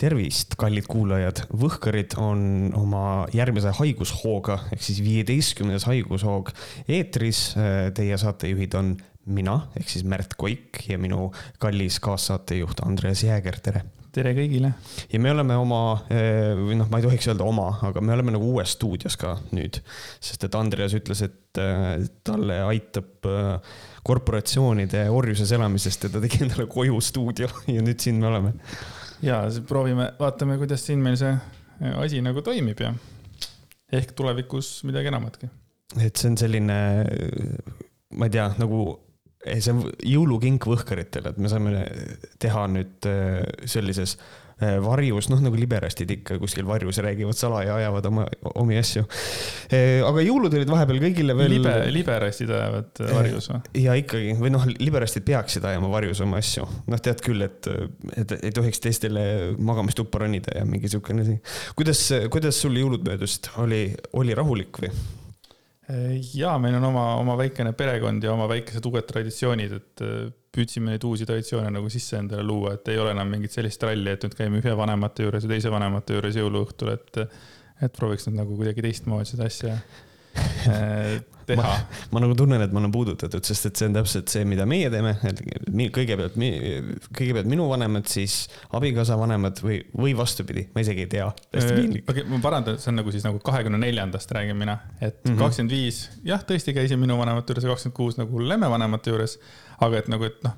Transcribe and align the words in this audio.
tervist, 0.00 0.56
kallid 0.60 0.86
kuulajad, 0.90 1.42
Võhkarid 1.56 2.16
on 2.20 2.70
oma 2.76 3.02
järgmise 3.34 3.72
haigushooga 3.78 4.60
ehk 4.74 4.84
siis 4.84 5.00
viieteistkümnes 5.04 5.86
haigushoog 5.88 6.52
eetris. 6.88 7.48
Teie 7.96 8.18
saatejuhid 8.20 8.76
on 8.76 8.94
mina 9.26 9.58
ehk 9.78 9.90
siis 9.90 10.04
Märt 10.06 10.36
Koik 10.38 10.84
ja 10.90 11.00
minu 11.00 11.30
kallis 11.62 11.98
kaassaatejuht 12.04 12.84
Andres 12.86 13.24
Jääger, 13.26 13.56
tere. 13.64 13.82
tere 14.12 14.34
kõigile. 14.36 14.70
ja 15.12 15.20
me 15.20 15.32
oleme 15.32 15.56
oma, 15.60 15.80
või 16.08 16.76
noh, 16.78 16.88
ma 16.92 17.00
ei 17.00 17.08
tohiks 17.08 17.26
öelda 17.32 17.48
oma, 17.48 17.66
aga 17.88 18.00
me 18.04 18.14
oleme 18.14 18.36
nagu 18.36 18.52
uues 18.52 18.76
stuudios 18.76 19.16
ka 19.20 19.34
nüüd, 19.56 19.80
sest 20.20 20.44
et 20.46 20.54
Andreas 20.56 20.94
ütles, 20.96 21.24
et 21.24 21.60
talle 22.24 22.60
aitab 22.68 23.28
korporatsioonide 24.06 25.08
orjuses 25.10 25.50
elamisest 25.56 26.06
ja 26.06 26.12
ta 26.14 26.22
tegi 26.22 26.44
endale 26.44 26.68
koju 26.70 27.00
stuudio 27.02 27.48
ja 27.74 27.82
nüüd 27.82 28.00
siin 28.04 28.20
me 28.20 28.30
oleme 28.30 28.54
ja 29.24 29.42
proovime, 29.68 30.10
vaatame, 30.18 30.58
kuidas 30.60 30.84
siin 30.86 31.02
meil 31.04 31.18
see 31.20 31.32
äh, 31.32 31.96
asi 32.02 32.22
nagu 32.24 32.42
toimib 32.44 32.80
ja 32.82 32.92
ehk 33.92 34.12
tulevikus 34.18 34.80
midagi 34.88 35.12
enamatki. 35.12 35.48
et 36.02 36.16
see 36.16 36.32
on 36.32 36.38
selline, 36.40 36.78
ma 38.16 38.28
ei 38.28 38.34
tea, 38.34 38.48
nagu 38.60 38.80
see 39.46 39.72
on 39.72 39.84
jõulukink 40.02 40.66
võhkaritele, 40.66 41.32
et 41.32 41.38
me 41.38 41.50
saame 41.52 41.84
teha 42.42 42.66
nüüd 42.72 43.08
äh, 43.10 43.44
sellises 43.68 44.16
varjus, 44.56 45.26
noh 45.28 45.40
nagu 45.44 45.58
liberastid 45.58 46.10
ikka 46.14 46.38
kuskil 46.40 46.64
varjus 46.64 46.96
räägivad 47.04 47.36
salaja, 47.36 47.74
ajavad 47.76 48.06
oma 48.08 48.22
omi 48.56 48.78
asju. 48.80 49.02
Äh, 49.68 50.00
aga 50.06 50.22
jõulud 50.24 50.54
olid 50.56 50.70
vahepeal 50.72 51.00
kõigile 51.02 51.36
veel. 51.36 51.52
libe, 51.58 51.74
liberastid 51.92 52.52
ajavad 52.56 53.02
äh, 53.04 53.12
varjus 53.18 53.50
või? 53.50 53.60
ja 53.82 53.96
ikkagi, 54.00 54.32
või 54.40 54.52
noh, 54.54 54.64
liberastid 54.80 55.26
peaksid 55.28 55.66
ajama 55.68 55.90
varjus 55.92 56.22
oma 56.24 56.40
asju. 56.40 56.64
noh, 56.88 57.02
tead 57.04 57.20
küll, 57.26 57.44
et, 57.44 57.68
et 58.16 58.32
ei 58.38 58.54
tohiks 58.56 58.80
teistele 58.80 59.26
magamistuppa 59.60 60.24
ronida 60.24 60.56
ja 60.56 60.64
mingi 60.68 60.88
siukene 60.88 61.26
asi. 61.26 61.36
kuidas, 61.76 62.06
kuidas 62.32 62.56
sul 62.64 62.80
jõulud 62.80 63.04
möödusid, 63.04 63.52
oli, 63.60 63.90
oli 64.16 64.36
rahulik 64.36 64.80
või? 64.86 64.92
ja 66.34 66.56
meil 66.58 66.80
on 66.80 66.88
oma, 66.88 67.04
oma 67.20 67.36
väikene 67.38 67.70
perekond 67.76 68.24
ja 68.24 68.32
oma 68.32 68.48
väikesed 68.50 68.88
uued 68.88 69.04
traditsioonid, 69.06 69.76
et 69.76 70.06
püüdsime 70.56 70.94
neid 70.94 71.04
uusi 71.06 71.28
traditsioone 71.28 71.70
nagu 71.74 71.90
sisse 71.92 72.18
endale 72.18 72.44
luua, 72.46 72.76
et 72.76 72.88
ei 72.92 72.98
ole 73.02 73.12
enam 73.14 73.28
mingit 73.30 73.54
sellist 73.54 73.82
ralli, 73.86 74.12
et 74.12 74.24
nüüd 74.26 74.36
käime 74.38 74.62
ühe 74.62 74.74
vanemate 74.78 75.26
juures 75.26 75.46
ja 75.46 75.52
teise 75.52 75.72
vanemate 75.72 76.16
juures 76.16 76.40
jõuluõhtul, 76.40 76.92
et, 76.96 77.22
et 77.84 77.96
prooviks 77.96 78.28
nüüd 78.28 78.40
nagu 78.40 78.56
kuidagi 78.58 78.84
teistmoodi 78.88 79.34
seda 79.34 79.50
asja 79.50 79.76
teha. 81.46 81.72
ma 82.10 82.22
nagu 82.22 82.34
tunnen, 82.38 82.62
et 82.64 82.72
ma 82.74 82.80
olen 82.82 82.92
puudutatud, 82.94 83.44
sest 83.46 83.68
et 83.70 83.78
see 83.78 83.88
on 83.90 83.98
täpselt 83.98 84.32
see, 84.32 84.46
mida 84.48 84.66
meie 84.68 84.88
teeme, 84.90 85.12
et 85.30 85.42
kõigepealt, 85.94 86.34
kõigepealt 87.14 87.50
minu 87.50 87.68
vanemad, 87.70 88.08
siis 88.10 88.48
abikaasa 88.74 89.18
vanemad 89.20 89.62
või, 89.62 89.78
või 89.94 90.16
vastupidi, 90.18 90.66
ma 90.74 90.82
isegi 90.82 91.06
ei 91.06 91.12
tea. 91.12 91.28
Äh, 91.54 91.70
okei 91.70 92.02
okay,, 92.02 92.26
ma 92.32 92.40
parandan, 92.42 92.80
see 92.82 92.90
on 92.90 92.98
nagu 93.02 93.14
siis 93.14 93.26
nagu 93.26 93.38
kahekümne 93.46 93.78
neljandast 93.84 94.34
räägin 94.34 94.58
mina, 94.58 94.80
et 94.98 95.22
mhm. 95.22 95.38
kakskümmend 95.38 95.76
viis, 95.76 96.02
jah, 96.26 96.42
tõesti 96.46 96.74
käisin 96.76 96.98
minu 97.02 97.18
vanemate 97.20 97.54
juures 97.54 97.68
ja 97.68 97.76
kakskümmend 97.76 98.00
kuus 98.00 98.18
nagu 98.18 98.42
lemmevanemate 98.42 99.14
juures 99.14 99.38
aga 99.84 100.00
et 100.00 100.10
nagu, 100.12 100.28
et 100.28 100.42
noh, 100.46 100.56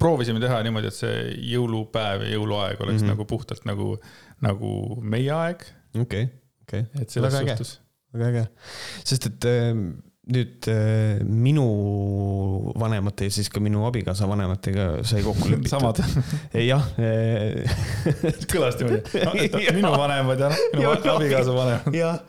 proovisime 0.00 0.40
teha 0.42 0.62
niimoodi, 0.64 0.90
et 0.90 0.96
see 0.96 1.20
jõulupäev 1.52 2.24
ja 2.24 2.34
jõuluaeg 2.34 2.80
oleks 2.80 3.00
mm 3.00 3.04
-hmm. 3.04 3.12
nagu 3.14 3.26
puhtalt 3.28 3.66
nagu, 3.68 3.92
nagu 4.40 4.72
meie 5.02 5.30
aeg. 5.34 5.64
okei 5.94 6.02
okay,, 6.02 6.28
okei 6.64 6.84
okay.. 6.86 7.02
et 7.02 7.10
selles 7.10 7.36
suhtes. 7.36 7.78
Väga 8.12 8.28
äge, 8.28 8.48
sest 9.04 9.26
et 9.26 9.44
ähm, 9.44 10.02
nüüd 10.30 10.68
äh, 10.70 11.20
minu 11.26 11.66
vanemate 12.78 13.28
ja 13.28 13.34
siis 13.34 13.50
ka 13.52 13.62
minu 13.62 13.82
abikaasa 13.88 14.28
vanematega 14.30 14.86
sai 15.06 15.22
kokku 15.26 15.48
lepitud. 15.52 15.70
samad. 15.72 16.00
jah 16.54 16.86
kõlas 18.52 18.78
niimoodi 18.80 19.00
no,, 19.24 19.62
minu 19.76 19.92
vanemad 19.94 20.44
ja 20.44 20.50
minu 20.74 20.92
abikaasa 20.92 21.54
vanemad. 21.56 21.96
jah, 21.96 22.20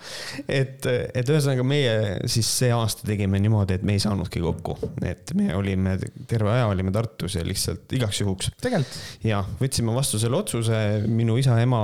et, 0.47 0.87
et 0.87 1.31
ühesõnaga 1.33 1.65
meie 1.67 1.95
siis 2.31 2.49
see 2.61 2.71
aasta 2.75 3.05
tegime 3.07 3.39
niimoodi, 3.41 3.77
et 3.79 3.85
me 3.87 3.95
ei 3.97 4.03
saanudki 4.03 4.41
kokku, 4.43 4.77
et 5.05 5.33
me 5.37 5.51
olime 5.55 5.97
terve 6.29 6.51
aja 6.55 6.67
olime 6.71 6.93
Tartus 6.95 7.37
ja 7.37 7.45
lihtsalt 7.45 7.93
igaks 7.95 8.21
juhuks. 8.23 8.51
ja 9.25 9.43
võtsime 9.61 9.93
vastu 9.95 10.19
selle 10.21 10.39
otsuse, 10.41 10.81
minu 11.07 11.37
isa, 11.41 11.57
ema 11.61 11.81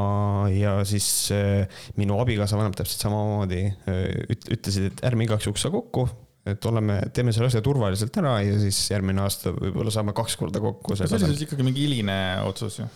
ja 0.53 0.79
siis 0.87 1.29
äh, 1.35 1.83
minu 1.99 2.19
abikaasa 2.21 2.59
vanemad 2.59 2.79
täpselt 2.81 3.05
samamoodi 3.07 3.63
äh, 3.67 4.03
ütlesid, 4.31 4.91
et 4.91 5.05
ärme 5.07 5.27
igaks 5.27 5.47
juhuks 5.49 5.65
saa 5.67 5.73
kokku 5.73 6.06
et 6.53 6.69
oleme, 6.69 6.99
teeme 7.15 7.33
selle 7.35 7.51
asja 7.51 7.61
turvaliselt 7.65 8.17
ära 8.21 8.37
ja 8.45 8.55
siis 8.61 8.79
järgmine 8.93 9.23
aasta 9.25 9.53
võib-olla 9.55 9.93
saame 9.93 10.15
kaks 10.17 10.37
korda 10.39 10.61
kokku. 10.63 10.97
see 10.97 11.09
oli 11.09 11.31
siis 11.33 11.45
ikkagi 11.47 11.65
mingi 11.67 11.85
hiline 11.85 12.17
otsus 12.47 12.81
ju. 12.81 12.89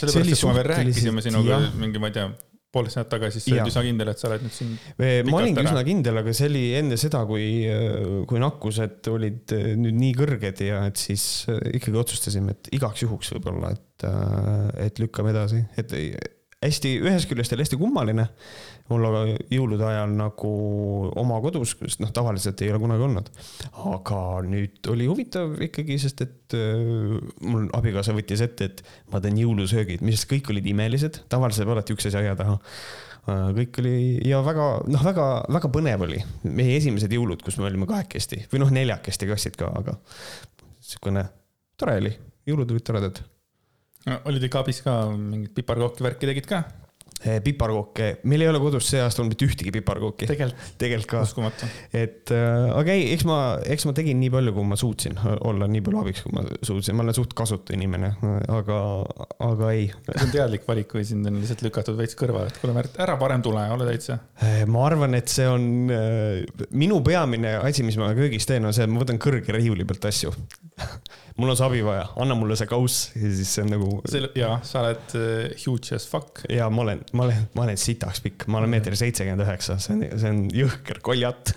sellepärast, 0.00 0.34
et 0.34 0.42
kui 0.42 0.50
me 0.52 0.60
veel 0.60 0.70
rääkisime 0.72 1.24
sinuga 1.24 1.62
mingi, 1.78 2.02
ma 2.02 2.10
ei 2.10 2.16
tea, 2.18 2.28
poolteist 2.72 2.98
nädalat 2.98 3.12
tagasi, 3.14 3.40
siis 3.40 3.48
sa 3.48 3.56
olid 3.56 3.72
üsna 3.72 3.84
kindel, 3.86 4.10
et 4.12 4.20
sa 4.20 4.28
oled 4.28 4.44
nüüd 4.44 4.54
siin. 4.54 4.72
ma 4.98 5.38
olingi 5.40 5.64
üsna 5.64 5.84
kindel, 5.86 6.20
aga 6.20 6.34
see 6.36 6.48
oli 6.50 6.64
enne 6.78 6.98
seda, 7.00 7.22
kui, 7.28 7.44
kui 8.28 8.42
nakkused 8.42 9.12
olid 9.12 9.54
nüüd 9.80 10.00
nii 10.02 10.16
kõrged 10.18 10.64
ja 10.66 10.82
et 10.90 11.00
siis 11.00 11.28
ikkagi 11.48 12.02
otsustasime, 12.02 12.56
et 12.56 12.72
igaks 12.76 13.06
juhuks 13.06 13.32
võib-olla, 13.36 13.72
et, 13.76 14.08
et 14.84 15.00
lükkame 15.00 15.32
edasi, 15.32 15.62
et 15.80 15.96
hästi, 16.64 16.94
ühest 17.06 17.30
küljest 17.30 17.54
oli 17.54 17.64
hästi 17.64 17.78
kummaline 17.80 18.28
olla 18.94 19.22
jõulude 19.52 19.84
ajal 19.84 20.12
nagu 20.16 20.52
oma 21.20 21.38
kodus, 21.44 21.74
sest 21.80 22.00
noh, 22.02 22.12
tavaliselt 22.14 22.60
ei 22.64 22.70
ole 22.72 22.80
kunagi 22.82 23.04
olnud. 23.04 23.28
aga 23.92 24.20
nüüd 24.48 24.88
oli 24.92 25.08
huvitav 25.10 25.58
ikkagi, 25.68 25.98
sest 26.00 26.22
et 26.24 26.56
äh, 26.56 27.18
mul 27.44 27.68
abikaasa 27.76 28.16
võttis 28.16 28.42
ette, 28.44 28.70
et 28.70 28.82
ma 29.12 29.20
teen 29.24 29.38
jõulusöögid, 29.42 30.04
mis 30.06 30.24
kõik 30.28 30.50
olid 30.54 30.66
imelised, 30.72 31.22
tavaliselt 31.32 31.68
alati 31.68 31.96
üksteise 31.96 32.22
aia 32.22 32.36
taha 32.38 32.58
äh, 32.58 33.48
kõik 33.60 33.80
oli 33.82 33.96
ja 34.28 34.40
väga, 34.46 34.68
noh, 34.88 35.08
väga, 35.10 35.28
väga 35.58 35.72
põnev 35.74 36.06
oli. 36.08 36.22
meie 36.48 36.78
esimesed 36.80 37.12
jõulud, 37.12 37.44
kus 37.44 37.60
me 37.60 37.68
olime 37.68 37.88
kahekesti 37.90 38.46
või 38.52 38.64
noh, 38.64 38.72
neljakesti 38.74 39.28
kassid 39.28 39.58
ka, 39.60 39.72
aga 39.82 39.98
sihukene 40.80 41.28
tore 41.78 42.00
oli, 42.00 42.14
jõulud 42.48 42.72
olid 42.72 42.86
toredad 42.86 43.22
no,. 44.08 44.20
olid 44.30 44.48
ikka 44.48 44.64
abis 44.64 44.82
ka 44.84 45.00
mingit 45.12 45.54
piparkooki 45.56 46.06
värki 46.06 46.30
tegid 46.30 46.48
ka? 46.48 46.64
Eh, 47.26 47.40
piparkooke, 47.42 48.20
meil 48.30 48.44
ei 48.44 48.46
ole 48.46 48.60
kodus 48.62 48.86
see 48.92 49.00
aasta 49.02 49.24
olnud 49.24 49.34
mitte 49.34 49.46
ühtegi 49.48 49.72
piparkooki. 49.74 50.28
tegelikult, 50.30 51.08
ka. 51.10 51.22
uskumatu. 51.26 51.66
et 51.90 52.30
äh, 52.30 52.68
aga 52.78 52.94
ei, 52.94 53.08
eks 53.16 53.24
ma, 53.26 53.38
eks 53.66 53.88
ma 53.88 53.94
tegin 53.96 54.20
nii 54.22 54.30
palju, 54.30 54.52
kui 54.54 54.66
ma 54.68 54.78
suutsin 54.78 55.18
olla 55.48 55.66
nii 55.66 55.82
palju 55.82 56.02
abiks, 56.04 56.22
kui 56.22 56.36
ma 56.36 56.44
suutsin, 56.62 56.94
ma 56.94 57.02
olen 57.02 57.16
suht 57.18 57.34
kasutu 57.38 57.74
inimene, 57.74 58.12
aga, 58.54 58.78
aga 59.48 59.72
ei. 59.74 59.88
see 60.12 60.28
on 60.28 60.32
teadlik 60.36 60.68
valik 60.70 60.94
või 60.94 61.02
sind 61.10 61.26
on 61.26 61.40
lihtsalt 61.42 61.66
lükatud 61.66 61.98
veits 61.98 62.14
kõrvale, 62.18 62.52
et 62.52 62.62
kuule 62.62 62.76
Märt, 62.78 62.94
ära 63.02 63.18
parem 63.18 63.42
tule, 63.42 63.66
ole 63.74 63.90
täitsa. 63.90 64.20
Eh, 64.38 64.62
ma 64.70 64.86
arvan, 64.86 65.18
et 65.18 65.32
see 65.32 65.50
on 65.50 65.90
äh, 65.90 66.68
minu 66.70 67.02
peamine 67.02 67.56
asi, 67.64 67.82
mis 67.82 67.98
ma 67.98 68.12
köögis 68.14 68.46
teen, 68.46 68.62
on 68.68 68.76
see, 68.76 68.86
et 68.86 68.94
ma 68.94 69.02
võtan 69.02 69.18
kõrge 69.18 69.58
riiuli 69.58 69.88
pealt 69.90 70.06
asju 70.12 70.30
mul 71.38 71.52
on 71.52 71.58
see 71.58 71.66
abi 71.68 71.82
vaja, 71.86 72.06
anna 72.22 72.36
mulle 72.38 72.56
see 72.58 72.68
kauss 72.70 73.10
ja 73.14 73.32
siis 73.34 73.52
see 73.54 73.64
on 73.64 73.72
nagu. 73.74 73.90
jaa, 74.38 74.58
sa 74.66 74.82
oled 74.82 75.14
uh, 75.18 75.58
huge 75.62 75.94
as 75.96 76.08
fuck. 76.10 76.42
ja 76.50 76.68
ma 76.72 76.84
olen, 76.86 77.04
ma 77.12 77.28
olen, 77.28 77.44
ma 77.54 77.66
olen 77.66 77.78
sitaks 77.80 78.22
pikk, 78.24 78.48
ma 78.52 78.62
olen 78.62 78.74
meeter 78.74 78.96
seitsekümmend 78.98 79.46
üheksa, 79.46 79.78
see 79.82 79.94
on, 79.96 80.06
see 80.18 80.32
on 80.34 80.42
jõhker 80.54 81.02
koljat 81.04 81.54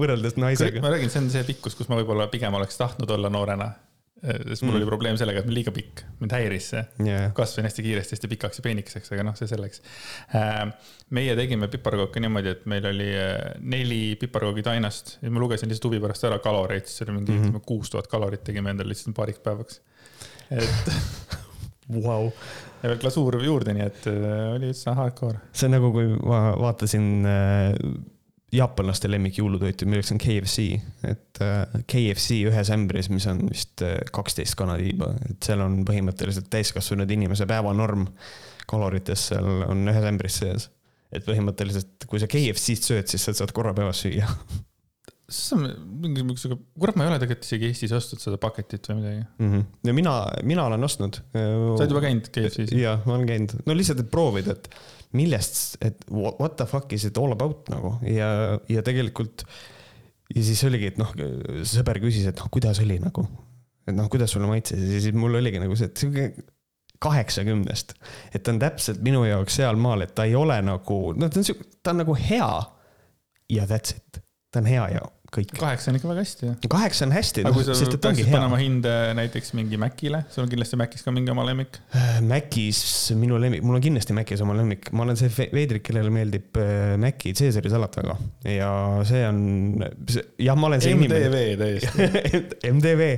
võrreldes 0.00 0.38
naisega. 0.40 0.82
ma 0.82 0.94
räägin, 0.94 1.12
see 1.12 1.22
on 1.24 1.30
see 1.32 1.46
pikkus, 1.52 1.78
kus 1.78 1.90
ma 1.92 2.00
võib-olla 2.00 2.30
pigem 2.32 2.58
oleks 2.58 2.80
tahtnud 2.80 3.18
olla 3.18 3.32
noorena 3.32 3.72
sest 4.20 4.62
mul 4.62 4.74
mm. 4.74 4.78
oli 4.78 4.86
probleem 4.88 5.18
sellega, 5.20 5.40
et 5.40 5.48
ma 5.48 5.54
liiga 5.54 5.72
pikk, 5.74 6.02
mind 6.20 6.34
häiris 6.36 6.66
see 6.74 6.82
yeah.. 7.06 7.30
kasvasin 7.36 7.64
hästi 7.68 7.84
kiiresti, 7.86 8.16
hästi 8.16 8.30
pikaks 8.34 8.60
ja 8.60 8.64
peenikeseks, 8.66 9.12
aga 9.16 9.24
noh, 9.24 9.36
see 9.38 9.48
selleks. 9.48 9.80
Äh, 10.36 10.58
meie 11.16 11.36
tegime 11.38 11.70
piparkooke 11.72 12.20
niimoodi, 12.22 12.52
et 12.52 12.66
meil 12.70 12.88
oli 12.90 13.08
äh, 13.16 13.36
neli 13.64 14.02
piparkoogi 14.20 14.64
tainast 14.66 15.16
ja 15.24 15.32
ma 15.32 15.42
lugesin 15.42 15.72
lihtsalt 15.72 15.88
huvi 15.88 16.02
pärast 16.04 16.28
ära 16.28 16.40
kaloreid, 16.44 16.88
siis 16.90 17.06
oli 17.06 17.16
mingi 17.16 17.38
mhm. 17.38 17.62
kuus 17.64 17.88
mm. 17.88 17.94
tuhat 17.96 18.10
kalorit 18.12 18.44
tegime 18.44 18.74
endale 18.74 18.92
lihtsalt 18.92 19.16
paariks 19.16 19.40
päevaks. 19.46 19.80
et 20.52 20.94
wow. 22.06 22.28
ja 22.82 22.92
veel 22.92 23.00
glasuur 23.00 23.40
juurde, 23.44 23.76
nii 23.76 23.88
et 23.88 24.08
oli 24.12 24.72
üldse 24.74 24.96
hardcore. 25.00 25.40
see 25.52 25.70
on 25.70 25.78
nagu, 25.78 25.94
kui 25.96 26.12
ma 26.20 26.42
vaatasin 26.60 27.08
jaapanlaste 28.54 29.10
lemmik 29.10 29.38
jõulutoitu, 29.38 29.86
milleks 29.86 30.10
on 30.14 30.20
KFC, 30.20 30.80
et 31.06 31.42
äh, 31.44 31.80
KFC 31.90 32.40
ühes 32.50 32.70
ämbris, 32.74 33.10
mis 33.12 33.26
on 33.30 33.44
vist 33.50 33.84
äh, 33.86 33.98
kaksteist 34.14 34.56
kanatiiba, 34.58 35.12
et 35.28 35.38
seal 35.46 35.62
on 35.64 35.80
põhimõtteliselt 35.88 36.50
täiskasvanud 36.52 37.10
inimese 37.14 37.46
päevanorm 37.50 38.08
kalorites 38.70 39.30
seal 39.30 39.64
on 39.68 39.86
ühes 39.90 40.06
ämbris 40.06 40.40
sees. 40.42 40.70
et 41.10 41.24
põhimõtteliselt, 41.26 42.06
kui 42.06 42.20
sa 42.22 42.28
KFC-st 42.30 42.86
sööd, 42.86 43.08
siis 43.10 43.24
sa 43.26 43.34
saad 43.34 43.50
korra 43.54 43.72
päevas 43.74 44.02
süüa 44.04 44.28
see 45.30 45.56
on 45.56 45.66
mingi 46.02 46.24
mingisugune, 46.26 46.60
kurat, 46.78 46.96
ma 46.98 47.06
ei 47.06 47.12
ole 47.12 47.18
tegelikult 47.22 47.46
isegi 47.46 47.68
Eestis 47.70 47.94
ostnud 47.94 48.22
seda 48.22 48.38
paketit 48.42 48.88
või 48.90 48.96
midagi 48.98 49.20
mm. 49.22 49.50
-hmm. 49.50 49.66
ja 49.86 49.94
mina, 49.94 50.14
mina 50.46 50.64
olen 50.66 50.86
ostnud. 50.86 51.20
sa 51.34 51.44
oled 51.76 51.94
juba 51.94 52.02
käinud 52.06 52.30
KFC-s? 52.34 52.74
jah, 52.74 53.04
ma 53.06 53.16
olen 53.16 53.28
käinud, 53.30 53.54
no 53.66 53.76
lihtsalt, 53.78 54.02
et 54.02 54.10
proovida, 54.10 54.56
et 54.58 54.70
millest, 55.16 55.76
et 55.82 56.04
what 56.10 56.56
the 56.58 56.66
fuck 56.70 56.92
is 56.94 57.04
it 57.08 57.18
all 57.18 57.34
about 57.34 57.68
nagu 57.72 57.96
ja, 58.06 58.58
ja 58.70 58.82
tegelikult. 58.86 59.44
ja 60.34 60.42
siis 60.46 60.62
oligi, 60.68 60.92
et 60.92 61.00
noh, 61.00 61.10
sõber 61.66 61.98
küsis, 62.02 62.28
et 62.30 62.38
noh, 62.38 62.50
kuidas 62.52 62.78
oli 62.84 63.00
nagu, 63.02 63.26
et 63.88 63.96
noh, 63.96 64.08
kuidas 64.12 64.30
sulle 64.34 64.50
maitses 64.50 64.80
ja 64.80 65.02
siis 65.02 65.16
mul 65.16 65.40
oligi 65.40 65.62
nagu 65.62 65.76
see, 65.78 65.90
et 65.90 66.02
sihuke 66.04 66.46
kaheksakümnest. 67.00 67.94
et 68.34 68.42
ta 68.44 68.52
on 68.52 68.60
täpselt 68.62 69.00
minu 69.02 69.24
jaoks 69.26 69.56
sealmaal, 69.60 70.04
et 70.04 70.14
ta 70.14 70.28
ei 70.28 70.36
ole 70.38 70.60
nagu, 70.62 71.00
no 71.16 71.28
ta 71.28 71.40
on 71.40 71.48
siuke, 71.48 71.66
ta 71.82 71.94
on 71.94 72.04
nagu 72.04 72.16
hea. 72.18 72.50
ja 73.50 73.66
that's 73.66 73.96
it, 73.96 74.22
ta 74.52 74.62
on 74.62 74.70
hea 74.70 74.86
ja 74.94 75.06
kõik. 75.34 75.52
kaheksa 75.58 75.90
on 75.90 75.98
ikka 75.98 76.10
väga 76.10 76.24
hästi 76.24 76.46
ju. 76.46 76.54
kaheksa 76.72 77.06
on 77.06 77.14
hästi. 77.14 77.44
aga 77.46 77.54
kui 77.54 77.66
sa 77.66 77.88
peaksid 77.94 78.30
panema 78.30 78.58
hinde 78.60 78.94
näiteks 79.18 79.52
mingi 79.58 79.78
Macile, 79.80 80.22
sul 80.32 80.44
on 80.44 80.50
kindlasti 80.52 80.78
Macis 80.80 81.04
ka 81.06 81.14
mingi 81.14 81.32
oma 81.32 81.44
lemmik? 81.48 81.80
Äh, 81.96 82.20
Macis 82.26 82.82
minu 83.18 83.38
lemmik, 83.42 83.64
mul 83.66 83.78
on 83.78 83.84
kindlasti 83.84 84.16
Macis 84.16 84.42
oma 84.44 84.56
lemmik, 84.58 84.90
ma 84.96 85.06
olen 85.06 85.18
see 85.20 85.30
veidrik, 85.54 85.84
kellele 85.86 86.12
meeldib 86.14 86.60
äh, 86.60 86.94
Maci 87.00 87.34
Caesari 87.38 87.72
salat 87.72 88.00
väga 88.00 88.16
ja 88.56 88.70
see 89.08 89.24
on, 89.28 89.42
jah, 90.40 90.58
ma 90.58 90.70
olen 90.70 90.84
see 90.84 90.96
MDV 90.98 91.42
inimene. 91.46 91.58
täiesti 91.60 92.72
MDV, 92.76 93.10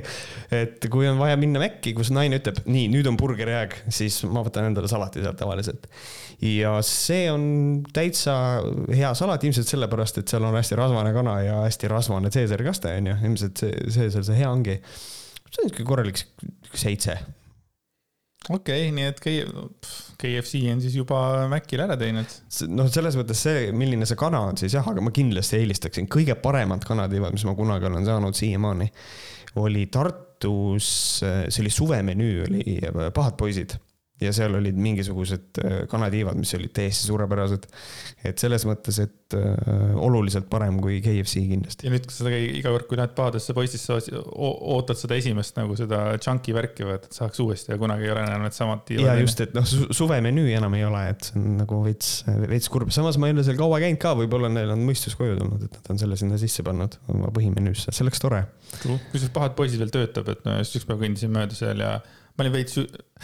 et 0.59 0.89
kui 0.93 1.09
on 1.09 1.21
vaja 1.21 1.39
minna 1.41 1.63
Maci, 1.63 1.95
kus 1.97 2.13
naine 2.15 2.41
ütleb, 2.41 2.61
nii, 2.69 2.89
nüüd 2.93 3.09
on 3.09 3.19
burgeriaeg, 3.19 3.79
siis 3.93 4.21
ma 4.29 4.45
võtan 4.45 4.69
endale 4.69 4.91
salati 4.91 5.23
sealt 5.23 5.39
tavaliselt 5.41 5.89
ja 6.43 6.73
see 6.85 7.27
on 7.31 7.43
täitsa 7.95 8.35
hea 8.91 9.11
salat, 9.17 9.43
ilmselt 9.45 9.69
sellepärast, 9.69 10.19
et 10.19 10.31
seal 10.31 10.43
on 10.43 10.57
hästi 10.57 10.77
rasvane 10.79 11.13
kana 11.15 11.37
ja 11.45 11.61
hästi 11.63 11.91
rasvane 11.91 12.31
Caesari 12.33 12.67
kaste 12.67 12.91
on 12.97 13.11
ju, 13.11 13.19
ilmselt 13.29 13.63
see, 13.63 13.85
see 13.93 14.09
seal 14.11 14.25
see 14.27 14.41
hea 14.41 14.49
ongi. 14.49 14.79
see 15.53 15.63
on 15.63 15.69
sihuke 15.69 15.85
korralik 15.87 16.19
seitse. 16.73 17.15
okei 18.49 18.89
okay,, 18.89 18.91
nii 18.95 19.07
et 19.11 19.21
KFC 20.19 20.65
on 20.73 20.83
siis 20.83 20.97
juba 20.99 21.21
Macil 21.51 21.85
ära 21.85 21.97
teinud. 21.99 22.35
noh, 22.73 22.91
selles 22.91 23.19
mõttes 23.19 23.45
see, 23.47 23.69
milline 23.71 24.09
see 24.09 24.19
kana 24.19 24.43
on 24.49 24.59
siis 24.59 24.75
jah, 24.75 24.89
aga 24.89 25.05
ma 25.05 25.15
kindlasti 25.15 25.61
eelistaksin 25.61 26.11
kõige 26.11 26.35
paremad 26.43 26.83
kanatiivad, 26.87 27.35
mis 27.37 27.47
ma 27.47 27.55
kunagi 27.55 27.87
olen 27.87 28.09
saanud 28.09 28.35
siiamaani, 28.35 28.89
oli 29.63 29.87
Tartus, 29.93 30.91
see 31.23 31.63
oli 31.63 31.71
suvemenüü, 31.71 32.37
oli 32.49 32.79
Pahad 33.15 33.39
poisid 33.39 33.77
ja 34.21 34.31
seal 34.35 34.53
olid 34.57 34.77
mingisugused 34.77 35.59
äh, 35.63 35.75
kanatiivad, 35.89 36.37
mis 36.37 36.53
olid 36.57 36.71
täiesti 36.75 37.07
suurepärased. 37.07 37.65
et 38.23 38.39
selles 38.39 38.65
mõttes, 38.69 38.99
et 39.01 39.35
äh, 39.37 39.95
oluliselt 39.97 40.45
parem 40.51 40.77
kui 40.83 40.99
KFC 41.03 41.41
kindlasti. 41.49 41.87
ja 41.87 41.93
nüüd, 41.93 42.05
kui 42.07 42.15
sa 42.15 42.29
iga 42.33 42.73
kord, 42.75 42.87
kui 42.89 42.99
lähed 42.99 43.15
pahadesse 43.17 43.55
poistisse, 43.57 43.97
ootad 44.37 44.99
seda 44.99 45.17
esimest 45.19 45.57
nagu 45.57 45.77
seda 45.79 46.03
chunky 46.23 46.55
värki, 46.55 46.85
vaata, 46.87 47.09
et 47.09 47.19
saaks 47.19 47.41
uuesti 47.43 47.73
ja 47.73 47.79
kunagi 47.81 48.07
ei 48.07 48.13
ole 48.13 48.25
enam 48.27 48.45
needsamad 48.45 48.85
tiivad. 48.87 49.09
ja 49.09 49.17
just, 49.23 49.43
et 49.43 49.57
noh, 49.57 49.67
suvemenüü 49.67 50.47
enam 50.53 50.77
ei 50.77 50.87
ole, 50.87 51.03
et 51.15 51.29
see 51.29 51.41
on 51.41 51.59
nagu 51.63 51.81
veits, 51.87 52.15
veits 52.53 52.71
kurb, 52.73 52.93
samas 52.95 53.19
ma 53.21 53.29
ei 53.29 53.37
ole 53.37 53.45
seal 53.47 53.59
kaua 53.59 53.81
käinud 53.83 54.01
ka, 54.01 54.15
võib-olla 54.21 54.51
neil 54.53 54.75
on 54.77 54.85
mõistus 54.85 55.17
koju 55.19 55.39
tulnud, 55.41 55.65
et 55.67 55.79
nad 55.79 55.93
on 55.95 56.03
selle 56.05 56.19
sinna 56.21 56.39
sisse 56.41 56.65
pannud 56.65 56.99
oma 57.11 57.33
põhimenüüsse, 57.33 57.89
see 57.89 58.05
oleks 58.05 58.21
tore. 58.21 58.45
kusjuures 58.77 59.31
Pahad 59.33 59.55
poisid 59.57 59.81
veel 59.81 59.93
töötab, 59.93 60.29
et 60.29 60.45
no 60.45 60.59
just 60.59 60.77
üks 60.77 60.85
päev 60.85 61.01
kõndisin 61.01 61.33
mööda 61.33 61.57
seal 61.57 61.81
ja 61.81 61.97
ma 62.33 62.43
olin 62.43 62.53
veits, 62.55 62.79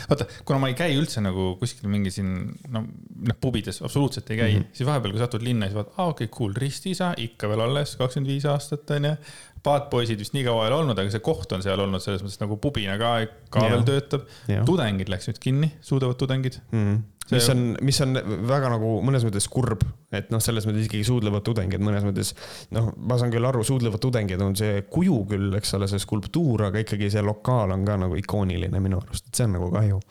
vaata, 0.09 0.27
kuna 0.45 0.59
ma 0.61 0.69
ei 0.69 0.77
käi 0.77 0.93
üldse 0.99 1.21
nagu 1.25 1.51
kuskil 1.59 1.89
mingi 1.89 2.11
siin, 2.13 2.33
no, 2.69 2.83
noh, 2.85 3.37
pubides 3.41 3.81
absoluutselt 3.81 4.29
ei 4.29 4.37
käi 4.37 4.49
mm, 4.51 4.57
-hmm. 4.59 4.79
siis 4.79 4.89
vahepeal, 4.89 5.15
kui 5.15 5.23
satud 5.23 5.45
linna, 5.45 5.69
siis 5.69 5.79
vaatad, 5.79 5.95
aa, 5.97 6.13
okei 6.13 6.29
okay,, 6.29 6.35
cool, 6.37 6.53
ristiisa, 6.65 7.13
ikka 7.17 7.49
veel 7.49 7.65
alles, 7.65 7.95
kakskümmend 7.99 8.33
viis 8.33 8.45
aastat, 8.49 8.97
onju. 8.97 9.15
paatpoisid 9.63 10.21
vist 10.21 10.33
nii 10.37 10.45
kaua 10.45 10.65
ei 10.65 10.71
ole 10.71 10.81
olnud, 10.83 10.99
aga 11.01 11.11
see 11.11 11.23
koht 11.25 11.51
on 11.51 11.65
seal 11.65 11.81
olnud 11.83 12.03
selles 12.03 12.21
mõttes 12.23 12.39
nagu 12.39 12.55
pubina 12.63 12.95
ka, 13.01 13.15
ka 13.51 13.65
ja. 13.65 13.73
veel 13.73 13.87
töötab. 13.87 14.29
tudengid 14.65 15.09
läks 15.11 15.27
nüüd 15.27 15.41
kinni, 15.43 15.73
suudavad 15.81 16.21
tudengid 16.21 16.61
mm. 16.71 16.83
-hmm 16.83 17.07
mis 17.31 17.49
on, 17.53 17.63
mis 17.85 17.99
on 18.05 18.17
väga 18.49 18.71
nagu 18.73 18.95
mõnes 19.05 19.25
mõttes 19.27 19.47
kurb, 19.51 19.83
et 20.15 20.31
noh, 20.33 20.41
selles 20.43 20.65
mõttes 20.67 20.87
ikkagi 20.87 21.05
suudlevad 21.07 21.45
tudengid 21.45 21.83
mõnes 21.83 22.05
mõttes. 22.07 22.33
noh, 22.75 22.91
ma 22.97 23.19
saan 23.21 23.33
küll 23.33 23.45
aru, 23.45 23.63
suudlevad 23.67 24.01
tudengid 24.03 24.41
on 24.41 24.57
see 24.59 24.83
kuju 24.89 25.23
küll, 25.29 25.53
eks 25.59 25.75
ole, 25.77 25.89
see 25.91 26.01
skulptuur, 26.01 26.69
aga 26.69 26.83
ikkagi 26.85 27.11
see 27.13 27.23
lokaal 27.25 27.75
on 27.75 27.85
ka 27.87 27.99
nagu 28.01 28.17
ikooniline 28.19 28.83
minu 28.83 29.01
arust, 29.03 29.29
et 29.29 29.41
see 29.41 29.49
on 29.49 29.57
nagu 29.59 29.71
kahju 29.73 30.01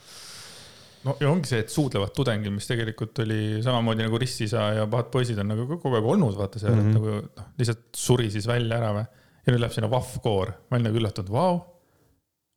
no 1.07 1.15
ja 1.23 1.31
ongi 1.31 1.51
see, 1.51 1.63
et 1.63 1.73
suudlevad 1.73 2.13
tudengid, 2.17 2.53
mis 2.55 2.67
tegelikult 2.69 3.23
oli 3.25 3.41
samamoodi 3.65 4.07
nagu 4.07 4.21
Ristisa 4.21 4.69
ja 4.79 4.87
Pahad 4.91 5.11
poisid 5.15 5.39
on 5.43 5.53
nagu 5.53 5.67
kogu 5.71 5.95
aeg 5.99 6.09
olnud, 6.15 6.37
vaata 6.39 6.61
seal 6.63 6.75
mm, 6.75 6.81
-hmm. 6.81 6.89
et 6.89 6.95
mhm. 6.95 7.03
nagu 7.03 7.43
noh, 7.43 7.51
lihtsalt 7.61 7.85
suri 7.97 8.31
siis 8.35 8.47
välja 8.51 8.79
ära 8.81 8.95
või. 8.97 9.05
ja 9.47 9.53
nüüd 9.53 9.63
läheb 9.63 9.75
sinna 9.77 9.91
Vahv 9.91 10.19
koor, 10.23 10.55
ma 10.69 10.77
olin 10.77 10.91
nagu 10.91 11.01
üllatunud, 11.01 11.31
vau. 11.33 11.61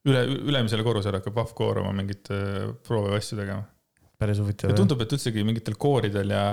üle, 0.10 0.26
ülemisele 0.52 0.84
korrusele 0.84 1.22
hakkab 1.22 1.38
Vahv 1.38 1.54
koor 1.58 1.84
oma 1.84 1.94
mingit 1.96 2.32
äh, 2.34 2.74
proove 2.88 3.16
asju 3.18 3.38
tegema 3.40 3.64
päris 4.22 4.40
huvitav. 4.42 4.76
tundub, 4.78 5.02
et 5.04 5.18
üldsegi 5.18 5.44
mingitel 5.48 5.76
kooridel 5.82 6.34
ja 6.36 6.46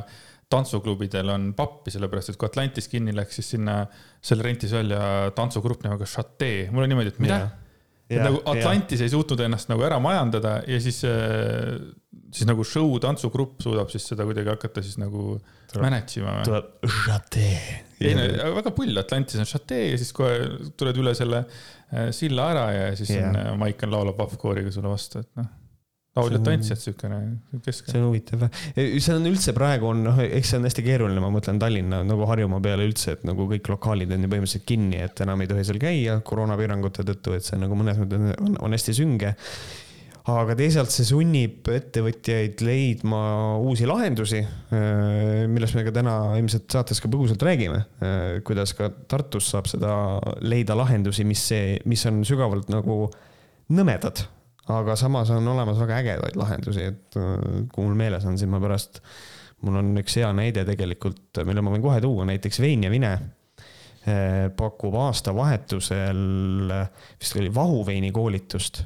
tantsuklubidel 0.49 1.29
on 1.35 1.51
pappi, 1.57 1.93
sellepärast 1.93 2.33
et 2.33 2.41
kui 2.41 2.49
Atlantis 2.49 2.89
kinni 2.89 3.13
läks, 3.17 3.37
siis 3.39 3.55
sinna, 3.57 3.83
seal 4.25 4.41
rentis 4.45 4.73
välja 4.73 5.01
tantsugrupp 5.37 5.85
nimega 5.85 6.09
Chate, 6.09 6.53
mul 6.73 6.87
on 6.87 6.95
niimoodi, 6.95 7.13
et 7.15 7.25
mida 7.25 7.41
yeah.? 7.43 7.57
et 8.09 8.23
nagu 8.25 8.41
Atlantis 8.49 9.03
ja. 9.03 9.09
ei 9.09 9.13
suutnud 9.13 9.41
ennast 9.45 9.69
nagu 9.69 9.85
ära 9.85 9.99
majandada 10.01 10.55
ja 10.65 10.79
siis, 10.81 11.03
äh, 11.05 11.77
siis 12.33 12.49
nagu 12.49 12.65
show 12.65 12.95
tantsugrupp 13.05 13.61
suudab 13.61 13.93
siis 13.93 14.09
seda 14.09 14.25
kuidagi 14.29 14.49
hakata 14.49 14.85
siis 14.85 14.97
nagu 15.01 15.35
manage 15.77 16.23
ima. 16.23 16.39
tuleb 16.49 16.89
Chate. 16.89 17.51
ei 18.01 18.15
no 18.17 18.25
väga 18.57 18.73
pull, 18.73 18.97
Atlantis 19.05 19.43
on 19.45 19.51
Chate 19.53 19.83
ja 19.91 20.01
siis 20.01 20.15
kohe 20.17 20.41
tuled 20.81 21.05
üle 21.05 21.13
selle 21.19 21.45
äh, 21.45 22.09
silla 22.17 22.49
ära 22.55 22.67
ja 22.73 22.91
siis 22.97 23.13
yeah. 23.13 23.29
on, 23.29 23.41
äh, 23.43 23.53
Maicon 23.61 23.93
laulab 23.93 24.25
Vahvkooriga 24.25 24.73
sulle 24.73 24.97
vastu, 24.97 25.21
et 25.21 25.33
noh 25.37 25.58
lauljad, 26.19 26.45
tantsijad 26.47 26.83
siukene 26.83 27.21
kesk. 27.65 27.89
see 27.89 28.01
on 28.01 28.09
huvitav, 28.11 28.47
see 28.77 29.17
on 29.17 29.31
üldse 29.31 29.55
praegu 29.57 29.91
on, 29.93 30.05
noh, 30.11 30.23
eks 30.27 30.53
see 30.53 30.61
on 30.61 30.69
hästi 30.69 30.87
keeruline, 30.87 31.25
ma 31.25 31.33
mõtlen 31.35 31.61
Tallinna 31.63 32.03
nagu 32.07 32.29
Harjumaa 32.29 32.63
peale 32.65 32.87
üldse, 32.89 33.17
et 33.17 33.27
nagu 33.29 33.49
kõik 33.51 33.73
lokaalid 33.75 34.15
on 34.15 34.25
ju 34.27 34.33
põhimõtteliselt 34.35 34.69
kinni, 34.69 35.03
et 35.09 35.25
enam 35.25 35.45
ei 35.45 35.51
tohi 35.51 35.67
seal 35.69 35.83
käia 35.83 36.21
koroonapiirangute 36.27 37.07
tõttu, 37.09 37.37
et 37.39 37.47
see 37.47 37.61
nagu 37.61 37.79
mõnes 37.79 38.01
mõttes 38.03 38.33
on, 38.39 38.59
on 38.69 38.77
hästi 38.77 38.97
sünge 39.01 39.37
aga 40.29 40.57
teisalt 40.59 40.93
see 40.93 41.07
sunnib 41.09 41.69
ettevõtjaid 41.73 42.61
leidma 42.65 43.21
uusi 43.65 43.87
lahendusi, 43.89 44.43
millest 45.49 45.79
me 45.79 45.85
ka 45.87 45.95
täna 45.95 46.17
ilmselt 46.39 46.69
saates 46.73 47.01
ka 47.01 47.11
põgusalt 47.13 47.45
räägime. 47.47 47.85
kuidas 48.45 48.75
ka 48.77 48.91
Tartus 49.09 49.49
saab 49.55 49.71
seda 49.71 49.93
leida 50.45 50.77
lahendusi, 50.79 51.25
mis 51.29 51.45
see, 51.53 51.79
mis 51.89 52.05
on 52.11 52.21
sügavalt 52.29 52.69
nagu 52.73 53.07
nõmedad 53.73 54.27
aga 54.75 54.97
samas 54.99 55.33
on 55.35 55.49
olemas 55.49 55.81
väga 55.81 56.03
ägedaid 56.03 56.39
lahendusi, 56.39 56.91
et 56.93 57.19
äh, 57.21 57.35
kui 57.73 57.87
mul 57.87 57.97
meeles 57.99 58.27
on, 58.29 58.39
siis 58.41 58.51
ma 58.51 58.61
pärast, 58.63 59.03
mul 59.67 59.81
on 59.81 59.91
üks 60.03 60.19
hea 60.21 60.31
näide 60.37 60.65
tegelikult, 60.69 61.43
mille 61.49 61.65
ma 61.65 61.75
võin 61.75 61.85
kohe 61.85 62.03
tuua, 62.05 62.29
näiteks 62.29 62.61
Vein 62.65 62.85
ja 62.87 62.93
Vine 62.93 63.15
äh, 63.15 64.47
pakub 64.57 64.97
aastavahetusel, 65.07 66.23
vist 67.19 67.41
oli 67.41 67.55
vahuveini 67.55 68.13
koolitust 68.15 68.85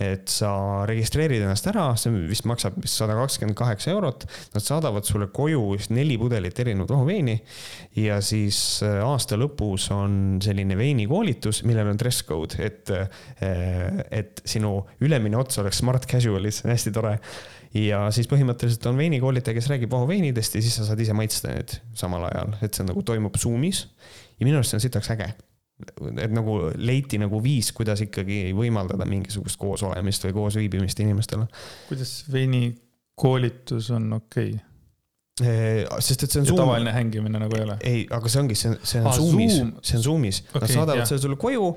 et 0.00 0.28
sa 0.32 0.52
registreerid 0.88 1.42
ennast 1.44 1.66
ära, 1.70 1.90
see 2.00 2.12
vist 2.30 2.46
maksab 2.48 2.78
vist 2.82 2.98
sada 3.00 3.16
kakskümmend 3.18 3.56
kaheksa 3.58 3.92
eurot. 3.94 4.26
Nad 4.54 4.64
saadavad 4.64 5.06
sulle 5.08 5.28
koju 5.34 5.62
vist 5.76 5.92
neli 5.94 6.18
pudelit 6.20 6.58
erinevat 6.62 6.92
vahuveini 6.94 7.36
ja 8.00 8.20
siis 8.24 8.58
äh, 8.86 9.00
aasta 9.04 9.38
lõpus 9.40 9.88
on 9.94 10.40
selline 10.44 10.76
veinikoolitus, 10.78 11.62
millel 11.68 11.92
on 11.92 12.00
dress 12.00 12.26
code, 12.28 12.58
et, 12.62 12.92
äh, 12.92 14.02
et 14.10 14.42
sinu 14.48 14.78
ülemine 15.02 15.38
ots 15.40 15.60
oleks 15.62 15.82
smart 15.82 16.08
casual'is, 16.10 16.64
hästi 16.72 16.94
tore 16.94 17.18
ja 17.76 18.04
siis 18.12 18.28
põhimõtteliselt 18.30 18.84
on 18.90 19.00
veinikoolitaja, 19.00 19.56
kes 19.56 19.70
räägib 19.72 19.94
vahuveinidest 19.94 20.58
ja 20.58 20.64
siis 20.64 20.76
sa 20.78 20.88
saad 20.88 21.00
ise 21.00 21.16
maitsta 21.16 21.54
need 21.54 21.78
samal 21.98 22.28
ajal, 22.28 22.58
et 22.64 22.76
see 22.76 22.88
nagu 22.88 23.04
toimub 23.06 23.38
Zoom'is. 23.40 23.86
ja 24.38 24.46
minu 24.46 24.60
arust 24.60 24.74
see 24.74 24.80
on 24.80 24.86
sitaks 24.88 25.12
äge 25.16 25.32
et 26.16 26.34
nagu 26.34 26.56
leiti 26.78 27.20
nagu 27.22 27.40
viis, 27.42 27.72
kuidas 27.76 28.02
ikkagi 28.04 28.50
võimaldada 28.56 29.06
mingisugust 29.08 29.60
koosolemist 29.60 30.26
või 30.28 30.36
koos 30.36 30.58
viibimist 30.60 31.00
inimestele. 31.04 31.46
kuidas 31.88 32.18
veinikoolitus 32.32 33.90
on 33.96 34.12
okei 34.18 34.52
okay.? 34.54 34.68
sest 36.04 36.26
et 36.26 36.34
see 36.34 36.42
on. 36.42 36.50
tavaline 36.56 36.92
hängimine 36.92 37.40
nagu 37.40 37.56
ei 37.56 37.64
ole? 37.64 37.78
ei, 37.88 38.02
aga 38.10 38.32
see 38.32 38.42
ongi, 38.42 38.58
see 38.58 38.72
on, 38.72 38.76
see 38.84 39.00
on 39.00 39.08
ah, 39.08 39.16
Zoom'is 39.16 39.56
Zoom., 39.56 39.72
see 39.80 39.96
on 39.98 40.04
Zoom'is 40.08 40.42
okay,, 40.50 40.60
nad 40.60 40.74
saadavad 40.76 41.08
selle 41.08 41.24
sulle 41.24 41.40
koju 41.40 41.72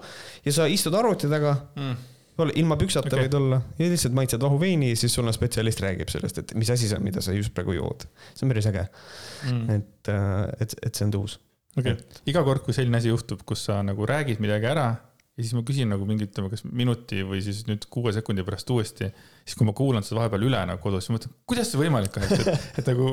ja 0.46 0.58
sa 0.60 0.68
istud 0.72 0.98
arvuti 1.00 1.32
taga 1.32 1.56
mm 1.76 2.12
ilma 2.36 2.76
püksata 2.80 3.08
okay. 3.08 3.26
võid 3.26 3.36
olla 3.38 3.62
ja 3.80 3.88
lihtsalt 3.92 4.16
maitsed 4.18 4.42
vahuveini 4.44 4.92
ja 4.92 5.00
siis 5.00 5.14
sul 5.16 5.28
on 5.28 5.36
spetsialist 5.36 5.80
räägib 5.84 6.12
sellest, 6.12 6.42
et 6.42 6.54
mis 6.60 6.70
asi 6.74 6.90
see 6.90 6.98
on, 6.98 7.06
mida 7.06 7.24
sa 7.24 7.36
just 7.36 7.54
praegu 7.56 7.78
jood. 7.78 8.04
see 8.34 8.46
on 8.46 8.52
päris 8.52 8.68
äge 8.72 8.84
mm.. 8.84 9.70
et, 9.78 10.12
äh, 10.12 10.42
et, 10.60 10.76
et 10.84 10.96
see 10.96 11.08
on 11.08 11.14
tuus 11.16 11.38
okay., 11.80 12.22
iga 12.32 12.44
kord, 12.48 12.64
kui 12.66 12.76
selline 12.76 13.02
asi 13.02 13.12
juhtub, 13.12 13.44
kus 13.48 13.68
sa 13.70 13.82
nagu 13.86 14.08
räägid 14.10 14.42
midagi 14.44 14.70
ära 14.72 14.88
ja 15.36 15.44
siis 15.44 15.54
ma 15.58 15.64
küsin 15.68 15.92
nagu 15.92 16.08
mingi, 16.08 16.30
ütleme, 16.30 16.50
kas 16.52 16.64
minuti 16.66 17.24
või 17.28 17.42
siis 17.44 17.64
nüüd 17.68 17.88
kuue 17.92 18.14
sekundi 18.16 18.46
pärast 18.48 18.70
uuesti, 18.72 19.10
siis 19.44 19.58
kui 19.60 19.68
ma 19.68 19.76
kuulan 19.76 20.06
seda 20.06 20.22
vahepeal 20.22 20.48
üle 20.48 20.62
nagu 20.70 20.82
kodus, 20.84 21.08
siis 21.08 21.16
mõtlen, 21.16 21.34
kuidas 21.50 21.72
see 21.72 21.82
võimalik 21.82 22.16
on, 22.20 22.28
et, 22.28 22.36
et, 22.40 22.68
et 22.82 22.92
nagu, 22.92 23.10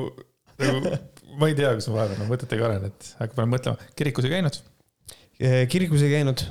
nagu 0.61 0.93
ma 1.39 1.49
ei 1.51 1.57
tea, 1.57 1.73
kus 1.75 1.89
ma 1.91 1.99
vahepeal 1.99 2.21
nagu 2.21 2.31
mõtetega 2.31 2.69
olen, 2.69 2.85
et 2.91 3.09
hakkan 3.19 3.39
peale 3.39 3.51
mõtlema. 3.51 3.89
kirikus 3.99 4.29
ei 4.29 4.35
käinud? 4.37 4.61
kirikus 5.73 6.05
ei 6.05 6.13
käinud? 6.13 6.45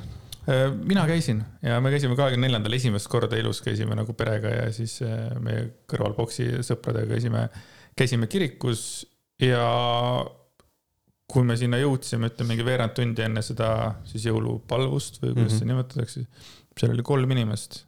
mina 0.83 1.07
käisin 1.07 1.39
ja 1.63 1.79
me 1.81 1.89
käisime 1.93 2.17
kahekümne 2.19 2.49
neljandal 2.49 2.75
esimest 2.75 3.07
korda 3.07 3.37
elus 3.39 3.61
käisime 3.63 3.95
nagu 3.95 4.13
perega 4.19 4.49
ja 4.51 4.65
siis 4.75 4.97
meie 5.39 5.69
kõrval 5.87 6.17
boksi 6.17 6.49
sõpradega 6.67 7.15
käisime, 7.15 7.45
käisime 7.95 8.27
kirikus 8.27 9.05
ja 9.39 9.63
kui 11.33 11.47
me 11.47 11.57
sinna 11.59 11.79
jõudsime, 11.81 12.29
ütleme 12.29 12.53
mingi 12.53 12.67
veerand 12.67 12.93
tundi 12.97 13.25
enne 13.25 13.41
seda 13.45 13.71
siis 14.09 14.27
jõulupalvust 14.29 15.19
või 15.21 15.33
kuidas 15.33 15.39
mm 15.39 15.49
-hmm. 15.49 15.57
seda 15.57 15.71
nimetatakse, 15.71 16.25
seal 16.77 16.93
oli 16.93 17.05
kolm 17.09 17.35
inimest. 17.35 17.83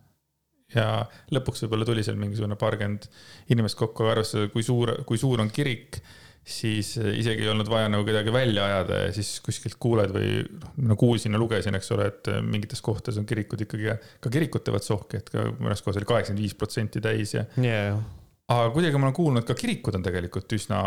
ja 0.75 1.05
lõpuks 1.31 1.61
võib-olla 1.63 1.85
tuli 1.85 2.03
seal 2.03 2.17
mingisugune 2.19 2.55
paarkümmend 2.59 3.05
inimest 3.53 3.77
kokku, 3.77 4.03
aga 4.03 4.15
arvestada, 4.15 4.47
kui 4.49 4.63
suur, 4.65 4.91
kui 5.05 5.17
suur 5.21 5.39
on 5.39 5.51
kirik, 5.53 5.99
siis 6.45 6.95
isegi 6.97 7.45
ei 7.45 7.49
olnud 7.49 7.69
vaja 7.69 7.87
nagu 7.89 8.03
kedagi 8.05 8.33
välja 8.33 8.65
ajada 8.65 8.97
ja 9.05 9.13
siis 9.13 9.39
kuskilt 9.45 9.77
kuuled 9.79 10.11
või 10.13 10.41
noh, 10.41 10.73
ma 10.89 10.97
kuulsin 10.99 11.37
ja 11.37 11.39
lugesin, 11.41 11.77
eks 11.77 11.91
ole, 11.95 12.09
et 12.11 12.29
mingites 12.41 12.81
kohtades 12.85 13.21
on 13.21 13.29
kirikud 13.29 13.61
ikkagi, 13.61 13.95
ka 14.21 14.33
kirikud 14.33 14.65
teevad 14.65 14.85
sohki, 14.85 15.21
et 15.21 15.29
ka 15.29 15.47
mõnes 15.53 15.85
kohas 15.85 16.01
oli 16.01 16.09
kaheksakümmend 16.11 16.43
viis 16.43 16.57
protsenti 16.57 17.01
täis 17.01 17.33
ja 17.37 17.45
yeah.. 17.61 18.01
aga 18.49 18.69
kuidagi 18.73 18.97
ma 18.97 19.09
olen 19.09 19.17
kuulnud, 19.21 19.47
ka 19.47 19.57
kirikud 19.57 19.97
on 19.97 20.05
tegelikult 20.05 20.57
üsna 20.57 20.83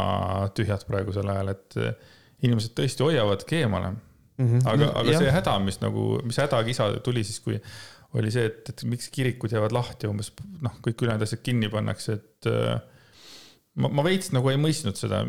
tühjad 0.58 0.86
praegusel 0.90 1.34
ajal, 1.34 1.54
et 1.54 1.80
inimesed 2.46 2.74
tõesti 2.78 3.04
hoiavadki 3.06 3.62
eemale 3.62 3.92
mm. 3.92 4.46
-hmm. 4.46 4.66
aga, 4.72 4.90
aga 5.00 5.14
ja. 5.14 5.22
see 5.22 5.32
häda, 5.34 5.56
mis 5.64 5.80
nagu, 5.82 6.10
mis 6.26 6.38
hädakisa 6.40 6.90
tuli 7.04 7.24
siis, 7.26 7.40
kui 7.44 7.58
oli 8.16 8.30
see, 8.32 8.46
et, 8.48 8.70
et 8.72 8.84
miks 8.88 9.10
kirikud 9.12 9.52
jäävad 9.52 9.74
lahti, 9.76 10.08
umbes 10.08 10.30
noh, 10.64 10.78
kõik 10.84 11.02
ülejäänud 11.04 11.26
asjad 11.26 11.42
kinni 11.44 11.68
pannakse, 11.72 12.16
et 12.16 12.48
äh, 12.48 12.78
ma, 13.82 13.90
ma 14.00 14.04
veits 14.06 14.32
nagu 14.32 14.48
ei 14.52 14.60
mõistnud 14.60 14.96
seda. 14.98 15.24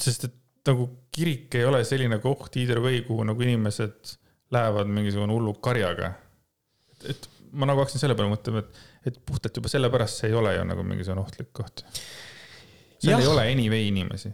sest 0.00 0.26
et 0.30 0.40
nagu 0.68 0.88
kirik 1.14 1.54
ei 1.58 1.66
ole 1.68 1.82
selline 1.84 2.18
koht 2.22 2.56
either 2.56 2.80
way, 2.82 3.02
kuhu 3.06 3.26
nagu 3.28 3.44
inimesed 3.44 4.14
lähevad 4.54 4.88
mingisugune 4.90 5.32
hullu 5.32 5.54
karjaga. 5.62 6.14
et 7.08 7.28
ma 7.52 7.68
nagu 7.68 7.82
hakkasin 7.82 8.02
selle 8.02 8.16
peale 8.18 8.32
mõtlema, 8.32 8.64
et, 8.64 8.78
et 9.10 9.18
puhtalt 9.26 9.60
juba 9.60 9.70
sellepärast 9.70 10.22
see 10.22 10.30
ei 10.32 10.38
ole 10.38 10.54
ju 10.56 10.64
nagu 10.66 10.86
mingisugune 10.86 11.22
ohtlik 11.22 11.52
koht. 11.52 11.84
seal 12.98 13.18
ja. 13.18 13.20
ei 13.20 13.28
ole 13.30 13.44
anyway 13.52 13.90
inimesi. 13.90 14.32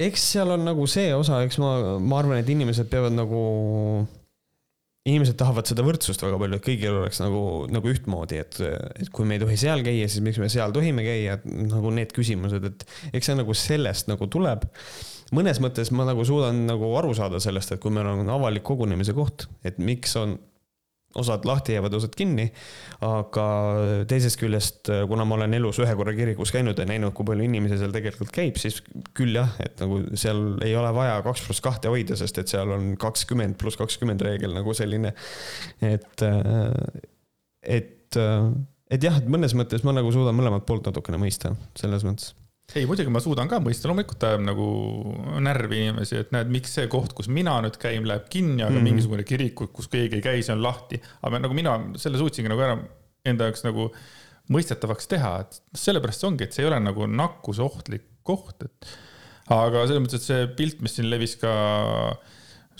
Eks 0.00 0.30
seal 0.34 0.54
on 0.54 0.64
nagu 0.64 0.86
see 0.90 1.10
osa, 1.16 1.42
eks 1.44 1.60
ma, 1.60 1.74
ma 2.00 2.22
arvan, 2.22 2.40
et 2.40 2.48
inimesed 2.52 2.88
peavad 2.92 3.14
nagu 3.16 3.42
inimesed 5.08 5.38
tahavad 5.40 5.68
seda 5.68 5.84
võrdsust 5.84 6.20
väga 6.20 6.38
palju, 6.40 6.58
et 6.58 6.66
kõigil 6.66 6.98
oleks 7.00 7.22
nagu, 7.22 7.42
nagu 7.72 7.88
ühtmoodi, 7.88 8.40
et, 8.42 8.58
et 9.00 9.08
kui 9.14 9.24
me 9.28 9.38
ei 9.38 9.42
tohi 9.42 9.56
seal 9.60 9.84
käia, 9.84 10.08
siis 10.10 10.24
miks 10.24 10.40
me 10.42 10.50
seal 10.52 10.74
tohime 10.76 11.04
käia, 11.06 11.38
nagu 11.44 11.92
need 11.96 12.12
küsimused, 12.16 12.66
et 12.68 12.84
eks 13.16 13.30
see 13.30 13.38
nagu 13.38 13.56
sellest 13.56 14.10
nagu 14.12 14.28
tuleb. 14.30 14.68
mõnes 15.36 15.60
mõttes 15.62 15.92
ma 15.94 16.04
nagu 16.08 16.24
suudan 16.26 16.66
nagu 16.68 16.92
aru 16.98 17.14
saada 17.16 17.40
sellest, 17.40 17.72
et 17.72 17.80
kui 17.80 17.92
meil 17.94 18.08
on 18.12 18.28
avalik 18.28 18.64
kogunemise 18.66 19.16
koht, 19.16 19.48
et 19.64 19.80
miks 19.80 20.16
on 20.20 20.36
osad 21.18 21.44
lahti 21.44 21.74
jäävad, 21.74 21.94
osad 21.94 22.14
kinni. 22.16 22.46
aga 23.00 23.44
teisest 24.08 24.38
küljest, 24.40 24.90
kuna 25.08 25.24
ma 25.24 25.38
olen 25.38 25.56
elus 25.56 25.80
ühe 25.82 25.94
korra 25.98 26.12
kirikus 26.14 26.52
käinud 26.54 26.78
ja 26.78 26.86
näinud, 26.86 27.14
kui 27.16 27.26
palju 27.26 27.46
inimesi 27.46 27.78
seal 27.80 27.94
tegelikult 27.94 28.32
käib, 28.34 28.58
siis 28.60 28.80
küll 29.16 29.38
jah, 29.38 29.54
et 29.64 29.80
nagu 29.82 30.02
seal 30.20 30.60
ei 30.66 30.74
ole 30.78 30.92
vaja 30.94 31.20
kaks 31.26 31.46
pluss 31.46 31.64
kahte 31.64 31.90
hoida, 31.92 32.18
sest 32.20 32.42
et 32.42 32.52
seal 32.52 32.70
on 32.76 32.92
kakskümmend 33.00 33.58
pluss 33.60 33.80
kakskümmend 33.80 34.22
reegel 34.26 34.54
nagu 34.54 34.74
selline. 34.76 35.14
et, 35.80 36.26
et, 37.78 38.20
et 38.90 39.08
jah, 39.08 39.18
et 39.18 39.32
mõnes 39.32 39.56
mõttes 39.56 39.86
ma 39.86 39.96
nagu 39.96 40.12
suudan 40.14 40.36
mõlemat 40.36 40.68
poolt 40.68 40.86
natukene 40.90 41.18
mõista, 41.22 41.56
selles 41.80 42.06
mõttes 42.06 42.34
ei, 42.74 42.86
muidugi 42.86 43.10
ma 43.12 43.22
suudan 43.22 43.48
ka 43.50 43.58
mõista, 43.62 43.88
loomulikult 43.90 44.24
ajab 44.26 44.44
nagu 44.46 44.66
närvi 45.42 45.82
inimesi, 45.86 46.20
et 46.22 46.32
näed, 46.34 46.50
miks 46.52 46.76
see 46.76 46.86
koht, 46.92 47.14
kus 47.16 47.30
mina 47.32 47.56
nüüd 47.64 47.76
käin, 47.82 48.06
läheb 48.08 48.28
kinni, 48.32 48.62
aga 48.62 48.76
mm 48.76 48.88
mingisugune 48.90 49.24
kirik, 49.26 49.58
kus 49.74 49.90
keegi 49.92 50.18
ei 50.18 50.24
käi, 50.24 50.44
see 50.46 50.54
on 50.54 50.62
lahti. 50.64 51.00
aga 51.26 51.42
nagu 51.42 51.56
mina 51.56 51.76
selle 52.00 52.20
suutsingi 52.20 52.50
nagu 52.52 52.64
ära 52.64 52.78
enda 53.28 53.48
jaoks 53.48 53.66
nagu 53.66 53.90
mõistetavaks 54.50 55.10
teha, 55.10 55.32
et 55.44 55.60
sellepärast 55.78 56.22
see 56.22 56.30
ongi, 56.30 56.46
et 56.46 56.56
see 56.56 56.64
ei 56.64 56.70
ole 56.70 56.80
nagu 56.82 57.06
nakkusohtlik 57.06 58.06
koht, 58.26 58.64
et. 58.66 58.94
aga 59.50 59.84
selles 59.86 60.04
mõttes, 60.04 60.22
et 60.22 60.28
see 60.28 60.48
pilt, 60.58 60.80
mis 60.84 60.96
siin 60.98 61.10
levis 61.10 61.36
ka 61.42 61.52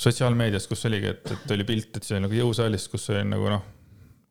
sotsiaalmeedias, 0.00 0.66
kus 0.70 0.87
oligi, 0.88 1.12
et, 1.12 1.35
et 1.35 1.54
oli 1.54 1.66
pilt, 1.68 1.92
et 1.97 2.06
see 2.06 2.16
oli 2.16 2.26
nagu 2.26 2.40
jõusaalis, 2.40 2.88
kus 2.92 3.11
oli 3.12 3.26
nagu 3.28 3.52
noh 3.52 3.68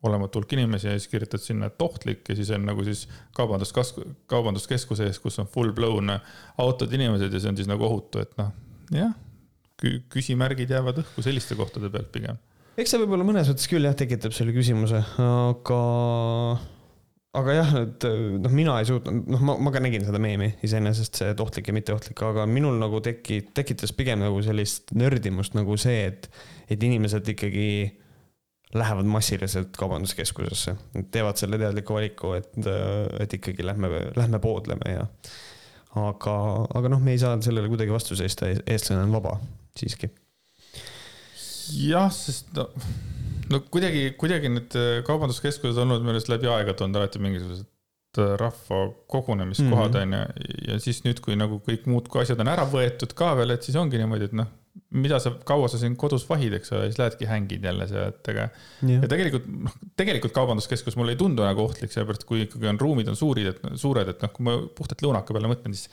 olematu 0.02 0.40
hulk 0.40 0.52
inimesi 0.56 0.88
ja 0.88 0.96
siis 0.96 1.08
kirjutad 1.12 1.42
sinna, 1.44 1.68
et 1.68 1.82
ohtlik 1.82 2.28
ja 2.28 2.36
siis 2.36 2.50
on 2.56 2.64
nagu 2.64 2.84
siis 2.86 3.04
kaubanduskas-, 3.36 3.94
kaubanduskeskuse 4.30 5.08
ees, 5.10 5.20
kus 5.20 5.38
on 5.42 5.48
full 5.50 5.74
blown 5.76 6.14
autod, 6.60 6.92
inimesed 6.96 7.32
ja 7.32 7.42
see 7.42 7.52
on 7.52 7.60
siis 7.60 7.68
nagu 7.68 7.84
ohutu, 7.84 8.22
et 8.24 8.32
noh, 8.40 8.54
jah, 8.96 9.12
küsimärgid 10.12 10.72
jäävad 10.72 11.02
õhku 11.04 11.24
selliste 11.24 11.56
kohtade 11.58 11.92
pealt 11.92 12.10
pigem. 12.14 12.40
eks 12.80 12.94
see 12.94 13.00
võib-olla 13.02 13.28
mõnes 13.28 13.52
mõttes 13.52 13.68
küll 13.68 13.84
jah, 13.84 13.96
tekitab 13.96 14.32
selle 14.36 14.56
küsimuse, 14.56 15.02
aga, 15.20 15.80
aga 17.36 17.60
jah, 17.60 17.76
et 17.84 18.08
noh, 18.40 18.56
mina 18.56 18.80
ei 18.80 18.88
suutnud, 18.88 19.28
noh, 19.36 19.46
ma, 19.50 19.60
ma 19.60 19.74
ka 19.74 19.84
nägin 19.84 20.08
seda 20.08 20.20
meemi 20.22 20.54
iseenesest, 20.64 21.20
see, 21.20 21.32
et 21.34 21.44
ohtlik 21.44 21.68
ja 21.68 21.76
mitteohtlik, 21.76 22.24
aga 22.24 22.48
minul 22.48 22.80
nagu 22.80 23.04
teki-, 23.04 23.42
tekitas 23.56 23.92
pigem 23.96 24.24
nagu 24.24 24.40
sellist 24.44 24.96
nördimust 24.96 25.60
nagu 25.60 25.76
see, 25.80 26.06
et, 26.08 26.30
et 26.72 26.88
inimesed 26.88 27.36
ikkagi 27.36 27.68
lähevad 28.74 29.08
massiliselt 29.10 29.76
kaubanduskeskusesse, 29.78 30.76
teevad 31.10 31.38
selle 31.40 31.58
teadliku 31.58 31.96
valiku, 31.96 32.34
et, 32.38 32.52
et 33.20 33.32
ikkagi 33.34 33.66
lähme, 33.66 33.90
lähme 34.16 34.38
poodleme 34.42 34.92
ja. 34.92 35.06
aga, 35.98 36.34
aga 36.78 36.92
noh, 36.92 37.02
me 37.02 37.16
ei 37.16 37.22
saa 37.22 37.40
sellele 37.42 37.70
kuidagi 37.72 37.94
vastu 37.94 38.18
seista, 38.18 38.50
eestlane 38.50 39.02
on 39.08 39.16
vaba 39.16 39.36
siiski. 39.78 40.12
jah, 41.80 42.12
sest 42.14 42.54
no, 42.54 42.68
no 43.50 43.62
kuidagi, 43.74 44.12
kuidagi 44.20 44.54
need 44.54 44.78
kaubanduskeskused 45.06 45.82
olnud 45.82 46.06
arust 46.14 46.30
läbi 46.30 46.50
aegade 46.50 46.86
olnud 46.86 47.02
alati 47.02 47.22
mingisugused 47.26 47.66
rahva 48.38 48.78
kogunemiskohad 49.10 49.94
mhm. 49.94 50.02
on 50.02 50.08
mm 50.08 50.14
-hmm. 50.14 50.62
ju, 50.66 50.72
ja 50.72 50.80
siis 50.80 51.02
nüüd, 51.04 51.20
kui 51.22 51.36
nagu 51.38 51.62
kõik 51.66 51.90
muud 51.90 52.08
asjad 52.22 52.40
on 52.42 52.54
ära 52.54 52.70
võetud 52.70 53.14
ka 53.14 53.34
veel, 53.38 53.50
et 53.50 53.66
siis 53.66 53.76
ongi 53.78 53.98
niimoodi, 53.98 54.30
et 54.30 54.32
noh 54.32 54.46
mida 54.90 55.20
sa, 55.22 55.32
kaua 55.46 55.68
sa 55.70 55.78
siin 55.80 55.94
kodus 55.98 56.24
vahid, 56.28 56.54
eks 56.58 56.72
ole, 56.74 56.88
siis 56.90 56.98
lähedki 56.98 57.28
hängid 57.30 57.66
jälle 57.66 57.86
seal, 57.90 58.10
et 58.10 58.30
aga. 58.32 58.46
ja 58.90 59.10
tegelikult, 59.10 59.50
noh, 59.66 59.76
tegelikult 59.98 60.34
kaubanduskeskus 60.36 60.98
mulle 60.98 61.14
ei 61.14 61.20
tundu 61.20 61.46
nagu 61.46 61.66
ohtlik, 61.68 61.92
sellepärast 61.94 62.26
kui 62.28 62.44
ikkagi 62.46 62.70
on 62.72 62.80
ruumid 62.80 63.10
on 63.12 63.18
suurid, 63.18 63.52
et 63.52 63.62
suured, 63.80 64.10
et 64.10 64.24
noh, 64.24 64.32
kui 64.34 64.46
ma 64.48 64.56
puhtalt 64.76 65.04
lõunaka 65.06 65.36
peale 65.36 65.52
mõtlen, 65.52 65.76
siis 65.78 65.90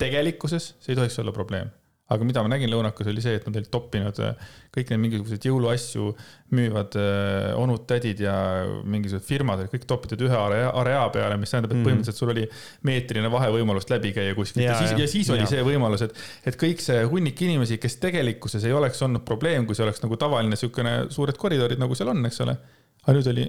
tegelikkuses 0.00 0.74
see 0.80 0.94
ei 0.94 0.98
tohiks 0.98 1.20
olla 1.22 1.34
probleem 1.36 1.70
aga 2.10 2.26
mida 2.26 2.42
ma 2.42 2.50
nägin 2.50 2.70
lõunakas, 2.72 3.08
oli 3.10 3.22
see, 3.22 3.36
et 3.38 3.46
nad 3.46 3.56
olid 3.56 3.70
toppinud 3.70 4.18
äh, 4.24 4.50
kõik 4.74 4.90
need 4.90 5.02
mingisuguseid 5.04 5.46
jõuluasju 5.46 6.08
müüvad 6.58 6.96
äh, 6.98 7.50
onud-tädid 7.58 8.22
ja 8.24 8.34
mingisugused 8.82 9.26
firmad 9.28 9.62
olid 9.62 9.72
kõik 9.74 9.86
topitud 9.90 10.24
ühe 10.26 10.36
area, 10.36 11.04
peale, 11.14 11.38
mis 11.40 11.54
tähendab, 11.54 11.74
et 11.74 11.78
mhm. 11.78 11.86
põhimõtteliselt 11.86 12.20
sul 12.22 12.34
oli 12.34 12.46
meetrine 12.88 13.30
vahevõimalust 13.32 13.94
läbi 13.94 14.14
käia 14.16 14.34
kuskilt 14.38 14.64
ja, 14.64 14.74
ja 14.74 14.80
siis, 14.82 14.94
ja 14.98 15.10
siis 15.14 15.32
oli 15.34 15.44
ja. 15.44 15.50
see 15.54 15.66
võimalus, 15.66 16.06
et, 16.06 16.22
et 16.50 16.58
kõik 16.60 16.82
see 16.84 17.02
hunnik 17.10 17.42
inimesi, 17.46 17.78
kes 17.82 18.00
tegelikkuses 18.02 18.66
ei 18.66 18.74
oleks 18.74 19.02
olnud 19.06 19.26
probleem, 19.26 19.68
kui 19.68 19.78
see 19.78 19.86
oleks 19.86 20.02
nagu 20.02 20.18
tavaline 20.20 20.54
niisugune 20.54 20.96
suured 21.14 21.38
koridorid, 21.38 21.78
nagu 21.80 21.98
seal 21.98 22.10
on, 22.12 22.24
eks 22.26 22.42
ole. 22.46 22.56
aga 23.04 23.18
nüüd 23.18 23.34
oli 23.34 23.46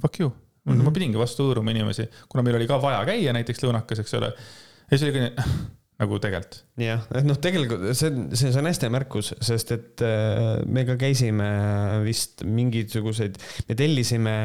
fuck 0.00 0.22
you 0.24 0.32
ma 0.70 0.92
pidingi 0.94 1.18
vastu 1.18 1.46
hõõruma 1.46 1.72
inimesi, 1.72 2.04
kuna 2.30 2.44
meil 2.44 2.58
oli 2.58 2.68
ka 2.68 2.76
vaja 2.82 3.00
käia 3.08 3.32
näiteks 3.36 3.62
lõunakas, 3.64 4.02
eks 4.02 4.16
ole. 4.18 4.32
ja 4.90 4.98
siis 4.98 5.08
oli 5.08 5.14
ka 5.16 5.44
nagu 6.00 6.18
tegelikult. 6.22 6.60
jah, 6.80 7.02
et 7.16 7.26
noh, 7.28 7.38
tegelikult 7.40 7.90
see, 7.92 8.10
see, 8.32 8.50
see 8.50 8.60
on 8.60 8.68
hästi 8.70 8.90
märkus, 8.92 9.32
sest 9.44 9.74
et 9.76 10.04
äh, 10.04 10.60
me 10.66 10.86
ka 10.88 10.96
käisime 11.00 11.48
vist 12.06 12.44
mingisuguseid, 12.46 13.40
me 13.68 13.78
tellisime 13.78 14.36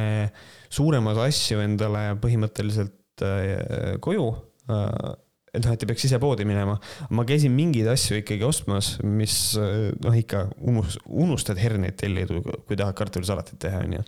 suuremaid 0.73 1.21
asju 1.27 1.61
endale 1.63 2.07
põhimõtteliselt 2.23 3.23
äh, 3.25 3.95
koju 4.03 4.27
äh, 4.67 5.13
et 5.55 5.63
noh, 5.63 5.71
et 5.71 5.85
ei 5.85 5.87
peaks 5.87 6.03
ise 6.09 6.19
poodi 6.19 6.43
minema. 6.47 6.75
ma 7.15 7.23
käisin 7.27 7.53
mingeid 7.55 7.87
asju 7.87 8.19
ikkagi 8.19 8.43
ostmas, 8.43 8.97
mis 8.99 9.55
noh, 9.55 10.17
ikka 10.19 10.49
unus-, 10.59 10.99
unustad 11.07 11.61
herneid 11.61 11.95
tellida, 12.01 12.41
kui 12.67 12.75
tahad 12.75 12.97
kartulisalatit 12.99 13.61
teha, 13.63 13.79
onju 13.87 14.03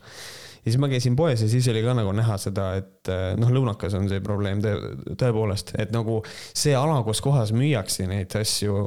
ja 0.67 0.73
siis 0.73 0.81
ma 0.83 0.89
käisin 0.91 1.15
poes 1.15 1.41
ja 1.41 1.47
siis 1.47 1.67
oli 1.71 1.81
ka 1.85 1.93
nagu 1.95 2.11
näha 2.15 2.35
seda, 2.41 2.67
et 2.81 3.11
eh, 3.11 3.29
noh, 3.39 3.51
lõunakas 3.55 3.95
on 3.95 4.09
see 4.11 4.19
probleem 4.23 4.59
tõepoolest, 4.63 5.71
et 5.79 5.93
nagu 5.95 6.19
see 6.27 6.73
ala, 6.75 6.99
kus 7.07 7.21
kohas 7.23 7.53
müüakse 7.55 8.07
neid 8.09 8.35
asju, 8.35 8.81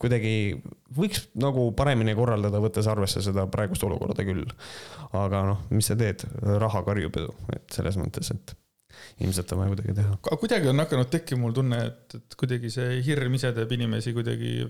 kuidagi 0.00 0.32
võiks 0.96 1.26
nagu 1.36 1.66
paremini 1.76 2.14
korraldada, 2.16 2.62
võttes 2.64 2.88
arvesse 2.88 3.20
seda 3.24 3.44
praegust 3.52 3.84
olukorda 3.84 4.24
küll. 4.24 4.46
aga 5.18 5.44
noh, 5.50 5.60
mis 5.74 5.90
sa 5.90 5.96
teed, 6.00 6.24
raha 6.64 6.82
karjub 6.86 7.20
ju, 7.20 7.34
et 7.52 7.76
selles 7.76 8.00
mõttes, 8.00 8.32
et 8.32 8.56
ilmselt 9.24 9.52
on 9.52 9.62
vaja 9.62 9.74
kuidagi 9.74 9.96
teha. 10.00 10.16
kuidagi 10.40 10.72
on 10.72 10.84
hakanud 10.84 11.12
tekkima 11.12 11.44
mul 11.44 11.56
tunne, 11.56 11.82
et, 11.90 12.16
et 12.16 12.38
kuidagi 12.40 12.72
see 12.72 13.02
hirm 13.04 13.36
ise 13.36 13.52
teeb 13.56 13.76
inimesi 13.76 14.16
kuidagi 14.16 14.62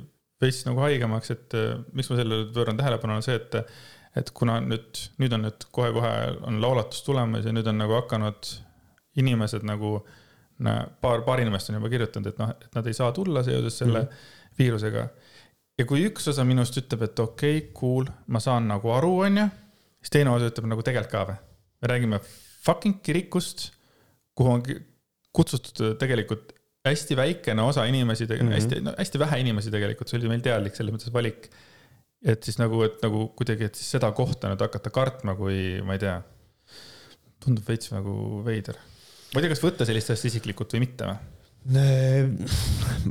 veits 0.42 0.64
nagu 0.66 0.82
haigemaks, 0.82 1.30
et 1.34 1.56
miks 1.94 2.10
ma 2.10 2.18
sellele 2.18 2.50
pööran 2.54 2.78
tähelepanu, 2.78 3.18
on 3.18 3.26
see, 3.26 3.38
et 3.38 3.62
et 4.18 4.30
kuna 4.36 4.58
nüüd, 4.64 5.02
nüüd 5.22 5.34
on 5.36 5.44
nüüd 5.46 5.68
kohe-kohe 5.74 6.12
on 6.48 6.58
laulatus 6.62 7.04
tulemas 7.06 7.46
ja 7.46 7.54
nüüd 7.54 7.68
on 7.70 7.78
nagu 7.80 7.96
hakanud 7.98 8.50
inimesed 9.18 9.64
nagu, 9.66 9.98
paar, 11.02 11.22
paar 11.26 11.42
inimest 11.42 11.70
on 11.70 11.78
juba 11.78 11.90
kirjutanud, 11.92 12.32
et 12.32 12.42
noh, 12.42 12.52
et 12.54 12.76
nad 12.78 12.90
ei 12.90 12.96
saa 12.96 13.10
tulla 13.14 13.42
seoses 13.46 13.78
selle 13.82 14.02
mm 14.02 14.06
-hmm. 14.06 14.58
viirusega. 14.58 15.08
ja 15.78 15.84
kui 15.86 16.04
üks 16.08 16.28
osa 16.28 16.44
minust 16.44 16.76
ütleb, 16.76 17.02
et 17.02 17.18
okei 17.18 17.58
okay,, 17.58 17.72
cool, 17.80 18.06
ma 18.26 18.40
saan 18.40 18.68
nagu 18.68 18.90
aru, 18.90 19.18
onju, 19.28 19.48
siis 20.02 20.10
teine 20.10 20.30
osa 20.30 20.50
ütleb 20.50 20.66
nagu 20.66 20.82
tegelikult 20.82 21.12
ka 21.12 21.24
või. 21.32 21.38
me 21.82 21.88
räägime 21.88 22.20
fucking 22.66 23.02
kirikust, 23.02 23.70
kuhu 24.34 24.50
on 24.50 24.62
kutsutud 25.32 25.98
tegelikult 25.98 26.52
hästi 26.88 27.16
väikene 27.16 27.62
osa 27.62 27.84
inimesi 27.84 28.26
mm, 28.26 28.34
-hmm. 28.34 28.52
hästi, 28.52 28.80
no 28.80 28.94
hästi 28.98 29.18
vähe 29.18 29.40
inimesi 29.40 29.70
tegelikult, 29.70 30.08
see 30.08 30.18
oli 30.20 30.28
meil 30.28 30.44
teadlik 30.44 30.76
selles 30.76 30.94
mõttes 30.94 31.12
valik 31.12 31.50
et 32.26 32.44
siis 32.44 32.58
nagu, 32.60 32.82
et 32.86 32.98
nagu 33.04 33.28
kuidagi, 33.38 33.68
et 33.68 33.78
siis 33.78 33.94
seda 33.96 34.10
kohta 34.16 34.50
nüüd 34.50 34.62
hakata 34.64 34.92
kartma, 34.94 35.36
kui 35.38 35.78
ma 35.86 35.96
ei 35.96 36.02
tea, 36.02 36.18
tundub 37.44 37.66
veits 37.68 37.92
nagu 37.94 38.42
veider. 38.46 38.78
ma 39.32 39.40
ei 39.40 39.44
tea, 39.46 39.52
kas 39.54 39.64
võtta 39.64 39.86
sellist 39.88 40.14
asja 40.14 40.32
isiklikult 40.32 40.74
või 40.74 40.86
mitte 40.88 41.10
või? 41.10 41.34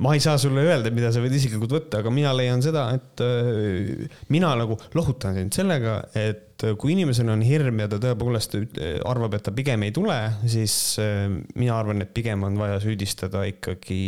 ma 0.01 0.13
ei 0.15 0.21
saa 0.23 0.37
sulle 0.41 0.63
öelda, 0.65 0.89
mida 0.93 1.11
sa 1.13 1.21
võid 1.21 1.35
isiklikult 1.37 1.73
võtta, 1.75 1.99
aga 2.01 2.11
mina 2.13 2.31
leian 2.33 2.63
seda, 2.63 2.87
et 2.95 3.21
äh, 3.21 4.07
mina 4.33 4.53
nagu 4.57 4.79
lohutan 4.97 5.35
sind 5.37 5.53
sellega, 5.53 5.99
et 6.17 6.65
kui 6.79 6.95
inimesel 6.95 7.29
on 7.29 7.43
hirm 7.45 7.83
ja 7.83 7.89
ta 7.91 7.99
tõepoolest 8.01 8.57
arvab, 9.05 9.37
et 9.37 9.45
ta 9.45 9.53
pigem 9.53 9.85
ei 9.85 9.93
tule, 9.93 10.17
siis 10.49 10.73
äh, 11.03 11.27
mina 11.59 11.77
arvan, 11.77 12.01
et 12.01 12.13
pigem 12.15 12.47
on 12.47 12.57
vaja 12.57 12.79
süüdistada 12.81 13.45
ikkagi 13.51 14.01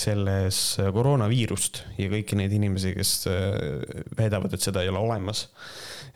selles 0.00 0.58
koroonaviirust 0.94 1.84
ja 2.00 2.08
kõiki 2.12 2.38
neid 2.40 2.52
inimesi, 2.56 2.94
kes 2.96 3.14
äh, 3.30 3.94
väidavad, 4.18 4.56
et 4.56 4.64
seda 4.64 4.84
ei 4.84 4.92
ole 4.92 5.02
olemas 5.04 5.48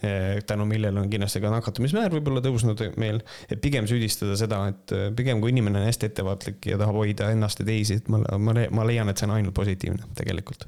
Eh, 0.04 0.42
tänu 0.46 0.64
millele 0.68 1.00
on 1.00 1.10
kindlasti 1.10 1.40
ka 1.40 1.50
nakatumismäär 1.52 2.12
võib-olla 2.12 2.42
tõusnud 2.44 2.80
meil. 3.00 3.20
et 3.48 3.60
pigem 3.62 3.86
süüdistada 3.88 4.34
seda, 4.36 4.58
et 4.72 4.94
pigem 5.16 5.40
kui 5.40 5.52
inimene 5.54 5.80
on 5.80 5.86
hästi 5.88 6.10
ettevaatlik 6.10 6.66
ja 6.72 6.78
tahab 6.80 6.98
hoida 6.98 7.30
ennast 7.32 7.62
ja 7.62 7.66
teisi, 7.68 8.00
et 8.00 8.10
ma, 8.12 8.20
ma, 8.38 8.56
ma 8.74 8.86
leian, 8.88 9.08
et 9.08 9.20
see 9.20 9.28
on 9.28 9.36
ainult 9.36 9.54
positiivne 9.56 10.10
tegelikult. 10.18 10.66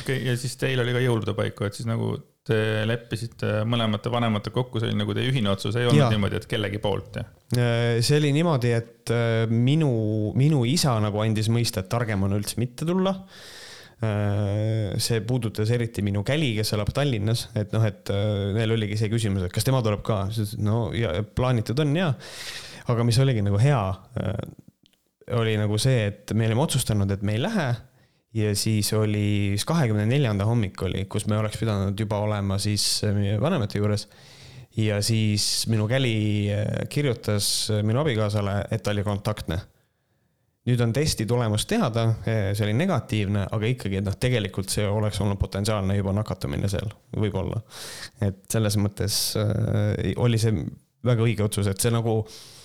okei 0.00 0.16
okay,, 0.16 0.26
ja 0.26 0.36
siis 0.40 0.56
teil 0.58 0.82
oli 0.82 0.96
ka 0.96 1.04
jõulude 1.04 1.36
paiku, 1.36 1.68
et 1.68 1.78
siis 1.78 1.86
nagu 1.90 2.14
te 2.46 2.56
leppisite 2.88 3.60
mõlemate 3.68 4.10
vanemate 4.12 4.52
kokku, 4.54 4.80
see 4.80 4.90
oli 4.90 4.98
nagu 5.02 5.14
teie 5.16 5.28
ühine 5.30 5.52
otsus, 5.52 5.76
ei 5.76 5.88
olnud 5.88 6.00
ja. 6.00 6.10
niimoodi, 6.12 6.40
et 6.40 6.48
kellegi 6.50 6.80
poolt, 6.82 7.20
jah? 7.20 7.30
Eh, 7.52 8.00
see 8.04 8.18
oli 8.20 8.32
niimoodi, 8.36 8.74
et 8.76 9.14
minu, 9.50 9.90
minu 10.38 10.64
isa 10.68 10.96
nagu 11.02 11.20
andis 11.22 11.50
mõista, 11.52 11.84
et 11.84 11.90
targem 11.92 12.24
on 12.26 12.38
üldse 12.38 12.60
mitte 12.62 12.88
tulla 12.88 13.14
Äh, 14.00 14.96
see 14.96 15.20
puudutas 15.28 15.68
eriti 15.76 16.00
minu 16.00 16.22
käli, 16.24 16.54
kes 16.56 16.72
elab 16.72 16.88
Tallinnas, 16.96 17.50
et 17.60 17.74
noh, 17.76 17.82
et 17.84 18.08
äh, 18.08 18.46
neil 18.56 18.72
oligi 18.72 18.96
see 18.96 19.10
küsimus, 19.12 19.44
et 19.44 19.52
kas 19.52 19.66
tema 19.66 19.82
tuleb 19.84 20.00
ka, 20.06 20.22
no 20.64 20.86
ja 20.96 21.10
plaanitud 21.36 21.82
on 21.84 21.92
ja. 21.98 22.06
aga 22.88 23.04
mis 23.04 23.18
oligi 23.20 23.44
nagu 23.44 23.60
hea, 23.60 23.82
äh, 24.22 24.38
oli 25.36 25.52
nagu 25.60 25.76
see, 25.76 26.06
et 26.08 26.32
me 26.32 26.48
olime 26.48 26.64
otsustanud, 26.64 27.12
et 27.12 27.20
me 27.20 27.36
ei 27.36 27.42
lähe. 27.44 27.68
Ja 28.34 28.52
siis 28.54 28.92
oli 28.94 29.54
siis 29.54 29.64
kahekümne 29.68 30.06
neljanda 30.06 30.46
hommik 30.46 30.82
oli, 30.86 31.04
kus 31.10 31.26
me 31.26 31.38
oleks 31.38 31.58
pidanud 31.58 31.98
juba 31.98 32.20
olema 32.22 32.58
siis 32.62 33.02
meie 33.14 33.40
vanemate 33.40 33.80
juures 33.80 34.06
ja 34.78 35.00
siis 35.02 35.66
minu 35.70 35.88
käli 35.90 36.14
kirjutas 36.88 37.70
minu 37.82 38.04
abikaasale, 38.04 38.62
et 38.70 38.84
ta 38.86 38.94
oli 38.94 39.02
kontaktne 39.06 39.58
nüüd 40.68 40.82
on 40.84 40.92
testi 40.94 41.24
tulemus 41.26 41.64
teada, 41.66 42.06
see 42.22 42.66
oli 42.66 42.74
negatiivne, 42.76 43.46
aga 43.56 43.70
ikkagi, 43.70 43.98
et 44.00 44.06
noh, 44.06 44.16
tegelikult 44.20 44.70
see 44.70 44.84
oleks 44.86 45.20
olnud 45.24 45.40
potentsiaalne 45.40 45.96
juba 45.96 46.12
nakatumine 46.14 46.68
seal, 46.70 46.92
võib-olla. 47.16 47.62
et 48.22 48.44
selles 48.52 48.76
mõttes 48.78 49.18
äh, 49.40 50.12
oli 50.20 50.38
see 50.38 50.52
väga 51.06 51.24
õige 51.24 51.46
otsus, 51.46 51.70
et 51.70 51.80
see 51.80 51.92
nagu 51.94 52.20
äh,, 52.20 52.59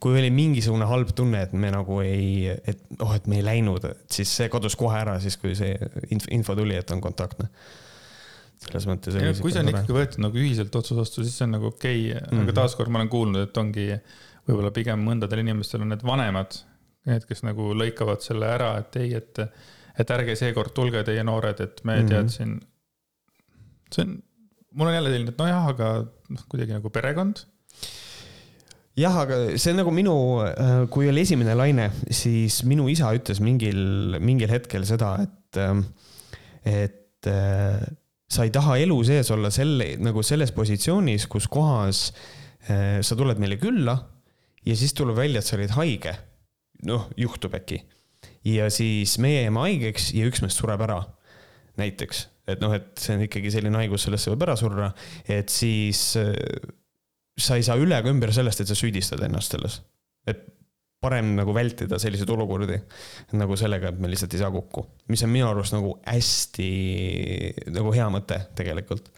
kui 0.00 0.18
oli 0.20 0.30
mingisugune 0.30 0.86
halb 0.86 1.10
tunne, 1.16 1.40
et 1.46 1.52
me 1.56 1.70
nagu 1.74 2.00
ei, 2.04 2.52
et 2.52 2.80
oh, 3.02 3.14
et 3.16 3.26
me 3.26 3.40
ei 3.40 3.44
läinud, 3.46 3.86
siis 4.12 4.30
see 4.40 4.48
kadus 4.52 4.76
kohe 4.78 4.98
ära, 5.00 5.16
siis 5.22 5.38
kui 5.40 5.54
see 5.58 5.74
info, 6.12 6.30
info 6.34 6.56
tuli, 6.58 6.76
et 6.78 6.90
on 6.94 7.00
kontaktne 7.02 7.48
selles 8.58 8.88
mõttes. 8.90 9.16
kui 9.42 9.54
see 9.54 9.62
on 9.62 9.70
ikkagi 9.72 9.94
võetud 9.94 10.22
nagu 10.24 10.40
ühiselt 10.40 10.74
otsus 10.78 10.98
vastu, 10.98 11.24
siis 11.24 11.36
see 11.38 11.46
on 11.46 11.56
nagu 11.56 11.70
okei 11.70 12.10
okay. 12.10 12.20
mm, 12.20 12.26
-hmm. 12.26 12.42
aga 12.42 12.50
mhm. 12.50 12.56
taaskord 12.60 12.92
ma 12.92 13.00
olen 13.00 13.12
kuulnud, 13.12 13.48
et 13.48 13.60
ongi 13.62 13.88
võib-olla 14.48 14.72
pigem 14.74 15.02
mõndadel 15.04 15.44
inimestel 15.44 15.84
on 15.84 15.94
need 15.94 16.04
vanemad 16.06 16.60
need, 17.08 17.26
kes 17.28 17.44
nagu 17.46 17.72
lõikavad 17.78 18.24
selle 18.24 18.48
ära, 18.50 18.72
et 18.82 18.96
ei, 19.00 19.12
et, 19.18 19.42
et 19.98 20.10
ärge 20.16 20.34
seekord 20.38 20.74
tulge, 20.76 21.04
teie 21.06 21.22
noored, 21.24 21.60
et 21.64 21.84
me 21.84 21.96
mm 21.96 22.00
-hmm. 22.00 22.08
tead 22.10 22.28
siin. 22.34 22.60
see 23.94 24.04
on, 24.04 24.18
mul 24.72 24.90
on 24.90 24.94
jälle 24.94 25.14
selline, 25.14 25.30
et 25.32 25.38
nojah, 25.38 25.70
aga 25.74 25.92
noh, 26.04 26.44
kuidagi 26.48 26.76
nagu 26.76 26.90
perekond 26.90 27.46
jah, 28.98 29.14
aga 29.22 29.38
see 29.56 29.72
on 29.72 29.80
nagu 29.82 29.92
minu, 29.94 30.14
äh, 30.44 30.82
kui 30.92 31.08
oli 31.10 31.22
esimene 31.24 31.54
laine, 31.58 31.88
siis 32.10 32.62
minu 32.68 32.88
isa 32.90 33.12
ütles 33.16 33.40
mingil, 33.44 34.18
mingil 34.22 34.50
hetkel 34.52 34.86
seda, 34.88 35.14
et, 35.24 35.60
äh, 35.62 35.82
et 36.68 37.30
äh, 37.30 37.86
sa 38.28 38.46
ei 38.46 38.52
taha 38.54 38.78
elu 38.82 38.98
sees 39.08 39.30
olla 39.34 39.52
selle, 39.54 39.94
nagu 40.02 40.24
selles 40.26 40.52
positsioonis, 40.56 41.28
kus 41.30 41.48
kohas 41.50 42.10
sa 42.68 43.16
tuled 43.16 43.38
meile 43.40 43.56
külla 43.56 43.94
ja 44.66 44.74
siis 44.76 44.92
tuleb 44.92 45.16
välja, 45.16 45.40
et 45.40 45.46
sa 45.46 45.54
olid 45.56 45.70
haige 45.72 46.12
noh, 46.84 47.06
juhtub 47.16 47.54
äkki. 47.56 47.78
ja 48.44 48.68
siis 48.70 49.16
meie 49.22 49.46
jääme 49.46 49.62
haigeks 49.62 50.10
ja 50.12 50.26
üks 50.28 50.42
meist 50.44 50.60
sureb 50.60 50.82
ära, 50.84 50.98
näiteks. 51.80 52.26
et 52.50 52.60
noh, 52.60 52.74
et 52.76 52.90
see 53.00 53.16
on 53.16 53.24
ikkagi 53.24 53.54
selline 53.54 53.80
haigus, 53.80 54.04
sellesse 54.04 54.34
võib 54.34 54.44
ära 54.44 54.58
surra, 54.60 54.90
et 55.24 55.48
siis 55.48 56.02
äh, 56.20 56.34
sa 57.38 57.58
ei 57.58 57.66
saa 57.66 57.78
üle 57.80 57.98
ega 57.98 58.10
ümber 58.12 58.32
sellest, 58.34 58.62
et 58.62 58.70
sa 58.70 58.76
süüdistad 58.78 59.22
ennast 59.24 59.54
selles. 59.54 59.80
et 60.28 60.46
parem 60.98 61.30
nagu 61.36 61.52
vältida 61.54 61.98
selliseid 62.02 62.30
olukordi 62.34 62.76
nagu 63.38 63.56
sellega, 63.58 63.92
et 63.92 64.00
me 64.02 64.10
lihtsalt 64.10 64.34
ei 64.34 64.40
saa 64.40 64.50
kokku, 64.50 64.82
mis 65.12 65.22
on 65.22 65.30
minu 65.30 65.46
arust 65.46 65.74
nagu 65.76 65.92
hästi 66.02 66.66
nagu 67.76 67.92
hea 67.94 68.08
mõte 68.10 68.40
tegelikult. 68.58 69.12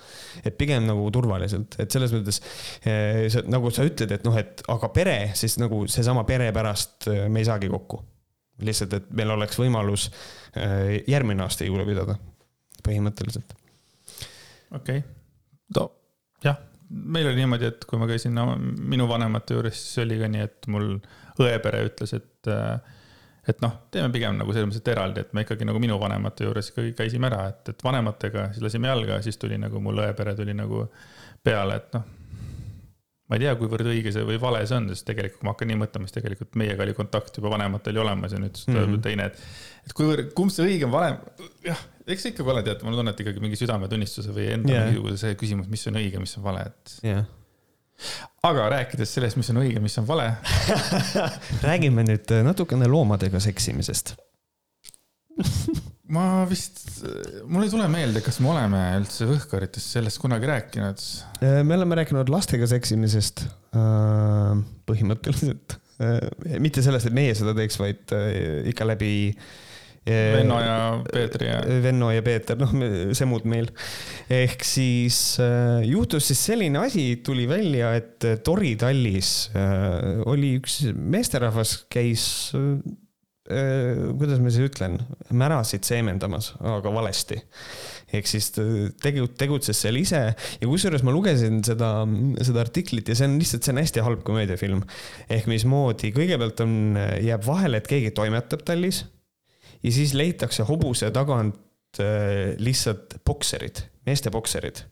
et 0.44 0.58
pigem 0.60 0.84
nagu 0.88 1.06
turvaliselt, 1.14 1.78
et 1.80 1.90
selles 1.90 2.12
mõttes 2.12 2.42
eh, 2.84 3.40
nagu 3.48 3.72
sa 3.72 3.86
ütled, 3.88 4.12
et 4.12 4.28
noh, 4.28 4.36
et 4.36 4.60
aga 4.68 4.92
pere, 4.92 5.16
siis 5.40 5.56
nagu 5.62 5.86
seesama 5.88 6.26
pere 6.28 6.50
pärast 6.56 7.08
eh, 7.08 7.26
me 7.32 7.40
ei 7.40 7.48
saagi 7.48 7.72
kokku. 7.72 8.02
lihtsalt, 8.60 8.98
et 8.98 9.12
meil 9.16 9.32
oleks 9.32 9.56
võimalus 9.56 10.10
eh, 10.52 11.00
järgmine 11.08 11.46
aasta 11.46 11.64
jõule 11.64 11.88
pidada, 11.88 12.18
põhimõtteliselt. 12.84 13.56
okei 14.76 15.00
okay., 15.00 15.06
no 15.78 15.88
jah, 16.44 16.60
meil 16.90 17.30
oli 17.30 17.38
niimoodi, 17.38 17.68
et 17.70 17.84
kui 17.88 18.00
ma 18.00 18.08
käisin 18.10 18.34
no, 18.36 18.54
minu 18.58 19.06
vanemate 19.10 19.56
juures, 19.56 19.76
siis 19.78 20.04
oli 20.04 20.18
ka 20.20 20.30
nii, 20.30 20.46
et 20.46 20.68
mul 20.72 20.92
õepere 21.40 21.84
ütles, 21.86 22.14
et, 22.18 22.50
et 23.48 23.62
noh, 23.64 23.76
teeme 23.94 24.10
pigem 24.14 24.38
nagu 24.40 24.54
selles 24.54 24.68
mõttes, 24.68 24.82
et 24.82 24.92
eraldi, 24.94 25.24
et 25.24 25.34
me 25.36 25.44
ikkagi 25.46 25.68
nagu 25.68 25.82
minu 25.82 25.98
vanemate 26.02 26.48
juures 26.48 26.72
ikkagi 26.72 26.94
käisime 26.98 27.30
ära, 27.30 27.44
et, 27.52 27.72
et 27.72 27.84
vanematega, 27.86 28.50
siis 28.54 28.64
lasime 28.66 28.90
jalga, 28.90 29.20
siis 29.24 29.38
tuli 29.40 29.58
nagu 29.60 29.82
mul 29.82 30.02
õepere 30.06 30.34
tuli 30.38 30.56
nagu 30.56 30.86
peale, 31.46 31.78
et 31.80 31.94
noh. 31.96 32.08
Ma 33.30 33.38
ei 33.38 33.44
tea, 33.44 33.54
kuivõrd 33.60 33.86
õige 33.92 34.12
see 34.14 34.26
või 34.26 34.40
vale 34.42 34.64
see 34.66 34.76
on, 34.76 34.88
sest 34.90 35.06
tegelikult, 35.06 35.38
kui 35.38 35.46
ma 35.46 35.54
hakkan 35.54 35.70
nii 35.70 35.80
mõtlema, 35.84 36.08
siis 36.08 36.16
tegelikult 36.18 36.58
meiega 36.58 36.82
oli 36.86 36.94
kontakt 36.98 37.38
juba 37.38 37.52
vanematel 37.54 37.96
ju 37.96 38.02
olemas 38.02 38.34
ja 38.34 38.42
nüüd 38.42 38.58
mm 38.66 38.78
-hmm. 38.80 39.02
teine, 39.06 39.30
et. 39.30 39.42
et 39.86 39.94
kuivõrd, 39.96 40.32
kumb 40.34 40.50
see 40.54 40.66
õige 40.66 40.88
on, 40.88 40.94
vanem, 40.94 41.20
jah, 41.64 41.84
eks 42.10 42.30
ikkagi 42.32 42.46
vale 42.46 42.64
tead, 42.66 42.82
mul 42.82 42.96
on 42.96 43.04
tunne, 43.04 43.14
et 43.14 43.20
ikkagi 43.22 43.44
mingi 43.44 43.60
südametunnistuse 43.60 44.34
või 44.34 44.48
enda 44.56 44.74
yeah. 44.74 44.88
mingisuguse 44.88 45.22
see 45.22 45.38
küsimus, 45.38 45.70
mis 45.70 45.86
on 45.86 46.00
õige, 46.02 46.22
mis 46.22 46.36
on 46.40 46.48
vale, 46.50 46.66
et 46.72 46.96
yeah 47.06 47.28
aga 48.42 48.68
rääkides 48.72 49.10
sellest, 49.12 49.36
mis 49.36 49.50
on 49.52 49.60
õige, 49.60 49.80
mis 49.84 49.98
on 50.00 50.06
vale 50.08 50.30
räägime 51.68 52.04
nüüd 52.08 52.32
natukene 52.46 52.88
loomadega 52.88 53.40
seksimisest 53.44 54.14
ma 56.10 56.44
vist, 56.48 56.82
mul 57.50 57.64
ei 57.64 57.70
tule 57.72 57.86
meelde, 57.90 58.22
kas 58.24 58.40
me 58.42 58.50
oleme 58.52 58.80
üldse 58.98 59.28
Võhkarites 59.30 59.86
sellest 59.94 60.20
kunagi 60.22 60.48
rääkinud. 60.50 61.06
Äh, 61.44 61.60
me 61.66 61.76
oleme 61.78 62.00
rääkinud 62.00 62.30
lastega 62.32 62.68
seksimisest 62.70 63.44
äh, 63.46 64.60
põhimõtteliselt. 64.90 65.78
Äh, 66.02 66.56
mitte 66.62 66.82
sellest, 66.84 67.10
et 67.10 67.16
meie 67.16 67.34
seda 67.38 67.54
teeks, 67.56 67.78
vaid 67.80 68.14
ikka 68.70 68.88
läbi 68.88 69.12
Venno 70.10 70.56
ja 70.58 70.76
Peetri 71.04 71.46
ja. 71.46 71.58
Venno 71.84 72.08
ja 72.10 72.22
Peeter, 72.24 72.56
noh, 72.58 72.72
semud 73.14 73.44
meil. 73.46 73.68
ehk 74.32 74.64
siis 74.64 75.36
juhtus 75.86 76.30
siis 76.32 76.40
selline 76.48 76.80
asi, 76.80 77.04
tuli 77.22 77.44
välja, 77.46 77.92
et 78.00 78.24
Tori 78.42 78.72
tallis 78.80 79.50
oli 80.24 80.54
üks 80.56 80.80
meesterahvas, 80.96 81.82
käis 81.92 82.24
kuidas 83.50 84.38
ma 84.42 84.52
siis 84.52 84.70
ütlen, 84.70 84.98
märasid 85.34 85.86
seemendamas, 85.86 86.52
aga 86.62 86.92
valesti 86.94 87.40
ehk 88.14 88.28
siis 88.28 88.50
tegu-, 89.02 89.28
tegutses 89.38 89.78
seal 89.84 89.98
ise 90.00 90.20
ja 90.32 90.68
kusjuures 90.68 91.04
ma 91.06 91.14
lugesin 91.14 91.60
seda, 91.66 91.90
seda 92.42 92.64
artiklit 92.64 93.10
ja 93.10 93.16
see 93.18 93.28
on 93.28 93.38
lihtsalt, 93.40 93.66
see 93.66 93.74
on 93.74 93.82
hästi 93.82 94.04
halb 94.06 94.24
komöödiafilm. 94.26 94.82
ehk 95.30 95.48
mismoodi, 95.50 96.12
kõigepealt 96.16 96.62
on, 96.64 96.76
jääb 97.22 97.46
vahele, 97.46 97.80
et 97.80 97.90
keegi 97.90 98.12
toimetab 98.16 98.64
tallis 98.66 99.04
ja 99.82 99.92
siis 99.94 100.14
leitakse 100.18 100.66
hobuse 100.68 101.10
tagant 101.14 102.00
äh, 102.02 102.54
lihtsalt 102.60 103.20
bokserid, 103.26 103.84
meeste 104.06 104.32
bokserid. 104.34 104.84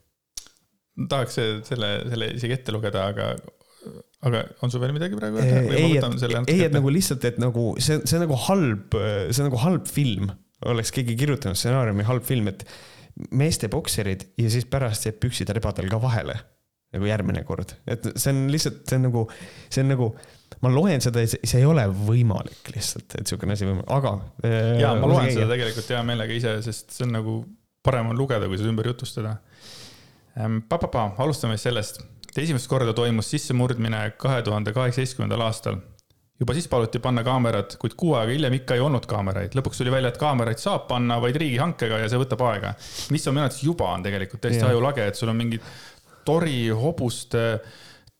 tahaks 1.09 1.39
selle, 1.67 1.93
selle 2.09 2.33
isegi 2.35 2.55
ette 2.57 2.75
lugeda, 2.75 3.07
aga, 3.13 3.33
aga 4.27 4.43
on 4.65 4.73
sul 4.73 4.83
veel 4.83 4.93
midagi 4.95 5.17
praegu 5.19 5.39
öelda? 5.39 5.61
ei, 5.77 5.97
et, 5.97 6.51
ei, 6.51 6.61
et 6.67 6.75
nagu 6.75 6.91
lihtsalt, 6.91 7.25
et 7.29 7.39
nagu 7.41 7.71
see, 7.79 8.01
see 8.03 8.19
on 8.19 8.25
nagu 8.25 8.39
halb, 8.49 8.97
see 9.31 9.45
nagu 9.45 9.59
halb 9.63 9.89
film, 9.89 10.31
oleks 10.69 10.91
keegi 10.95 11.15
kirjutanud 11.19 11.59
stsenaariumi 11.59 12.07
halb 12.07 12.25
film, 12.27 12.49
et 12.51 12.65
meeste 13.35 13.69
bokserid 13.71 14.25
ja 14.39 14.51
siis 14.51 14.67
pärast 14.69 15.07
jääb 15.07 15.19
püksid 15.23 15.51
rebadel 15.55 15.89
ka 15.91 16.01
vahele 16.03 16.35
nagu 16.95 17.05
järgmine 17.05 17.43
kord, 17.45 17.75
et 17.85 18.07
see 18.15 18.33
on 18.33 18.47
lihtsalt, 18.49 18.81
see 18.89 18.97
on 18.97 19.03
nagu, 19.05 19.23
see 19.69 19.83
on 19.83 19.91
nagu 19.93 20.09
ma 20.65 20.71
loen 20.73 21.03
seda 21.03 21.21
see 21.29 21.59
ei 21.61 21.67
ole 21.69 21.83
võimalik 21.93 22.71
lihtsalt, 22.73 23.13
et 23.19 23.29
sihukene 23.29 23.53
asi 23.55 23.67
võimalik, 23.69 23.89
aga. 23.93 24.15
Äh, 24.41 24.79
ja 24.81 24.95
ma 24.97 25.11
loen 25.11 25.29
seda 25.29 25.47
tegelikult 25.51 25.91
hea 25.93 26.01
meelega 26.07 26.35
ise, 26.35 26.55
sest 26.65 26.95
see 26.97 27.05
on 27.05 27.13
nagu 27.19 27.35
parem 27.85 28.11
on 28.11 28.17
lugeda, 28.19 28.49
kui 28.49 28.59
seda 28.59 28.71
ümber 28.73 28.89
jutustada. 28.89 29.37
Pa-pa-pa, 30.35 31.09
alustame 31.19 31.57
siis 31.57 31.67
sellest. 31.69 32.01
Esimest 32.37 32.69
korda 32.69 32.93
toimus 32.93 33.31
sissemurdmine 33.33 34.01
kahe 34.17 34.41
tuhande 34.45 34.73
kaheksateistkümnendal 34.75 35.41
aastal. 35.47 35.79
juba 36.39 36.53
siis 36.55 36.67
paluti 36.71 36.99
panna 37.03 37.23
kaamerad, 37.23 37.73
kuid 37.81 37.97
kuu 37.99 38.13
aega 38.15 38.31
hiljem 38.31 38.53
ikka 38.61 38.77
ei 38.77 38.83
olnud 38.85 39.05
kaameraid. 39.09 39.57
lõpuks 39.57 39.81
tuli 39.81 39.91
välja, 39.91 40.13
et 40.13 40.21
kaameraid 40.21 40.61
saab 40.61 40.87
panna 40.87 41.19
vaid 41.21 41.35
riigihankega 41.35 41.99
ja 42.03 42.09
see 42.09 42.21
võtab 42.21 42.45
aega. 42.51 42.73
mis 43.11 43.27
on 43.27 43.33
minu 43.35 43.45
arvates 43.45 43.63
juba 43.63 43.91
on 43.93 44.03
tegelikult 44.03 44.41
täiesti 44.41 44.65
ajulage, 44.67 45.07
et 45.07 45.15
sul 45.15 45.33
on 45.33 45.39
mingid 45.41 45.65
tori 46.25 46.69
hobuste 46.69 47.43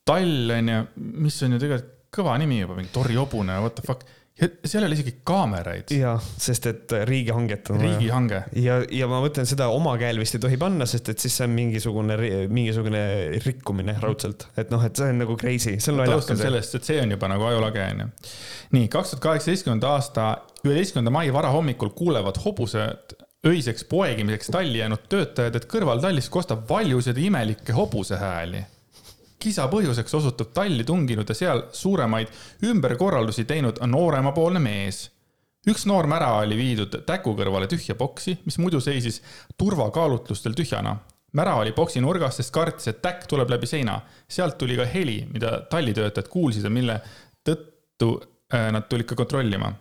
tall 0.04 0.52
on 0.56 0.68
ju, 0.68 0.84
mis 0.96 1.42
on 1.46 1.56
ju 1.56 1.62
tegelikult 1.62 1.96
kõva 2.10 2.34
nimi 2.42 2.60
juba, 2.60 2.74
mingi 2.78 2.90
Tori 2.90 3.14
hobune, 3.14 3.54
what 3.62 3.76
the 3.78 3.86
fuck 3.86 4.02
seal 4.40 4.84
ei 4.84 4.88
ole 4.88 4.96
isegi 4.96 5.14
kaameraid. 5.26 5.92
ja, 5.94 6.14
sest 6.20 6.66
et 6.70 6.94
riigihanget 7.08 7.70
on 7.70 7.78
vaja. 7.80 7.90
riigihange. 7.90 8.42
ja, 8.62 8.78
ja 9.00 9.08
ma 9.10 9.20
mõtlen 9.24 9.48
seda 9.48 9.68
oma 9.74 9.94
käel 10.00 10.20
vist 10.22 10.36
ei 10.38 10.42
tohi 10.42 10.58
panna, 10.60 10.88
sest 10.88 11.12
et 11.12 11.22
siis 11.22 11.36
see 11.40 11.48
on 11.48 11.54
mingisugune, 11.56 12.16
mingisugune 12.52 13.02
rikkumine 13.44 13.96
raudselt, 14.02 14.48
et 14.60 14.72
noh, 14.72 14.84
et 14.86 14.96
see 14.96 15.12
on 15.12 15.22
nagu 15.24 15.36
crazy, 15.40 15.76
see 15.78 15.92
on 15.92 16.00
naljakas. 16.00 16.20
alustame 16.20 16.44
sellest, 16.44 16.78
et 16.80 16.90
see 16.90 17.00
on 17.02 17.16
juba 17.16 17.30
nagu 17.32 17.48
ajulage 17.50 17.86
onju. 17.86 18.10
nii, 18.76 18.90
kaks 18.92 19.14
tuhat 19.14 19.26
kaheksateistkümnenda 19.28 19.94
aasta 19.96 20.30
üheteistkümnenda 20.64 21.14
mai 21.14 21.28
varahommikul 21.34 21.92
kuulevad 21.96 22.40
hobused 22.44 23.16
öiseks 23.46 23.86
poegimiseks 23.88 24.52
talli 24.52 24.82
jäänud 24.82 25.08
töötajad, 25.08 25.56
et 25.56 25.68
kõrval 25.68 26.02
tallis 26.02 26.28
kostab 26.32 26.66
valjuseid 26.68 27.18
imelikke 27.20 27.72
hobuse 27.76 28.20
hääli 28.20 28.64
kisa 29.40 29.66
põhjuseks 29.72 30.14
osutub 30.18 30.52
talli 30.54 30.84
tunginud 30.86 31.28
ja 31.28 31.36
seal 31.36 31.62
suuremaid 31.72 32.28
ümberkorraldusi 32.68 33.46
teinud 33.48 33.80
nooremapoolne 33.86 34.60
mees. 34.62 35.08
üks 35.68 35.84
noorm 35.86 36.12
ära 36.16 36.30
oli 36.40 36.56
viidud 36.56 37.02
täku 37.06 37.34
kõrvale 37.36 37.68
tühja 37.68 37.94
boksi, 37.94 38.38
mis 38.44 38.58
muidu 38.58 38.80
seisis 38.80 39.22
turvakaalutlustel 39.58 40.56
tühjana. 40.56 40.96
mära 41.32 41.54
oli 41.54 41.72
boksi 41.72 42.00
nurgas, 42.00 42.36
sest 42.36 42.52
kartis, 42.52 42.88
et 42.88 43.02
täkk 43.02 43.26
tuleb 43.26 43.50
läbi 43.50 43.66
seina. 43.66 44.00
sealt 44.28 44.58
tuli 44.58 44.76
ka 44.76 44.84
heli, 44.84 45.26
mida 45.32 45.60
tallitöötajad 45.70 46.28
kuulsid 46.28 46.64
ja 46.64 46.70
mille 46.70 47.00
tõttu 47.44 48.20
äh, 48.54 48.72
nad 48.72 48.88
tulid 48.88 49.06
ka 49.06 49.14
kontrollima 49.14 49.72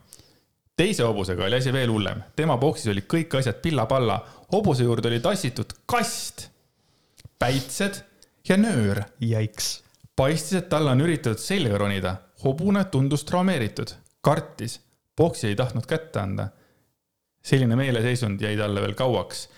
teise 0.80 1.04
hobusega 1.04 1.44
oli 1.44 1.58
asi 1.60 1.74
veel 1.74 1.92
hullem, 1.92 2.22
tema 2.36 2.56
boksis 2.58 2.88
olid 2.94 3.08
kõik 3.12 3.34
asjad 3.36 3.58
pilla-palla, 3.60 4.22
hobuse 4.54 4.86
juurde 4.88 5.10
oli 5.10 5.20
tassitud 5.20 5.74
kast, 5.86 6.48
päitsed 7.40 8.00
ja 8.50 8.58
nöör. 8.58 9.04
Jaiks. 9.20 9.84
paistis, 10.16 10.58
et 10.58 10.70
talle 10.70 10.92
on 10.92 11.02
üritatud 11.02 11.40
selga 11.40 11.78
ronida. 11.78 12.16
hobune 12.44 12.84
tundus 12.92 13.24
traumeeritud, 13.24 13.92
kartis, 14.22 14.80
boksi 15.18 15.48
ei 15.48 15.56
tahtnud 15.56 15.86
kätte 15.86 16.20
anda. 16.20 16.50
selline 17.44 17.76
meeleseisund 17.76 18.42
jäi 18.42 18.58
talle 18.58 18.82
veel 18.82 18.94
kauaks. 18.94 19.50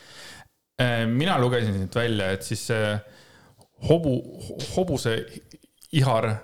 Äh, 0.81 1.07
mina 1.07 1.39
lugesin 1.39 1.73
siit 1.73 1.95
välja, 1.95 2.31
et 2.31 2.43
siis 2.43 2.67
see 2.67 2.99
hobu, 3.89 4.13
hobuse 4.75 5.25
ihar 5.91 6.35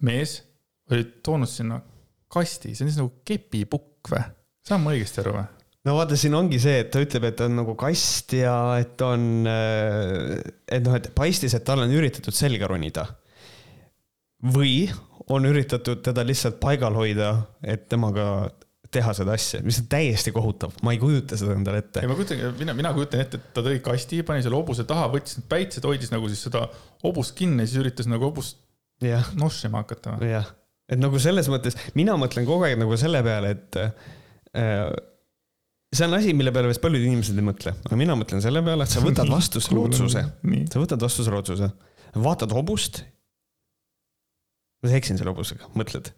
mees 0.00 0.42
oli 0.90 1.04
toonud 1.22 1.48
sinna 1.48 1.80
kasti, 2.28 2.74
see 2.74 2.84
on 2.84 2.90
siis 2.90 3.00
nagu 3.00 3.12
kepipukk 3.24 4.12
või? 4.12 4.24
saan 4.68 4.84
ma 4.84 4.94
õigesti 4.96 5.22
aru 5.22 5.36
või? 5.36 5.57
No 5.88 5.96
vaata, 5.96 6.18
siin 6.20 6.36
ongi 6.36 6.60
see, 6.62 6.82
et 6.84 6.92
ta 6.92 7.02
ütleb, 7.02 7.30
et 7.30 7.40
on 7.46 7.56
nagu 7.62 7.74
kast 7.78 8.36
ja 8.36 8.54
et 8.80 9.00
on, 9.04 9.24
äh, 9.48 10.36
et 10.68 10.84
noh, 10.84 10.96
et 10.98 11.10
paistis, 11.16 11.56
et 11.56 11.64
talle 11.64 11.88
on 11.88 11.96
üritatud 11.98 12.36
selga 12.36 12.70
ronida. 12.70 13.08
või 14.54 14.86
on 15.34 15.44
üritatud 15.48 15.98
teda 16.06 16.22
lihtsalt 16.22 16.60
paigal 16.62 16.94
hoida, 16.94 17.32
et 17.66 17.88
temaga 17.90 18.46
teha 18.94 19.12
seda 19.16 19.34
asja, 19.36 19.58
mis 19.66 19.80
on 19.82 19.88
täiesti 19.90 20.32
kohutav, 20.32 20.76
ma 20.86 20.94
ei 20.94 21.00
kujuta 21.02 21.36
seda 21.36 21.56
endale 21.58 21.82
ette. 21.82 22.04
ei, 22.04 22.08
ma 22.08 22.16
kujutan, 22.16 22.40
mina, 22.60 22.74
mina 22.78 22.92
kujutan 22.96 23.24
ette, 23.24 23.40
et 23.40 23.50
ta 23.56 23.64
tõi 23.66 23.82
kasti, 23.84 24.22
pani 24.26 24.44
selle 24.44 24.56
hobuse 24.56 24.86
taha, 24.88 25.10
võttis 25.12 25.40
need 25.40 25.48
päitsed, 25.50 25.84
hoidis 25.84 26.14
nagu 26.14 26.30
siis 26.30 26.46
seda 26.46 26.64
hobust 27.04 27.34
kinni, 27.38 27.66
siis 27.66 27.82
üritas 27.82 28.08
nagu 28.08 28.30
hobust 28.30 28.62
nossima 29.38 29.82
hakata. 29.82 30.16
jah, 30.24 30.48
et 30.88 31.02
nagu 31.02 31.20
selles 31.22 31.50
mõttes, 31.52 31.76
mina 31.98 32.16
mõtlen 32.20 32.48
kogu 32.48 32.68
aeg 32.68 32.78
nagu 32.80 32.96
selle 33.00 33.20
peale, 33.26 33.52
et 33.58 33.82
äh, 33.82 34.94
see 35.94 36.04
on 36.04 36.16
asi, 36.18 36.34
mille 36.36 36.52
peale 36.52 36.68
vist 36.70 36.82
paljud 36.84 37.04
inimesed 37.04 37.38
ei 37.38 37.44
mõtle, 37.44 37.72
aga 37.86 37.98
mina 37.98 38.16
mõtlen 38.18 38.42
selle 38.44 38.60
peale, 38.64 38.84
et 38.84 38.92
sa 38.92 39.02
võtad 39.04 39.30
vastu 39.30 39.62
selle 39.64 39.86
otsuse, 39.86 40.24
sa 40.72 40.82
võtad 40.82 41.04
vastu 41.04 41.24
selle 41.24 41.40
otsuse, 41.40 41.70
vaatad 42.18 42.52
hobust. 42.56 43.04
ma 44.84 44.92
eksin 44.94 45.18
selle 45.18 45.32
hobusega, 45.32 45.70
mõtled. 45.78 46.12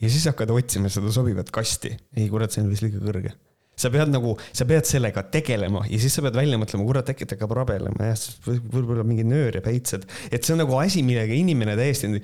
Ja 0.00 0.08
siis 0.12 0.26
hakkad 0.28 0.52
otsima 0.52 0.88
seda 0.92 1.10
sobivat 1.12 1.50
kasti. 1.52 1.96
ei, 2.16 2.28
kurat, 2.28 2.52
see 2.52 2.62
on 2.62 2.70
vist 2.70 2.84
liiga 2.84 3.02
kõrge. 3.02 3.34
sa 3.76 3.90
pead 3.92 4.08
nagu, 4.08 4.36
sa 4.56 4.64
pead 4.64 4.86
sellega 4.88 5.26
tegelema 5.32 5.82
ja 5.90 5.98
siis 6.00 6.14
sa 6.16 6.22
pead 6.24 6.38
välja 6.38 6.60
mõtlema, 6.60 6.86
kurat, 6.86 7.10
äkki 7.12 7.26
ta 7.26 7.36
hakkab 7.36 7.56
rabelema, 7.58 8.12
jah, 8.12 8.22
võib-olla 8.46 9.04
mingi 9.04 9.26
nöör 9.26 9.58
ja 9.58 9.64
päitsed, 9.64 10.06
et 10.30 10.46
see 10.46 10.54
on 10.54 10.62
nagu 10.62 10.78
asi, 10.78 11.02
millega 11.04 11.34
inimene 11.34 11.74
täiesti, 11.76 12.22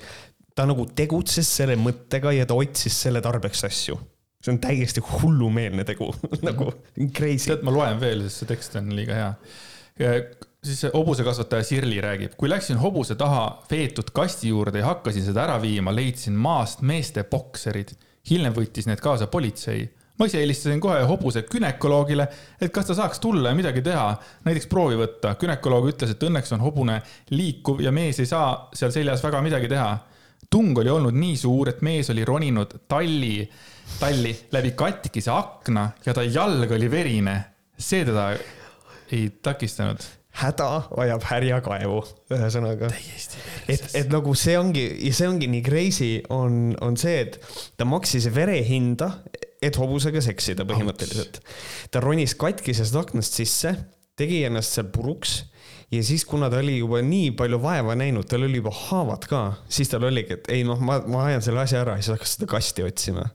ta 0.55 0.65
nagu 0.69 0.87
tegutses 0.95 1.51
selle 1.59 1.75
mõttega 1.77 2.31
ja 2.33 2.47
ta 2.49 2.57
otsis 2.57 2.95
selle 3.05 3.21
tarbeks 3.21 3.67
asju 3.67 3.99
see 4.43 4.51
on 4.51 4.59
täiesti 4.63 5.03
hullumeelne 5.07 5.85
tegu 5.87 6.09
nagu 6.47 6.71
crazy. 7.15 7.49
tead, 7.49 7.63
ma 7.63 7.73
loen 7.75 8.01
veel, 8.01 8.25
sest 8.27 8.43
see 8.43 8.51
tekst 8.51 8.75
on 8.79 8.91
liiga 8.95 9.19
hea. 9.19 9.29
siis 10.63 10.85
hobusekasvataja 10.93 11.63
Sirli 11.67 12.01
räägib, 12.03 12.37
kui 12.37 12.51
läksin 12.51 12.81
hobuse 12.81 13.15
taha 13.19 13.45
veetud 13.71 14.11
kasti 14.15 14.51
juurde 14.51 14.83
ja 14.83 14.91
hakkasin 14.91 15.25
seda 15.25 15.45
ära 15.47 15.59
viima, 15.61 15.95
leidsin 15.95 16.35
maast 16.35 16.81
meeste 16.81 17.23
bokserid. 17.23 17.95
hiljem 18.29 18.55
võttis 18.55 18.87
need 18.89 19.03
kaasa 19.03 19.27
politsei 19.27 19.87
ma 20.19 20.27
ise 20.29 20.41
helistasin 20.43 20.81
kohe 20.81 21.01
hobuse 21.09 21.41
gümnakoloogile, 21.49 22.27
et 22.61 22.71
kas 22.73 22.85
ta 22.85 22.95
saaks 22.97 23.19
tulla 23.19 23.49
ja 23.49 23.57
midagi 23.57 23.81
teha, 23.81 24.11
näiteks 24.45 24.67
proovi 24.69 24.99
võtta. 24.99 25.33
gümnakoloog 25.39 25.89
ütles, 25.89 26.13
et 26.13 26.25
õnneks 26.27 26.53
on 26.53 26.61
hobune 26.61 26.99
liikuv 27.33 27.81
ja 27.81 27.91
mees 27.91 28.19
ei 28.21 28.29
saa 28.29 28.69
seal 28.75 28.93
seljas 28.93 29.23
väga 29.25 29.41
midagi 29.41 29.71
teha. 29.71 29.97
tung 30.49 30.77
oli 30.77 30.89
olnud 30.89 31.15
nii 31.17 31.37
suur, 31.37 31.69
et 31.69 31.81
mees 31.81 32.09
oli 32.13 32.25
roninud 32.25 32.75
talli 32.87 33.49
talli 33.99 34.33
läbi 34.51 34.73
katkise 34.77 35.31
akna 35.31 35.89
ja 36.05 36.13
ta 36.13 36.23
jalg 36.23 36.71
oli 36.71 36.91
verine. 36.91 37.37
see 37.77 38.05
teda 38.05 38.33
ei 39.11 39.29
takistanud 39.41 40.03
häda 40.33 40.67
ajab 41.03 41.25
härja 41.29 41.59
kaevu, 41.63 41.99
ühesõnaga. 42.33 42.89
et, 43.69 43.83
et 43.93 44.09
nagu 44.11 44.33
see 44.37 44.57
ongi, 44.57 44.85
ja 45.05 45.13
see 45.13 45.29
ongi 45.29 45.49
nii 45.51 45.63
crazy, 45.65 46.11
on, 46.33 46.73
on 46.81 46.97
see, 46.97 47.27
et 47.27 47.37
ta 47.77 47.85
maksis 47.85 48.29
verehinda, 48.33 49.11
et 49.63 49.77
hobusega 49.79 50.23
seksida 50.25 50.65
põhimõtteliselt. 50.67 51.39
ta 51.93 52.01
ronis 52.03 52.33
katkisest 52.39 52.97
aknast 52.99 53.37
sisse, 53.39 53.75
tegi 54.17 54.43
ennast 54.47 54.75
seal 54.75 54.89
puruks 54.93 55.43
ja 55.93 56.01
siis, 56.05 56.25
kuna 56.25 56.49
ta 56.49 56.59
oli 56.63 56.79
juba 56.79 57.03
nii 57.05 57.35
palju 57.37 57.61
vaeva 57.61 57.95
näinud, 57.97 58.25
tal 58.29 58.47
oli 58.47 58.57
juba 58.61 58.73
haavad 58.73 59.29
ka, 59.29 59.45
siis 59.69 59.93
tal 59.93 60.09
oligi, 60.09 60.39
et 60.39 60.51
ei 60.53 60.65
noh, 60.65 60.81
ma, 60.81 60.99
ma 61.05 61.27
ajan 61.29 61.45
selle 61.45 61.61
asja 61.63 61.85
ära 61.85 61.99
siis 62.01 62.13
hakkas 62.15 62.37
seda 62.39 62.49
kasti 62.57 62.85
otsima 62.89 63.29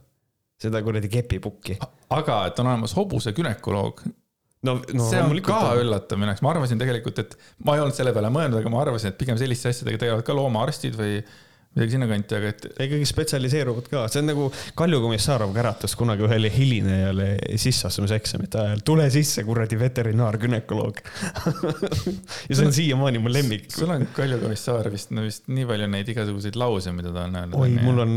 seda 0.59 0.81
kuradi 0.85 1.11
kepipukki. 1.11 1.77
aga 2.15 2.39
et 2.49 2.59
on 2.59 2.71
olemas 2.71 2.95
hobuse 2.97 3.33
gümnakoloog. 3.35 4.01
no, 4.67 4.79
no 4.79 5.09
see 5.09 5.21
on 5.21 5.35
ka 5.45 5.59
on. 5.81 6.33
jaoks, 6.33 6.43
ma 6.45 6.53
arvasin 6.55 6.81
tegelikult, 6.81 7.21
et 7.23 7.37
ma 7.65 7.77
ei 7.77 7.83
olnud 7.83 7.97
selle 7.97 8.13
peale 8.15 8.31
mõelnud, 8.33 8.59
aga 8.61 8.73
ma 8.73 8.81
arvasin, 8.83 9.13
et 9.13 9.19
pigem 9.21 9.39
selliste 9.39 9.71
asjadega 9.73 10.03
tegelevad 10.03 10.27
ka 10.27 10.35
loomaarstid 10.37 10.97
või 10.99 11.21
midagi 11.79 11.95
sinnakanti, 11.95 12.35
aga 12.35 12.51
et. 12.51 12.65
ikkagi 12.85 13.07
spetsialiseeruvad 13.07 13.87
ka, 13.91 14.03
see 14.11 14.21
on 14.23 14.29
nagu 14.33 14.47
Kalju 14.77 14.99
Komissarov 15.03 15.53
käratas 15.55 15.95
kunagi 15.99 16.25
ühele 16.27 16.51
hilinejale 16.51 17.29
sisseastumiseksamite 17.59 18.59
ajal, 18.63 18.83
tule 18.85 19.07
sisse, 19.13 19.45
kuradi 19.47 19.79
veterinaar-gümnakoloog 19.79 20.99
ja 22.49 22.57
see 22.57 22.65
on 22.65 22.75
siiamaani 22.75 23.23
mu 23.23 23.31
lemmik. 23.31 23.69
sul 23.73 23.93
on 23.95 24.05
Kalju 24.15 24.41
Komissar 24.43 24.91
vist, 24.91 25.13
no 25.15 25.23
vist 25.27 25.47
nii 25.51 25.67
palju 25.69 25.89
neid 25.95 26.11
igasuguseid 26.11 26.59
lause, 26.59 26.93
mida 26.95 27.13
ta 27.15 27.25
on 27.29 27.39
öelnud. 27.43 27.59
oi, 27.59 27.71
mul 27.87 28.03
on, 28.05 28.15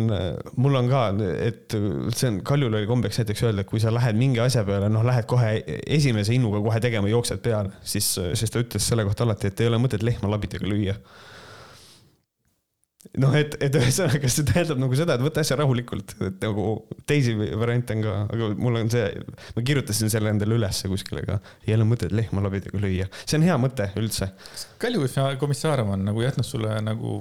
mul 0.67 0.81
on 0.83 0.91
ka, 0.91 1.05
et 1.47 1.79
see 1.79 2.33
on, 2.33 2.41
Kaljul 2.47 2.81
oli 2.81 2.91
kombeks 2.91 3.23
näiteks 3.23 3.47
öelda, 3.47 3.67
et 3.67 3.71
kui 3.71 3.83
sa 3.83 3.95
lähed 3.95 4.19
mingi 4.19 4.43
asja 4.43 4.67
peale, 4.67 4.91
noh, 4.93 5.07
lähed 5.07 5.29
kohe 5.31 5.55
esimese 5.87 6.35
innuga 6.35 6.63
kohe 6.65 6.83
tegema, 6.83 7.11
jooksed 7.13 7.43
peale, 7.45 7.71
siis, 7.87 8.15
siis 8.39 8.51
ta 8.51 8.63
ütles 8.63 8.91
selle 8.91 9.07
kohta 9.07 9.27
alati, 9.27 9.53
et 9.53 9.63
ei 9.63 9.71
ole 9.71 9.79
mõtet 9.83 10.03
lehma 10.07 10.31
labidega 10.35 10.67
lüüa 10.67 10.97
noh, 13.21 13.35
et, 13.37 13.57
et 13.65 13.75
ühesõnaga 13.77 14.31
see 14.33 14.47
tähendab 14.49 14.81
nagu 14.81 14.97
seda, 14.97 15.17
et 15.19 15.25
võta 15.25 15.43
asja 15.45 15.57
rahulikult, 15.61 16.15
et 16.25 16.39
nagu 16.45 16.67
teisi 17.09 17.35
variante 17.37 17.97
on 17.97 18.05
ka, 18.07 18.19
aga 18.33 18.51
mul 18.57 18.79
on 18.81 18.93
see, 18.93 19.25
ma 19.57 19.65
kirjutasin 19.69 20.13
selle 20.13 20.33
endale 20.33 20.57
ülesse 20.57 20.91
kuskile 20.93 21.25
ka. 21.27 21.41
ei 21.67 21.77
ole 21.77 21.87
mõtet 21.89 22.15
lehma 22.15 22.45
labidega 22.45 22.81
lüüa, 22.83 23.09
see 23.25 23.39
on 23.41 23.49
hea 23.49 23.59
mõte 23.61 23.91
üldse. 24.01 24.33
Kalju 24.83 25.09
Komissarov 25.41 25.93
on 25.97 26.07
nagu 26.09 26.25
jätnud 26.25 26.47
sulle 26.47 26.79
nagu 26.85 27.21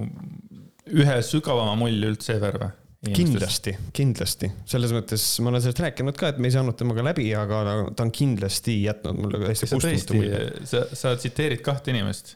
ühe 0.92 1.18
sügavama 1.26 1.76
mulje 1.80 2.14
üldse 2.14 2.38
ever 2.40 2.60
või? 2.62 2.72
kindlasti, 3.02 3.72
kindlasti, 3.98 4.52
selles 4.70 4.92
mõttes 4.94 5.24
ma 5.42 5.50
olen 5.50 5.64
sellest 5.64 5.80
rääkinud 5.82 6.18
ka, 6.20 6.30
et 6.30 6.38
me 6.38 6.52
ei 6.52 6.54
saanud 6.54 6.76
temaga 6.78 7.02
läbi, 7.08 7.32
aga 7.34 7.64
ta 7.98 8.06
on 8.06 8.12
kindlasti 8.14 8.76
jätnud 8.84 9.18
mulle 9.18 9.42
hästi 9.48 9.72
kustumatu 9.72 10.20
mulje. 10.20 10.44
sa, 10.70 10.84
sa 10.94 11.16
tsiteerid 11.18 11.64
kahte 11.66 11.96
inimest 11.96 12.36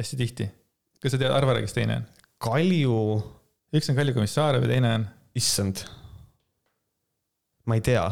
hästi 0.00 0.18
tihti. 0.18 0.48
kas 0.98 1.14
sa 1.14 1.20
tead, 1.20 1.30
arva 1.30 1.54
ära, 1.54 1.62
kes 1.62 1.76
teine 1.76 2.00
on? 2.00 2.08
Kalju. 2.44 3.00
üks 3.74 3.90
on 3.90 3.98
Kalju 3.98 4.14
Komissarov 4.16 4.66
ja 4.66 4.72
teine 4.74 4.94
on? 5.00 5.08
issand. 5.34 5.84
ma 7.66 7.78
ei 7.78 7.84
tea. 7.84 8.06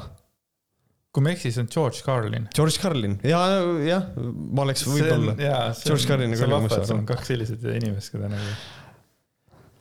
kui 1.12 1.24
ma 1.24 1.32
ei 1.32 1.36
eksi, 1.36 1.52
see 1.52 1.64
on 1.66 1.72
George 1.72 2.04
Carlin. 2.06 2.48
George 2.56 2.80
Carlin 2.80 3.18
ja, 3.28 3.40
jah, 3.84 4.06
ma 4.16 4.64
oleks 4.64 4.86
võib-olla. 4.88 5.36
George 5.36 6.08
Carlin 6.08 6.32
ja 6.32 6.40
Kalju 6.40 6.62
Komissarov. 6.62 7.02
kaks 7.12 7.34
sellised 7.34 7.66
inimest, 7.76 8.14
keda 8.14 8.32
nagu 8.32 8.54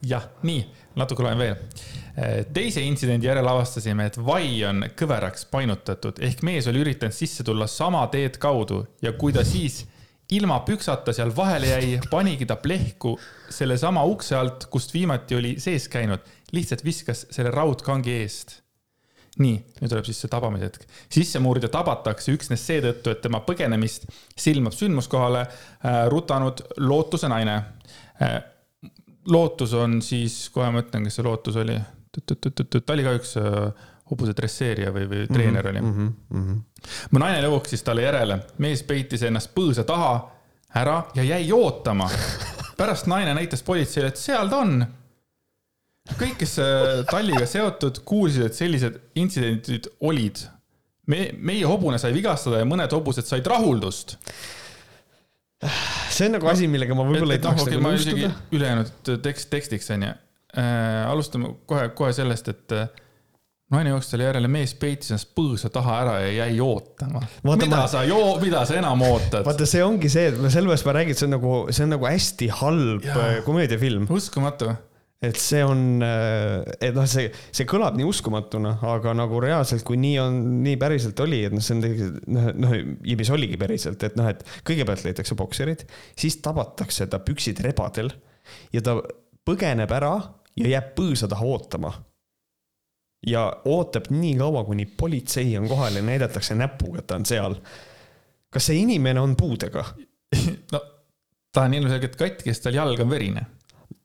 jah, 0.07 0.25
nii, 0.45 0.61
natuke 0.97 1.23
loen 1.23 1.39
veel. 1.39 1.55
teise 2.53 2.83
intsidendi 2.83 3.29
järel 3.29 3.47
avastasime, 3.47 4.09
et 4.09 4.17
vai 4.19 4.59
on 4.67 4.83
kõveraks 4.97 5.45
painutatud 5.51 6.19
ehk 6.25 6.43
mees 6.45 6.67
oli 6.67 6.81
üritanud 6.83 7.15
sisse 7.15 7.45
tulla 7.47 7.69
sama 7.71 8.03
teed 8.11 8.35
kaudu 8.41 8.83
ja 9.01 9.13
kui 9.17 9.33
ta 9.33 9.45
siis 9.47 9.85
ilma 10.32 10.62
püksata 10.67 11.13
seal 11.15 11.34
vahele 11.36 11.74
jäi, 11.74 12.00
panigi 12.12 12.48
ta 12.48 12.56
plehku 12.60 13.17
sellesama 13.52 14.04
ukse 14.08 14.36
alt, 14.38 14.67
kust 14.72 14.94
viimati 14.94 15.36
oli 15.36 15.56
sees 15.60 15.88
käinud, 15.91 16.24
lihtsalt 16.56 16.84
viskas 16.86 17.26
selle 17.32 17.52
raudkangi 17.52 18.17
eest. 18.22 18.58
nii, 19.41 19.56
nüüd 19.80 19.88
tuleb 19.88 20.06
siis 20.06 20.17
see 20.20 20.30
tabamise 20.30 20.67
hetk. 20.67 20.82
sissemurdja 21.10 21.70
tabatakse 21.72 22.34
üksnes 22.36 22.65
seetõttu, 22.67 23.13
et 23.13 23.22
tema 23.24 23.39
põgenemist 23.46 24.10
silmab 24.39 24.76
sündmuskohale 24.76 25.46
äh, 25.46 26.02
rutanud 26.12 26.63
lootuse 26.84 27.30
naine 27.32 27.56
äh, 28.22 28.41
lootus 29.32 29.74
on 29.74 30.02
siis, 30.02 30.50
kohe 30.54 30.67
ma 30.72 30.84
ütlen, 30.84 31.08
kes 31.08 31.20
see 31.20 31.26
lootus 31.26 31.60
oli. 31.62 31.78
ta 32.12 32.94
oli 32.94 33.08
ka 33.08 33.15
üks 33.15 33.38
äh, 33.39 33.88
hobuse 34.12 34.36
dresseerija 34.36 34.91
või, 34.91 35.08
või 35.08 35.28
treener 35.32 35.72
oli 35.72 35.84
mu 37.12 37.22
naine 37.22 37.44
jooksis 37.46 37.84
talle 37.86 38.06
järele, 38.06 38.39
mees 38.63 38.84
peitis 38.88 39.24
ennast 39.28 39.54
põõsa 39.56 39.86
taha 39.88 40.13
ära 40.76 41.02
ja 41.15 41.24
jäi 41.24 41.52
ootama. 41.56 42.10
pärast 42.78 43.08
naine 43.12 43.34
näitas 43.38 43.63
politseile, 43.63 44.10
et 44.10 44.17
seal 44.17 44.50
ta 44.50 44.63
on. 44.63 44.86
kõik, 46.17 46.39
kes 46.39 46.58
äh, 46.60 47.04
talliga 47.12 47.46
seotud, 47.46 48.02
kuulsid, 48.06 48.48
et 48.48 48.58
sellised 48.58 48.98
intsidendid 49.15 49.91
olid. 50.00 50.48
me, 51.08 51.30
meie 51.38 51.65
hobune 51.65 52.00
sai 52.00 52.13
vigastada 52.13 52.62
ja 52.62 52.65
mõned 52.65 52.91
hobused 52.94 53.28
said 53.28 53.48
rahuldust 53.48 54.17
see 56.10 56.26
on 56.26 56.36
nagu 56.38 56.50
asi, 56.50 56.67
millega 56.72 56.96
ma 56.98 57.06
võib-olla 57.06 57.38
ei 57.38 57.44
tahaks 57.44 57.67
nagu 57.67 57.84
nõustuda. 57.86 58.32
ülejäänud 58.56 59.12
tekst, 59.24 59.50
tekstiks 59.54 59.91
on 59.94 60.08
ju 60.08 60.12
äh,. 60.58 61.10
alustame 61.12 61.56
kohe, 61.70 61.89
kohe 61.98 62.13
sellest, 62.17 62.50
et 62.52 62.76
äh, 62.76 62.89
naine 63.71 63.93
jooksis 63.93 64.13
talle 64.13 64.27
järele, 64.27 64.51
mees 64.51 64.75
peitis 64.79 65.13
ennast 65.13 65.31
põõsa 65.38 65.71
taha 65.73 65.97
ära 66.03 66.15
ja 66.25 66.45
jäi 66.45 66.60
ootama. 66.63 67.23
mida 67.47 67.71
ma... 67.71 67.88
sa 67.91 68.03
joo-, 68.07 68.38
mida 68.43 68.65
sa 68.67 68.77
enam 68.79 69.03
ootad? 69.07 69.45
vaata, 69.47 69.67
see 69.69 69.84
ongi 69.86 70.12
see, 70.12 70.29
et 70.31 70.39
sellepärast 70.41 70.88
ma 70.88 70.95
räägin, 70.99 71.15
et 71.15 71.23
see 71.23 71.29
on 71.29 71.36
nagu, 71.38 71.57
see 71.71 71.88
on 71.88 71.93
nagu 71.95 72.10
hästi 72.10 72.53
halb. 72.62 73.12
Äh, 73.12 73.36
komöödiafilm. 73.47 74.07
uskumatu 74.12 74.73
et 75.21 75.38
see 75.38 75.62
on, 75.62 76.01
äh, 76.01 76.63
et 76.81 76.95
noh, 76.97 77.05
see, 77.10 77.27
see 77.53 77.67
kõlab 77.69 77.97
nii 77.97 78.07
uskumatuna, 78.10 78.73
aga 78.89 79.13
nagu 79.17 79.41
reaalselt, 79.43 79.86
kui 79.86 79.99
nii 80.01 80.15
on, 80.23 80.39
nii 80.65 80.79
päriselt 80.81 81.19
oli, 81.21 81.43
et 81.45 81.53
noh, 81.53 81.62
see 81.62 81.77
on 81.77 81.84
tegelikult 81.86 82.29
noh, 82.34 82.47
noh, 82.65 82.75
ja 83.05 83.17
mis 83.19 83.34
oligi 83.34 83.60
päriselt, 83.62 84.01
et 84.07 84.17
noh, 84.17 84.31
et 84.34 84.41
kõigepealt 84.67 85.05
leitakse 85.05 85.38
bokserid, 85.38 85.86
siis 86.17 86.39
tabatakse 86.41 87.05
ta 87.12 87.21
püksid 87.21 87.62
rebadel 87.65 88.10
ja 88.73 88.81
ta 88.86 88.97
põgeneb 89.45 89.93
ära 89.93 90.15
ja 90.57 90.73
jääb 90.73 90.95
põõsa 90.97 91.29
taha 91.29 91.45
ootama. 91.47 91.93
Ja 93.27 93.45
ootab 93.65 94.10
nii 94.10 94.36
kaua, 94.39 94.63
kuni 94.65 94.86
politsei 94.86 95.57
on 95.57 95.67
kohal 95.69 95.99
ja 95.99 96.01
näidatakse 96.05 96.55
näpuga, 96.57 97.03
et 97.03 97.07
ta 97.07 97.19
on 97.19 97.25
seal. 97.25 97.55
kas 98.49 98.69
see 98.71 98.81
inimene 98.81 99.21
on 99.21 99.36
puudega? 99.38 99.86
no 100.73 100.81
ta 101.51 101.67
on 101.67 101.73
ilmselgelt 101.73 102.15
katki, 102.15 102.49
sest 102.49 102.69
tal 102.69 102.79
jalg 102.79 102.99
on 103.03 103.12
verine 103.12 103.45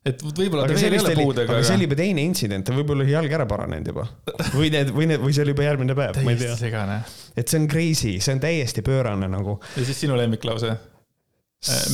et 0.07 0.22
võib-olla 0.22 0.66
ta 0.66 0.74
veel 0.76 0.96
ei 0.96 1.02
ole 1.02 1.14
puudega. 1.18 1.55
aga 1.57 1.66
see 1.66 1.79
oli 1.79 1.87
juba 1.88 1.98
teine 1.98 2.24
intsident, 2.26 2.70
võib-olla 2.74 3.05
oli 3.05 3.14
jalg 3.14 3.37
ära 3.38 3.46
paranenud 3.50 3.90
juba. 3.90 4.07
või 4.55 4.70
need, 4.74 4.92
või 4.94 5.09
need, 5.11 5.22
või 5.22 5.35
see 5.35 5.46
oli 5.46 5.55
juba 5.55 5.66
järgmine 5.66 5.96
päev, 5.98 6.20
ma 6.22 6.35
ei 6.35 6.40
tea. 6.42 6.59
segane. 6.59 6.98
et 7.35 7.46
see 7.50 7.62
on 7.62 7.68
crazy, 7.70 8.12
see 8.22 8.37
on 8.37 8.42
täiesti 8.42 8.85
pöörane 8.87 9.31
nagu. 9.33 9.59
ja 9.74 9.87
siis 9.88 10.05
sinu 10.05 10.18
lemmiklause. 10.18 10.76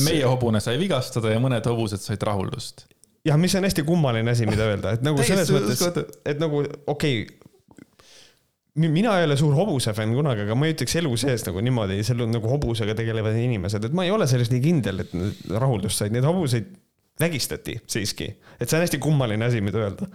meie 0.05 0.25
hobune 0.27 0.61
sai 0.61 0.77
vigastada 0.81 1.33
ja 1.33 1.41
mõned 1.41 1.65
hobused 1.69 2.03
said 2.03 2.21
rahuldust. 2.27 2.85
Jah, 3.27 3.39
mis 3.39 3.55
on 3.55 3.67
hästi 3.67 3.85
kummaline 3.87 4.33
asi, 4.33 4.47
mida 4.49 4.67
öelda, 4.71 4.97
et 4.97 5.05
nagu 5.05 5.23
selles 5.25 5.51
mõttes, 5.53 5.81
et 6.27 6.41
nagu 6.41 6.63
okei 6.91 7.23
okay, 7.23 7.39
mina 8.75 9.17
ei 9.19 9.27
ole 9.27 9.37
suur 9.37 9.53
hobuse 9.57 9.93
fänn 9.93 10.15
kunagi, 10.17 10.47
aga 10.47 10.55
ma 10.57 10.67
ei 10.67 10.73
ütleks 10.73 10.95
elu 11.01 11.11
sees 11.21 11.45
nagu 11.47 11.61
niimoodi, 11.63 11.99
seal 12.05 12.23
on 12.25 12.33
nagu 12.33 12.49
hobusega 12.49 12.95
tegelevad 12.97 13.37
inimesed, 13.37 13.85
et 13.85 13.95
ma 13.95 14.07
ei 14.07 14.13
ole 14.13 14.27
selles 14.29 14.49
nii 14.53 14.63
kindel, 14.63 15.03
et 15.05 15.13
rahuldust 15.53 16.01
said, 16.01 16.15
neid 16.15 16.25
hobuseid 16.27 16.71
vägistati 17.21 17.75
siiski, 17.85 18.25
et 18.57 18.65
see 18.65 18.79
on 18.79 18.83
hästi 18.87 18.97
kummaline 19.03 19.45
asi, 19.45 19.61
mida 19.61 19.83
öelda. 19.83 20.07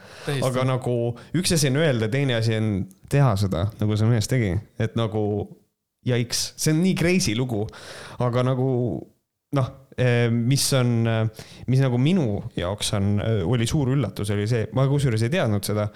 aga 0.43 0.65
nagu 0.67 0.95
üks 1.39 1.55
asi 1.55 1.71
on 1.71 1.79
öelda, 1.79 2.09
teine 2.11 2.35
asi 2.41 2.57
on 2.59 2.73
teha 3.11 3.37
seda, 3.39 3.69
nagu 3.79 3.99
see 3.99 4.11
mees 4.11 4.31
tegi, 4.31 4.57
et 4.83 4.99
nagu 4.99 5.23
jaiks, 6.09 6.49
see 6.59 6.75
on 6.75 6.83
nii 6.83 6.97
crazy 6.99 7.37
lugu, 7.39 7.63
aga 8.25 8.43
nagu 8.51 8.69
noh, 9.55 9.71
mis 10.31 10.65
on, 10.79 10.93
mis 11.67 11.81
nagu 11.83 11.99
minu 11.99 12.37
jaoks 12.57 12.93
on, 12.99 13.17
oli 13.51 13.67
suur 13.67 13.91
üllatus, 13.97 14.31
oli 14.31 14.45
see, 14.51 14.69
ma 14.79 14.85
kusjuures 14.91 15.25
ei 15.27 15.33
teadnud 15.33 15.67
seda, 15.67 15.89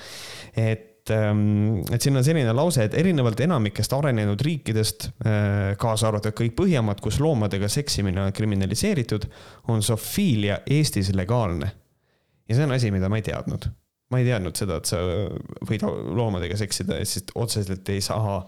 et 0.58 0.88
et, 1.02 1.10
ähm, 1.10 1.82
et 1.90 2.02
siin 2.02 2.16
on 2.16 2.24
selline 2.24 2.52
lause, 2.54 2.84
et 2.84 2.94
erinevalt 2.94 3.40
enamikest 3.42 3.92
arenenud 3.96 4.40
riikidest, 4.40 5.08
äh, 5.26 5.74
kaasa 5.78 6.08
arvatud 6.08 6.34
kõik 6.38 6.54
Põhjamaad, 6.56 7.00
kus 7.02 7.18
loomadega 7.20 7.68
seksimine 7.68 8.22
on 8.22 8.32
kriminaliseeritud, 8.32 9.26
on 9.68 9.82
sofiilia 9.82 10.60
Eestis 10.70 11.12
legaalne. 11.14 11.72
ja 12.48 12.54
see 12.54 12.64
on 12.64 12.72
asi, 12.72 12.90
mida 12.90 13.08
ma 13.08 13.16
ei 13.16 13.22
teadnud. 13.22 13.66
ma 14.10 14.18
ei 14.20 14.24
teadnud 14.24 14.56
seda, 14.56 14.76
et 14.76 14.84
sa 14.84 14.98
võid 15.64 15.82
loomadega 15.88 16.56
seksida 16.56 16.98
siis 17.04 17.24
otseselt 17.34 17.88
ei 17.88 18.00
saa 18.00 18.44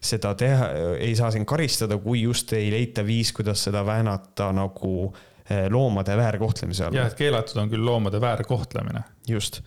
seda 0.00 0.34
teha, 0.38 0.70
ei 0.98 1.14
saa 1.18 1.30
sind 1.34 1.48
karistada, 1.48 1.98
kui 1.98 2.22
just 2.22 2.52
ei 2.56 2.70
leita 2.70 3.04
viis, 3.06 3.32
kuidas 3.36 3.64
seda 3.68 3.84
väänata 3.86 4.50
nagu 4.56 4.92
äh, 5.08 5.66
loomade 5.72 6.16
väärkohtlemise 6.16 6.88
all. 6.88 6.98
jah, 6.98 7.10
et 7.10 7.18
keelatud 7.18 7.62
on 7.62 7.70
küll 7.72 7.84
loomade 7.84 8.20
väärkohtlemine. 8.20 9.04
just 9.28 9.62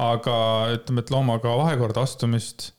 aga 0.00 0.36
ütleme, 0.76 1.04
et 1.04 1.12
loomaga 1.12 1.54
vahekorda 1.60 2.04
astumist 2.06 2.70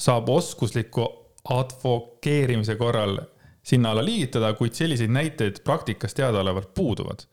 saab 0.00 0.28
oskusliku 0.32 1.06
advokeerimise 1.50 2.76
korral 2.80 3.18
sinna 3.66 3.92
alla 3.92 4.04
liigitada, 4.04 4.52
kuid 4.58 4.76
selliseid 4.76 5.12
näiteid 5.12 5.62
praktikas 5.64 6.14
teadaolevalt 6.16 6.72
puuduvad. 6.74 7.26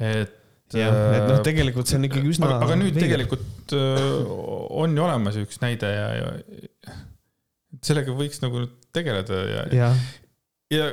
et. 0.00 0.40
jah, 0.74 0.96
et 1.14 1.26
noh, 1.28 1.40
tegelikult 1.46 1.88
see 1.88 2.00
on 2.00 2.08
ikkagi 2.08 2.32
üsna. 2.34 2.50
aga 2.58 2.76
nüüd 2.80 2.96
veeleb. 2.96 3.06
tegelikult 3.06 3.76
on 4.82 4.96
ju 4.96 5.04
olemas 5.04 5.38
üks 5.40 5.60
näide 5.62 5.90
ja, 5.92 6.08
ja 6.18 6.96
sellega 7.82 8.14
võiks 8.14 8.42
nagu 8.44 8.66
tegeleda 8.94 9.40
ja, 9.48 9.66
ja., 9.74 9.90
ja 10.74 10.90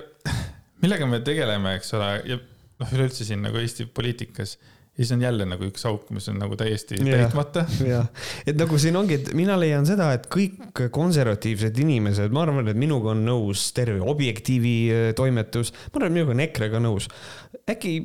millega 0.81 1.07
me 1.09 1.21
tegeleme, 1.25 1.75
eks 1.77 1.93
ole, 1.97 2.11
ja 2.29 2.37
noh, 2.81 2.93
üleüldse 2.95 3.27
siin 3.27 3.43
nagu 3.45 3.59
Eesti 3.61 3.87
poliitikas 3.93 4.57
ja 4.91 5.05
siis 5.05 5.11
on 5.15 5.21
jälle 5.23 5.45
nagu 5.47 5.63
üks 5.69 5.85
auk, 5.87 6.09
mis 6.11 6.27
on 6.29 6.39
nagu 6.41 6.57
täiesti 6.59 6.97
ja, 6.99 7.21
täitmata. 7.23 7.63
jah, 7.87 8.09
et 8.45 8.57
nagu 8.59 8.79
siin 8.81 8.97
ongi, 8.99 9.21
et 9.21 9.31
mina 9.37 9.55
leian 9.59 9.87
seda, 9.87 10.09
et 10.17 10.27
kõik 10.31 10.83
konservatiivsed 10.93 11.79
inimesed, 11.83 12.33
ma 12.35 12.43
arvan, 12.45 12.67
et 12.71 12.79
minuga 12.79 13.13
on 13.13 13.23
nõus 13.25 13.69
terve 13.77 14.01
Objektiivi 14.11 14.75
äh, 14.91 15.09
toimetus, 15.17 15.71
ma 15.91 16.01
arvan, 16.01 16.11
et 16.11 16.17
minuga 16.19 16.35
on 16.35 16.45
EKRE-ga 16.47 16.83
nõus. 16.83 17.07
äkki 17.71 17.95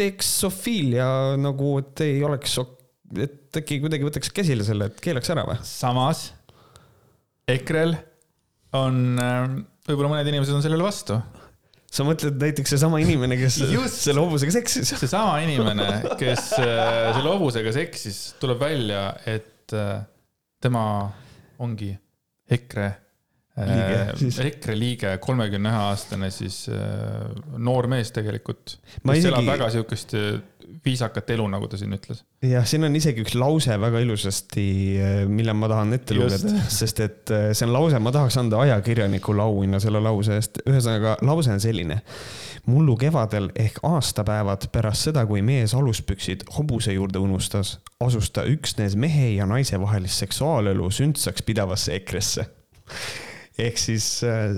teeks 0.00 0.30
Sofilia 0.40 1.10
nagu, 1.36 1.74
et 1.82 2.06
ei 2.06 2.22
oleks, 2.24 2.56
et 3.20 3.60
äkki 3.60 3.82
kuidagi 3.84 4.08
võtaks 4.08 4.32
käsile 4.32 4.64
selle, 4.64 4.88
et 4.88 5.02
keelaks 5.04 5.34
ära 5.34 5.44
või? 5.48 5.60
samas 5.66 6.30
EKRE-l 7.50 7.98
on, 8.78 9.18
äh, 9.20 9.44
võib-olla 9.88 10.14
mõned 10.14 10.32
inimesed 10.32 10.56
on 10.56 10.64
sellele 10.64 10.86
vastu 10.86 11.18
sa 11.90 12.06
mõtled 12.06 12.38
näiteks 12.38 12.76
seesama 12.76 13.00
inimene, 13.02 13.36
kes 13.40 13.58
Just. 13.72 14.04
selle 14.04 14.22
hobusega 14.22 14.54
seksis? 14.60 14.92
seesama 14.94 15.40
inimene, 15.42 15.88
kes 16.20 16.52
äh, 16.60 17.10
selle 17.16 17.32
hobusega 17.32 17.74
seksis, 17.74 18.20
tuleb 18.42 18.62
välja, 18.62 19.08
et 19.26 19.74
äh, 19.74 19.98
tema 20.62 20.84
ongi 21.60 21.92
EKRE 22.50 22.90
liige, 23.60 24.44
EKRE 24.46 24.76
liige, 24.78 25.10
kolmekümne 25.22 25.72
ühe 25.72 25.82
aastane 25.90 26.30
siis 26.32 26.62
äh, 26.72 27.26
noor 27.58 27.90
mees 27.90 28.12
tegelikult. 28.14 28.78
kes 28.78 29.18
isegi... 29.18 29.32
elab 29.32 29.50
väga 29.50 29.70
siukest 29.74 30.14
äh, 30.18 30.30
viisakat 30.84 31.30
elu, 31.34 31.46
nagu 31.52 31.68
ta 31.70 31.78
siin 31.80 31.94
ütles. 31.96 32.22
jah, 32.44 32.66
siin 32.66 32.84
on 32.86 32.96
isegi 32.96 33.24
üks 33.24 33.34
lause 33.38 33.76
väga 33.80 34.02
ilusasti, 34.04 34.66
äh, 34.96 35.22
mille 35.28 35.54
ma 35.56 35.68
tahan 35.70 35.96
ette 35.96 36.16
lugeda, 36.16 36.54
sest 36.72 37.02
et 37.04 37.32
see 37.52 37.66
on 37.68 37.74
lause, 37.74 38.00
ma 38.02 38.12
tahaks 38.14 38.38
anda 38.40 38.60
ajakirjanikule 38.64 39.44
auhinna 39.44 39.80
selle 39.82 40.02
lause 40.04 40.36
eest. 40.40 40.62
ühesõnaga, 40.66 41.16
lause 41.26 41.52
on 41.54 41.62
selline. 41.62 42.00
mullu 42.70 42.96
kevadel 43.00 43.48
ehk 43.56 43.80
aastapäevad 43.86 44.68
pärast 44.72 45.08
seda, 45.08 45.24
kui 45.26 45.42
mees 45.42 45.74
aluspüksid 45.74 46.44
hobuse 46.58 46.92
juurde 46.92 47.18
unustas, 47.18 47.78
asus 48.00 48.30
ta 48.30 48.44
üksnes 48.44 48.96
mehe 48.96 49.32
ja 49.34 49.46
naise 49.48 49.80
vahelist 49.80 50.20
seksuaalelu 50.26 50.90
sündsaks 50.92 51.42
pidavasse 51.42 51.96
EKRE-sse 51.96 52.46
ehk 53.60 53.80
siis 53.80 54.06
äh, 54.24 54.56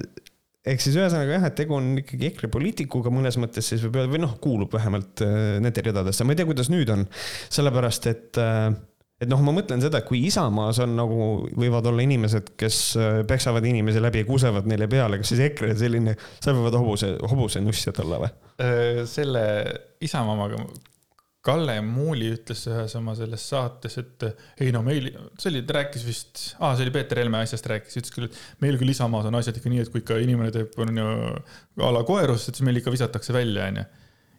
ehk 0.69 0.85
siis 0.85 0.97
ühesõnaga 0.99 1.37
jah, 1.37 1.49
et 1.49 1.59
tegu 1.59 1.77
on 1.79 1.91
ikkagi 2.03 2.31
EKRE 2.31 2.51
poliitikuga 2.53 3.13
mõnes 3.15 3.39
mõttes 3.41 3.73
siis 3.73 3.83
võib 3.85 3.99
öelda 3.99 4.15
või 4.15 4.23
noh, 4.25 4.37
kuulub 4.43 4.73
vähemalt 4.77 5.25
äh, 5.27 5.59
nende 5.63 5.85
ridadesse, 5.85 6.27
ma 6.27 6.35
ei 6.35 6.41
tea, 6.41 6.49
kuidas 6.49 6.71
nüüd 6.73 6.93
on. 6.95 7.05
sellepärast 7.53 8.07
et, 8.13 8.41
äh, 8.43 8.69
et 9.23 9.31
noh, 9.31 9.43
ma 9.43 9.57
mõtlen 9.57 9.83
seda, 9.83 10.03
et 10.03 10.09
kui 10.09 10.23
Isamaas 10.29 10.79
on 10.85 10.95
nagu, 10.99 11.27
võivad 11.59 11.91
olla 11.91 12.07
inimesed, 12.07 12.55
kes 12.59 12.79
peksavad 13.31 13.67
inimesi 13.67 14.03
läbi 14.03 14.23
ja 14.23 14.29
kusevad 14.29 14.71
neile 14.71 14.91
peale, 14.91 15.19
kas 15.23 15.35
siis 15.35 15.43
EKRE 15.49 15.75
selline, 15.79 16.17
seal 16.39 16.59
võivad 16.61 16.79
hobuse, 16.79 17.17
hobusenussjad 17.33 18.03
olla 18.07 18.25
või? 18.27 18.33
selle 19.11 19.45
Isamaa 20.05 20.35
omaga 20.37 20.63
Kalle 21.43 21.81
Muuli 21.83 22.29
ütles 22.37 22.61
ühes 22.71 22.93
oma 22.99 23.17
selles 23.19 23.45
saates, 23.51 23.97
et 23.99 24.27
ei 24.63 24.71
no 24.75 24.85
meil, 24.87 25.09
see 25.43 25.51
oli, 25.51 25.65
ta 25.67 25.81
rääkis 25.81 26.05
vist 26.07 26.43
ah,, 26.61 26.77
see 26.77 26.87
oli 26.87 26.95
Peeter 26.95 27.19
Helme 27.19 27.41
asjast 27.43 27.67
rääkis, 27.73 27.99
ütles 27.99 28.15
küll, 28.15 28.29
et 28.31 28.63
meil 28.63 28.79
küll 28.79 28.95
Isamaas 28.95 29.27
on 29.27 29.41
asjad 29.41 29.59
ikka 29.59 29.73
nii, 29.73 29.83
et 29.83 29.91
kui 29.91 30.05
ikka 30.05 30.21
inimene 30.23 30.55
teeb, 30.55 30.77
on 30.83 31.03
ju, 31.03 31.09
a 31.83 31.91
la 31.97 32.05
koerust, 32.07 32.53
siis 32.53 32.63
meil 32.67 32.79
ikka 32.79 32.95
visatakse 32.95 33.35
välja, 33.35 33.67
onju 33.73 33.89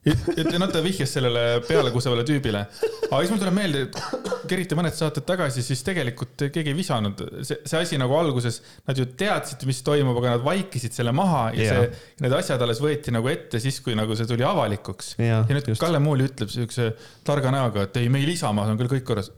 ja 0.06 0.60
noh, 0.60 0.70
ta 0.72 0.82
vihjas 0.84 1.14
sellele 1.16 1.44
pealekusevale 1.68 2.26
tüübile. 2.28 2.64
aga 3.08 3.20
siis 3.22 3.32
mul 3.32 3.42
tuleb 3.42 3.56
meelde, 3.56 3.84
et 3.88 4.32
keriti 4.50 4.78
mõned 4.78 4.96
saated 4.98 5.26
tagasi, 5.28 5.64
siis 5.66 5.84
tegelikult 5.88 6.46
keegi 6.54 6.74
ei 6.74 6.78
visanud. 6.78 7.24
see, 7.42 7.60
see 7.70 7.80
asi 7.80 8.00
nagu 8.02 8.16
alguses, 8.18 8.60
nad 8.90 9.00
ju 9.00 9.08
teadsid, 9.20 9.64
mis 9.70 9.84
toimub, 9.86 10.18
aga 10.22 10.36
nad 10.38 10.46
vaikisid 10.46 10.96
selle 10.96 11.16
maha 11.16 11.46
ja 11.56 11.68
yeah. 11.68 11.86
see, 11.86 12.18
need 12.26 12.36
asjad 12.40 12.66
alles 12.66 12.82
võeti 12.84 13.14
nagu 13.16 13.32
ette 13.32 13.62
siis, 13.64 13.80
kui 13.86 13.96
nagu 14.00 14.18
see 14.20 14.28
tuli 14.30 14.46
avalikuks 14.48 15.16
ja 15.22 15.44
nüüd 15.50 15.72
just. 15.72 15.82
Kalle 15.84 16.04
Muuli 16.04 16.28
ütleb 16.30 16.52
siukse 16.52 16.92
targa 17.28 17.54
näoga, 17.54 17.88
et 17.88 18.02
ei, 18.02 18.12
meil 18.12 18.30
Isamaas 18.34 18.72
on 18.72 18.80
küll 18.80 18.92
kõik 18.98 19.08
korras. 19.08 19.32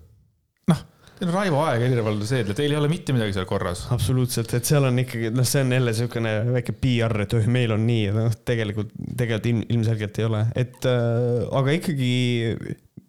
Teil 1.16 1.30
on 1.30 1.36
Raivo 1.38 1.62
Aeg 1.64 1.84
Helir-Valdor 1.86 2.28
Seedler, 2.28 2.56
teil 2.58 2.74
ei 2.74 2.80
ole 2.80 2.90
mitte 2.92 3.14
midagi 3.16 3.38
seal 3.38 3.46
korras. 3.48 3.86
absoluutselt, 3.96 4.52
et 4.58 4.68
seal 4.68 4.84
on 4.90 5.00
ikkagi, 5.00 5.30
noh, 5.32 5.48
see 5.48 5.64
on 5.64 5.72
jälle 5.72 5.94
niisugune 5.94 6.34
väike 6.58 6.76
PR, 6.82 7.22
et 7.24 7.36
öh, 7.40 7.46
meil 7.56 7.72
on 7.72 7.86
nii, 7.88 8.10
noh, 8.16 8.34
tegelikult, 8.48 8.92
tegelikult 9.16 9.48
ilm, 9.52 9.62
ilmselgelt 9.78 10.20
ei 10.20 10.28
ole, 10.28 10.42
et 10.60 10.90
äh, 10.92 11.46
aga 11.56 11.78
ikkagi 11.78 12.10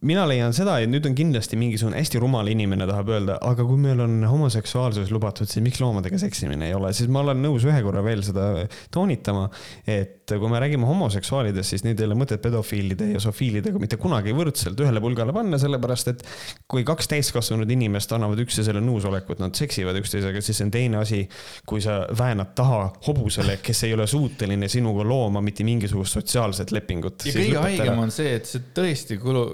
mina 0.07 0.27
leian 0.29 0.55
seda, 0.55 0.77
et 0.83 0.91
nüüd 0.91 1.07
on 1.09 1.17
kindlasti 1.19 1.59
mingisugune 1.59 1.99
hästi 1.99 2.21
rumal 2.23 2.47
inimene 2.53 2.87
tahab 2.89 3.11
öelda, 3.15 3.41
aga 3.43 3.67
kui 3.67 3.81
meil 3.81 4.03
on 4.05 4.21
homoseksuaalsus 4.29 5.11
lubatud, 5.15 5.49
siis 5.51 5.65
miks 5.65 5.81
loomadega 5.83 6.21
seksimine 6.21 6.71
ei 6.71 6.77
ole, 6.77 6.93
siis 6.97 7.11
ma 7.11 7.25
olen 7.25 7.43
nõus 7.43 7.67
ühe 7.67 7.81
korra 7.85 8.05
veel 8.07 8.23
seda 8.27 8.53
toonitama, 8.95 9.49
et 9.91 10.16
kui 10.35 10.51
me 10.51 10.59
räägime 10.63 10.87
homoseksuaalidest, 10.89 11.75
siis 11.75 11.85
neid 11.87 12.01
ei 12.01 12.09
ole 12.09 12.17
mõtet 12.19 12.43
pedofiilide 12.43 13.13
ja 13.13 13.21
sofiilidega 13.23 13.81
mitte 13.83 13.99
kunagi 14.01 14.35
võrdselt 14.37 14.81
ühele 14.83 15.03
pulgale 15.03 15.35
panna, 15.37 15.59
sellepärast 15.63 16.11
et 16.13 16.25
kui 16.71 16.85
kaks 16.87 17.11
täiskasvanud 17.13 17.71
inimest 17.71 18.13
annavad 18.17 18.43
üksteisele 18.43 18.83
nõusolekut, 18.85 19.41
nad 19.43 19.57
seksivad 19.59 19.99
üksteisega, 20.01 20.43
siis 20.43 20.61
see 20.61 20.67
on 20.67 20.75
teine 20.75 21.01
asi, 21.03 21.23
kui 21.69 21.85
sa 21.85 22.03
väänad 22.19 22.55
taha 22.59 22.83
hobusele, 23.07 23.59
kes 23.63 23.85
ei 23.87 23.95
ole 23.95 24.09
suuteline 24.11 24.71
sinuga 24.73 25.07
looma 25.07 25.43
mitte 25.45 25.67
mingisugust 25.67 26.19
sotsiaalset 26.19 26.75
lepingut. 26.75 27.27
ja 27.27 27.37
kõige 27.37 27.67
haigem 27.69 28.07
on 28.07 28.15
see, 28.15 28.35
et 28.41 28.51
see 28.51 28.65
tõesti 28.77 29.21
kulu 29.23 29.45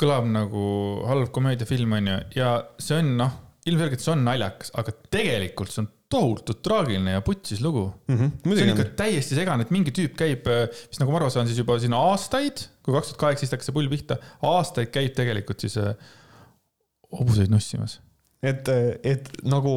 kõlab 0.00 0.28
nagu 0.28 0.62
halb 1.08 1.32
komöödiafilm, 1.32 1.98
onju, 1.98 2.16
ja 2.36 2.56
see 2.80 3.00
on 3.00 3.14
noh, 3.20 3.36
ilmselgelt 3.66 4.02
see 4.04 4.12
on 4.12 4.24
naljakas, 4.26 4.72
aga 4.76 4.92
tegelikult 5.12 5.72
see 5.72 5.84
on 5.84 5.92
tohutult 6.12 6.62
traagiline 6.62 7.16
ja 7.16 7.22
putsis 7.24 7.60
lugu 7.64 7.88
mm. 8.08 8.16
-hmm, 8.16 8.54
see 8.54 8.66
on 8.66 8.74
ikka 8.74 8.88
täiesti 8.98 9.38
segane, 9.38 9.66
et 9.66 9.72
mingi 9.74 9.94
tüüp 9.94 10.14
käib, 10.18 10.46
mis 10.90 11.00
nagu 11.02 11.12
ma 11.12 11.20
aru 11.20 11.30
saan, 11.34 11.48
siis 11.50 11.58
juba 11.58 11.78
siin 11.82 11.96
aastaid, 11.98 12.66
kui 12.86 12.94
kaks 12.94 13.12
tuhat 13.12 13.22
kaheksateist 13.24 13.56
hakkas 13.56 13.70
see 13.70 13.76
pull 13.76 13.90
pihta, 13.90 14.20
aastaid 14.46 14.92
käib 14.94 15.16
tegelikult 15.18 15.64
siis 15.66 15.78
äh, 15.82 15.94
hobuseid 17.18 17.50
nussimas. 17.50 18.00
et, 18.42 18.68
et 19.02 19.30
nagu 19.46 19.76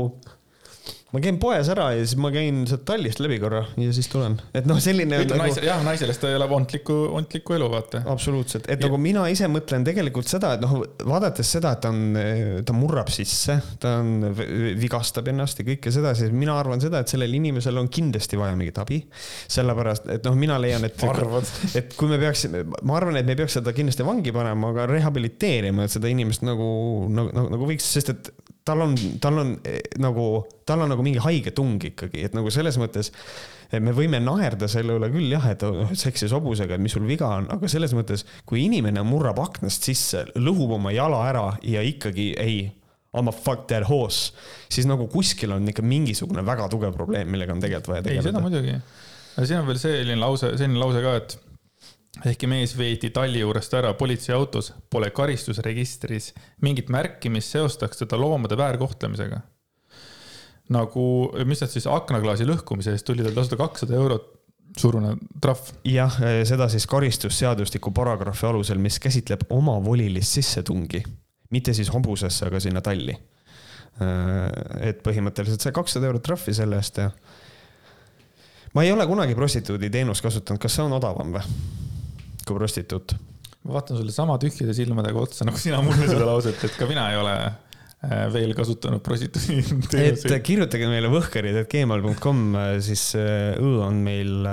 ma 1.10 1.22
käin 1.24 1.40
poes 1.42 1.70
ära 1.74 1.88
ja 1.96 2.04
siis 2.04 2.20
ma 2.22 2.30
käin 2.34 2.62
sealt 2.70 2.84
tallist 2.86 3.22
läbi 3.24 3.40
korra 3.42 3.64
ja 3.82 3.94
siis 3.96 4.10
tulen, 4.12 4.36
et 4.54 4.68
noh, 4.70 4.78
selline. 4.84 5.24
ütleme 5.24 5.42
nagu... 5.42 5.48
naise, 5.48 5.64
jah, 5.66 5.82
naisele, 5.86 6.14
sest 6.14 6.22
ta 6.22 6.34
elab 6.36 6.52
ontlikku, 6.54 6.96
ontlikku 7.18 7.56
elu, 7.58 7.70
vaata. 7.72 8.04
absoluutselt, 8.14 8.68
et 8.70 8.78
ja. 8.78 8.86
nagu 8.86 9.00
mina 9.02 9.24
ise 9.34 9.50
mõtlen 9.50 9.86
tegelikult 9.88 10.30
seda, 10.30 10.54
et 10.58 10.64
noh, 10.64 10.76
vaadates 11.10 11.50
seda, 11.58 11.74
et 11.74 11.82
ta 11.82 11.90
on, 11.94 12.20
ta 12.66 12.76
murrab 12.78 13.10
sisse, 13.14 13.58
ta 13.82 13.96
on, 14.04 14.30
vigastab 14.80 15.32
ennast 15.34 15.64
ja 15.64 15.66
kõike 15.72 15.94
seda, 15.96 16.14
siis 16.18 16.34
mina 16.36 16.58
arvan 16.60 16.84
seda, 16.84 17.02
et 17.02 17.10
sellel 17.10 17.34
inimesel 17.40 17.82
on 17.82 17.90
kindlasti 17.90 18.38
vaja 18.40 18.58
mingit 18.60 18.78
abi. 18.82 19.02
sellepärast, 19.50 20.12
et 20.14 20.30
noh, 20.30 20.38
mina 20.38 20.60
leian, 20.62 20.86
et, 20.86 21.08
et 21.80 21.98
kui 21.98 22.12
me 22.12 22.22
peaksime, 22.22 22.64
ma 22.86 23.00
arvan, 23.00 23.18
et 23.18 23.26
me 23.26 23.34
ei 23.34 23.42
peaks 23.42 23.58
seda 23.58 23.74
kindlasti 23.74 24.06
vangi 24.06 24.36
panema, 24.36 24.76
aga 24.76 24.86
rehabiliteerima 24.94 25.90
seda 25.90 26.12
inimest 26.12 26.46
nagu, 26.46 26.70
nagu, 27.10 27.34
nagu, 27.34 27.56
nagu 27.56 27.74
võiks, 27.74 27.90
sest 27.98 28.14
et 28.14 28.32
tal 28.70 28.86
on, 28.86 28.98
tal 29.24 29.42
on 29.42 29.54
eh, 29.68 29.82
nagu, 30.02 30.28
tal 30.70 30.86
on 30.86 30.94
nagu 30.94 31.06
mingi 31.06 31.22
haige 31.24 31.54
tung 31.58 31.82
ikkagi, 31.90 32.24
et 32.30 32.38
nagu 32.38 32.52
selles 32.54 32.78
mõttes 32.82 33.12
me 33.82 33.94
võime 33.94 34.18
naerda 34.24 34.70
selle 34.70 34.96
üle 34.98 35.12
küll 35.14 35.30
jah, 35.34 35.46
et 35.52 35.66
noh, 35.66 35.92
seksis 35.98 36.34
hobusega, 36.34 36.78
et 36.78 36.82
mis 36.82 36.94
sul 36.96 37.06
viga 37.10 37.30
on, 37.38 37.50
aga 37.54 37.70
selles 37.70 37.94
mõttes, 37.98 38.26
kui 38.50 38.64
inimene 38.66 39.04
murrab 39.06 39.42
aknast 39.44 39.86
sisse, 39.86 40.26
lõhub 40.38 40.74
oma 40.80 40.94
jala 40.96 41.22
ära 41.30 41.46
ja 41.66 41.84
ikkagi 41.86 42.32
ei, 42.42 42.60
I 43.10 43.22
m 43.26 43.32
a 43.32 43.34
fuck 43.34 43.66
that 43.68 43.88
horse, 43.90 44.34
siis 44.70 44.86
nagu 44.86 45.08
kuskil 45.10 45.56
on 45.56 45.66
ikka 45.72 45.82
mingisugune 45.82 46.44
väga 46.46 46.68
tugev 46.70 46.94
probleem, 46.94 47.30
millega 47.34 47.56
on 47.56 47.62
tegelikult 47.64 47.96
vaja 47.96 48.04
tegeleda. 48.06 48.22
ei, 48.22 48.28
seda 48.30 48.44
muidugi. 48.44 48.76
siin 49.40 49.62
on 49.62 49.70
veel 49.70 49.80
selline 49.82 50.20
lause, 50.22 50.52
selline 50.60 50.78
lause 50.78 51.02
ka, 51.02 51.16
et 51.18 51.38
ehkki 52.26 52.48
mees 52.52 52.74
veeti 52.78 53.12
talli 53.16 53.40
juurest 53.40 53.74
ära 53.78 53.94
politseiautos, 53.98 54.74
pole 54.92 55.12
karistusregistris 55.16 56.34
mingit 56.66 56.90
märki, 56.92 57.32
mis 57.32 57.48
seostaks 57.52 58.04
teda 58.04 58.20
loomade 58.20 58.58
väärkohtlemisega. 58.58 59.42
nagu, 60.70 61.04
mis 61.50 61.64
nad 61.64 61.72
siis 61.72 61.88
aknaklaasi 61.90 62.46
lõhkumise 62.46 62.94
eest 62.94 63.08
tuli 63.08 63.24
tal 63.26 63.34
tasuda 63.34 63.58
kakssada 63.58 63.96
eurot 63.98 64.28
suurune 64.78 65.16
trahv. 65.42 65.72
jah, 65.88 66.20
seda 66.46 66.70
siis 66.70 66.86
karistusseadustiku 66.88 67.92
paragrahvi 67.92 68.48
alusel, 68.48 68.78
mis 68.78 69.00
käsitleb 69.00 69.48
omavolilist 69.50 70.40
sissetungi, 70.40 71.04
mitte 71.50 71.74
siis 71.74 71.90
hobusesse, 71.94 72.46
aga 72.46 72.60
sinna 72.60 72.82
talli. 72.82 73.18
et 74.80 75.02
põhimõtteliselt 75.04 75.60
sai 75.60 75.74
kakssada 75.76 76.08
eurot 76.08 76.24
trahvi 76.24 76.54
selle 76.56 76.78
eest 76.80 77.02
ja 77.02 77.10
ma 78.74 78.84
ei 78.86 78.92
ole 78.94 79.04
kunagi 79.08 79.36
prostituudi 79.36 79.90
teenust 79.90 80.24
kasutanud, 80.24 80.62
kas 80.62 80.78
see 80.78 80.86
on 80.86 80.94
odavam 80.96 81.34
või? 81.36 81.42
Kui 82.50 82.60
prostituut. 82.60 83.16
ma 83.66 83.76
vaatan 83.76 84.00
sulle 84.00 84.14
sama 84.16 84.38
tühjade 84.42 84.76
silmadega 84.76 85.20
otsa, 85.20 85.48
nagu 85.48 85.60
sina 85.60 85.82
mulle 85.86 86.08
seda 86.08 86.28
lauset, 86.28 86.62
et 86.64 86.78
ka 86.80 86.88
mina 86.90 87.10
ei 87.12 87.18
ole 87.20 87.34
äh, 87.44 88.24
veel 88.34 88.54
kasutanud 88.58 89.04
prostituudi 89.04 89.60
teenuseid. 89.92 90.32
et 90.32 90.46
kirjutage 90.48 90.88
meile 90.90 91.12
võhkarid, 91.12 91.60
et 91.62 91.70
gmail.com, 91.74 92.42
äh, 92.56 92.72
siis 92.86 93.04
äh, 93.20 93.60
õ 93.60 93.76
on 93.90 94.02
meil 94.06 94.50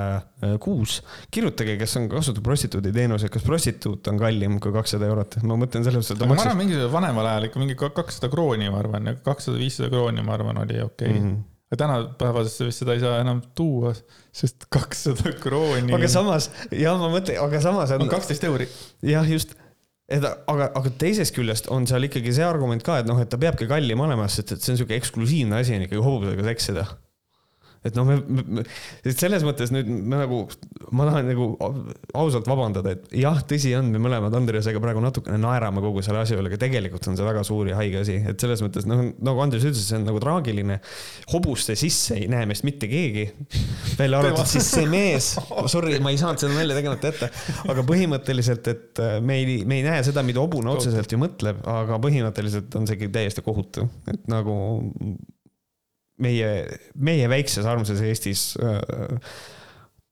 kuus. 0.62 0.98
kirjutage, 1.32 1.78
kes 1.80 1.96
on 2.02 2.10
kasutanud 2.12 2.44
prostituudi 2.50 2.92
teenuseid, 2.96 3.32
kas 3.32 3.46
prostituut 3.46 4.12
on 4.12 4.20
kallim 4.20 4.60
kui 4.62 4.74
kakssada 4.74 5.08
eurot? 5.08 5.40
ma 5.46 5.58
mõtlen 5.62 5.86
selles 5.86 6.02
mõttes, 6.02 6.18
et. 6.18 6.28
ma 6.28 6.40
arvan, 6.42 6.62
mingi 6.64 6.86
vanemal 6.92 7.30
ajal 7.34 7.50
ikka 7.50 7.62
mingi 7.62 7.78
kakssada 7.86 8.32
krooni, 8.32 8.72
ma 8.74 8.82
arvan, 8.82 9.14
kakssada, 9.26 9.60
viissada 9.62 9.92
krooni, 9.94 10.26
ma 10.26 10.34
arvan, 10.36 10.64
oli 10.66 10.82
okei 10.82 11.12
okay. 11.12 11.20
mm. 11.20 11.28
-hmm 11.28 11.44
aga 11.66 11.78
tänapäevasesse 11.82 12.68
vist 12.68 12.82
seda 12.82 12.94
ei 12.94 13.02
saa 13.02 13.20
enam 13.22 13.40
tuua, 13.58 13.92
sest 14.34 14.68
kakssada 14.72 15.32
krooni. 15.42 15.94
aga 15.96 16.10
samas, 16.10 16.50
ja 16.70 16.94
ma 16.98 17.10
mõtlen, 17.12 17.40
aga 17.42 17.62
samas 17.64 17.94
on. 17.96 18.04
on 18.06 18.12
kaksteist 18.12 18.46
euri. 18.46 18.68
jah, 19.06 19.26
just. 19.30 19.56
et 20.06 20.22
aga, 20.22 20.70
aga 20.78 20.92
teisest 21.00 21.34
küljest 21.34 21.70
on 21.74 21.88
seal 21.90 22.06
ikkagi 22.06 22.34
see 22.36 22.46
argument 22.46 22.86
ka, 22.86 23.00
et 23.02 23.10
noh, 23.10 23.18
et 23.22 23.30
ta 23.32 23.40
peabki 23.40 23.66
kallim 23.70 24.04
olema, 24.06 24.28
sest 24.30 24.54
et 24.54 24.62
see 24.62 24.74
on 24.74 24.82
sihuke 24.82 24.98
eksklusiivne 25.00 25.58
asi 25.58 25.74
on 25.74 25.88
ikkagi 25.88 26.06
hobusega 26.06 26.46
seksida 26.52 26.86
et 27.86 27.96
noh, 27.98 28.06
me, 28.08 28.16
me, 28.58 28.64
et 29.06 29.16
selles 29.16 29.44
mõttes 29.46 29.72
nüüd 29.74 29.88
me 29.88 30.20
nagu, 30.22 30.42
ma 30.96 31.06
tahan 31.08 31.28
nagu 31.30 31.48
ausalt 32.16 32.48
vabandada, 32.50 32.96
et 32.96 33.16
jah, 33.22 33.40
tõsi 33.48 33.72
on, 33.78 33.90
me 33.92 34.00
mõlemad 34.02 34.34
Andresega 34.36 34.80
praegu 34.82 35.02
natukene 35.04 35.38
naerame 35.40 35.82
kogu 35.84 36.02
selle 36.04 36.22
asja 36.24 36.38
üle, 36.38 36.50
aga 36.50 36.60
tegelikult 36.66 37.06
on 37.10 37.18
see 37.18 37.26
väga 37.26 37.44
suur 37.46 37.70
ja 37.70 37.78
haige 37.78 38.02
asi, 38.02 38.18
et 38.32 38.42
selles 38.42 38.62
mõttes 38.64 38.88
noh, 38.88 39.04
nagu 39.26 39.44
Andres 39.44 39.66
ütles, 39.68 39.84
see 39.86 39.98
on 40.00 40.08
nagu 40.08 40.22
traagiline. 40.22 40.80
hobuste 41.32 41.76
sisse 41.78 42.16
ei 42.20 42.26
näe 42.30 42.48
meist 42.48 42.66
mitte 42.66 42.88
keegi, 42.90 43.28
välja 43.98 44.20
arvatud 44.22 44.50
siis 44.50 44.68
see 44.76 44.88
mees, 44.90 45.32
sorry, 45.72 45.98
ma 46.02 46.12
ei 46.14 46.20
saanud 46.20 46.42
seda 46.42 46.56
nalja 46.56 46.78
tegemata 46.78 47.12
ette, 47.12 47.30
aga 47.72 47.86
põhimõtteliselt, 47.86 48.72
et 48.72 49.02
äh, 49.02 49.16
me 49.22 49.40
ei, 49.42 49.62
me 49.68 49.80
ei 49.80 49.86
näe 49.86 50.02
seda, 50.06 50.24
mida 50.26 50.42
hobune 50.42 50.72
otseselt 50.72 51.12
ju 51.12 51.20
mõtleb, 51.22 51.62
aga 51.70 52.00
põhimõtteliselt 52.02 52.74
on 52.78 52.88
see 52.88 53.10
täiesti 53.12 53.44
kohutav, 53.46 53.90
et 54.10 54.28
nagu 54.30 54.56
meie, 56.22 56.48
meie 56.94 57.28
väikses 57.30 57.68
armsas 57.68 58.00
Eestis 58.04 58.48
äh, 58.62 59.20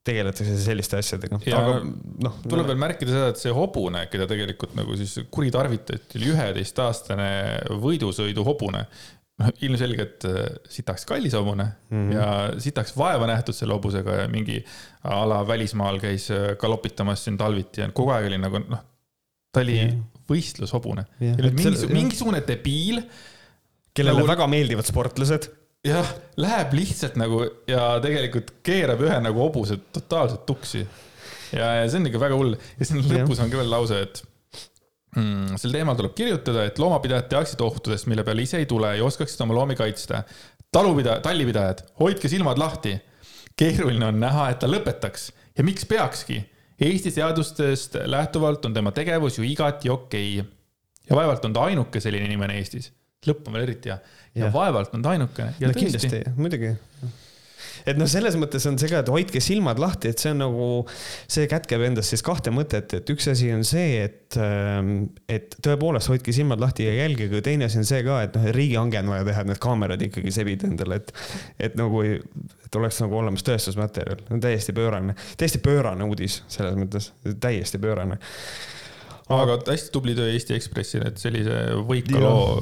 tegeletakse 0.05 0.57
selliste 0.61 1.01
asjadega. 1.01 1.40
aga 1.57 1.81
noh. 2.27 2.38
tuleb 2.45 2.69
veel 2.69 2.81
märkida 2.81 3.12
seda, 3.12 3.33
et 3.33 3.40
see 3.40 3.53
hobune, 3.57 4.05
keda 4.12 4.29
tegelikult 4.31 4.76
nagu 4.76 4.97
siis 5.01 5.16
kuritarvitati, 5.33 6.18
oli 6.20 6.33
üheteistaastane 6.35 7.28
võidusõidu 7.83 8.45
hobune. 8.47 8.85
noh, 9.41 9.49
ilmselgelt 9.66 10.26
äh, 10.28 10.43
sitaks 10.70 11.09
kallis 11.09 11.35
hobune 11.35 11.64
mm 11.66 12.03
-hmm. 12.03 12.12
ja 12.14 12.61
sitaks 12.62 12.93
vaeva 12.95 13.26
nähtud 13.26 13.57
selle 13.57 13.74
hobusega 13.74 14.20
ja 14.20 14.26
mingi 14.31 14.61
a 15.03 15.24
la 15.26 15.41
välismaal 15.49 15.99
käis 15.99 16.28
äh, 16.31 16.53
galopitamas 16.61 17.24
siin 17.24 17.39
talviti 17.41 17.81
ja 17.81 17.89
kogu 17.91 18.12
aeg 18.14 18.28
oli 18.28 18.39
nagu 18.39 18.61
noh, 18.62 18.85
ta 19.51 19.64
oli 19.64 19.81
yeah. 19.81 19.97
võistlushobune 20.31 21.07
yeah.. 21.20 21.35
mingisugune, 21.51 21.95
mingisugune 21.95 22.45
debiil. 22.47 23.03
kellele 23.95 24.20
nagu... 24.20 24.28
väga 24.28 24.47
meeldivad 24.47 24.87
sportlased 24.87 25.51
jah, 25.85 26.12
läheb 26.41 26.76
lihtsalt 26.78 27.18
nagu 27.20 27.43
ja 27.70 27.95
tegelikult 28.05 28.55
keerab 28.66 29.03
ühe 29.05 29.18
nagu 29.24 29.43
hobuse 29.45 29.78
totaalselt 29.95 30.47
tuksi. 30.49 30.85
ja, 31.53 31.72
ja 31.80 31.89
see 31.89 32.01
on 32.01 32.11
ikka 32.11 32.22
väga 32.22 32.39
hull 32.41 32.57
ja 32.57 32.89
siin 32.89 33.05
lõpus 33.05 33.43
on 33.45 33.53
ka 33.53 33.61
veel 33.61 33.70
lause, 33.72 34.01
et 34.07 34.22
mm, 35.16 35.59
sel 35.61 35.74
teemal 35.76 35.99
tuleb 35.99 36.16
kirjutada, 36.16 36.64
et 36.68 36.80
loomapidajad 36.82 37.30
teaksid 37.32 37.62
ohtudest, 37.64 38.09
mille 38.11 38.24
peale 38.26 38.47
ise 38.47 38.62
ei 38.62 38.70
tule 38.70 38.97
ja 38.97 39.05
oskaksid 39.05 39.45
oma 39.47 39.59
loomi 39.61 39.76
kaitsta. 39.78 40.24
talupidaja, 40.74 41.20
tallipidajad, 41.22 41.85
hoidke 42.01 42.28
silmad 42.28 42.59
lahti. 42.59 42.99
keeruline 43.57 44.07
on 44.07 44.18
näha, 44.20 44.51
et 44.51 44.59
ta 44.59 44.66
lõpetaks 44.66 45.30
ja 45.59 45.64
miks 45.64 45.87
peakski 45.87 46.43
Eesti 46.80 47.11
seadustest 47.11 47.97
lähtuvalt 48.11 48.64
on 48.64 48.74
tema 48.74 48.91
tegevus 48.93 49.39
ju 49.39 49.45
igati 49.47 49.91
okei 49.91 50.41
okay. 50.41 50.51
ja 51.11 51.16
vaevalt 51.16 51.45
on 51.45 51.53
ta 51.53 51.68
ainuke 51.68 52.01
selline 52.01 52.26
inimene 52.26 52.57
Eestis. 52.59 52.91
lõpp 53.26 53.47
on 53.47 53.55
veel 53.55 53.68
eriti 53.68 53.89
hea. 53.89 53.99
Ja 54.35 54.53
vaevalt 54.53 54.95
on 54.97 55.05
ta 55.05 55.14
ainukene. 55.14 55.55
no 55.61 55.68
tõesti. 55.68 55.85
kindlasti, 55.85 56.24
muidugi. 56.39 56.74
Et 57.85 57.99
noh, 58.01 58.09
selles 58.09 58.37
mõttes 58.41 58.64
on 58.68 58.78
see 58.80 58.89
ka, 58.89 59.03
et 59.03 59.11
hoidke 59.12 59.41
silmad 59.45 59.80
lahti, 59.82 60.09
et 60.09 60.22
see 60.22 60.30
on 60.32 60.39
nagu, 60.41 60.68
see 61.30 61.45
kätkeb 61.51 61.82
endas 61.85 62.09
siis 62.09 62.24
kahte 62.24 62.53
mõtet, 62.55 62.95
et 62.97 63.12
üks 63.12 63.28
asi 63.28 63.51
on 63.53 63.64
see, 63.68 63.99
et, 64.07 64.39
ähm, 64.41 65.11
et 65.28 65.57
tõepoolest 65.64 66.09
hoidke 66.12 66.32
silmad 66.32 66.62
lahti 66.64 66.87
ja 66.87 66.95
jälgige, 67.03 67.43
teine 67.45 67.68
asi 67.68 67.82
on 67.82 67.89
see 67.89 68.01
ka, 68.07 68.22
et 68.24 68.39
noh, 68.39 68.49
riigihange 68.57 69.03
on 69.05 69.12
vaja 69.12 69.28
teha, 69.28 69.45
et 69.45 69.53
need 69.53 69.62
kaamerad 69.66 70.07
ikkagi 70.09 70.32
sebida 70.32 70.70
endale, 70.70 71.03
et, 71.03 71.12
et 71.68 71.76
nagu, 71.80 72.01
et 72.09 72.80
oleks 72.80 73.03
nagu 73.05 73.20
olemas 73.20 73.45
tõestusmaterjal, 73.45 74.24
täiesti 74.32 74.76
pöörane, 74.76 75.18
täiesti 75.41 75.61
pöörane 75.64 76.09
uudis 76.09 76.41
selles 76.49 76.78
mõttes, 76.80 77.12
täiesti 77.37 77.82
pöörane. 77.82 78.16
Aga 79.35 79.57
hästi 79.68 79.93
tubli 79.93 80.12
töö 80.16 80.28
Eesti 80.32 80.57
Ekspressil, 80.57 81.05
et 81.09 81.20
sellise 81.20 81.66
võika 81.89 82.20
loo 82.20 82.59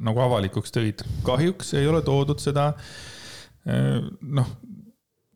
nagu 0.00 0.20
avalikuks 0.24 0.72
tõid. 0.74 1.04
kahjuks 1.26 1.74
ei 1.78 1.88
ole 1.90 2.02
toodud 2.06 2.40
seda 2.42 2.72
Äh, 3.68 4.00
noh, 4.32 4.48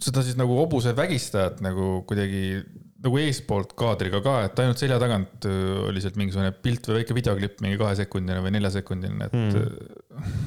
seda 0.00 0.24
siis 0.24 0.38
nagu 0.40 0.56
hobuse 0.56 0.94
vägistajat 0.96 1.60
nagu 1.64 2.00
kuidagi 2.08 2.62
nagu 3.04 3.18
eespoolt 3.20 3.74
kaadriga 3.76 4.22
ka, 4.24 4.38
et 4.46 4.60
ainult 4.62 4.80
selja 4.80 4.96
tagant 5.02 5.44
äh, 5.48 5.58
oli 5.90 6.00
sealt 6.00 6.16
mingisugune 6.20 6.54
pilt 6.64 6.88
või 6.88 7.02
väike 7.02 7.16
videoklipp, 7.18 7.60
mingi 7.64 7.80
kahesekundine 7.80 8.40
või 8.46 8.54
neljasekundiline, 8.56 9.28
et 9.28 9.36
mm.. 9.36 10.38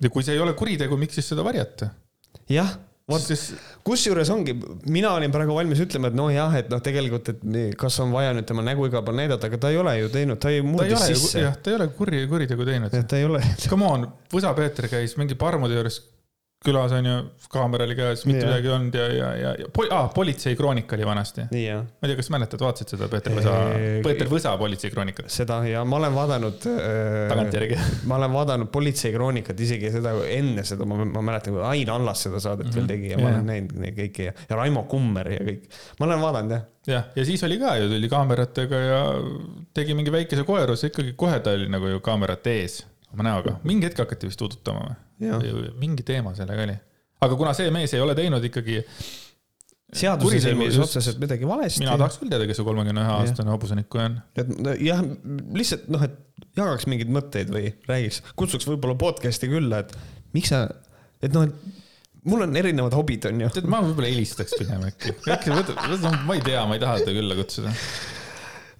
ja 0.00 0.12
kui 0.12 0.24
see 0.24 0.38
ei 0.38 0.40
ole 0.40 0.56
kuritegu, 0.56 0.96
miks 1.00 1.20
siis 1.20 1.28
seda 1.34 1.44
varjata? 1.44 1.90
jah. 2.48 2.72
Kusjuures 3.86 4.30
ongi, 4.34 4.56
mina 4.90 5.12
olin 5.14 5.30
praegu 5.30 5.54
valmis 5.54 5.78
ütlema, 5.84 6.10
et 6.10 6.16
nojah, 6.18 6.56
et 6.58 6.72
noh, 6.72 6.80
tegelikult, 6.82 7.28
et 7.30 7.76
kas 7.78 8.00
on 8.02 8.10
vaja 8.10 8.32
nüüd 8.34 8.48
tema 8.48 8.64
nägu 8.66 8.88
igal 8.88 9.04
pool 9.06 9.14
näidata, 9.20 9.46
aga 9.46 9.60
ta 9.62 9.70
ei 9.70 9.78
ole 9.78 9.92
ju 10.00 10.10
teinud, 10.10 10.40
ta 10.42 10.50
ei 10.50 10.64
murdis 10.66 11.04
sisse. 11.12 11.44
jah, 11.44 11.54
ta 11.54 11.70
ei 11.70 11.78
ole 11.78 11.86
kuri, 11.94 12.24
kuritegu 12.30 12.66
teinud. 12.66 12.96
ta 13.06 13.20
ei 13.20 13.28
ole. 13.28 13.44
Come 13.70 13.86
on, 13.86 14.08
Võsa-Peeter 14.34 14.90
käis 14.90 15.14
mingi 15.20 15.38
parmude 15.38 15.78
juures 15.78 16.00
külas 16.64 16.92
on 16.92 17.06
ju, 17.06 17.14
kaamera 17.52 17.84
oli 17.84 17.94
käes, 17.98 18.22
mitte 18.26 18.40
yeah. 18.40 18.50
midagi 18.50 18.68
ei 18.68 18.72
olnud 18.74 18.96
ja, 18.96 19.06
ja, 19.12 19.28
ja, 19.36 19.50
ja 19.60 19.68
pol, 19.72 19.90
ah, 19.92 20.06
politseikroonika 20.14 20.96
oli 20.96 21.06
vanasti 21.06 21.44
yeah.. 21.54 21.82
ma 21.84 22.06
ei 22.06 22.12
tea, 22.12 22.18
kas 22.20 22.30
mäletad, 22.32 22.62
vaatasid 22.64 22.94
seda 22.94 23.08
Peeter 23.12 23.34
Võsa 23.36 23.56
eee..., 23.74 24.00
Peeter 24.06 24.30
Võsa 24.30 24.54
politseikroonikat? 24.60 25.28
seda 25.32 25.60
ja 25.68 25.84
ma 25.88 26.00
olen 26.00 26.16
vaadanud 26.16 26.66
äh,. 26.72 27.18
tagantjärgi 27.30 27.78
ma 28.08 28.18
olen 28.18 28.34
vaadanud 28.38 28.72
politseikroonikat 28.72 29.60
isegi 29.68 29.92
seda 29.98 30.16
enne 30.32 30.64
seda, 30.66 30.88
ma, 30.88 30.98
ma 31.04 31.24
mäletan, 31.28 31.58
kui 31.58 31.64
Ain 31.68 31.92
Allas 31.92 32.24
seda 32.26 32.40
saadet 32.42 32.70
mm 32.70 32.72
-hmm. 32.72 32.80
veel 32.80 32.90
tegi 32.94 33.12
ja 33.12 33.18
yeah. 33.18 33.22
ma 33.22 33.34
olen 33.34 33.52
näinud 33.52 33.78
neid 33.84 34.00
kõiki 34.00 34.30
ja, 34.30 34.34
ja 34.48 34.60
Raimo 34.62 34.86
Kummer 34.90 35.32
ja 35.36 35.44
kõik. 35.52 35.70
ma 36.00 36.10
olen 36.10 36.24
vaadanud 36.24 36.56
jah. 36.56 36.66
jah, 36.96 37.08
ja 37.16 37.30
siis 37.30 37.44
oli 37.44 37.60
ka 37.62 37.76
ju, 37.76 37.88
tuli 37.92 38.08
kaameratega 38.08 38.84
ja 38.88 39.00
tegi 39.74 39.94
mingi 39.94 40.12
väikese 40.12 40.48
koeruse 40.48 40.88
ikkagi, 40.88 41.12
kohe 41.16 41.40
ta 41.40 41.52
oli 41.52 41.68
nagu 41.68 41.94
ju 41.94 42.00
kaamerate 42.00 42.60
ees 42.62 42.86
oma 43.12 43.28
näoga, 43.28 43.60
mingi 43.64 43.86
hetk 43.86 44.02
hakati 44.02 44.32
vist 44.32 44.40
tuudutama 44.40 44.88
või? 44.88 45.02
Mingi 45.20 46.04
teema 46.06 46.34
sellega 46.36 46.66
oli. 46.66 46.74
aga 47.26 47.38
kuna 47.38 47.54
see 47.56 47.70
mees 47.74 47.94
ei 47.96 48.02
ole 48.04 48.16
teinud 48.18 48.44
ikkagi. 48.44 48.82
seaduses 49.96 50.44
ei 50.50 50.58
mees 50.58 50.76
otseselt 50.82 51.20
midagi 51.22 51.48
valesti. 51.48 51.84
mina 51.84 51.96
tahaks 51.96 52.20
küll 52.20 52.32
teada, 52.32 52.48
kes 52.48 52.60
see 52.60 52.66
kolmekümne 52.66 53.04
ühe 53.04 53.14
aastane 53.20 53.54
hobusenikku 53.54 54.02
on. 54.02 54.20
et 54.36 54.52
jah, 54.84 55.02
lihtsalt 55.56 55.88
noh, 55.92 56.04
et 56.06 56.20
jagaks 56.58 56.88
mingeid 56.90 57.12
mõtteid 57.12 57.52
või 57.52 57.70
räägiks, 57.88 58.22
kutsuks 58.36 58.68
võib-olla 58.68 58.98
podcast'i 59.00 59.48
külla, 59.50 59.84
et 59.84 59.96
miks 60.36 60.52
sa, 60.52 60.66
et 61.24 61.32
noh, 61.36 61.46
et 61.48 62.26
mul 62.26 62.42
on 62.44 62.58
erinevad 62.58 62.96
hobid, 62.98 63.28
on 63.30 63.46
ju. 63.46 63.54
tead, 63.54 63.70
ma 63.70 63.80
võib-olla 63.84 64.10
helistaks 64.10 64.58
pigem 64.58 64.84
äkki, 64.90 65.14
äkki 65.32 65.54
võta, 65.54 66.12
ma 66.26 66.36
ei 66.36 66.44
tea, 66.44 66.66
ma 66.68 66.76
ei 66.76 66.82
taha 66.82 67.00
teda 67.04 67.16
külla 67.20 67.38
kutsuda 67.38 67.72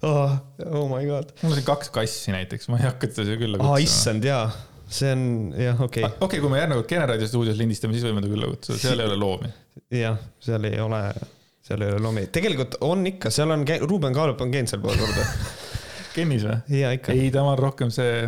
oh, 0.01 0.37
oh 0.65 0.87
my 0.91 1.05
god. 1.07 1.31
mul 1.41 1.51
on 1.51 1.57
siin 1.57 1.67
kaks 1.67 1.89
kassi 1.93 2.33
näiteks, 2.35 2.69
ma 2.71 2.81
ei 2.81 2.87
hakka 2.87 3.09
teda 3.13 3.37
külla 3.39 3.59
kutsuma. 3.59 3.77
aa, 3.77 3.83
issand 3.83 4.27
jaa, 4.27 4.45
see 4.87 5.11
on 5.11 5.23
jah, 5.57 5.81
okei 5.81 6.03
okay.. 6.03 6.15
okei 6.15 6.25
okay,, 6.27 6.43
kui 6.43 6.51
me 6.51 6.61
järgnevalt 6.61 6.89
Generaadio 6.89 7.29
stuudios 7.29 7.59
lindistame, 7.59 7.97
siis 7.97 8.07
võime 8.07 8.23
ta 8.23 8.31
külla 8.31 8.51
kutsuda, 8.53 8.79
seal 8.81 8.99
ei 9.03 9.09
ole 9.09 9.19
loomi. 9.19 9.53
jah, 9.97 10.19
seal 10.43 10.67
ei 10.69 10.81
ole, 10.83 11.03
seal 11.67 11.85
ei 11.85 11.93
ole 11.93 12.01
loomi, 12.03 12.27
tegelikult 12.33 12.79
on 12.87 13.05
ikka, 13.13 13.31
seal 13.33 13.53
on, 13.55 13.67
Ruuben 13.85 14.15
Kaalup 14.15 14.43
on 14.45 14.53
käinud 14.53 14.71
seal 14.71 14.83
pool 14.83 14.99
korda 14.99 15.27
Kennis 16.17 16.47
või? 16.47 16.59
jaa, 16.79 16.95
ikka. 16.97 17.15
ei, 17.15 17.31
ta 17.33 17.45
on 17.45 17.57
rohkem 17.59 17.93
see 17.93 18.27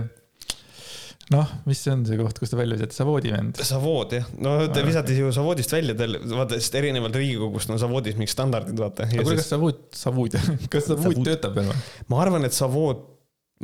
noh, 1.34 1.52
mis 1.70 1.82
see 1.84 1.94
on 1.94 2.04
see 2.08 2.18
koht, 2.20 2.40
kus 2.42 2.52
ta 2.52 2.58
välja 2.58 2.78
visati, 2.78 2.98
Savoodi 2.98 3.34
vend? 3.34 3.60
Savood 3.66 4.16
jah, 4.18 4.26
no 4.42 4.56
ta 4.74 4.84
visati 4.86 5.18
ju 5.18 5.30
Savoodist 5.36 5.74
välja, 5.74 5.96
tal 5.98 6.18
vaata, 6.34 6.58
sest 6.58 6.80
erinevalt 6.80 7.18
Riigikogust 7.20 7.74
on 7.74 7.82
Savoodis 7.82 8.18
mingid 8.18 8.34
standardid, 8.34 8.78
vaata. 8.80 9.06
aga 9.06 9.26
kuule, 9.26 9.38
kas 9.42 9.52
Savood, 9.54 9.84
Savood, 9.96 10.40
kas 10.74 10.90
Savood 10.90 11.22
töötab 11.28 11.58
veel 11.60 11.70
või? 11.70 11.86
ma 12.10 12.22
arvan, 12.26 12.50
et 12.50 12.58
Savood, 12.58 13.06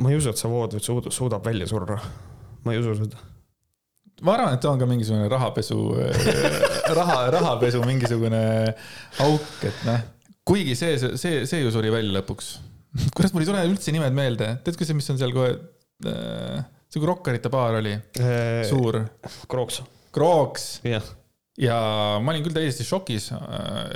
ma 0.02 0.12
ei 0.12 0.20
usu, 0.20 0.30
et 0.30 0.42
Savood 0.42 0.78
suudab, 0.78 1.14
suudab 1.14 1.46
välja 1.46 1.68
surra. 1.70 1.98
Ma 2.66 2.74
ei 2.74 2.82
usu 2.82 2.96
seda. 2.98 3.22
ma 4.26 4.36
arvan, 4.36 4.56
et 4.56 4.68
on 4.68 4.80
ka 4.80 4.88
mingisugune 4.90 5.30
rahapesu 5.32 5.78
raha, 6.98 7.18
rahapesu 7.36 7.82
mingisugune 7.86 8.44
auk, 9.24 9.50
et 9.68 9.82
noh, 9.88 10.06
kuigi 10.46 10.76
see, 10.78 10.96
see, 11.18 11.42
see 11.48 11.64
ju 11.64 11.74
suri 11.74 11.92
välja 11.94 12.18
lõpuks. 12.20 12.54
kurat, 13.16 13.34
mul 13.34 13.44
ei 13.44 13.50
tule 13.50 13.66
üldse 13.68 13.94
nimed 13.94 14.16
meelde, 14.16 14.54
tead 14.64 14.78
ka 14.78 14.88
see, 14.88 14.96
mis 14.96 15.12
on 15.12 15.20
seal 15.20 15.34
kohe 15.36 15.52
äh, 16.08 16.64
see 16.86 17.02
kui 17.02 17.10
rokkarite 17.10 17.52
baar 17.52 17.80
oli 17.82 17.94
eee, 17.94 18.64
suur. 18.68 19.02
Krooks. 19.50 19.82
Krooks. 20.14 20.66
jah 20.86 21.04
ja 21.60 21.76
ma 22.20 22.32
olin 22.32 22.44
küll 22.44 22.56
täiesti 22.56 22.84
šokis, 22.84 23.30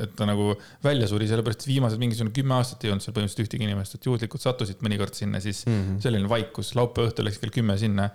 et 0.00 0.14
ta 0.16 0.26
nagu 0.28 0.54
välja 0.84 1.08
suri, 1.10 1.28
sellepärast 1.28 1.64
et 1.64 1.68
viimased 1.68 2.00
mingisugune 2.00 2.32
kümme 2.36 2.56
aastat 2.56 2.86
ei 2.86 2.92
olnud 2.92 3.04
seal 3.04 3.16
põhimõtteliselt 3.16 3.44
ühtegi 3.44 3.66
inimest, 3.68 3.96
et 3.96 4.08
juhuslikult 4.08 4.44
sattusid 4.44 4.80
mõnikord 4.84 5.16
sinna, 5.16 5.42
siis 5.44 5.66
mm 5.66 5.74
-hmm. 5.76 5.98
selline 6.04 6.30
vaikus, 6.30 6.72
laupäeva 6.78 7.10
õhtul 7.10 7.28
läks 7.28 7.40
kell 7.42 7.52
kümme 7.52 7.76
sinna 7.80 8.08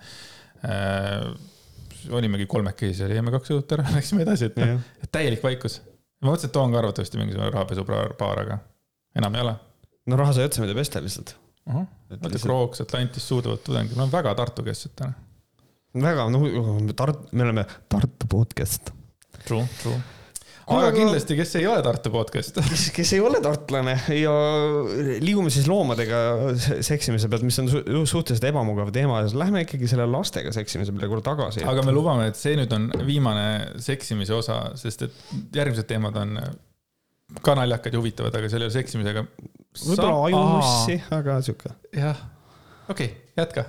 äh,. 0.64 1.26
olimegi 2.16 2.46
kolmekesi 2.46 3.00
seal, 3.00 3.14
jäime 3.16 3.32
kaks 3.34 3.52
õlut 3.54 3.72
ära, 3.76 3.86
läksime 3.96 4.22
edasi, 4.26 4.50
et 4.50 4.60
noh, 4.60 4.82
täielik 5.12 5.42
vaikus. 5.44 5.80
ma 6.22 6.30
mõtlesin, 6.30 6.50
et 6.50 6.56
too 6.56 6.62
on 6.62 6.74
ka 6.74 6.82
arvatavasti 6.82 7.20
mingisugune 7.20 7.50
rahapesubaar, 7.50 8.44
aga 8.44 8.60
enam 9.18 9.34
ei 9.34 9.46
ole. 9.46 9.56
no 10.06 10.20
raha 10.20 10.36
sai 10.36 10.48
otsa, 10.48 10.62
mida 10.64 10.76
pesta 10.78 11.02
lihtsalt 11.02 11.36
vaata 11.66 12.38
Krooks, 12.42 12.80
Atlantis 12.84 13.28
suudavad 13.28 13.64
tudengid, 13.66 13.96
me 13.96 14.04
oleme 14.04 14.14
väga 14.14 14.34
Tartu-kesksed 14.38 14.94
täna. 14.98 15.16
väga, 15.94 16.28
noh, 16.30 16.44
Tart-, 16.94 17.32
me 17.32 17.48
oleme 17.48 17.66
Tartu 17.88 18.28
podcast. 18.30 18.92
True, 19.46 19.66
true 19.82 19.98
aga 20.66 20.90
kindlasti, 20.94 21.36
kes 21.38 21.52
ei 21.60 21.66
ole 21.70 21.82
Tartu 21.84 22.10
podcast. 22.10 22.58
kes, 22.70 22.86
kes 22.94 23.12
ei 23.14 23.22
ole 23.22 23.38
tartlane 23.44 23.94
ja 24.18 24.34
liigume 25.22 25.52
siis 25.54 25.68
loomadega 25.70 26.20
seksimise 26.84 27.30
pealt, 27.30 27.46
mis 27.46 27.58
on 27.62 27.70
su 27.70 27.82
suhteliselt 28.10 28.48
ebamugav 28.50 28.90
teema, 28.94 29.20
lähme 29.38 29.62
ikkagi 29.66 29.90
selle 29.90 30.08
lastega 30.10 30.52
seksimise 30.54 30.94
peale 30.96 31.10
korra 31.12 31.26
tagasi. 31.30 31.62
aga 31.66 31.84
me 31.86 31.94
lubame, 31.94 32.30
et 32.32 32.38
see 32.40 32.56
nüüd 32.58 32.72
on 32.76 32.88
viimane 33.06 33.46
seksimise 33.82 34.34
osa, 34.36 34.62
sest 34.80 35.06
et 35.06 35.20
järgmised 35.54 35.86
teemad 35.90 36.18
on 36.22 36.40
ka 37.42 37.54
naljakad 37.58 37.94
ja 37.94 38.00
huvitavad, 38.02 38.34
aga 38.38 38.50
selle 38.50 38.70
seksimisega. 38.74 39.26
võib-olla 39.84 40.18
ajumussi, 40.30 40.98
aga 41.14 41.38
sihuke. 41.46 41.76
jah, 41.94 42.26
okei 42.88 43.12
okay,, 43.12 43.25
jätka 43.36 43.66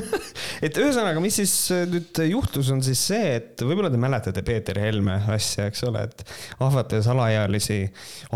et 0.64 0.78
ühesõnaga, 0.78 1.20
mis 1.22 1.38
siis 1.40 1.54
äh, 1.74 1.84
nüüd 1.90 2.20
juhtus, 2.28 2.70
on 2.74 2.82
siis 2.84 3.00
see, 3.10 3.36
et 3.38 3.64
võib-olla 3.64 3.90
te 3.92 4.00
mäletate 4.00 4.44
Peeter 4.46 4.80
Helme 4.82 5.18
asja, 5.34 5.68
eks 5.70 5.84
ole, 5.88 6.04
et 6.08 6.24
ahvatles 6.64 7.08
alaealisi 7.10 7.80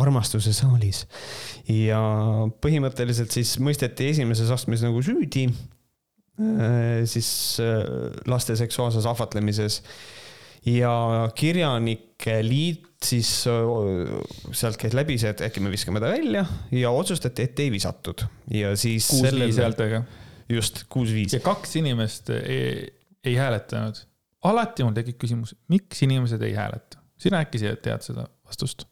armastuse 0.00 0.54
saalis. 0.56 1.04
ja 1.68 2.00
põhimõtteliselt 2.64 3.34
siis 3.34 3.58
mõisteti 3.62 4.08
esimeses 4.12 4.52
astmes 4.54 4.84
nagu 4.84 5.02
süüdi 5.04 5.48
äh, 5.50 7.04
siis 7.10 7.28
äh, 7.62 7.84
laste 8.30 8.56
seksuaalses 8.58 9.08
ahvatlemises 9.08 9.82
ja 10.68 11.28
Kirjanike 11.36 12.38
Liit 12.46 12.88
siis 13.02 13.28
sealt 13.42 14.76
käis 14.78 14.92
läbi 14.94 15.16
see, 15.18 15.32
et 15.34 15.40
äkki 15.42 15.58
me 15.58 15.72
viskame 15.72 15.98
ta 15.98 16.12
välja 16.12 16.44
ja 16.70 16.92
otsustati, 16.94 17.48
et 17.48 17.62
ei 17.64 17.72
visatud 17.74 18.22
ja 18.54 18.76
siis. 18.78 19.08
kuus-viis 19.10 19.58
häältega. 19.58 20.04
Just, 20.54 20.84
kuus-viis. 20.92 21.36
ja 21.36 21.40
kaks 21.44 21.76
inimest 21.80 22.30
ei, 22.30 22.86
ei 23.24 23.36
hääletanud. 23.38 24.00
alati 24.48 24.86
mul 24.86 24.96
tekib 24.96 25.20
küsimus, 25.24 25.54
miks 25.72 26.02
inimesed 26.06 26.42
ei 26.42 26.56
hääleta? 26.58 27.02
sina 27.18 27.42
äkki 27.44 27.62
tead 27.82 28.04
seda 28.04 28.26
vastust? 28.46 28.86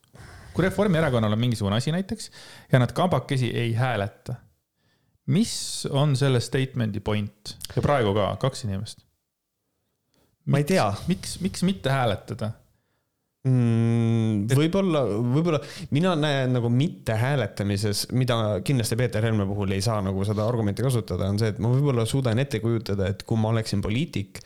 kui 0.54 0.66
Reformierakonnal 0.66 1.32
on 1.32 1.40
mingisugune 1.40 1.76
asi 1.76 1.92
näiteks 1.94 2.30
ja 2.72 2.78
nad 2.82 2.92
kambakesi 2.92 3.50
ei 3.56 3.74
hääleta, 3.74 4.34
mis 5.26 5.86
on 5.90 6.16
selle 6.16 6.40
statement'i 6.40 7.00
point 7.00 7.56
ja 7.76 7.82
praegu 7.82 8.14
ka 8.16 8.32
kaks 8.40 8.66
inimest 8.66 9.06
ma 10.50 10.58
ei 10.58 10.64
tea. 10.64 10.88
miks, 11.06 11.38
miks 11.40 11.62
mitte 11.66 11.90
hääletada? 11.90 12.50
Mm,? 13.48 14.50
võib-olla, 14.56 15.04
võib-olla 15.34 15.60
mina 15.94 16.14
näen 16.18 16.54
nagu 16.56 16.70
mitte 16.72 17.16
hääletamises, 17.20 18.06
mida 18.16 18.60
kindlasti 18.66 18.98
Peeter 19.00 19.24
Helme 19.24 19.46
puhul 19.48 19.76
ei 19.76 19.84
saa 19.84 20.00
nagu 20.04 20.24
seda 20.28 20.46
argumenti 20.48 20.84
kasutada, 20.84 21.30
on 21.30 21.40
see, 21.40 21.52
et 21.54 21.62
ma 21.62 21.72
võib-olla 21.72 22.06
suudan 22.08 22.40
ette 22.42 22.60
kujutada, 22.62 23.10
et 23.12 23.24
kui 23.28 23.40
ma 23.40 23.52
oleksin 23.54 23.82
poliitik, 23.84 24.42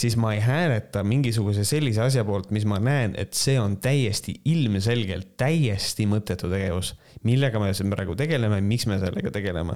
siis 0.00 0.16
ma 0.20 0.34
ei 0.36 0.42
hääleta 0.44 1.02
mingisuguse 1.06 1.64
sellise 1.68 2.04
asja 2.06 2.24
poolt, 2.26 2.52
mis 2.54 2.66
ma 2.68 2.80
näen, 2.82 3.16
et 3.20 3.36
see 3.36 3.58
on 3.60 3.78
täiesti 3.82 4.38
ilmselgelt 4.48 5.34
täiesti 5.40 6.06
mõttetu 6.10 6.50
tegevus. 6.52 6.94
Millega 7.28 7.60
me 7.60 7.72
siin 7.76 7.90
praegu 7.92 8.14
tegeleme, 8.16 8.60
miks 8.64 8.86
me 8.88 8.96
sellega 9.00 9.32
tegeleme. 9.34 9.74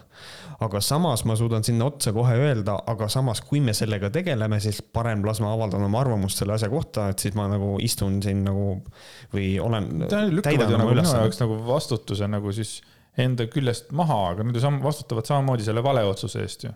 aga 0.65 0.81
samas 0.81 1.25
ma 1.29 1.37
suudan 1.37 1.65
sinna 1.67 1.89
otsa 1.91 2.13
kohe 2.17 2.37
öelda, 2.41 2.79
aga 2.91 3.09
samas, 3.13 3.43
kui 3.45 3.61
me 3.61 3.75
sellega 3.77 4.11
tegeleme, 4.15 4.61
siis 4.65 4.81
parem 4.83 5.25
las 5.27 5.43
ma 5.45 5.53
avaldan 5.53 5.85
oma 5.85 6.01
arvamust 6.01 6.41
selle 6.41 6.57
asja 6.57 6.71
kohta, 6.73 7.11
et 7.13 7.21
siis 7.21 7.37
ma 7.37 7.49
nagu 7.53 7.75
istun 7.85 8.21
siin 8.25 8.45
nagu 8.47 8.79
või 9.35 9.55
olen. 9.61 10.09
täidan 10.09 10.79
oma 10.79 10.95
nagu 10.95 11.17
jaoks 11.21 11.43
nagu 11.43 11.61
vastutuse 11.69 12.29
nagu 12.31 12.53
siis 12.57 12.79
enda 13.21 13.47
küljest 13.51 13.93
maha, 13.95 14.21
aga 14.33 14.49
nad 14.49 14.57
ju 14.57 14.65
sam-, 14.65 14.81
vastutavad 14.83 15.29
samamoodi 15.29 15.67
selle 15.67 15.85
vale 15.85 16.03
otsuse 16.09 16.43
eest 16.43 16.65
ju. 16.67 16.73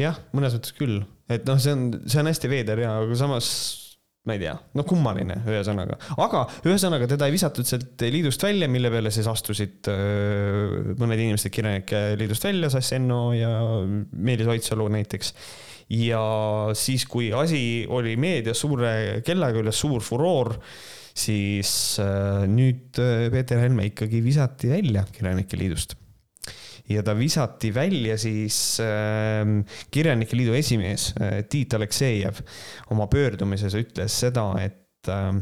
jah, 0.00 0.16
mõnes 0.32 0.54
mõttes 0.56 0.78
küll, 0.78 1.02
et 1.28 1.44
noh, 1.48 1.58
see 1.60 1.74
on, 1.74 1.88
see 2.06 2.22
on 2.22 2.30
hästi 2.30 2.48
veider 2.52 2.86
ja, 2.86 2.94
aga 3.02 3.18
samas 3.18 3.50
ma 4.22 4.36
ei 4.36 4.42
tea, 4.44 4.54
no 4.78 4.84
kummaline, 4.86 5.40
ühesõnaga. 5.50 5.96
aga 6.22 6.44
ühesõnaga 6.62 7.08
teda 7.10 7.26
ei 7.26 7.34
visatud 7.34 7.66
sealt 7.66 8.04
liidust 8.06 8.42
välja, 8.46 8.68
mille 8.70 8.90
peale 8.94 9.10
siis 9.14 9.26
astusid 9.30 9.90
öö, 9.90 10.94
mõned 11.00 11.18
inimesed 11.18 11.50
Kirjanike 11.54 12.04
liidust 12.20 12.46
välja, 12.46 12.70
Sass 12.70 12.94
Enno 12.94 13.32
ja 13.34 13.50
Meelis 14.12 14.50
Oidsalu 14.54 14.86
näiteks. 14.94 15.34
ja 15.98 16.22
siis, 16.78 17.06
kui 17.10 17.32
asi 17.34 17.84
oli 17.90 18.14
meedias 18.16 18.62
suure 18.62 19.22
kellaga 19.26 19.58
üles, 19.64 19.80
suur 19.82 20.04
furoor 20.06 20.54
siis 21.12 21.98
äh, 22.00 22.46
nüüd 22.48 22.94
Peeter 22.94 23.58
Helme 23.60 23.90
ikkagi 23.90 24.22
visati 24.24 24.70
välja 24.70 25.02
Kirjanike 25.10 25.58
Liidust. 25.58 25.98
Ja 26.90 27.02
ta 27.02 27.14
visati 27.18 27.70
välja 27.74 28.18
siis 28.18 28.80
äh, 28.82 29.46
Kirjanike 29.90 30.36
Liidu 30.36 30.56
esimees 30.58 31.12
äh, 31.20 31.42
Tiit 31.48 31.74
Aleksejev 31.74 32.42
oma 32.90 33.06
pöördumises 33.06 33.74
ütles 33.78 34.20
seda, 34.24 34.46
et 34.62 35.10
äh, 35.12 35.34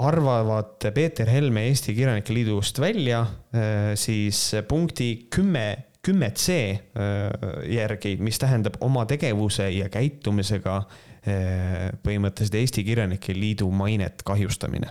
arvavad 0.00 0.90
Peeter 0.94 1.28
Helme 1.28 1.66
Eesti 1.68 1.94
Kirjanike 1.94 2.34
Liidust 2.34 2.80
välja 2.80 3.20
äh, 3.22 3.94
siis 3.94 4.50
punkti 4.68 5.28
kümme 5.30 5.86
kümme 6.00 6.30
C 6.32 6.54
järgi, 7.68 8.14
mis 8.24 8.38
tähendab 8.40 8.78
oma 8.80 9.02
tegevuse 9.04 9.66
ja 9.68 9.90
käitumisega 9.92 10.78
Eh, 10.80 11.09
põhimõtteliselt 11.20 12.58
Eesti 12.62 12.84
Kirjanike 12.86 13.34
Liidu 13.36 13.68
mainet 13.74 14.24
kahjustamine. 14.26 14.88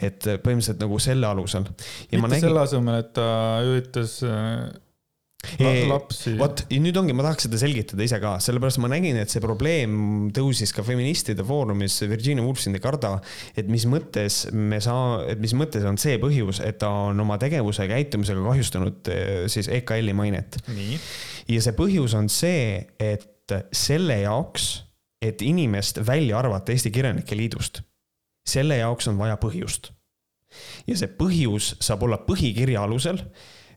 et 0.00 0.26
eh, 0.26 0.38
põhimõtteliselt 0.42 0.82
nagu 0.82 0.98
selle 1.02 1.30
alusel. 1.30 1.66
mitte 2.10 2.26
nägin... 2.26 2.46
selle 2.48 2.62
asemel, 2.64 3.02
et 3.04 3.12
ta 3.14 3.32
üritas 3.66 4.20
La, 5.56 5.70
lapsi. 5.88 6.34
vot 6.36 6.66
nüüd 6.68 6.98
ongi, 7.00 7.14
ma 7.16 7.24
tahaks 7.24 7.46
seda 7.46 7.56
selgitada 7.62 8.04
ise 8.04 8.18
ka, 8.20 8.34
sellepärast 8.44 8.76
ma 8.84 8.90
nägin, 8.92 9.16
et 9.16 9.32
see 9.32 9.40
probleem 9.40 9.94
tõusis 10.36 10.74
ka 10.76 10.84
feministide 10.84 11.46
foorumis, 11.48 11.96
Virginia 12.10 12.44
Woolf 12.44 12.60
sind 12.60 12.76
ei 12.76 12.84
karda, 12.84 13.14
et 13.56 13.70
mis 13.72 13.86
mõttes 13.88 14.42
me 14.52 14.82
saa-, 14.84 15.22
et 15.32 15.40
mis 15.40 15.54
mõttes 15.56 15.86
on 15.88 15.96
see 16.02 16.18
põhjus, 16.20 16.60
et 16.60 16.76
ta 16.82 16.92
on 17.06 17.24
oma 17.24 17.40
tegevuse 17.40 17.86
ja 17.86 17.94
käitumisega 17.94 18.44
kahjustanud 18.50 19.10
siis 19.54 19.72
EKL-i 19.80 20.18
mainet. 20.18 20.60
ja 21.48 21.64
see 21.64 21.76
põhjus 21.78 22.18
on 22.20 22.28
see, 22.28 22.84
et 23.00 23.56
selle 23.72 24.20
jaoks 24.20 24.74
et 25.22 25.42
inimest 25.42 26.00
välja 26.06 26.38
arvata 26.38 26.72
Eesti 26.72 26.90
Kirjanike 26.90 27.36
Liidust, 27.36 27.82
selle 28.48 28.80
jaoks 28.80 29.08
on 29.08 29.18
vaja 29.18 29.36
põhjust. 29.40 29.92
ja 30.86 30.96
see 30.98 31.10
põhjus 31.14 31.76
saab 31.78 32.02
olla 32.02 32.18
põhikirja 32.26 32.82
alusel, 32.82 33.20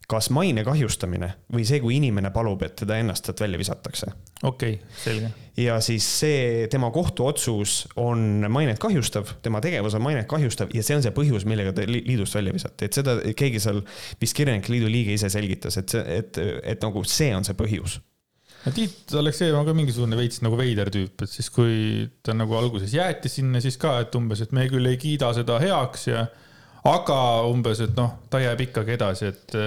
kas 0.10 0.32
maine 0.34 0.64
kahjustamine 0.66 1.30
või 1.54 1.64
see, 1.68 1.80
kui 1.84 2.00
inimene 2.00 2.32
palub, 2.34 2.64
et 2.66 2.74
teda 2.80 2.98
ennast 3.00 3.28
sealt 3.28 3.44
välja 3.44 3.60
visatakse. 3.60 4.08
okei 4.44 4.74
okay,, 4.80 4.96
selge. 5.04 5.30
ja 5.58 5.78
siis 5.82 6.08
see 6.20 6.68
tema 6.72 6.90
kohtuotsus 6.92 7.76
on 8.02 8.48
mainet 8.50 8.80
kahjustav, 8.80 9.36
tema 9.42 9.62
tegevus 9.62 10.00
on 10.00 10.02
mainet 10.08 10.28
kahjustav 10.28 10.74
ja 10.74 10.84
see 10.84 10.98
on 10.98 11.06
see 11.06 11.14
põhjus, 11.16 11.46
millega 11.46 11.76
ta 11.76 11.86
liidust 11.88 12.40
välja 12.40 12.56
visati, 12.56 12.88
et 12.88 13.00
seda 13.02 13.20
keegi 13.36 13.62
seal 13.64 13.84
vist 14.22 14.40
Kirjanike 14.40 14.74
Liidu 14.74 14.90
liige 14.92 15.14
ise 15.20 15.30
selgitas, 15.30 15.78
et 15.78 15.94
see, 15.94 16.18
et, 16.18 16.42
et 16.64 16.88
nagu 16.88 17.04
see 17.04 17.30
on 17.36 17.46
see 17.46 17.60
põhjus 17.60 18.00
Tiit 18.64 19.12
Aleksejev 19.20 19.58
on 19.60 19.66
ka 19.68 19.74
mingisugune 19.76 20.16
veits 20.16 20.40
nagu 20.44 20.56
veider 20.56 20.88
tüüp, 20.94 21.26
et 21.26 21.32
siis 21.32 21.50
kui 21.52 22.06
ta 22.24 22.36
nagu 22.38 22.56
alguses 22.56 22.94
jäeti 22.96 23.32
sinna, 23.32 23.60
siis 23.64 23.76
ka, 23.82 23.98
et 24.06 24.16
umbes, 24.16 24.44
et 24.46 24.54
me 24.56 24.64
küll 24.72 24.88
ei 24.88 25.00
kiida 25.02 25.34
seda 25.36 25.58
heaks 25.60 26.08
ja 26.08 26.24
aga 26.88 27.18
umbes, 27.50 27.82
et 27.84 27.92
noh, 27.98 28.16
ta 28.32 28.40
jääb 28.44 28.64
ikkagi 28.70 28.96
edasi, 28.96 29.34
et 29.34 29.58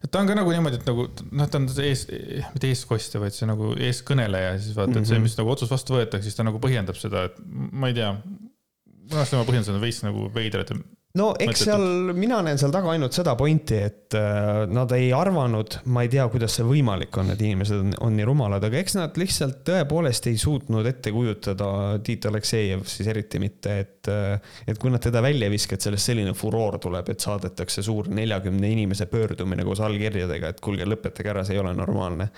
et 0.00 0.08
ta 0.08 0.22
on 0.22 0.30
ka 0.30 0.36
nagu 0.38 0.52
niimoodi, 0.54 0.78
et 0.80 0.86
nagu 0.88 1.04
noh, 1.36 1.50
ta 1.52 1.60
on 1.60 1.66
ees, 1.84 2.06
mitte 2.54 2.70
eestkostja, 2.70 3.20
vaid 3.20 3.36
see 3.36 3.48
nagu 3.50 3.74
eeskõneleja, 3.76 4.54
siis 4.62 4.78
vaata, 4.78 4.96
et 4.96 5.04
see, 5.04 5.18
mhm. 5.18 5.26
mis 5.28 5.36
nagu 5.36 5.52
otsus 5.52 5.72
vastu 5.72 5.98
võetakse, 5.98 6.24
siis 6.30 6.38
ta 6.38 6.46
nagu 6.46 6.62
põhjendab 6.62 6.96
seda, 6.96 7.26
et 7.28 7.36
ma 7.44 7.92
ei 7.92 7.98
tea. 7.98 8.14
minu 8.16 9.20
arust 9.20 9.34
tema 9.34 9.44
põhjendused 9.44 9.76
on 9.76 9.84
veits 9.84 10.00
nagu 10.06 10.30
veidrad 10.32 10.72
ja 10.72 10.80
no 11.18 11.30
eks 11.42 11.64
seal, 11.66 12.12
mina 12.14 12.38
näen 12.46 12.58
seal 12.60 12.70
taga 12.74 12.92
ainult 12.92 13.14
seda 13.16 13.32
pointi, 13.38 13.78
et 13.82 14.14
äh, 14.18 14.62
nad 14.70 14.92
ei 14.94 15.08
arvanud, 15.14 15.80
ma 15.90 16.04
ei 16.06 16.10
tea, 16.12 16.26
kuidas 16.30 16.54
see 16.58 16.66
võimalik 16.66 17.16
on, 17.18 17.32
et 17.34 17.42
inimesed 17.42 17.82
on, 17.82 17.94
on 18.06 18.14
nii 18.14 18.26
rumalad, 18.28 18.64
aga 18.66 18.78
eks 18.78 18.94
nad 18.98 19.18
lihtsalt 19.18 19.64
tõepoolest 19.66 20.28
ei 20.30 20.38
suutnud 20.40 20.86
ette 20.86 21.12
kujutada 21.14 21.70
Tiit 22.06 22.28
Aleksejev 22.30 22.84
siis 22.90 23.10
eriti 23.10 23.40
mitte, 23.42 23.76
et, 23.82 24.10
äh, 24.12 24.54
et 24.70 24.78
kui 24.78 24.92
nad 24.94 25.02
teda 25.02 25.22
välja 25.24 25.50
viskavad, 25.50 25.82
sellest 25.82 26.12
selline 26.12 26.34
furoor 26.38 26.78
tuleb, 26.82 27.10
et 27.10 27.26
saadetakse 27.26 27.82
suur 27.86 28.10
neljakümne 28.14 28.70
inimese 28.70 29.08
pöördumine 29.10 29.66
koos 29.66 29.82
allkirjadega, 29.86 30.54
et 30.54 30.62
kuulge, 30.62 30.86
lõpetage 30.86 31.34
ära, 31.34 31.46
see 31.46 31.58
ei 31.58 31.64
ole 31.64 31.74
normaalne. 31.74 32.30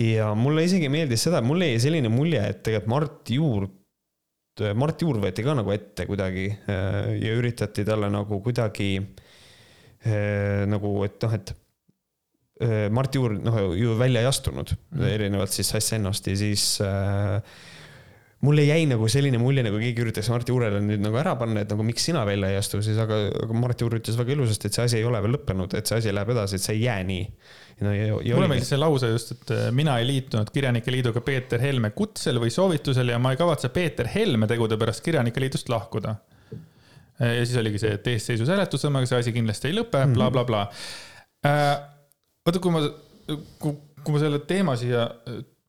ja 0.00 0.32
mulle 0.38 0.64
isegi 0.64 0.88
meeldis 0.92 1.28
seda, 1.28 1.44
mulle 1.44 1.74
jäi 1.74 1.84
selline 1.88 2.12
mulje, 2.12 2.40
et 2.40 2.64
tegelikult 2.64 2.88
Mart 2.88 3.30
Juur 3.30 3.68
Mart 4.78 5.02
Juur 5.02 5.20
võeti 5.22 5.44
ka 5.46 5.54
nagu 5.58 5.72
ette 5.74 6.06
kuidagi 6.08 6.48
äh, 6.50 7.14
ja 7.22 7.32
üritati 7.38 7.84
talle 7.86 8.10
nagu 8.12 8.40
kuidagi 8.44 8.90
äh, 8.98 10.66
nagu, 10.68 10.92
et 11.06 11.18
noh, 11.24 11.40
et 11.40 11.56
Mart 12.90 13.14
Juur 13.14 13.36
noh, 13.38 13.56
ju 13.78 13.92
välja 13.94 14.24
ei 14.24 14.26
astunud 14.26 14.72
mm. 14.74 15.02
erinevalt 15.06 15.52
siis 15.54 15.68
Sass 15.70 15.94
Ennost 15.94 16.26
ja 16.26 16.34
siis 16.40 16.64
äh, 16.82 17.38
mulle 18.46 18.64
jäi 18.68 18.84
nagu 18.86 19.08
selline 19.10 19.38
mulje, 19.42 19.64
nagu 19.66 19.80
keegi 19.82 20.04
üritaks 20.04 20.28
Mart 20.30 20.50
Juurele 20.50 20.78
nüüd 20.84 21.02
nagu 21.02 21.18
ära 21.18 21.34
panna, 21.38 21.64
et 21.64 21.72
nagu 21.72 21.86
miks 21.86 22.04
sina 22.06 22.22
välja 22.28 22.52
ei 22.52 22.58
astu, 22.60 22.78
siis 22.86 22.98
aga, 23.02 23.18
aga 23.44 23.56
Mart 23.58 23.80
Juur 23.82 23.96
ütles 23.98 24.18
väga 24.18 24.36
ilusasti, 24.36 24.70
et 24.70 24.78
see 24.78 24.84
asi 24.86 25.00
ei 25.00 25.08
ole 25.08 25.22
veel 25.24 25.34
lõppenud, 25.34 25.74
et 25.74 25.90
see 25.90 25.98
asi 25.98 26.14
läheb 26.14 26.30
edasi, 26.36 26.58
et 26.58 26.66
see 26.66 26.76
ei 26.78 26.84
jää 26.84 27.00
nii 27.08 27.24
no, 27.82 27.94
mulle 28.36 28.50
meeldis 28.50 28.70
see 28.72 28.78
lause 28.78 29.10
just, 29.10 29.34
et 29.34 29.52
äh, 29.54 29.66
mina 29.74 29.98
ei 30.00 30.06
liitunud 30.08 30.50
Kirjanike 30.54 30.94
Liiduga 30.94 31.22
Peeter 31.24 31.62
Helme 31.62 31.90
kutsel 31.96 32.40
või 32.42 32.54
soovitusel 32.54 33.12
ja 33.14 33.18
ma 33.22 33.34
ei 33.34 33.40
kavatse 33.40 33.70
Peeter 33.74 34.08
Helme 34.10 34.48
tegude 34.50 34.78
pärast 34.80 35.04
Kirjanike 35.06 35.42
Liidust 35.42 35.70
lahkuda. 35.72 36.14
Äh, 37.18 37.36
ja 37.40 37.44
siis 37.44 37.58
oligi 37.58 37.82
see, 37.82 37.94
et 37.98 38.10
eesseisus 38.14 38.50
hääletusega 38.50 39.04
see 39.10 39.22
asi 39.22 39.34
kindlasti 39.36 39.70
ei 39.70 39.78
lõpe 39.78 40.00
mm, 40.04 40.18
blablabla 40.18 40.64
-bla, 40.70 40.72
bla. 41.42 41.52
Äh, 41.52 41.76
vaata, 42.46 42.62
kui 42.62 42.74
ma, 42.74 42.82
kui 43.62 44.14
ma 44.14 44.22
selle 44.22 44.42
teema 44.46 44.78
siia 44.78 45.06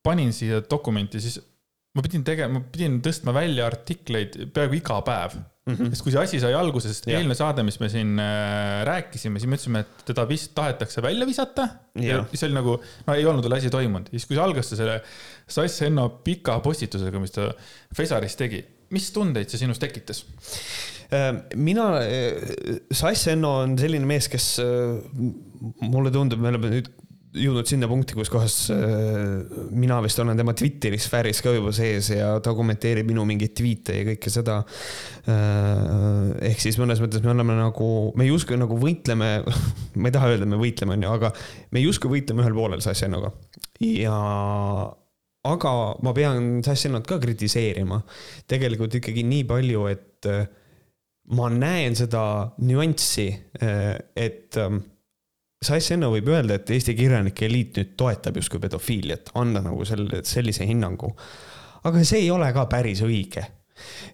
panin 0.06 0.34
siia 0.34 0.64
dokumenti, 0.66 1.22
siis 1.22 1.42
ma 2.00 2.06
pidin 2.06 2.26
tegema, 2.28 2.60
ma 2.60 2.66
pidin 2.74 3.00
tõstma 3.04 3.36
välja 3.36 3.68
artikleid 3.68 4.38
peaaegu 4.56 4.80
iga 4.80 5.00
päev 5.06 5.36
mm. 5.40 5.76
-hmm. 5.76 5.92
sest 5.94 6.06
kui 6.06 6.14
see 6.14 6.22
asi 6.22 6.42
sai 6.42 6.54
alguse, 6.58 6.92
sest 6.92 7.10
eelmine 7.12 7.38
saade, 7.38 7.64
mis 7.68 7.80
me 7.82 7.90
siin 7.92 8.14
äh, 8.24 8.82
rääkisime, 8.88 9.42
siis 9.42 9.50
me 9.50 9.60
ütlesime, 9.60 9.84
et 9.86 10.06
teda 10.10 10.26
vist 10.30 10.54
tahetakse 10.58 11.04
välja 11.06 11.28
visata. 11.30 11.68
ja 12.00 12.24
siis 12.32 12.46
oli 12.48 12.58
nagu, 12.58 12.78
no 13.08 13.18
ei 13.18 13.26
olnud 13.26 13.46
veel 13.46 13.58
asi 13.60 13.74
toimunud. 13.74 14.12
siis, 14.14 14.28
kui 14.30 14.38
see 14.38 14.46
algas 14.46 14.72
selle 14.74 15.02
Sass 15.50 15.82
Enno 15.88 16.08
pika 16.26 16.60
postitusega, 16.64 17.20
mis 17.20 17.36
ta 17.36 17.50
Fesaris 17.96 18.38
tegi, 18.40 18.64
mis 18.96 19.12
tundeid 19.16 19.50
see 19.52 19.62
sinus 19.62 19.82
tekitas? 19.82 20.24
Äh, 21.10 21.34
mina, 21.56 21.92
äh, 22.06 22.80
Sass 22.92 23.28
Enno 23.34 23.60
on 23.66 23.78
selline 23.82 24.08
mees, 24.10 24.30
kes 24.32 24.56
mulle 25.82 26.14
tundub, 26.16 26.42
me 26.42 26.54
oleme 26.54 26.76
nüüd 26.78 26.92
jõudnud 27.30 27.68
sinna 27.70 27.88
punkti, 27.90 28.16
kus 28.18 28.30
kohas 28.34 28.56
äh, 28.74 29.44
mina 29.78 30.00
vist 30.02 30.20
olen 30.22 30.40
tema 30.40 30.56
Twitteri 30.58 30.98
sfääris 31.02 31.44
ka 31.46 31.54
juba 31.54 31.72
sees 31.76 32.10
ja 32.16 32.32
ta 32.44 32.56
kommenteerib 32.58 33.10
minu 33.10 33.26
mingeid 33.30 33.54
tweet'e 33.58 33.98
ja 34.00 34.08
kõike 34.08 34.34
seda. 34.34 34.58
Äh, 35.30 36.32
ehk 36.50 36.64
siis 36.64 36.80
mõnes 36.82 37.02
mõttes 37.04 37.22
me 37.26 37.34
oleme 37.36 37.58
nagu, 37.60 37.90
me 38.18 38.26
justkui 38.30 38.58
nagu 38.58 38.78
võitleme, 38.82 39.32
ma 40.02 40.10
ei 40.10 40.16
taha 40.16 40.34
öelda, 40.34 40.50
me 40.50 40.62
võitleme, 40.62 40.98
onju, 40.98 41.14
aga 41.20 41.34
me 41.76 41.86
justkui 41.86 42.16
võitleme 42.18 42.46
ühel 42.46 42.58
poolel 42.58 42.86
Sassennoga. 42.86 43.34
ja, 43.86 44.18
aga 45.54 45.74
ma 46.06 46.18
pean 46.18 46.64
Sassennot 46.66 47.06
ka 47.10 47.22
kritiseerima. 47.22 48.02
tegelikult 48.50 48.98
ikkagi 48.98 49.28
nii 49.30 49.46
palju, 49.50 49.86
et 49.94 50.30
äh, 50.34 50.48
ma 51.38 51.52
näen 51.54 51.94
seda 51.94 52.24
nüanssi, 52.66 53.30
et 53.62 54.58
Sass 55.60 55.92
Enno 55.92 56.08
võib 56.14 56.30
öelda, 56.32 56.56
et 56.56 56.70
Eesti 56.72 56.94
kirjanike 56.96 57.44
eliit 57.50 57.76
nüüd 57.76 57.90
toetab 58.00 58.38
justkui 58.40 58.62
pedofiiliat, 58.64 59.34
anda 59.36 59.60
nagu 59.60 59.84
selle, 59.84 60.22
sellise 60.24 60.64
hinnangu. 60.64 61.10
aga 61.84 62.04
see 62.04 62.22
ei 62.24 62.30
ole 62.32 62.48
ka 62.56 62.64
päris 62.72 63.02
õige. 63.04 63.44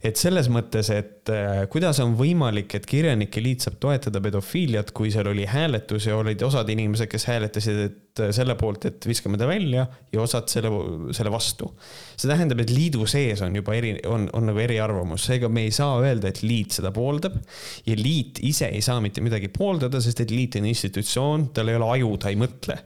Et 0.06 0.20
selles 0.20 0.48
mõttes, 0.52 0.90
et 0.94 1.32
äh, 1.34 1.64
kuidas 1.72 2.00
on 2.04 2.16
võimalik, 2.20 2.78
et 2.78 2.88
Kirjanike 2.90 3.44
Liit 3.44 3.66
saab 3.66 3.78
toetada 3.82 4.22
pedofiiliat, 4.24 4.92
kui 4.96 5.12
seal 5.14 5.30
oli 5.32 5.48
hääletus 5.50 6.08
ja 6.10 6.18
olid 6.20 6.42
osad 6.46 6.70
inimesed, 6.72 7.10
kes 7.12 7.28
hääletasid, 7.30 7.82
et 7.86 8.24
äh, 8.24 8.32
selle 8.36 8.58
poolt, 8.60 8.88
et 8.90 9.08
viskame 9.10 9.40
ta 9.42 9.50
välja 9.50 9.86
ja 10.14 10.24
osad 10.24 10.50
selle, 10.52 10.72
selle 11.16 11.34
vastu. 11.34 11.72
see 12.16 12.32
tähendab, 12.32 12.62
et 12.64 12.74
liidu 12.74 13.06
sees 13.10 13.44
on 13.46 13.56
juba 13.56 13.76
eri, 13.78 13.96
on, 14.10 14.30
on 14.34 14.50
nagu 14.52 14.64
eriarvamus, 14.64 15.28
seega 15.30 15.52
me 15.52 15.68
ei 15.68 15.76
saa 15.76 16.00
öelda, 16.04 16.32
et 16.32 16.44
liit 16.46 16.76
seda 16.80 16.94
pooldab. 16.96 17.38
ja 17.86 18.00
liit 18.00 18.42
ise 18.44 18.72
ei 18.72 18.84
saa 18.86 19.02
mitte 19.04 19.24
midagi 19.26 19.52
pooldada, 19.54 20.02
sest 20.02 20.26
et 20.26 20.34
liit 20.34 20.60
on 20.60 20.70
institutsioon, 20.72 21.50
tal 21.56 21.72
ei 21.72 21.80
ole 21.80 21.96
aju, 21.98 22.18
ta 22.22 22.34
ei 22.34 22.40
mõtle 22.40 22.82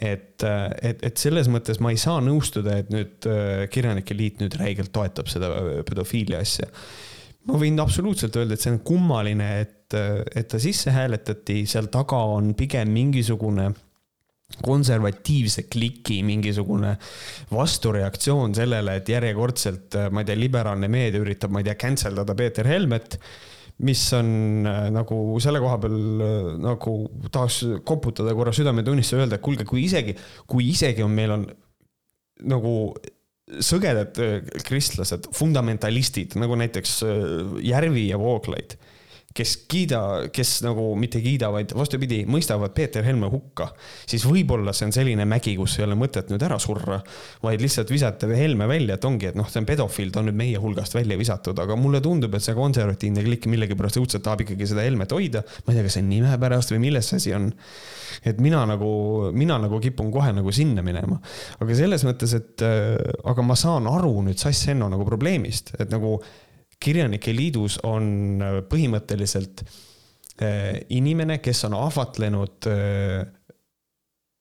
et, 0.00 0.42
et, 0.82 1.02
et 1.06 1.20
selles 1.20 1.48
mõttes 1.52 1.80
ma 1.82 1.92
ei 1.94 2.00
saa 2.00 2.20
nõustuda, 2.24 2.78
et 2.82 2.92
nüüd 2.92 3.28
äh, 3.30 3.64
Kirjanike 3.72 4.16
Liit 4.16 4.42
nüüd 4.42 4.56
räigelt 4.60 4.92
toetab 4.94 5.30
seda 5.30 5.50
äh, 5.60 5.80
pedofiilia 5.86 6.42
asja. 6.42 6.68
ma 7.48 7.60
võin 7.60 7.78
absoluutselt 7.82 8.36
öelda, 8.40 8.56
et 8.56 8.64
see 8.64 8.74
on 8.74 8.82
kummaline, 8.86 9.48
et, 9.62 9.96
äh, 9.98 10.22
et 10.34 10.50
ta 10.50 10.60
sisse 10.62 10.94
hääletati, 10.94 11.62
seal 11.70 11.90
taga 11.92 12.24
on 12.34 12.54
pigem 12.58 12.92
mingisugune 12.94 13.70
konservatiivse 14.64 15.64
kliki 15.72 16.20
mingisugune 16.22 16.92
vastureaktsioon 17.50 18.54
sellele, 18.54 18.98
et 19.00 19.08
järjekordselt, 19.08 19.96
ma 20.12 20.22
ei 20.22 20.28
tea, 20.28 20.38
liberaalne 20.38 20.90
meedia 20.92 21.22
üritab, 21.22 21.50
ma 21.50 21.62
ei 21.62 21.70
tea, 21.70 21.78
cancel 21.80 22.20
dada 22.20 22.36
Peeter 22.38 22.68
Helmet 22.68 23.18
mis 23.82 24.04
on 24.14 24.66
äh, 24.70 24.86
nagu 24.94 25.18
selle 25.42 25.58
koha 25.62 25.80
peal 25.82 25.96
äh, 26.22 26.52
nagu 26.62 26.94
tahaks 27.34 27.62
koputada 27.86 28.34
korra 28.36 28.54
südametunnistuse, 28.54 29.24
öelda, 29.24 29.38
et 29.40 29.44
kuulge, 29.44 29.66
kui 29.66 29.82
isegi, 29.88 30.14
kui 30.50 30.68
isegi 30.70 31.02
on, 31.02 31.14
meil 31.16 31.34
on 31.34 31.48
nagu 32.50 32.74
sõgedad 33.64 34.20
äh, 34.22 34.36
kristlased, 34.66 35.26
fundamentalistid 35.34 36.38
nagu 36.40 36.58
näiteks 36.60 37.00
Järvi 37.66 38.08
ja 38.12 38.20
Vooglaid 38.20 38.78
kes 39.34 39.56
kiida, 39.66 40.00
kes 40.30 40.60
nagu 40.62 40.92
mitte 40.98 41.18
ei 41.18 41.24
kiida, 41.24 41.48
vaid 41.50 41.72
vastupidi, 41.74 42.20
mõistavad 42.30 42.70
Peeter 42.76 43.02
Helme 43.02 43.26
hukka, 43.32 43.66
siis 44.06 44.22
võib-olla 44.28 44.70
see 44.76 44.86
on 44.86 44.94
selline 44.94 45.26
mägi, 45.26 45.56
kus 45.58 45.74
ei 45.80 45.86
ole 45.88 45.96
mõtet 45.98 46.30
nüüd 46.30 46.42
ära 46.46 46.60
surra, 46.62 47.00
vaid 47.42 47.64
lihtsalt 47.64 47.90
visata 47.90 48.28
Helme 48.30 48.68
välja, 48.70 48.94
et 48.94 49.08
ongi, 49.08 49.32
et 49.32 49.38
noh, 49.38 49.48
see 49.50 49.58
on 49.64 49.66
pedofiil, 49.66 50.12
ta 50.14 50.22
on 50.22 50.30
nüüd 50.30 50.38
meie 50.38 50.60
hulgast 50.62 50.94
välja 50.94 51.18
visatud, 51.18 51.58
aga 51.58 51.74
mulle 51.78 51.98
tundub, 52.04 52.36
et 52.38 52.46
see 52.46 52.54
konservatiivne 52.54 53.26
klikk 53.26 53.50
millegipärast 53.50 53.98
õudselt 53.98 54.22
tahab 54.22 54.46
ikkagi 54.46 54.70
seda 54.70 54.86
Helmet 54.86 55.16
hoida. 55.16 55.42
ma 55.66 55.74
ei 55.74 55.80
tea, 55.80 55.88
kas 55.88 55.98
see 55.98 56.06
on 56.06 56.10
nime 56.14 56.38
pärast 56.46 56.70
või 56.70 56.84
milles 56.86 57.10
see 57.10 57.18
asi 57.18 57.34
on. 57.34 57.50
et 58.22 58.38
mina 58.38 58.62
nagu, 58.70 58.94
mina 59.34 59.58
nagu 59.58 59.82
kipun 59.82 60.14
kohe 60.14 60.30
nagu 60.30 60.54
sinna 60.54 60.86
minema. 60.86 61.18
aga 61.58 61.82
selles 61.82 62.06
mõttes, 62.06 62.38
et 62.38 62.62
äh, 62.62 62.94
aga 63.26 63.42
ma 63.42 63.58
saan 63.58 63.90
aru 63.90 64.14
nüüd 64.28 64.38
Sass 64.38 64.70
Enno 64.70 64.86
nagu 64.94 65.02
probleemist, 65.10 65.74
et 65.82 65.90
nagu 65.90 66.20
kirjanike 66.84 67.34
liidus 67.34 67.78
on 67.86 68.42
äh, 68.42 68.58
põhimõtteliselt 68.68 69.64
äh, 69.64 70.84
inimene, 70.94 71.40
kes 71.44 71.64
on 71.68 71.78
ahvatlenud 71.78 72.68
äh, 72.70 73.24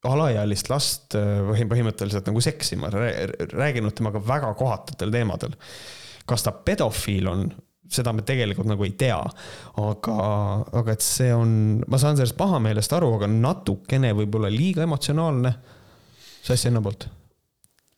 alaealist 0.03 0.67
last 0.67 1.15
põhimõtteliselt 1.15 2.27
nagu 2.27 2.41
seksima, 2.43 2.89
rääkinud 2.91 3.95
temaga 3.95 4.19
väga 4.19 4.49
kohatutel 4.59 5.13
teemadel. 5.15 5.55
kas 6.27 6.43
ta 6.43 6.51
pedofiil 6.51 7.29
on, 7.31 7.45
seda 7.87 8.11
me 8.11 8.25
tegelikult 8.27 8.67
nagu 8.67 8.83
ei 8.83 8.91
tea, 8.99 9.21
aga, 9.79 10.17
aga 10.75 10.91
et 10.91 11.07
see 11.07 11.31
on, 11.31 11.55
ma 11.87 11.99
saan 12.01 12.19
sellest 12.19 12.35
pahameelest 12.35 12.99
aru, 12.99 13.13
aga 13.15 13.31
natukene 13.31 14.11
võib-olla 14.19 14.51
liiga 14.51 14.83
emotsionaalne. 14.83 15.55
Sassi 16.43 16.67
Enno 16.67 16.83
poolt 16.83 17.07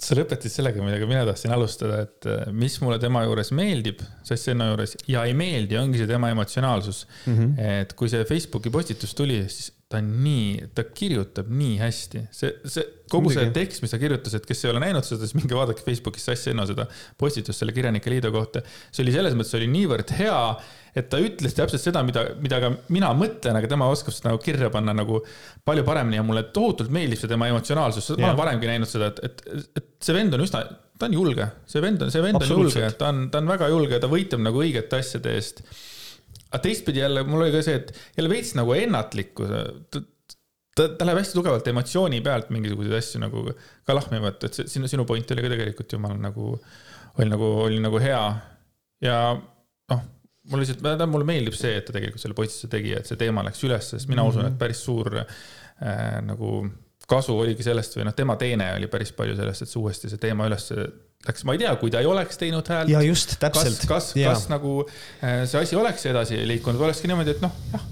sa 0.02 0.16
lõpetasid 0.18 0.52
sellega, 0.58 0.84
millega 0.84 1.08
mina 1.08 1.24
tahtsin 1.28 1.54
alustada, 1.56 2.02
et 2.04 2.28
äh, 2.28 2.50
mis 2.52 2.76
mulle 2.84 2.98
tema 3.00 3.24
juures 3.24 3.52
meeldib, 3.56 4.02
Sassenno 4.28 4.68
juures 4.74 4.98
ja 5.08 5.24
ei 5.28 5.36
meeldi, 5.38 5.78
ongi 5.80 6.02
see 6.02 6.10
tema 6.10 6.32
emotsionaalsus 6.34 7.06
mm. 7.26 7.38
-hmm. 7.38 7.72
et 7.82 7.96
kui 7.96 8.12
see 8.12 8.26
Facebooki 8.28 8.74
postitus 8.74 9.16
tuli, 9.16 9.40
siis 9.48 9.72
ta 9.90 10.02
on 10.02 10.10
nii, 10.26 10.72
ta 10.76 10.84
kirjutab 10.84 11.50
nii 11.54 11.78
hästi, 11.80 12.26
see, 12.34 12.52
see 12.66 12.84
kogu 13.12 13.32
see 13.32 13.52
tekst, 13.56 13.84
mis 13.86 13.94
ta 13.94 14.00
kirjutas, 14.02 14.34
et 14.36 14.48
kes 14.50 14.66
ei 14.66 14.72
ole 14.74 14.82
näinud 14.84 15.06
seda, 15.06 15.22
siis 15.24 15.38
minge 15.38 15.56
vaadake 15.56 15.86
Facebookis 15.86 16.26
Sassenno 16.28 16.66
seda 16.68 16.88
postitust 17.22 17.62
selle 17.62 17.76
Kirjanike 17.76 18.12
Liidu 18.12 18.34
kohta. 18.34 18.66
see 18.92 19.06
oli 19.06 19.14
selles 19.16 19.38
mõttes 19.38 19.56
oli 19.60 19.70
niivõrd 19.72 20.12
hea 20.18 20.40
et 20.96 21.10
ta 21.12 21.20
ütles 21.20 21.56
täpselt 21.56 21.84
seda, 21.84 22.02
mida, 22.08 22.24
mida 22.40 22.62
ka 22.64 22.70
mina 22.94 23.10
mõtlen, 23.18 23.58
aga 23.60 23.68
tema 23.72 23.90
oskab 23.92 24.16
seda 24.16 24.32
nagu 24.32 24.40
kirja 24.44 24.70
panna 24.72 24.94
nagu 24.96 25.20
palju 25.68 25.84
paremini 25.88 26.22
ja 26.22 26.24
mulle 26.26 26.46
tohutult 26.56 26.94
meeldib 26.96 27.20
see 27.20 27.32
tema 27.32 27.50
emotsionaalsus, 27.52 28.14
ma 28.16 28.32
olen 28.32 28.40
varemgi 28.40 28.70
näinud 28.70 28.90
seda, 28.90 29.12
et, 29.12 29.20
et, 29.28 29.68
et 29.82 30.08
see 30.08 30.16
vend 30.16 30.38
on 30.38 30.46
üsna, 30.46 30.64
ta 30.96 31.10
on 31.10 31.18
julge, 31.18 31.50
see 31.68 31.84
vend 31.84 32.06
on, 32.06 32.14
see 32.14 32.24
vend 32.24 32.40
on 32.40 32.54
julge, 32.54 32.88
ta 33.00 33.12
on, 33.12 33.26
ta 33.34 33.44
on 33.44 33.52
väga 33.52 33.70
julge, 33.74 34.00
ta 34.00 34.12
võitleb 34.12 34.46
nagu 34.48 34.64
õigete 34.64 35.02
asjade 35.04 35.36
eest. 35.36 35.62
aga 36.48 36.64
teistpidi 36.64 37.04
jälle 37.04 37.26
mul 37.28 37.44
oli 37.44 37.56
ka 37.58 37.66
see, 37.68 37.82
et 37.84 37.92
jälle 38.16 38.32
veits 38.32 38.56
nagu 38.56 38.76
ennatlikkus, 38.80 39.52
ta, 39.92 40.06
ta, 40.80 40.88
läheb 41.04 41.20
hästi 41.20 41.42
tugevalt 41.42 41.68
emotsiooni 41.74 42.24
pealt 42.24 42.56
mingisuguseid 42.56 42.96
asju 43.02 43.24
nagu 43.26 43.50
ka 43.52 44.00
lahmima, 44.00 44.32
et, 44.32 44.48
et 44.48 44.64
sinu, 44.64 44.88
sinu 44.92 45.04
point 45.10 45.36
oli 45.36 45.44
ka 45.44 45.52
tegelikult 45.58 46.00
jumal 46.00 46.16
nagu, 46.24 46.56
oli 47.20 47.32
nagu, 47.36 47.52
oli 47.68 47.84
nagu 47.84 48.00
hea. 48.00 48.24
Ja 49.04 49.18
noh 49.92 50.04
mul 50.52 50.64
lihtsalt, 50.64 51.06
mulle 51.10 51.28
meeldib 51.28 51.58
see, 51.58 51.76
et 51.80 51.86
ta 51.88 51.96
tegelikult 51.96 52.22
selle 52.22 52.38
postituse 52.38 52.70
tegi, 52.72 52.94
et 52.98 53.10
see 53.10 53.20
teema 53.20 53.44
läks 53.48 53.64
üles, 53.68 53.92
sest 53.96 54.10
mina 54.10 54.22
mm 54.22 54.28
-hmm. 54.28 54.34
usun, 54.36 54.46
et 54.46 54.54
mhm. 54.54 54.60
päris 54.62 54.84
suur 54.86 55.20
äh, 55.22 56.22
nagu 56.26 56.68
kasu 57.10 57.36
oligi 57.38 57.64
sellest 57.66 57.98
või 57.98 58.08
noh, 58.08 58.16
tema 58.18 58.36
teene 58.36 58.72
oli 58.76 58.88
päris 58.90 59.12
palju 59.14 59.36
sellest, 59.38 59.62
et 59.62 59.70
see 59.70 59.82
uuesti 59.82 60.10
see 60.10 60.22
teema 60.22 60.48
üles 60.50 60.72
läks, 61.26 61.44
ma 61.46 61.54
ei 61.54 61.62
tea, 61.62 61.74
kui 61.82 61.92
ta 61.94 62.02
ei 62.02 62.10
oleks 62.10 62.38
teinud 62.42 62.68
häält. 62.70 62.90
ja 62.90 63.02
just, 63.06 63.38
täpselt. 63.40 63.86
kas, 63.88 64.14
kas, 64.14 64.24
kas 64.26 64.48
nagu 64.50 64.80
äh, 65.24 65.44
see 65.46 65.62
asi 65.62 65.76
oleks 65.76 66.06
edasi 66.06 66.42
liikunud, 66.48 66.82
olekski 66.82 67.12
niimoodi, 67.12 67.38
et 67.38 67.46
noh, 67.46 67.54
jah 67.74 67.92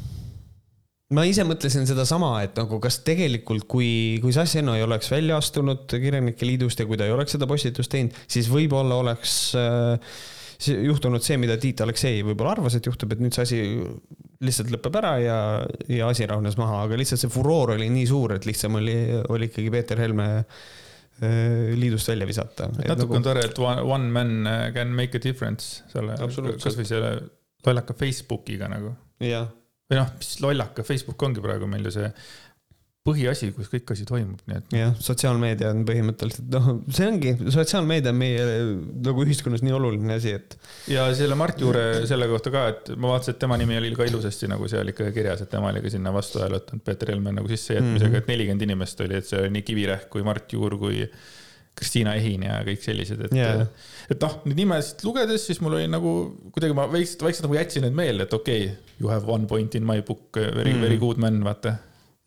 ma 1.14 1.26
ise 1.30 1.44
mõtlesin 1.46 1.86
sedasama, 1.86 2.32
et 2.46 2.58
nagu 2.58 2.80
kas 2.82 3.00
tegelikult, 3.06 3.68
kui, 3.70 4.20
kui 4.24 4.34
Sass 4.36 4.58
Enno 4.58 4.74
ei 4.78 4.86
oleks 4.86 5.12
välja 5.12 5.38
astunud 5.38 5.86
Kirjanike 5.92 6.48
Liidust 6.48 6.80
ja 6.80 6.88
kui 6.90 6.98
ta 6.98 7.06
ei 7.06 7.14
oleks 7.14 7.36
seda 7.36 7.46
postitust 7.50 7.92
teinud, 7.94 8.16
siis 8.26 8.50
võib-olla 8.50 8.98
oleks 9.04 9.36
äh, 9.60 10.16
juhtunud 10.72 11.24
see, 11.24 11.40
mida 11.42 11.58
Tiit 11.62 11.82
Aleksei 11.84 12.22
võib-olla 12.26 12.58
arvas, 12.58 12.78
et 12.78 12.88
juhtub, 12.88 13.14
et 13.16 13.24
nüüd 13.24 13.36
see 13.36 13.46
asi 13.46 13.60
lihtsalt 14.44 14.72
lõpeb 14.74 15.00
ära 15.00 15.14
ja, 15.24 15.38
ja 15.92 16.10
asi 16.12 16.28
rahunes 16.30 16.58
maha, 16.60 16.84
aga 16.88 17.00
lihtsalt 17.00 17.22
see 17.24 17.32
furoor 17.34 17.76
oli 17.78 17.90
nii 17.94 18.06
suur, 18.10 18.36
et 18.38 18.48
lihtsam 18.50 18.80
oli, 18.80 18.98
oli 19.34 19.50
ikkagi 19.52 19.72
Peeter 19.74 20.02
Helme 20.04 20.28
äh, 20.42 21.74
liidust 21.80 22.12
välja 22.12 22.28
visata. 22.30 22.70
natuke 22.76 23.06
nagu... 23.06 23.18
on 23.20 23.28
tore, 23.30 23.48
et 23.50 23.64
one, 23.64 24.12
man 24.14 24.36
can 24.76 24.94
make 24.96 25.20
a 25.20 25.24
difference 25.24 25.84
selle, 25.94 26.18
kasvõi 26.20 26.88
selle 26.88 27.16
lollaka 27.64 27.96
Facebookiga 27.98 28.72
nagu. 28.72 28.96
või 29.24 30.00
noh, 30.00 30.16
mis 30.20 30.36
lollaka, 30.44 30.86
Facebook 30.88 31.22
ongi 31.28 31.44
praegu 31.44 31.70
meil 31.70 31.88
ju 31.88 31.98
see 32.00 32.10
põhiasi, 33.04 33.50
kus 33.52 33.68
kõik 33.68 33.92
asi 33.92 34.06
toimub, 34.08 34.40
nii 34.48 34.58
et. 34.62 34.76
jah, 34.78 34.94
sotsiaalmeedia 35.04 35.74
on 35.74 35.82
põhimõtteliselt, 35.88 36.46
noh, 36.54 36.70
see 36.88 37.08
ongi, 37.10 37.34
sotsiaalmeedia 37.52 38.14
on 38.14 38.20
meie 38.22 38.46
nagu 39.04 39.26
ühiskonnas 39.26 39.64
nii 39.66 39.76
oluline 39.76 40.16
asi, 40.16 40.32
et. 40.40 40.56
ja 40.92 41.10
selle 41.18 41.36
Mart 41.40 41.60
Juure 41.60 41.84
selle 42.08 42.30
kohta 42.32 42.54
ka, 42.54 42.64
et 42.72 42.94
ma 42.96 43.12
vaatasin, 43.12 43.36
et 43.36 43.44
tema 43.44 43.60
nimi 43.60 43.76
oli 43.82 43.92
ka 44.00 44.08
ilusasti 44.08 44.48
nagu 44.52 44.72
seal 44.72 44.94
ikka 44.94 45.12
kirjas, 45.16 45.44
et 45.44 45.52
tema 45.52 45.74
oli 45.74 45.84
ka 45.84 45.92
sinna 45.92 46.16
vastu 46.16 46.40
hääletanud 46.46 46.88
Peeter 46.88 47.12
Helme 47.12 47.36
nagu 47.36 47.52
sissejätmisega 47.52 48.08
mm, 48.08 48.16
-hmm. 48.16 48.24
et 48.24 48.34
nelikümmend 48.34 48.68
inimest 48.70 49.04
oli, 49.04 49.20
et 49.20 49.28
see 49.28 49.44
oli 49.44 49.54
nii 49.58 49.68
Kivirähk 49.68 50.10
kui 50.14 50.24
Mart 50.24 50.56
Juur 50.56 50.80
kui 50.80 51.04
Kristiina 51.76 52.16
Ehin 52.16 52.44
ja 52.48 52.64
kõik 52.64 52.84
sellised, 52.86 53.20
et 53.28 53.36
yeah., 53.36 53.66
et 54.08 54.22
noh, 54.22 54.44
neid 54.48 54.64
nimesid 54.64 55.04
lugedes, 55.04 55.44
siis 55.50 55.60
mul 55.60 55.76
oli 55.76 55.92
nagu 55.92 56.12
kuidagi 56.54 56.76
ma 56.78 56.88
väikselt, 56.88 57.26
vaikselt 57.26 57.50
nagu 57.50 57.58
jätsin 57.60 57.84
need 57.84 57.98
meelde, 57.98 58.30
et 58.30 58.36
okei 58.38 58.68
okay,, 58.70 58.94
you 59.02 59.12
have 59.12 59.28
one 59.28 59.50
point 59.50 59.76
in 59.76 59.84
my 59.84 60.00
book, 60.06 60.30
very 60.38 60.72
mm., 60.72 60.86
very 60.86 61.02
good 61.02 61.20
man, 61.20 61.44
vaata 61.44 61.82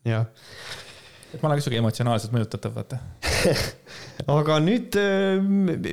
jah. 0.07 0.27
et 1.33 1.41
ma 1.41 1.49
olen 1.49 1.59
ka 1.59 1.65
sihuke 1.65 1.81
emotsionaalselt 1.81 2.35
mõjutatav, 2.35 2.75
vaata 2.77 3.01
aga 4.37 4.59
nüüd 4.63 4.97
äh, 4.99 5.41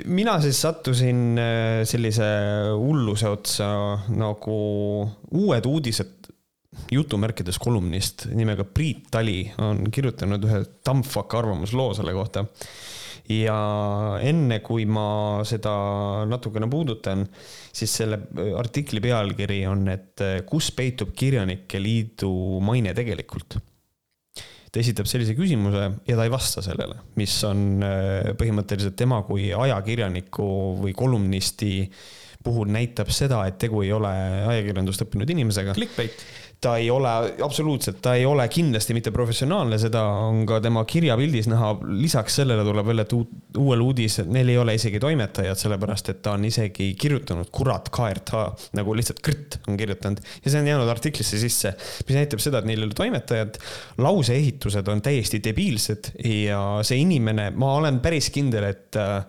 mina 0.06 0.38
siis 0.44 0.60
sattusin 0.64 1.24
äh, 1.40 1.80
sellise 1.88 2.28
hulluse 2.78 3.30
otsa 3.30 3.68
nagu 4.14 4.58
uued 5.34 5.70
uudised 5.70 6.24
jutumärkides 6.92 7.58
kolumnist 7.62 8.26
nimega 8.34 8.66
Priit 8.66 9.08
Tali 9.12 9.44
on 9.62 9.86
kirjutanud 9.94 10.44
ühe 10.46 10.60
Dumbfuck 10.86 11.38
arvamusloo 11.38 11.94
selle 11.96 12.14
kohta. 12.16 12.44
ja 13.30 13.56
enne 14.20 14.58
kui 14.60 14.84
ma 14.84 15.40
seda 15.48 15.72
natukene 16.28 16.66
puudutan, 16.68 17.22
siis 17.72 17.94
selle 18.02 18.18
artikli 18.58 19.00
pealkiri 19.00 19.62
on, 19.70 19.86
et 19.88 20.20
kus 20.44 20.68
peitub 20.76 21.14
Kirjanike 21.16 21.80
Liidu 21.80 22.60
maine 22.60 22.92
tegelikult 22.96 23.56
ta 24.74 24.82
esitab 24.82 25.06
sellise 25.06 25.36
küsimuse 25.38 25.86
ja 26.08 26.18
ta 26.18 26.26
ei 26.26 26.32
vasta 26.32 26.64
sellele, 26.64 26.98
mis 27.20 27.36
on 27.46 27.84
äh, 27.86 28.34
põhimõtteliselt 28.38 28.96
tema 28.98 29.20
kui 29.26 29.52
ajakirjaniku 29.54 30.46
või 30.82 30.94
kolumnisti 30.98 31.74
puhul 32.44 32.68
näitab 32.74 33.08
seda, 33.14 33.38
et 33.48 33.56
tegu 33.62 33.80
ei 33.84 33.92
ole 33.94 34.10
ajakirjandust 34.50 35.06
õppinud 35.06 35.30
inimesega. 35.32 35.76
Clickbait. 35.78 36.24
Ta 36.64 36.76
ei 36.80 36.88
ole, 36.90 37.12
absoluutselt, 37.44 37.98
ta 38.02 38.14
ei 38.16 38.24
ole 38.26 38.46
kindlasti 38.48 38.94
mitte 38.96 39.12
professionaalne, 39.14 39.76
seda 39.80 40.02
on 40.24 40.44
ka 40.48 40.60
tema 40.64 40.84
kirjapildis 40.88 41.48
näha. 41.52 41.74
lisaks 42.00 42.38
sellele 42.40 42.64
tuleb 42.64 42.88
veel, 42.88 43.02
et 43.04 43.14
uuel 43.14 43.82
uudis, 43.84 44.20
neil 44.24 44.52
ei 44.52 44.58
ole 44.60 44.76
isegi 44.78 45.00
toimetajad, 45.02 45.60
sellepärast 45.60 46.12
et 46.14 46.22
ta 46.24 46.36
on 46.38 46.46
isegi 46.48 46.90
kirjutanud 47.00 47.50
kurat 47.54 47.90
KRT 47.94 48.44
nagu 48.78 48.96
lihtsalt 48.96 49.20
krõtt 49.24 49.58
on 49.68 49.76
kirjutanud 49.80 50.22
ja 50.44 50.50
see 50.52 50.62
on 50.62 50.70
jäänud 50.72 50.92
artiklisse 50.94 51.40
sisse, 51.40 51.74
mis 52.08 52.16
näitab 52.16 52.42
seda, 52.42 52.62
et 52.62 52.70
neil 52.70 52.80
ei 52.80 52.88
ole 52.88 52.96
toimetajat. 52.96 53.58
lauseehitused 53.98 54.88
on 54.88 55.02
täiesti 55.04 55.42
debiilsed 55.44 56.14
ja 56.48 56.62
see 56.86 57.02
inimene, 57.04 57.50
ma 57.50 57.74
olen 57.80 58.00
päris 58.04 58.30
kindel, 58.34 58.70
et 58.72 59.00
äh, 59.00 59.26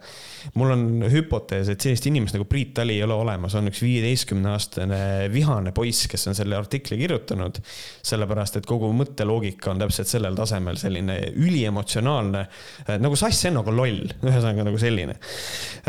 mul 0.54 0.74
on 0.76 0.86
hüpotees, 1.12 1.70
et 1.72 1.82
sellist 1.82 2.06
inimest 2.10 2.38
nagu 2.38 2.48
Priit 2.50 2.74
Tali 2.78 2.98
ei 3.00 3.04
ole 3.06 3.18
olemas, 3.18 3.56
on 3.58 3.70
üks 3.72 3.82
viieteistkümne 3.84 4.52
aastane 4.54 5.00
vihane 5.34 5.74
poiss, 5.76 6.08
kes 6.12 6.28
on 6.30 6.38
selle 6.38 6.58
artikli 6.60 6.98
kirjutanud. 7.02 7.60
sellepärast, 8.06 8.60
et 8.60 8.70
kogu 8.70 8.92
mõtteloogika 8.96 9.72
on 9.74 9.82
täpselt 9.82 10.12
sellel 10.12 10.38
tasemel 10.38 10.78
selline 10.80 11.18
üliemotsionaalne, 11.34 12.46
äh, 12.86 13.00
nagu 13.02 13.18
Sass 13.20 13.48
Ennoga 13.50 13.74
loll, 13.74 14.06
ühesõnaga 14.22 14.68
nagu 14.68 14.82
selline. 14.82 15.18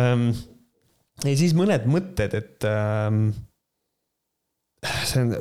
Ähm, 0.01 0.31
ja 1.25 1.35
siis 1.37 1.55
mõned 1.57 1.87
mõtted, 1.91 2.37
et 2.39 2.67
ähm, 2.71 3.29
see 5.05 5.23
on, 5.25 5.35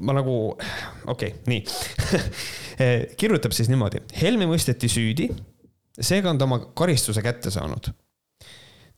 ma 0.00 0.16
nagu, 0.16 0.38
okei 1.12 1.34
okay,, 1.34 1.44
nii 1.50 1.62
kirjutab 3.20 3.54
siis 3.56 3.70
niimoodi, 3.72 4.02
Helme 4.20 4.48
mõisteti 4.50 4.90
süüdi, 4.92 5.30
seega 5.96 6.30
on 6.30 6.40
ta 6.40 6.48
oma 6.48 6.60
karistuse 6.76 7.24
kätte 7.24 7.52
saanud 7.54 7.88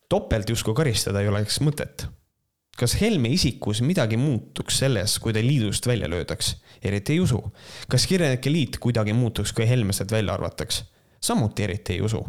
topelt 0.08 0.48
justkui 0.48 0.74
karistada 0.74 1.20
ei 1.20 1.28
oleks 1.28 1.60
mõtet. 1.60 2.06
kas 2.78 2.94
Helme 3.00 3.28
isikus 3.34 3.80
midagi 3.82 4.16
muutuks 4.16 4.76
selles, 4.78 5.16
kui 5.18 5.32
ta 5.32 5.42
liidust 5.42 5.86
välja 5.86 6.08
löödaks? 6.10 6.56
eriti 6.82 7.12
ei 7.12 7.20
usu. 7.20 7.42
kas 7.88 8.06
Kirjanike 8.06 8.52
Liit 8.52 8.78
kuidagi 8.78 9.12
muutuks, 9.12 9.52
kui 9.52 9.68
Helme 9.68 9.92
sealt 9.92 10.10
välja 10.10 10.34
arvataks? 10.34 10.84
samuti 11.20 11.62
eriti 11.62 11.92
ei 11.92 12.00
usu. 12.00 12.26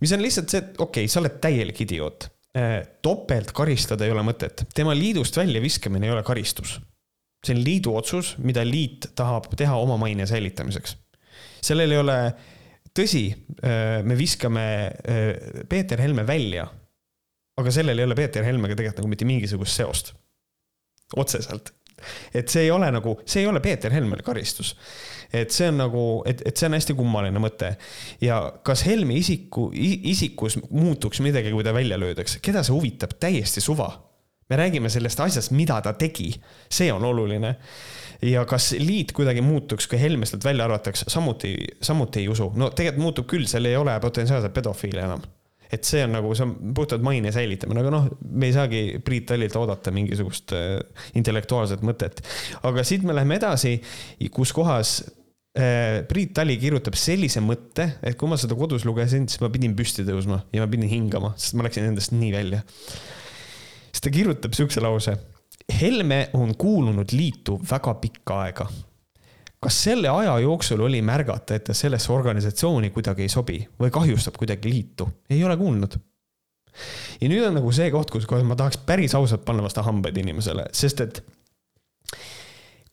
mis 0.00 0.12
on 0.12 0.22
lihtsalt 0.22 0.48
see, 0.48 0.58
et 0.58 0.80
okei 0.80 1.04
okay,, 1.04 1.08
sa 1.08 1.20
oled 1.20 1.38
täielik 1.40 1.80
idioot. 1.80 2.28
Äh, 2.54 2.86
topelt 3.02 3.50
karistada 3.52 4.04
ei 4.04 4.12
ole 4.14 4.22
mõtet, 4.22 4.66
tema 4.74 4.94
liidust 4.94 5.36
väljaviskamine 5.36 6.06
ei 6.06 6.12
ole 6.12 6.22
karistus. 6.22 6.80
see 7.44 7.56
on 7.56 7.64
liidu 7.64 7.96
otsus, 7.96 8.36
mida 8.38 8.62
liit 8.64 9.10
tahab 9.14 9.50
teha 9.56 9.76
oma 9.76 9.96
maine 9.96 10.26
säilitamiseks. 10.26 10.96
sellel 11.62 11.90
ei 11.90 11.98
ole, 11.98 12.18
tõsi, 12.94 13.26
äh, 13.64 14.04
me 14.04 14.18
viskame 14.18 14.62
äh, 14.86 15.66
Peeter 15.68 16.00
Helme 16.00 16.26
välja 16.26 16.68
aga 17.60 17.70
sellel 17.74 17.98
ei 17.98 18.08
ole 18.08 18.16
Peeter 18.18 18.44
Helmega 18.46 18.76
tegelikult 18.76 19.02
nagu 19.02 19.10
mitte 19.12 19.28
mingisugust 19.28 19.80
seost. 19.80 20.12
otseselt. 21.16 21.70
et 22.34 22.48
see 22.50 22.64
ei 22.66 22.70
ole 22.74 22.88
nagu, 22.90 23.14
see 23.24 23.44
ei 23.44 23.46
ole 23.48 23.60
Peeter 23.64 23.92
Helmele 23.92 24.22
karistus. 24.26 24.74
et 25.32 25.50
see 25.50 25.68
on 25.70 25.78
nagu, 25.78 26.22
et, 26.26 26.42
et 26.46 26.56
see 26.56 26.68
on 26.68 26.76
hästi 26.78 26.96
kummaline 26.98 27.42
mõte. 27.42 27.74
ja 28.20 28.40
kas 28.66 28.84
Helme 28.86 29.18
isiku, 29.20 29.70
isikus 29.74 30.58
muutuks 30.70 31.22
midagi, 31.24 31.52
kui 31.54 31.64
ta 31.64 31.74
välja 31.74 31.98
löödakse, 32.00 32.42
keda 32.42 32.64
see 32.66 32.74
huvitab, 32.74 33.14
täiesti 33.20 33.62
suva. 33.62 33.92
me 34.50 34.56
räägime 34.56 34.90
sellest 34.90 35.20
asjast, 35.20 35.54
mida 35.54 35.80
ta 35.82 35.94
tegi, 35.98 36.32
see 36.70 36.92
on 36.92 37.04
oluline 37.04 37.54
ja 38.22 38.44
kas 38.48 38.72
liit 38.78 39.12
kuidagi 39.12 39.40
muutuks, 39.44 39.86
kui 39.86 40.00
Helme 40.00 40.26
sealt 40.26 40.44
välja 40.44 40.66
arvatakse, 40.66 41.06
samuti, 41.08 41.54
samuti 41.82 42.24
ei 42.24 42.28
usu. 42.28 42.50
no 42.56 42.70
tegelikult 42.74 43.06
muutub 43.06 43.30
küll, 43.30 43.46
seal 43.46 43.70
ei 43.70 43.76
ole 43.78 43.94
potentsiaalselt 44.02 44.54
pedofiile 44.54 45.06
enam 45.06 45.22
et 45.72 45.84
see 45.86 46.04
on 46.04 46.14
nagu, 46.16 46.30
see 46.36 46.46
on 46.46 46.54
puhtalt 46.76 47.04
maine 47.04 47.32
säilitamine, 47.34 47.82
aga 47.82 47.92
noh, 47.92 48.06
me 48.30 48.50
ei 48.50 48.54
saagi 48.56 48.82
Priit 49.04 49.26
Tallilt 49.30 49.56
oodata 49.58 49.92
mingisugust 49.94 50.54
äh, 50.56 50.78
intellektuaalset 51.18 51.84
mõtet. 51.86 52.22
aga 52.62 52.86
siit 52.86 53.04
me 53.06 53.16
läheme 53.16 53.38
edasi, 53.40 53.76
kus 54.34 54.54
kohas 54.56 54.96
äh, 55.58 56.04
Priit 56.10 56.34
Tali 56.36 56.58
kirjutab 56.60 56.98
sellise 56.98 57.42
mõtte, 57.44 57.88
et 58.02 58.18
kui 58.20 58.30
ma 58.30 58.38
seda 58.40 58.56
kodus 58.58 58.86
lugesin, 58.88 59.28
siis 59.30 59.42
ma 59.44 59.52
pidin 59.54 59.76
püsti 59.78 60.06
tõusma 60.06 60.44
ja 60.54 60.64
ma 60.64 60.70
pidin 60.70 60.90
hingama, 60.90 61.34
sest 61.40 61.58
ma 61.58 61.68
läksin 61.68 61.90
endast 61.90 62.14
nii 62.16 62.32
välja. 62.34 62.64
siis 63.90 64.04
ta 64.04 64.14
kirjutab 64.14 64.56
siukse 64.56 64.82
lause. 64.84 65.16
Helme 65.80 66.26
on 66.36 66.50
kuulunud 66.60 67.14
liitu 67.16 67.56
väga 67.70 67.94
pikka 68.02 68.42
aega 68.44 68.66
kas 69.64 69.76
selle 69.86 70.10
aja 70.12 70.34
jooksul 70.44 70.82
oli 70.84 71.00
märgata, 71.02 71.56
et 71.56 71.64
ta 71.68 71.76
sellesse 71.76 72.12
organisatsiooni 72.12 72.90
kuidagi 72.92 73.24
ei 73.24 73.32
sobi 73.32 73.60
või 73.80 73.92
kahjustab 73.94 74.36
kuidagi 74.40 74.70
liitu? 74.70 75.08
ei 75.30 75.44
ole 75.44 75.56
kuulnud. 75.56 75.96
ja 77.20 77.30
nüüd 77.30 77.46
on 77.48 77.56
nagu 77.58 77.72
see 77.72 77.88
koht, 77.94 78.12
kus 78.12 78.26
kohas 78.28 78.44
ma 78.44 78.58
tahaks 78.58 78.80
päris 78.86 79.14
ausalt 79.16 79.44
panna 79.46 79.64
vastu 79.64 79.84
hambaid 79.86 80.18
inimesele, 80.20 80.66
sest 80.72 81.00
et 81.04 81.22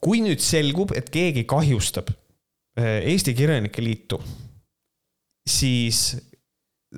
kui 0.02 0.22
nüüd 0.24 0.42
selgub, 0.44 0.94
et 0.98 1.10
keegi 1.14 1.44
kahjustab 1.50 2.14
äh, 2.14 3.02
Eesti 3.12 3.34
Kirjanike 3.38 3.84
Liitu, 3.84 4.22
siis 5.50 6.16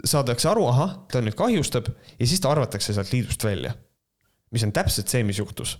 saadakse 0.05 0.49
aru, 0.51 0.67
ahah, 0.69 0.99
ta 1.11 1.21
nüüd 1.21 1.37
kahjustab 1.39 1.89
ja 2.19 2.27
siis 2.27 2.41
ta 2.43 2.53
arvatakse 2.53 2.93
sealt 2.93 3.11
liidust 3.13 3.43
välja. 3.43 3.73
mis 4.53 4.63
on 4.63 4.71
täpselt 4.71 5.09
see, 5.09 5.23
mis 5.25 5.39
juhtus 5.41 5.79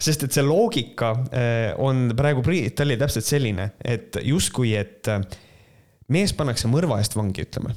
sest 0.00 0.26
et 0.26 0.36
see 0.36 0.44
loogika 0.44 1.12
äh, 1.30 1.72
on 1.80 2.10
praegu 2.16 2.42
Priit 2.44 2.76
Talli 2.78 2.98
täpselt 3.00 3.26
selline, 3.26 3.70
et 3.84 4.18
justkui, 4.24 4.74
et 4.78 5.10
äh, 5.12 5.22
mees 6.14 6.34
pannakse 6.36 6.70
mõrva 6.70 7.00
eest 7.02 7.16
vangi, 7.18 7.46
ütleme. 7.46 7.74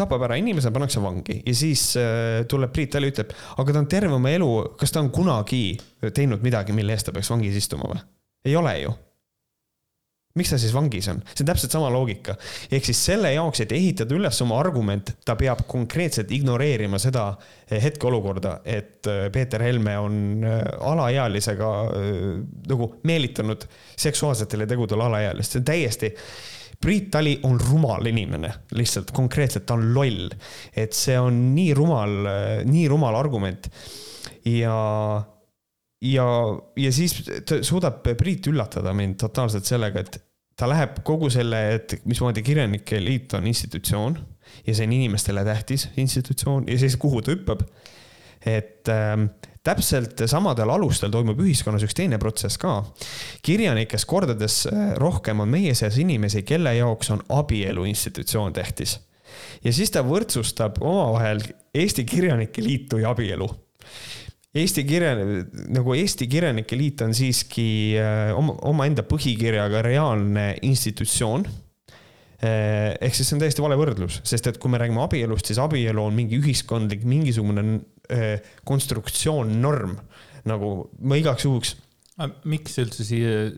tapab 0.00 0.22
ära 0.24 0.38
inimese, 0.40 0.70
pannakse 0.72 1.02
vangi 1.02 1.42
ja 1.44 1.54
siis 1.54 1.90
äh, 2.00 2.46
tuleb 2.48 2.72
Priit 2.72 2.94
Tali, 2.94 3.10
ütleb, 3.12 3.34
aga 3.58 3.76
ta 3.76 3.82
on 3.82 3.90
terve 3.90 4.16
oma 4.16 4.32
elu, 4.32 4.50
kas 4.80 4.94
ta 4.94 5.02
on 5.02 5.12
kunagi 5.14 5.78
teinud 6.14 6.42
midagi, 6.42 6.72
mille 6.76 6.96
eest 6.96 7.10
ta 7.10 7.14
peaks 7.16 7.30
vangis 7.32 7.58
istuma 7.60 7.90
või? 7.90 8.02
ei 8.46 8.56
ole 8.56 8.78
ju 8.80 8.96
miks 10.38 10.52
ta 10.52 10.58
siis 10.60 10.74
vangis 10.74 11.08
on? 11.10 11.22
see 11.32 11.42
on 11.42 11.48
täpselt 11.50 11.74
sama 11.74 11.90
loogika. 11.92 12.36
ehk 12.70 12.86
siis 12.86 13.00
selle 13.10 13.32
jaoks, 13.34 13.64
et 13.64 13.72
ehitada 13.74 14.14
üles 14.14 14.42
oma 14.44 14.60
argument, 14.62 15.14
ta 15.26 15.34
peab 15.38 15.64
konkreetselt 15.70 16.30
ignoreerima 16.34 17.00
seda 17.02 17.26
eh, 17.66 17.80
hetkeolukorda, 17.82 18.60
et 18.64 19.10
eh, 19.10 19.26
Peeter 19.32 19.62
Helme 19.66 19.96
on 19.98 20.20
eh, 20.46 20.62
alaealisega 20.92 21.72
nagu 22.70 22.92
meelitanud 23.08 23.66
seksuaalsetele 23.98 24.68
tegudele 24.70 25.08
alaealist, 25.08 25.56
see 25.56 25.62
on 25.62 25.68
täiesti 25.72 26.14
Priit 26.80 27.10
Tali 27.12 27.34
on 27.44 27.58
rumal 27.60 28.06
inimene, 28.08 28.54
lihtsalt 28.72 29.10
konkreetselt 29.12 29.66
ta 29.68 29.74
on 29.76 29.90
loll. 29.92 30.30
et 30.72 30.96
see 30.96 31.18
on 31.20 31.42
nii 31.52 31.74
rumal, 31.76 32.14
nii 32.64 32.86
rumal 32.88 33.18
argument. 33.18 33.68
ja 34.48 34.78
ja, 36.00 36.26
ja 36.76 36.92
siis 36.92 37.20
ta 37.46 37.60
suudab 37.66 38.02
Priit 38.18 38.48
üllatada 38.50 38.94
mind 38.96 39.18
totaalselt 39.20 39.68
sellega, 39.68 40.04
et 40.04 40.20
ta 40.56 40.68
läheb 40.68 41.00
kogu 41.06 41.30
selle, 41.32 41.60
et 41.76 42.00
mismoodi 42.08 42.44
Kirjanike 42.44 43.00
Liit 43.00 43.34
on 43.38 43.46
institutsioon 43.48 44.18
ja 44.66 44.74
see 44.74 44.86
on 44.88 44.96
inimestele 44.96 45.44
tähtis 45.46 45.88
institutsioon 46.00 46.66
ja 46.68 46.78
siis 46.78 46.96
kuhu 47.00 47.22
ta 47.22 47.32
hüppab. 47.34 47.64
et 48.46 48.88
äh, 48.88 49.16
täpselt 49.64 50.22
samadel 50.26 50.70
alustel 50.72 51.10
toimub 51.12 51.40
ühiskonnas 51.44 51.84
üks 51.84 51.94
teine 51.96 52.18
protsess 52.18 52.58
ka. 52.58 52.82
kirjanikest 53.42 54.08
kordades 54.08 54.62
äh, 54.66 54.94
rohkem 54.96 55.40
on 55.40 55.48
meie 55.48 55.74
seas 55.74 55.98
inimesi, 56.00 56.42
kelle 56.42 56.74
jaoks 56.74 57.10
on 57.10 57.22
abielu 57.28 57.84
institutsioon 57.84 58.52
tähtis. 58.52 58.98
ja 59.64 59.72
siis 59.72 59.90
ta 59.90 60.04
võrdsustab 60.04 60.80
omavahel 60.80 61.44
Eesti 61.74 62.04
Kirjanike 62.04 62.62
Liitu 62.62 62.98
ja 62.98 63.10
abielu 63.10 63.48
Eesti 64.50 64.82
kirja, 64.82 65.12
nagu 65.70 65.92
Eesti 65.94 66.26
Kirjanike 66.26 66.74
Liit 66.74 67.04
on 67.04 67.12
siiski 67.14 67.94
äh, 68.00 68.32
oma, 68.34 68.56
omaenda 68.66 69.04
põhikirjaga 69.06 69.84
reaalne 69.86 70.46
institutsioon. 70.66 71.46
Äh, 72.42 72.96
ehk 72.98 73.14
siis 73.14 73.30
see 73.30 73.36
on 73.36 73.44
täiesti 73.44 73.62
vale 73.62 73.78
võrdlus, 73.78 74.18
sest 74.26 74.50
et 74.50 74.58
kui 74.58 74.72
me 74.72 74.80
räägime 74.82 75.04
abielust, 75.04 75.46
siis 75.46 75.60
abielu 75.62 76.02
on 76.02 76.18
mingi 76.18 76.40
ühiskondlik, 76.40 77.06
mingisugune 77.06 77.64
äh, 78.10 78.52
konstruktsioon, 78.66 79.54
norm. 79.62 79.94
nagu 80.50 80.74
ma 80.98 81.18
igaks 81.20 81.46
juhuks. 81.46 81.76
miks 82.48 82.78
üldse 82.80 83.04
siia 83.06 83.50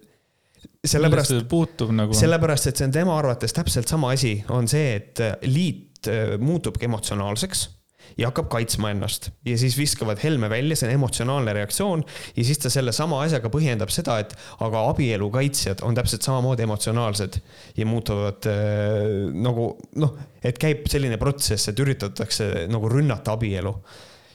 sellepärast, 0.84 1.38
puutub 1.48 1.94
nagu? 1.96 2.12
sellepärast, 2.12 2.68
et 2.68 2.76
see 2.76 2.90
on 2.90 2.92
tema 2.92 3.16
arvates 3.16 3.54
täpselt 3.56 3.88
sama 3.88 4.12
asi, 4.12 4.42
on 4.52 4.68
see, 4.68 4.98
et 4.98 5.22
liit 5.48 6.10
muutubki 6.42 6.84
emotsionaalseks 6.90 7.70
ja 8.18 8.30
hakkab 8.30 8.50
kaitsma 8.52 8.92
ennast. 8.92 9.30
Ja 9.46 9.56
siis 9.58 9.76
viskavad 9.78 10.20
Helme 10.22 10.50
välja, 10.52 10.76
see 10.76 10.88
on 10.88 10.94
emotsionaalne 10.96 11.54
reaktsioon 11.56 12.04
ja 12.36 12.44
siis 12.44 12.60
ta 12.62 12.72
sellesama 12.72 13.22
asjaga 13.24 13.50
põhjendab 13.52 13.92
seda, 13.94 14.18
et 14.22 14.34
aga 14.64 14.84
abielu 14.90 15.30
kaitsjad 15.32 15.84
on 15.86 15.96
täpselt 15.98 16.26
samamoodi 16.26 16.66
emotsionaalsed 16.66 17.40
ja 17.76 17.88
muutuvad 17.88 18.48
äh, 18.50 19.32
nagu 19.32 19.72
noh, 20.02 20.16
et 20.42 20.58
käib 20.60 20.88
selline 20.90 21.18
protsess, 21.20 21.70
et 21.70 21.80
üritatakse 21.80 22.68
nagu 22.70 22.90
rünnata 22.92 23.36
abielu. 23.36 23.74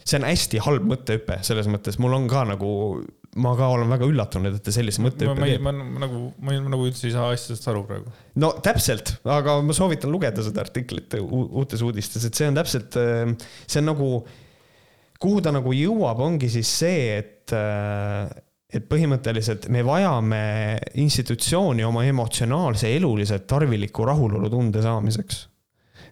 See 0.08 0.16
on 0.22 0.28
hästi 0.28 0.62
halb 0.64 0.86
mõttehüpe 0.88 1.42
selles 1.44 1.68
mõttes, 1.68 1.98
mul 2.00 2.16
on 2.16 2.30
ka 2.32 2.46
nagu 2.48 2.70
ma 3.38 3.54
ka 3.58 3.68
olen 3.74 3.92
väga 3.92 4.08
üllatunud, 4.10 4.56
et 4.58 4.64
ta 4.66 4.74
sellise 4.74 5.04
teeb. 5.20 5.38
ma, 5.38 5.72
ma 5.74 6.02
nagu, 6.06 6.24
ma 6.42 6.56
nagu 6.58 6.88
üldse 6.88 7.08
ei 7.10 7.14
saa 7.16 7.30
asjadest 7.34 7.68
aru 7.72 7.84
praegu. 7.90 8.14
no 8.42 8.54
täpselt, 8.64 9.18
aga 9.28 9.60
ma 9.66 9.76
soovitan 9.78 10.14
lugeda 10.14 10.46
seda 10.46 10.64
artiklit 10.64 11.18
uutes 11.22 11.84
uudistes, 11.86 12.26
et 12.28 12.38
see 12.40 12.50
on 12.50 12.58
täpselt, 12.58 12.98
äh, 13.02 13.34
see 13.66 13.82
on 13.84 13.92
nagu, 13.92 14.12
kuhu 15.22 15.44
ta 15.46 15.54
nagu 15.56 15.76
jõuab, 15.76 16.24
ongi 16.24 16.50
siis 16.54 16.72
see, 16.82 17.04
et, 17.20 17.54
äh, 17.58 18.32
et 18.74 18.88
põhimõtteliselt 18.90 19.70
me 19.74 19.84
vajame 19.88 20.42
institutsiooni 21.04 21.86
oma 21.88 22.08
emotsionaalse, 22.08 22.90
elulise, 22.96 23.44
tarviliku 23.48 24.08
rahulolutunde 24.08 24.82
saamiseks 24.86 25.46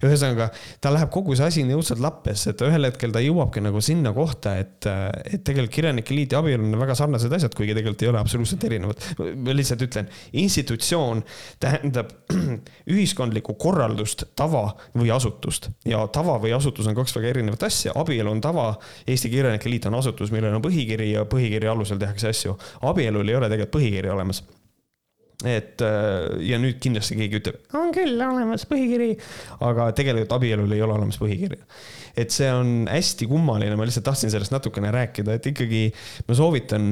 ühesõnaga, 0.08 0.50
tal 0.84 0.96
läheb 0.96 1.12
kogu 1.14 1.36
see 1.38 1.48
asi 1.48 1.66
nii 1.68 1.78
õudselt 1.78 2.02
lappesse, 2.04 2.54
et 2.54 2.64
ühel 2.66 2.88
hetkel 2.90 3.14
ta 3.16 3.22
jõuabki 3.24 3.64
nagu 3.64 3.82
sinna 3.84 4.14
kohta, 4.16 4.56
et, 4.62 4.88
et 4.88 5.44
tegelikult 5.46 5.74
Kirjanike 5.76 6.16
Liit 6.16 6.36
ja 6.36 6.42
abielu 6.44 6.66
on 6.66 6.80
väga 6.80 6.96
sarnased 6.98 7.34
asjad, 7.36 7.56
kuigi 7.58 7.76
tegelikult 7.76 8.06
ei 8.06 8.12
ole 8.12 8.22
absoluutselt 8.22 8.64
erinevad. 8.68 9.06
ma 9.20 9.56
lihtsalt 9.56 9.86
ütlen, 9.88 10.10
institutsioon 10.42 11.24
tähendab 11.64 12.12
ühiskondlikku 12.96 13.58
korraldust, 13.62 14.28
tava 14.36 14.68
või 14.96 15.12
asutust 15.16 15.70
ja 15.86 16.06
tava 16.14 16.38
või 16.42 16.56
asutus 16.56 16.88
on 16.90 16.98
kaks 16.98 17.16
väga 17.18 17.34
erinevat 17.36 17.68
asja, 17.68 17.96
abielu 17.96 18.32
on 18.32 18.44
tava, 18.44 18.72
Eesti 19.08 19.32
Kirjanike 19.34 19.72
Liit 19.72 19.90
on 19.90 20.00
asutus, 20.02 20.34
millel 20.36 20.56
on 20.58 20.66
põhikiri 20.66 21.12
ja 21.14 21.26
põhikirja 21.30 21.74
alusel 21.76 22.02
tehakse 22.02 22.32
asju. 22.32 22.58
abielul 22.82 23.28
ei 23.28 23.42
ole 23.42 23.50
tegelikult 23.50 23.76
põhikirja 23.80 24.14
olemas 24.14 24.44
et 25.44 25.82
äh, 25.84 26.38
ja 26.48 26.60
nüüd 26.62 26.80
kindlasti 26.84 27.18
keegi 27.20 27.40
ütleb, 27.42 27.60
on 27.76 27.92
küll 27.96 28.16
olemas 28.24 28.64
põhikiri, 28.70 29.12
aga 29.66 29.90
tegelikult 29.98 30.36
abielul 30.38 30.72
ei 30.72 30.84
ole 30.86 30.96
olemas 30.96 31.20
põhikirja. 31.20 31.60
et 32.16 32.32
see 32.32 32.48
on 32.48 32.86
hästi 32.88 33.28
kummaline, 33.28 33.76
ma 33.76 33.84
lihtsalt 33.88 34.06
tahtsin 34.08 34.32
sellest 34.32 34.54
natukene 34.56 34.94
rääkida, 34.96 35.36
et 35.36 35.50
ikkagi 35.52 35.82
ma 36.30 36.38
soovitan 36.40 36.86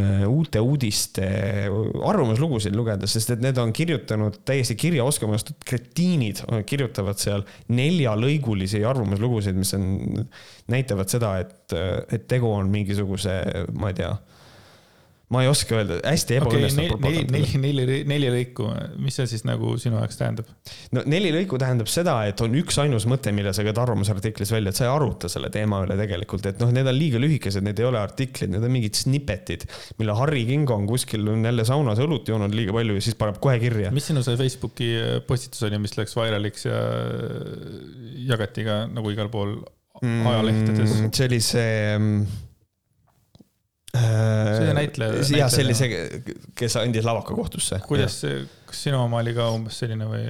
äh, 0.00 0.24
uute 0.30 0.62
uudiste 0.64 1.28
arvamuslugusid 1.68 2.76
lugeda, 2.78 3.10
sest 3.10 3.34
et 3.36 3.44
need 3.44 3.60
on 3.60 3.74
kirjutanud 3.76 4.40
täiesti 4.48 4.78
kirjaoskamatud 4.80 5.60
kretiinid, 5.68 6.40
kirjutavad 6.70 7.20
seal 7.20 7.44
neljalõigulisi 7.68 8.80
arvamuslugusid, 8.88 9.60
mis 9.60 9.76
on, 9.76 10.24
näitavad 10.72 11.12
seda, 11.12 11.36
et, 11.44 11.76
et 12.08 12.28
tegu 12.30 12.48
on 12.48 12.72
mingisuguse, 12.72 13.42
ma 13.76 13.92
ei 13.92 14.00
tea 14.00 14.14
ma 15.30 15.44
ei 15.44 15.48
oska 15.50 15.76
öelda, 15.78 16.00
hästi 16.02 16.36
ebaõnnestunud 16.40 16.96
okay, 16.96 17.12
neli, 17.12 17.26
neli, 17.30 17.58
neli, 17.62 17.84
neli, 17.86 17.98
neli 18.10 18.30
lõiku, 18.34 18.66
mis 19.02 19.14
see 19.20 19.28
siis 19.30 19.44
nagu 19.46 19.76
sinu 19.78 20.00
jaoks 20.00 20.18
tähendab? 20.18 20.48
no 20.96 21.04
neli 21.06 21.30
lõiku 21.34 21.58
tähendab 21.60 21.90
seda, 21.90 22.16
et 22.26 22.42
on 22.42 22.56
üksainus 22.58 23.06
mõte, 23.10 23.30
mille 23.36 23.52
sa 23.54 23.64
käid 23.66 23.78
arvamusartiklis 23.78 24.50
välja, 24.56 24.74
et 24.74 24.80
sa 24.80 24.88
ei 24.88 24.92
aruta 24.92 25.30
selle 25.30 25.52
teema 25.54 25.84
üle 25.86 25.94
tegelikult, 26.00 26.50
et 26.50 26.58
noh, 26.62 26.72
need 26.74 26.90
on 26.90 26.98
liiga 26.98 27.22
lühikesed, 27.22 27.62
need 27.66 27.78
ei 27.78 27.86
ole 27.86 28.02
artiklid, 28.02 28.50
need 28.50 28.66
on 28.66 28.74
mingid 28.74 28.98
snippetid, 28.98 29.68
mille 30.02 30.18
Harri 30.18 30.42
Kingo 30.50 30.74
on 30.74 30.90
kuskil 30.90 31.30
on 31.30 31.46
jälle 31.46 31.66
saunas 31.68 32.02
õlut 32.02 32.30
joonud 32.34 32.56
liiga 32.56 32.74
palju 32.74 32.98
ja 32.98 33.06
siis 33.06 33.18
paneb 33.20 33.38
kohe 33.42 33.58
kirja. 33.62 33.94
mis 33.94 34.10
sinu 34.10 34.26
see 34.26 34.38
Facebooki 34.40 34.92
postitus 35.30 35.62
oli, 35.70 35.78
mis 35.78 35.94
läks 35.94 36.18
vairaliks 36.18 36.66
ja 36.66 36.82
jagati 38.34 38.66
ka 38.66 38.82
nagu 38.90 39.14
igal 39.14 39.30
pool 39.30 39.60
ajalehtedes 40.00 40.94
mm,? 40.96 41.10
see 41.14 41.26
oli 41.30 41.40
see 41.44 41.74
mm, 41.94 42.40
see 43.96 44.74
näitleja. 44.76 45.22
jah, 45.34 45.50
see, 45.52 45.90
kes 46.58 46.76
andis 46.80 47.06
lavaka 47.06 47.34
kohtusse. 47.34 47.80
kuidas 47.88 48.20
see, 48.22 48.44
kas 48.70 48.84
sinu 48.86 49.02
oma 49.04 49.22
oli 49.24 49.34
ka 49.36 49.50
umbes 49.54 49.80
selline 49.82 50.08
või? 50.10 50.26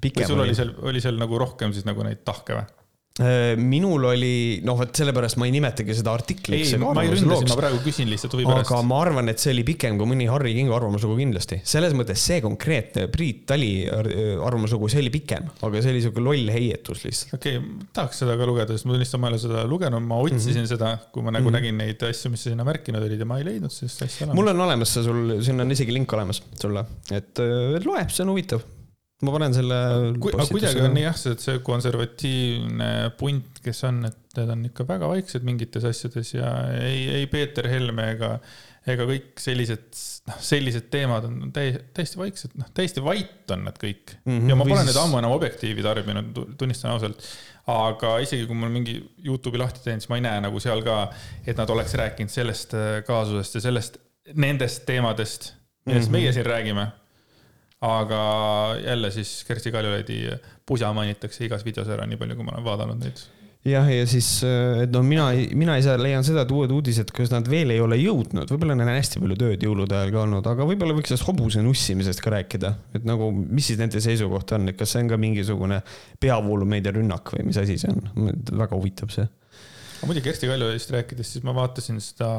või 0.00 0.26
sul 0.28 0.44
oli 0.44 0.54
seal, 0.56 0.74
oli 0.86 1.02
seal 1.02 1.18
nagu 1.20 1.40
rohkem 1.40 1.74
siis 1.76 1.88
nagu 1.88 2.04
neid 2.06 2.22
tahke 2.26 2.56
või? 2.60 2.79
Äh, 3.20 3.52
minul 3.60 4.06
oli, 4.08 4.60
noh, 4.64 4.78
vot 4.80 4.96
sellepärast 4.96 5.36
ma 5.40 5.44
ei 5.44 5.52
nimetagi 5.52 5.92
seda 5.98 6.14
artikliks. 6.16 6.72
ei, 6.72 6.80
ma 6.80 7.02
ei 7.04 7.10
ründa 7.12 7.36
sind, 7.36 7.50
ma 7.52 7.56
praegu 7.58 7.80
küsin 7.84 8.08
lihtsalt 8.08 8.32
huvi 8.32 8.46
pärast. 8.48 8.70
aga 8.70 8.80
ma 8.86 9.00
arvan, 9.04 9.28
et 9.28 9.42
see 9.42 9.52
oli 9.52 9.64
pikem 9.68 9.98
kui 10.00 10.08
mõni 10.08 10.28
Harri 10.30 10.54
Kingo 10.56 10.72
arvamuslugu 10.78 11.18
kindlasti. 11.18 11.60
selles 11.68 11.92
mõttes 11.98 12.24
see 12.30 12.40
konkreetne 12.40 13.10
Priit 13.12 13.44
Tali 13.50 13.84
arvamuslugu, 13.90 14.88
see 14.88 15.02
oli 15.04 15.12
pikem, 15.12 15.50
aga 15.68 15.84
see 15.84 15.92
oli 15.92 16.02
sihuke 16.06 16.24
loll 16.24 16.48
heietus 16.54 17.04
lihtsalt. 17.04 17.36
okei 17.36 17.60
okay,, 17.60 17.86
tahaks 18.00 18.24
seda 18.24 18.38
ka 18.40 18.48
lugeda, 18.48 18.72
sest 18.72 18.88
ma 18.88 18.96
tunnistan, 18.96 19.20
ma 19.20 19.28
ei 19.28 19.36
ole 19.36 19.44
seda 19.44 19.68
lugenud, 19.68 20.08
ma 20.08 20.24
otsisin 20.24 20.56
mm 20.56 20.64
-hmm. 20.64 20.72
seda, 20.72 20.96
kui 21.12 21.26
ma 21.26 21.36
nagu 21.36 21.44
mm 21.44 21.52
-hmm. 21.52 21.60
nägin 21.60 21.80
neid 21.84 22.08
asju, 22.08 22.32
mis 22.32 22.46
sa 22.46 22.54
sinna 22.54 22.64
märkinud 22.64 23.04
olid 23.04 23.20
ja 23.20 23.28
ma 23.28 23.38
ei 23.38 23.48
leidnud 23.52 23.76
sellist 23.76 24.08
asja 24.08 24.32
mul 24.32 24.48
on 24.48 24.66
olemas 24.66 24.96
see 24.96 25.04
sul, 25.04 25.40
siin 25.44 25.60
on 25.60 25.76
isegi 25.76 25.92
link 25.92 26.12
olemas 26.12 26.40
sulle, 26.56 26.88
et, 27.12 27.36
et 27.36 27.84
loe, 27.84 28.08
see 28.08 28.24
on 28.24 28.32
huvitav 28.32 28.64
ma 29.24 29.34
panen 29.34 29.54
selle. 29.54 29.76
aga 30.16 30.46
kuidagi 30.48 30.82
on 30.84 30.96
jah, 31.00 31.16
see, 31.18 31.36
see 31.42 31.60
konservatiivne 31.64 32.90
punt, 33.20 33.60
kes 33.64 33.84
on, 33.88 34.02
et 34.08 34.38
need 34.38 34.52
on 34.54 34.66
ikka 34.70 34.86
väga 34.88 35.10
vaiksed 35.10 35.46
mingites 35.46 35.86
asjades 35.88 36.34
ja 36.36 36.50
ei, 36.78 37.04
ei 37.18 37.28
Peeter 37.30 37.68
Helme 37.68 38.06
ega, 38.14 38.32
ega 38.88 39.06
kõik 39.08 39.42
sellised, 39.42 39.90
noh, 40.30 40.40
sellised 40.44 40.88
teemad 40.92 41.26
on 41.28 41.52
täiesti, 41.54 41.82
täiesti 41.98 42.20
vaiksed, 42.20 42.56
noh, 42.60 42.70
täiesti 42.76 43.04
vait 43.04 43.52
on 43.52 43.66
nad 43.68 43.76
kõik 43.80 44.14
mm. 44.22 44.30
-hmm, 44.38 44.52
ja 44.52 44.58
ma 44.58 44.68
pole 44.70 44.84
nüüd 44.88 45.00
ammu 45.02 45.20
enam 45.20 45.36
Objektiivi 45.36 45.84
tarbinud, 45.84 46.44
tunnistan 46.60 46.94
ausalt. 46.94 47.26
aga 47.70 48.16
isegi 48.24 48.48
kui 48.48 48.56
mul 48.56 48.72
mingi 48.72 48.96
Youtube'i 49.26 49.60
lahti 49.60 49.84
teen, 49.84 50.00
siis 50.00 50.08
ma 50.10 50.16
ei 50.16 50.24
näe 50.24 50.40
nagu 50.46 50.62
seal 50.62 50.80
ka, 50.86 51.02
et 51.44 51.60
nad 51.60 51.70
oleks 51.70 51.92
rääkinud 52.00 52.32
sellest 52.32 52.72
äh, 52.78 53.02
kaasusest 53.06 53.60
ja 53.60 53.66
sellest, 53.68 54.00
nendest 54.32 54.86
teemadest, 54.88 55.52
millest 55.84 56.08
mm 56.08 56.14
-hmm. 56.14 56.18
meie 56.18 56.32
siin 56.32 56.46
räägime 56.46 56.88
aga 57.80 58.22
jälle 58.84 59.10
siis 59.10 59.44
Kersti 59.48 59.72
Kaljulaidi 59.72 60.22
pusa 60.68 60.92
mainitakse 60.92 61.46
igas 61.46 61.64
videos 61.64 61.88
ära, 61.88 62.06
nii 62.06 62.20
palju, 62.20 62.36
kui 62.36 62.44
ma 62.44 62.58
olen 62.58 62.66
vaadanud 62.66 63.00
neid 63.00 63.22
jah, 63.66 63.88
ja 63.92 64.04
siis, 64.08 64.28
et 64.44 64.92
noh, 64.92 65.04
mina, 65.04 65.26
mina 65.56 65.76
ise 65.80 65.94
leian 66.00 66.24
seda, 66.24 66.44
et 66.46 66.52
uued 66.54 66.72
uudised, 66.72 67.12
kus 67.16 67.32
nad 67.32 67.48
veel 67.50 67.74
ei 67.74 67.80
ole 67.80 67.98
jõudnud, 68.00 68.48
võib-olla 68.52 68.76
neil 68.76 68.88
on 68.88 68.96
hästi 68.96 69.20
palju 69.20 69.36
tööd 69.42 69.66
jõulude 69.66 69.96
ajal 69.96 70.14
ka 70.14 70.22
olnud, 70.22 70.48
aga 70.52 70.68
võib-olla 70.68 70.96
võiks 70.96 71.12
sellest 71.12 71.28
hobuse 71.28 71.64
nussimisest 71.64 72.24
ka 72.24 72.32
rääkida. 72.36 72.72
et 72.96 73.08
nagu, 73.08 73.30
mis 73.32 73.68
siis 73.68 73.80
nende 73.80 74.00
seisukoht 74.00 74.56
on, 74.56 74.72
et 74.72 74.80
kas 74.80 74.94
see 74.94 75.04
on 75.04 75.12
ka 75.12 75.20
mingisugune 75.20 75.82
peavoolumeedia 76.20 76.96
rünnak 76.96 77.32
või 77.36 77.50
mis 77.50 77.60
asi 77.60 77.76
see 77.80 77.92
on? 77.92 78.32
väga 78.64 78.76
huvitav 78.76 79.12
see. 79.12 79.28
aga 80.00 80.08
muidugi 80.08 80.30
Kersti 80.30 80.48
Kaljulaidist 80.48 80.96
rääkides, 80.96 81.36
siis 81.36 81.44
ma 81.44 81.56
vaatasin 81.56 82.00
seda 82.00 82.32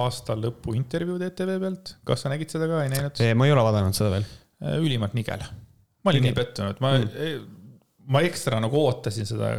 aasta 0.00 0.36
lõpu 0.36 0.76
intervjuud 0.76 1.24
ETV 1.28 1.56
pealt. 1.60 1.96
kas 2.08 2.24
sa 2.24 2.32
nägid 2.32 2.52
seda 2.52 2.68
ka, 2.68 2.84
ei 2.84 2.92
näinud? 2.96 3.24
ma 3.36 3.48
ei 3.48 3.56
ole 3.56 3.68
vaadanud 3.68 3.96
seda 3.96 4.16
veel 4.16 4.28
Äh, 4.28 4.47
ülimalt 4.60 5.14
nigel. 5.14 5.44
ma 6.04 6.12
olin 6.12 6.28
nii 6.28 6.36
pettunud, 6.36 6.82
ma 6.84 6.96
mm., 6.98 7.56
ma 8.08 8.22
ekstra 8.24 8.58
nagu 8.62 8.80
ootasin 8.80 9.28
seda 9.28 9.52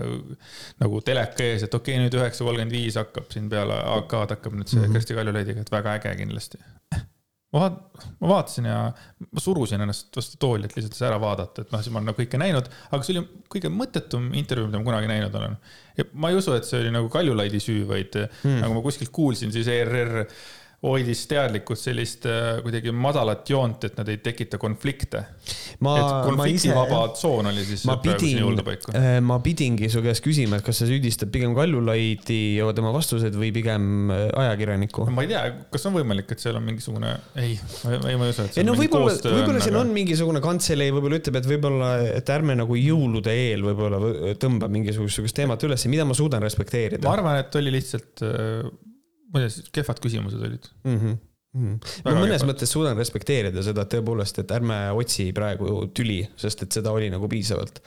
nagu 0.82 1.04
teleka 1.06 1.46
ees, 1.46 1.66
et 1.66 1.76
okei 1.76 1.96
okay,, 1.96 2.06
nüüd 2.06 2.18
üheksa 2.18 2.46
kolmkümmend 2.46 2.74
viis 2.74 2.98
hakkab 3.00 3.30
siin 3.34 3.50
peale 3.52 3.78
AK-d 4.00 4.36
hakkab 4.36 4.58
nüüd 4.58 4.72
see 4.72 4.80
mm 4.80 4.88
-hmm. 4.88 4.98
Kersti 4.98 5.18
Kaljulaidiga, 5.18 5.66
et 5.66 5.72
väga 5.72 5.96
äge 6.00 6.16
kindlasti. 6.24 6.62
ma 7.54 7.62
vaat-, 7.64 8.08
ma 8.22 8.32
vaatasin 8.34 8.66
ja 8.70 8.80
ma 9.30 9.44
surusin 9.44 9.82
ennast 9.82 10.18
vastu 10.18 10.38
tooli, 10.42 10.66
et 10.66 10.76
lihtsalt 10.76 10.98
ära 11.08 11.22
vaadata, 11.22 11.62
et 11.62 11.72
noh, 11.72 11.82
siis 11.82 11.94
ma 11.94 12.02
olen 12.02 12.12
nagu 12.12 12.22
kõike 12.22 12.42
näinud, 12.42 12.70
aga 12.92 13.04
see 13.04 13.18
oli 13.18 13.26
kõige 13.56 13.72
mõttetum 13.74 14.30
intervjuu, 14.42 14.68
mida 14.70 14.82
ma 14.82 14.90
kunagi 14.90 15.10
näinud 15.14 15.36
olen. 15.42 15.58
ja 15.98 16.06
ma 16.14 16.30
ei 16.30 16.42
usu, 16.42 16.54
et 16.54 16.66
see 16.66 16.82
oli 16.82 16.94
nagu 16.94 17.10
Kaljulaidi 17.10 17.62
süü, 17.62 17.88
vaid 17.90 18.18
mm. 18.18 18.62
nagu 18.64 18.74
ma 18.74 18.86
kuskilt 18.86 19.14
kuulsin, 19.14 19.54
siis 19.54 19.68
ERR 19.68 20.26
hoidis 20.80 21.26
teadlikult 21.28 21.80
sellist 21.80 22.24
äh, 22.30 22.62
kuidagi 22.64 22.94
madalat 22.96 23.50
joont, 23.52 23.84
et 23.84 23.98
nad 24.00 24.08
ei 24.12 24.22
tekita 24.24 24.58
konflikte. 24.62 25.26
konfliktivaba 25.80 27.02
tsoon 27.18 27.52
oli 27.52 27.66
siis 27.68 27.84
ma 27.90 27.98
pidin, 28.00 28.40
äh, 28.96 29.18
ma 29.20 29.42
pidingi 29.44 29.90
su 29.92 30.04
käest 30.06 30.24
küsima, 30.24 30.60
et 30.60 30.66
kas 30.66 30.80
sa 30.80 30.88
süüdistad 30.88 31.34
pigem 31.34 31.56
Kaljulaidi 31.58 32.40
ja 32.62 32.72
tema 32.78 32.94
vastused 32.96 33.36
või 33.36 33.52
pigem 33.56 34.08
äh, 34.16 34.26
ajakirjanikku? 34.46 35.10
ma 35.12 35.28
ei 35.28 35.34
tea, 35.34 35.44
kas 35.74 35.88
on 35.92 35.98
võimalik, 36.00 36.32
et 36.32 36.48
seal 36.48 36.56
on 36.62 36.68
mingisugune, 36.72 37.12
ei, 37.36 37.58
ei, 37.60 38.16
ma 38.16 38.30
ei 38.30 38.32
usu, 38.32 38.48
et 38.48 38.56
see 38.56 38.64
ei, 38.64 38.70
no 38.70 38.80
võib-olla, 38.80 39.20
võib-olla 39.20 39.60
siin 39.66 39.76
aga... 39.76 39.84
on 39.84 39.96
mingisugune 40.00 40.44
kantselei 40.44 40.96
võib-olla 40.96 41.20
ütleb, 41.20 41.42
et 41.42 41.54
võib-olla, 41.56 41.94
et 42.24 42.36
ärme 42.40 42.56
nagu 42.60 42.80
jõulude 42.80 43.36
eel 43.36 43.68
võib-olla 43.68 44.36
tõmba 44.40 44.72
mingisugust 44.72 45.36
teemat 45.36 45.68
üles, 45.68 45.90
mida 45.92 46.08
ma 46.08 46.16
suudan 46.16 46.48
respekteerida. 46.48 47.04
ma 47.04 47.20
arvan, 47.20 47.44
et 47.44 47.60
oli 47.60 47.76
lihtsalt 47.76 48.24
muide, 49.34 49.50
kehvad 49.76 50.04
küsimused 50.04 50.46
olid 50.50 50.70
mm. 50.84 50.96
-hmm. 50.98 51.18
Mm 51.58 51.66
-hmm. 51.66 52.06
ma 52.06 52.14
mõnes 52.14 52.38
kehvad. 52.38 52.52
mõttes 52.52 52.76
suudan 52.76 52.98
respekteerida 52.98 53.64
seda 53.66 53.86
tõepoolest, 53.90 54.44
et 54.44 54.52
ärme 54.54 54.80
otsi 54.94 55.32
praegu 55.34 55.88
tüli, 55.94 56.22
sest 56.38 56.64
et 56.64 56.72
seda 56.72 56.92
oli 56.92 57.10
nagu 57.10 57.28
piisavalt. 57.28 57.82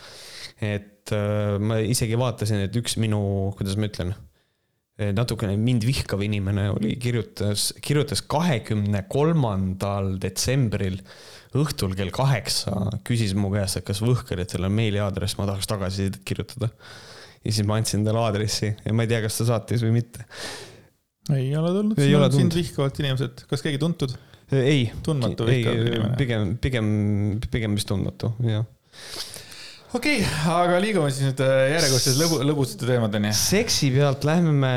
et 0.60 1.12
äh, 1.12 1.58
ma 1.58 1.78
isegi 1.78 2.18
vaatasin, 2.18 2.66
et 2.66 2.76
üks 2.76 2.96
minu, 2.96 3.54
kuidas 3.56 3.76
ma 3.76 3.86
ütlen, 3.90 4.14
natukene 5.16 5.56
mind 5.56 5.86
vihkav 5.88 6.20
inimene 6.22 6.68
oli, 6.74 6.96
kirjutas, 7.00 7.70
kirjutas 7.82 8.22
kahekümne 8.22 9.04
kolmandal 9.10 10.16
detsembril 10.20 10.98
õhtul 11.58 11.96
kell 11.96 12.12
kaheksa, 12.14 12.74
küsis 13.06 13.34
mu 13.36 13.50
käest, 13.52 13.80
et 13.80 13.86
kas 13.88 14.02
Võhkeritel 14.04 14.68
on 14.68 14.74
meiliaadress, 14.76 15.36
ma 15.38 15.48
tahaks 15.48 15.68
tagasisidet 15.70 16.22
kirjutada. 16.28 16.70
ja 17.42 17.50
siis 17.50 17.66
ma 17.66 17.76
andsin 17.80 18.04
talle 18.04 18.20
aadressi 18.22 18.68
ja 18.84 18.92
ma 18.94 19.02
ei 19.02 19.10
tea, 19.10 19.22
kas 19.24 19.40
ta 19.40 19.48
saatis 19.48 19.82
või 19.82 19.96
mitte 19.98 20.28
ei 21.30 21.50
ole 21.56 21.72
tulnud, 21.76 21.98
siin 22.00 22.18
on 22.18 22.32
sind 22.34 22.56
vihkavad 22.58 23.02
inimesed, 23.04 23.44
kas 23.50 23.64
keegi 23.64 23.80
tuntud? 23.82 24.16
ei. 24.52 24.88
tundmatu 25.06 25.46
vihkav 25.48 25.78
inimene? 25.78 26.16
pigem, 26.20 26.56
pigem, 26.62 26.88
pigem 27.52 27.78
vist 27.78 27.90
tundmatu, 27.92 28.34
jah 28.46 28.66
okei 29.92 30.22
okay,, 30.22 30.28
aga 30.48 30.78
liigume 30.80 31.10
siis 31.12 31.26
nüüd 31.26 31.40
äh, 31.44 31.66
järjekordsete 31.74 32.16
lõbu, 32.16 32.38
lõbusate 32.48 32.86
teemadeni. 32.88 33.32
seksi 33.36 33.90
pealt 33.92 34.24
lähme 34.24 34.54
me 34.56 34.72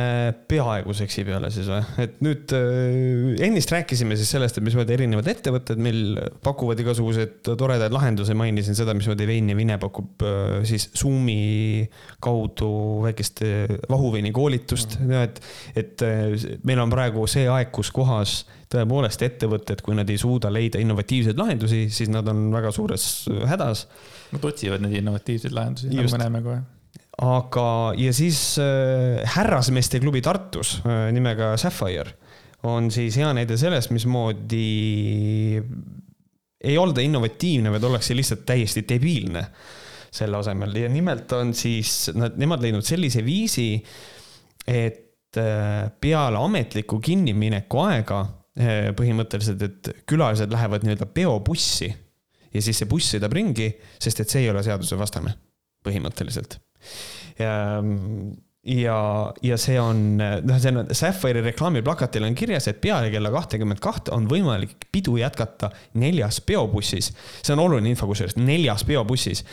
peaaegu 0.50 0.96
seksi 0.98 1.24
peale 1.28 1.52
siis 1.56 1.70
või, 1.72 1.80
et 2.04 2.18
nüüd 2.26 2.52
äh, 2.58 3.46
ennist 3.48 3.72
rääkisime 3.72 4.18
siis 4.20 4.34
sellest, 4.36 4.60
et 4.60 4.66
mismoodi 4.68 4.96
erinevad 4.98 5.30
ettevõtted 5.32 5.80
meil 5.80 6.20
pakuvad 6.44 6.82
igasuguseid 6.84 7.40
toredaid 7.48 7.96
lahendusi, 7.96 8.36
mainisin 8.36 8.76
seda, 8.78 8.96
mismoodi 8.98 9.30
Vein 9.30 9.54
ja 9.54 9.56
Vine 9.58 9.80
pakub 9.82 10.26
äh, 10.28 10.60
siis 10.68 10.90
Zoomi 11.00 11.86
kaudu 12.24 12.74
väikest 13.06 13.46
vahuveini 13.92 14.34
koolitust 14.36 15.00
mm, 15.00 15.16
-hmm. 15.16 15.24
et, 15.24 16.04
et 16.04 16.68
meil 16.68 16.84
on 16.84 16.92
praegu 16.92 17.24
see 17.32 17.48
aeg, 17.48 17.72
kus 17.76 17.94
kohas 17.96 18.42
tõepoolest 18.72 19.22
ettevõtted, 19.26 19.82
kui 19.86 19.98
nad 19.98 20.10
ei 20.10 20.18
suuda 20.22 20.50
leida 20.54 20.82
innovatiivseid 20.82 21.38
lahendusi, 21.40 21.86
siis 21.94 22.10
nad 22.14 22.28
on 22.32 22.48
väga 22.54 22.72
suures 22.76 23.06
hädas. 23.50 23.86
Nad 24.34 24.48
otsivad 24.50 24.84
neid 24.84 24.98
innovatiivseid 25.02 25.56
lahendusi, 25.56 25.92
nagu 25.94 26.16
me 26.16 26.22
näeme 26.24 26.42
kohe. 26.46 26.62
Aga, 27.26 27.68
ja 27.96 28.12
siis 28.12 28.58
äh, 28.60 29.22
härrasmeeste 29.38 30.02
klubi 30.04 30.20
Tartus 30.26 30.82
äh, 30.84 31.08
nimega 31.16 31.54
Sapphire 31.60 32.18
on 32.68 32.90
siis 32.92 33.16
hea 33.22 33.30
näide 33.38 33.56
sellest, 33.60 33.94
mismoodi 33.96 34.66
ei 36.66 36.78
olda 36.82 37.04
innovatiivne, 37.06 37.72
vaid 37.72 37.88
ollakse 37.88 38.18
lihtsalt 38.18 38.44
täiesti 38.48 38.84
debiilne 38.90 39.46
selle 40.16 40.40
asemel. 40.40 40.76
Ja 40.80 40.90
nimelt 40.92 41.32
on 41.36 41.54
siis 41.56 42.10
nad, 42.16 42.38
nemad 42.40 42.64
leidnud 42.64 42.86
sellise 42.88 43.24
viisi, 43.26 43.70
et 44.68 45.40
äh, 45.40 45.92
peale 46.02 46.42
ametlikku 46.42 47.00
kinnimineku 47.04 47.84
aega 47.86 48.24
põhimõtteliselt, 48.56 49.62
et 49.68 49.90
külalised 50.08 50.52
lähevad 50.52 50.86
nii-öelda 50.86 51.10
peobussi 51.12 51.90
ja 52.56 52.64
siis 52.64 52.80
see 52.80 52.90
buss 52.90 53.16
sõidab 53.16 53.36
ringi, 53.36 53.68
sest 54.00 54.24
et 54.24 54.32
see 54.32 54.46
ei 54.46 54.52
ole 54.54 54.64
seadusevastane 54.64 55.36
põhimõtteliselt. 55.86 56.58
Mm, 57.36 58.32
ja, 58.72 58.98
ja 59.46 59.58
see 59.62 59.76
on, 59.82 60.18
noh, 60.18 60.60
see 60.62 60.72
on 60.72 60.94
Sapphire'i 60.96 61.44
reklaamiplakatil 61.50 62.26
on 62.26 62.38
kirjas, 62.38 62.70
et 62.72 62.80
peale 62.82 63.12
kella 63.14 63.30
kahtekümmet 63.34 63.82
kahte 63.84 64.14
on 64.16 64.30
võimalik 64.32 64.88
pidu 64.94 65.18
jätkata 65.20 65.70
neljas 66.02 66.40
peobussis. 66.48 67.12
see 67.42 67.54
on 67.54 67.66
oluline 67.66 67.92
info 67.92 68.08
kusjuures, 68.10 68.38
neljas 68.40 68.86
peobussis 68.88 69.44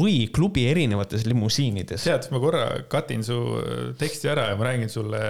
või 0.00 0.28
klubi 0.32 0.68
erinevates 0.70 1.26
limusiinides. 1.28 2.06
tead, 2.06 2.30
ma 2.32 2.42
korra 2.42 2.68
katin 2.88 3.26
su 3.26 3.40
teksti 3.98 4.32
ära 4.32 4.52
ja 4.52 4.60
ma 4.60 4.70
räägin 4.70 4.92
sulle 4.92 5.24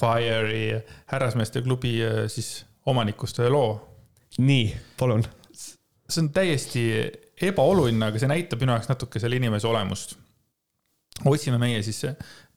Sapphire'i 0.00 0.80
härrasmeeste 1.12 1.62
klubi 1.66 1.98
äh, 2.04 2.24
siis 2.32 2.64
omanikust 2.88 3.42
ühe 3.42 3.52
loo. 3.52 3.74
nii, 4.38 4.70
palun. 4.98 5.26
see 6.10 6.24
on 6.24 6.32
täiesti 6.34 6.84
ebaoluline, 7.50 8.08
aga 8.08 8.20
see 8.20 8.30
näitab 8.30 8.60
minu 8.62 8.74
jaoks 8.74 8.90
natuke 8.90 9.22
selle 9.22 9.38
inimese 9.40 9.68
olemust 9.68 10.16
otsime 11.28 11.58
meie 11.60 11.80
siis 11.84 12.04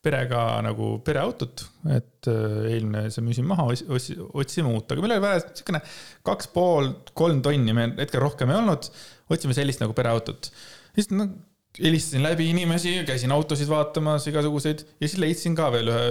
perega 0.04 0.60
nagu 0.66 0.98
pereautot, 1.06 1.64
et 1.96 2.28
äh, 2.28 2.56
eelmine 2.74 3.06
see 3.14 3.24
müüsime 3.24 3.48
maha, 3.54 3.70
otsime 3.72 4.74
uut, 4.74 4.92
aga 4.92 5.04
meil 5.04 5.16
oli 5.16 5.24
vaja 5.24 5.44
siukene 5.46 5.80
kaks 6.28 6.50
pool, 6.52 6.90
kolm 7.16 7.40
tonni, 7.46 7.76
me 7.76 7.88
hetkel 8.02 8.24
rohkem 8.24 8.52
ei 8.52 8.60
olnud. 8.60 8.90
otsime 9.32 9.56
sellist 9.56 9.80
nagu 9.80 9.96
pereautot. 9.96 10.52
siis 10.96 11.08
noh, 11.16 11.32
helistasin 11.80 12.24
läbi 12.24 12.50
inimesi, 12.52 12.96
käisin 13.08 13.34
autosid 13.34 13.70
vaatamas, 13.70 14.28
igasuguseid 14.30 14.84
ja 14.86 15.08
siis 15.08 15.20
leidsin 15.22 15.56
ka 15.58 15.72
veel 15.74 15.90
ühe, 15.90 16.04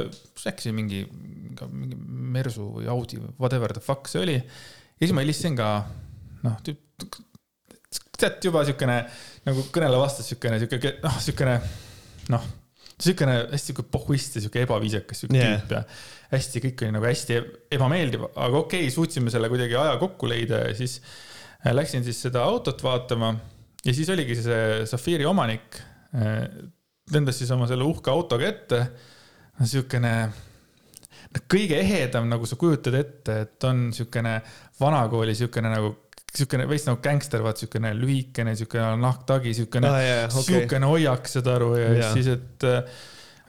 äkki 0.50 0.72
mingi, 0.74 1.04
mingi 1.70 1.98
Mersu 2.32 2.66
või 2.78 2.88
Audi 2.90 3.20
või 3.20 3.34
whatever 3.38 3.74
the 3.76 3.82
fuck 3.84 4.10
see 4.10 4.22
oli. 4.24 4.38
ja 4.38 5.04
siis 5.04 5.14
ma 5.14 5.22
helistasin 5.22 5.58
ka, 5.58 5.68
noh, 6.42 6.58
tead 8.18 8.42
juba 8.48 8.64
siukene 8.66 8.98
nagu 9.46 9.68
kõnele 9.74 10.00
vastas 10.02 10.28
siukene, 10.32 10.58
siuke, 10.62 10.96
noh, 11.02 11.20
siukene 11.22 11.56
noh, 12.32 12.50
siukene 13.02 13.36
hästi 13.52 13.72
siuke 13.72 13.86
pohhuist 13.92 14.38
ja 14.38 14.44
siuke 14.44 14.62
ebaviisakas 14.66 15.24
siuke 15.24 15.38
yeah. 15.38 15.62
tüüp 15.62 15.76
ja 15.76 15.84
hästi, 16.32 16.62
kõik 16.66 16.84
oli 16.84 16.96
nagu 16.96 17.08
hästi 17.08 17.38
ebameeldiv, 17.76 18.26
aga 18.32 18.62
okei 18.64 18.86
okay,, 18.86 18.94
suutsime 18.94 19.32
selle 19.32 19.50
kuidagi 19.52 19.76
aja 19.78 19.96
kokku 20.00 20.30
leida 20.30 20.62
ja 20.66 20.76
siis 20.76 21.00
äh, 21.02 21.72
läksin 21.74 22.06
siis 22.06 22.22
seda 22.26 22.44
autot 22.46 22.82
vaatama 22.84 23.34
ja 23.86 23.94
siis 23.94 24.10
oligi 24.14 24.36
see 24.38 24.86
Safiiri 24.88 25.26
omanik, 25.28 25.80
äh, 26.14 26.46
lendas 27.12 27.40
siis 27.42 27.50
oma 27.54 27.68
selle 27.70 27.86
uhke 27.86 28.12
autoga 28.12 28.48
ette. 28.48 28.86
siukene 29.68 30.12
kõige 31.48 31.76
ehedam, 31.80 32.26
nagu 32.28 32.46
sa 32.48 32.56
kujutad 32.60 32.94
ette, 32.98 33.36
et 33.44 33.64
on 33.68 33.90
siukene 33.94 34.40
vanakooli 34.80 35.34
siukene 35.36 35.70
nagu 35.72 35.92
siukene 36.32 36.66
veits 36.68 36.86
nagu 36.88 37.00
gängster, 37.04 37.42
vaat 37.44 37.60
siukene 37.60 37.92
lühikene, 37.96 38.54
siukene 38.56 38.94
nahktagi, 39.00 39.52
siukene 39.56 39.88
ah,, 39.88 40.04
okay. 40.30 40.62
siukene 40.62 40.88
hoiak, 40.88 41.28
saad 41.28 41.50
aru, 41.52 41.74
ja 41.76 41.90
yeah. 41.92 42.14
siis, 42.16 42.30
et 42.32 42.68
äh, 42.68 42.78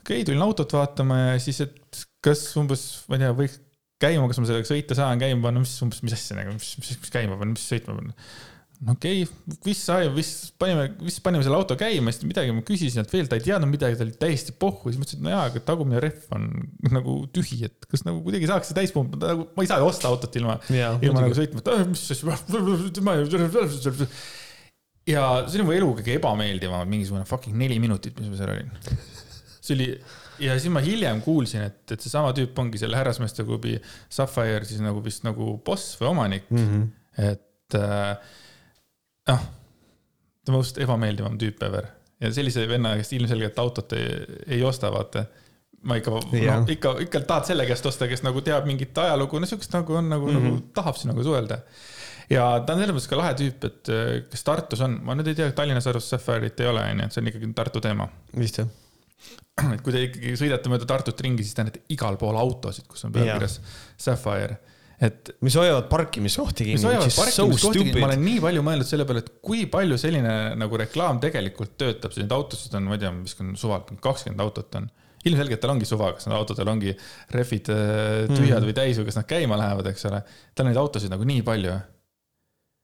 okei 0.02 0.20
okay,, 0.20 0.26
tulin 0.28 0.44
autot 0.44 0.76
vaatama 0.76 1.20
ja 1.22 1.38
siis, 1.44 1.62
et 1.64 2.04
kas 2.24 2.44
umbes, 2.60 2.84
ma 3.08 3.18
ei 3.18 3.24
tea, 3.24 3.36
võiks 3.38 3.62
käima, 4.04 4.28
kas 4.28 4.42
ma 4.42 4.50
sellega 4.50 4.68
sõita 4.68 4.98
saan, 5.00 5.22
käima 5.22 5.46
panna, 5.46 5.64
mis 5.64 5.78
umbes, 5.86 6.04
mis 6.04 6.16
asja 6.18 6.36
nagu, 6.40 6.58
mis, 6.58 6.74
mis, 6.82 6.92
mis 7.06 7.14
käima 7.14 7.40
panna, 7.40 7.56
mis 7.56 7.70
sõitma 7.72 7.96
panna 7.96 8.18
okei 8.92 9.24
okay,, 9.24 9.58
vist 9.66 9.88
sai, 9.88 10.08
vist 10.14 10.54
panime, 10.60 10.90
vist 11.04 11.22
panime 11.26 11.44
selle 11.46 11.58
auto 11.60 11.78
käima, 11.80 12.12
siis 12.14 12.28
midagi 12.28 12.54
ma 12.56 12.64
küsisin, 12.66 13.04
et 13.04 13.14
veel 13.14 13.30
ta 13.32 13.38
ei 13.40 13.46
teadnud 13.46 13.72
midagi, 13.72 13.98
ta 14.00 14.06
oli 14.06 14.16
täiesti 14.20 14.56
pohhu, 14.60 14.92
siis 14.92 15.00
mõtlesin, 15.02 15.22
et 15.22 15.28
no 15.28 15.34
jaa, 15.34 15.44
aga 15.52 15.64
tagumine 15.68 16.02
rehv 16.04 16.36
on 16.36 16.48
nagu 16.92 17.18
tühi, 17.36 17.62
et 17.70 17.90
kas 17.90 18.06
nagu 18.08 18.24
kuidagi 18.26 18.50
saaks 18.50 18.72
see 18.72 18.80
täis 18.80 18.96
pumbata, 18.96 19.34
nagu 19.34 19.48
ma 19.56 19.66
ei 19.66 19.72
saa 19.72 19.80
ju 19.84 19.90
osta 19.90 20.10
autot 20.12 20.40
ilma, 20.40 20.58
ilma 20.72 21.26
nagu 21.26 21.38
sõitmata, 21.38 21.78
mis 21.90 22.04
asja. 23.78 24.10
ja 25.14 25.24
see 25.48 25.62
oli 25.62 25.70
mu 25.70 25.78
elu 25.78 25.94
kõige 26.02 26.18
ebameeldivam, 26.20 26.84
mingisugune 26.90 27.28
fucking 27.30 27.58
neli 27.60 27.80
minutit, 27.84 28.20
mis 28.20 28.32
ma 28.34 28.42
seal 28.42 28.54
olin. 28.56 28.74
see 29.64 29.78
oli 29.78 29.90
ja 30.44 30.56
siis 30.60 30.72
ma 30.74 30.82
hiljem 30.84 31.22
kuulsin, 31.24 31.68
et, 31.70 31.84
et 31.94 32.04
seesama 32.04 32.34
tüüp 32.36 32.58
ongi 32.60 32.82
selle 32.82 32.98
härrasmeeste 32.98 33.46
klubi 33.48 33.78
Sapphire 34.12 34.66
siis 34.68 34.82
nagu 34.84 35.04
vist 35.06 35.26
nagu 35.28 35.58
boss 35.66 35.98
või 36.00 36.10
omanik 36.12 36.50
mm. 36.52 36.64
-hmm. 36.70 36.88
et 37.32 37.78
äh, 37.80 38.40
noh, 39.32 39.46
ta 40.44 40.56
most 40.56 40.80
ebameeldivam 40.84 41.38
tüüp 41.40 41.64
ever 41.68 41.88
ja 42.24 42.32
sellise 42.34 42.68
venna 42.70 42.94
käest 43.00 43.16
ilmselgelt 43.18 43.58
autot 43.64 43.96
ei, 43.98 44.06
ei 44.58 44.62
osta, 44.64 44.92
vaata. 44.94 45.26
ma 45.84 45.98
ikka, 46.00 46.14
noh, 46.14 46.70
ikka, 46.72 46.94
ikka 47.04 47.24
tahad 47.28 47.50
selle 47.50 47.66
käest 47.68 47.86
osta, 47.90 48.08
kes 48.08 48.24
nagu 48.24 48.42
teab 48.46 48.68
mingit 48.70 48.98
ajalugu, 49.04 49.42
no 49.42 49.50
siukest 49.50 49.74
nagu 49.76 49.98
on 50.00 50.08
nagu 50.10 50.30
mm, 50.30 50.32
-hmm. 50.32 50.44
nagu 50.44 50.56
mhm. 50.56 50.70
tahab 50.76 51.00
sinuga 51.00 51.24
suhelda. 51.24 51.58
ja 52.30 52.46
ta 52.66 52.74
on 52.74 52.80
selles 52.80 52.96
mõttes 52.96 53.10
ka 53.10 53.20
lahe 53.20 53.34
tüüp, 53.40 53.68
et 53.68 53.92
äh, 53.92 54.14
kes 54.32 54.44
Tartus 54.48 54.82
on, 54.82 55.00
ma 55.04 55.16
nüüd 55.16 55.28
ei 55.28 55.36
tea, 55.36 55.52
Tallinnas 55.52 55.88
arvas 55.92 56.10
Sapphire'it 56.10 56.60
ei 56.60 56.72
ole, 56.72 56.86
onju, 56.92 57.06
et 57.06 57.16
see 57.16 57.22
on 57.24 57.32
ikkagi 57.32 57.54
Tartu 57.56 57.84
teema. 57.84 58.08
vist 58.40 58.62
jah 58.64 58.72
et 59.74 59.82
kui 59.86 59.94
te 59.94 60.08
ikkagi 60.08 60.38
sõidate 60.40 60.72
mööda 60.72 60.88
Tartut 60.90 61.20
ringi, 61.22 61.44
siis 61.44 61.56
te 61.56 61.66
näete 61.68 61.84
igal 61.94 62.18
pool 62.18 62.38
autosid, 62.40 62.88
kus 62.90 63.04
on 63.06 63.12
peal 63.14 63.28
kirjas 63.30 63.60
Sapphire 63.98 64.58
et. 65.08 65.32
mis 65.46 65.56
hoiavad 65.60 65.88
parkimiskohti 65.92 66.68
kinni. 66.68 66.80
mis 66.80 66.88
hoiavad 66.88 67.14
parkimiskohti 67.16 67.84
kinni, 67.84 68.02
ma 68.02 68.10
olen 68.10 68.24
nii 68.24 68.42
palju 68.44 68.66
mõelnud 68.66 68.90
selle 68.90 69.08
peale, 69.10 69.24
et 69.24 69.32
kui 69.46 69.64
palju 69.72 70.00
selline 70.02 70.34
nagu 70.60 70.82
reklaam 70.82 71.22
tegelikult 71.24 71.78
töötab, 71.80 72.16
neid 72.20 72.36
autosid 72.36 72.76
on, 72.80 72.90
ma 72.90 72.98
ei 72.98 73.04
tea, 73.06 73.14
viskan 73.24 73.56
suvalt, 73.60 73.94
kakskümmend 74.04 74.44
autot 74.44 74.80
on. 74.82 74.92
ilmselgelt 75.24 75.62
tal 75.64 75.72
ongi 75.72 75.88
suva, 75.88 76.12
kas 76.18 76.28
need 76.28 76.36
autodel 76.36 76.68
ongi 76.68 76.94
rehvid 77.32 77.72
äh, 77.72 78.28
tühjad 78.28 78.60
mm. 78.60 78.68
või 78.68 78.78
täis 78.80 79.00
või 79.00 79.08
kas 79.08 79.20
nad 79.22 79.30
käima 79.30 79.60
lähevad, 79.60 79.88
eks 79.94 80.10
ole. 80.12 80.22
tal 80.54 80.68
on 80.68 80.74
neid 80.74 80.82
autosid 80.82 81.14
nagu 81.14 81.28
nii 81.28 81.46
palju. 81.48 81.80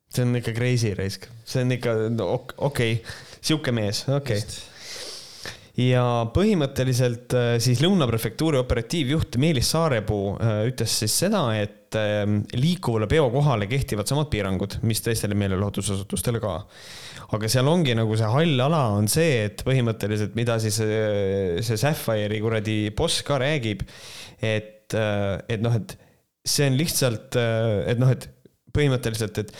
see 0.10 0.26
on 0.26 0.40
ikka 0.40 0.56
crazy 0.56 0.96
raisk, 0.98 1.30
see 1.46 1.64
on 1.66 1.76
ikka 1.76 1.96
no, 2.16 2.34
okei 2.58 3.00
okay., 3.00 3.18
sihuke 3.40 3.76
mees, 3.76 4.06
okei 4.08 4.44
okay 4.44 4.69
ja 5.80 6.04
põhimõtteliselt 6.36 7.36
äh, 7.38 7.50
siis 7.64 7.82
Lõuna 7.84 8.08
prefektuuri 8.10 8.60
operatiivjuht 8.60 9.38
Meelis 9.42 9.72
Saarepuu 9.74 10.34
äh, 10.36 10.64
ütles 10.70 10.96
siis 11.04 11.16
seda, 11.24 11.44
et 11.56 11.96
ähm, 11.98 12.42
liikuvale 12.58 13.08
peokohale 13.10 13.70
kehtivad 13.70 14.10
samad 14.10 14.30
piirangud, 14.34 14.80
mis 14.88 15.02
teistele 15.06 15.38
meelelahutusasutustele 15.40 16.42
ka. 16.44 16.58
aga 17.38 17.52
seal 17.52 17.70
ongi 17.72 17.96
nagu 17.98 18.18
see 18.20 18.32
hall 18.34 18.66
ala 18.66 18.84
on 18.98 19.08
see, 19.12 19.46
et 19.48 19.64
põhimõtteliselt, 19.68 20.36
mida 20.40 20.58
siis 20.62 20.82
äh, 20.84 21.62
see 21.66 21.80
Sapphire'i 21.80 22.42
kuradi 22.44 22.80
boss 22.98 23.24
ka 23.28 23.40
räägib, 23.42 23.86
et, 24.40 24.96
et 24.96 25.62
noh, 25.62 25.76
et 25.76 25.96
see 26.48 26.68
on 26.68 26.76
lihtsalt, 26.80 27.36
et 27.36 28.00
noh, 28.02 28.10
et 28.10 28.26
põhimõtteliselt, 28.74 29.44
et 29.44 29.54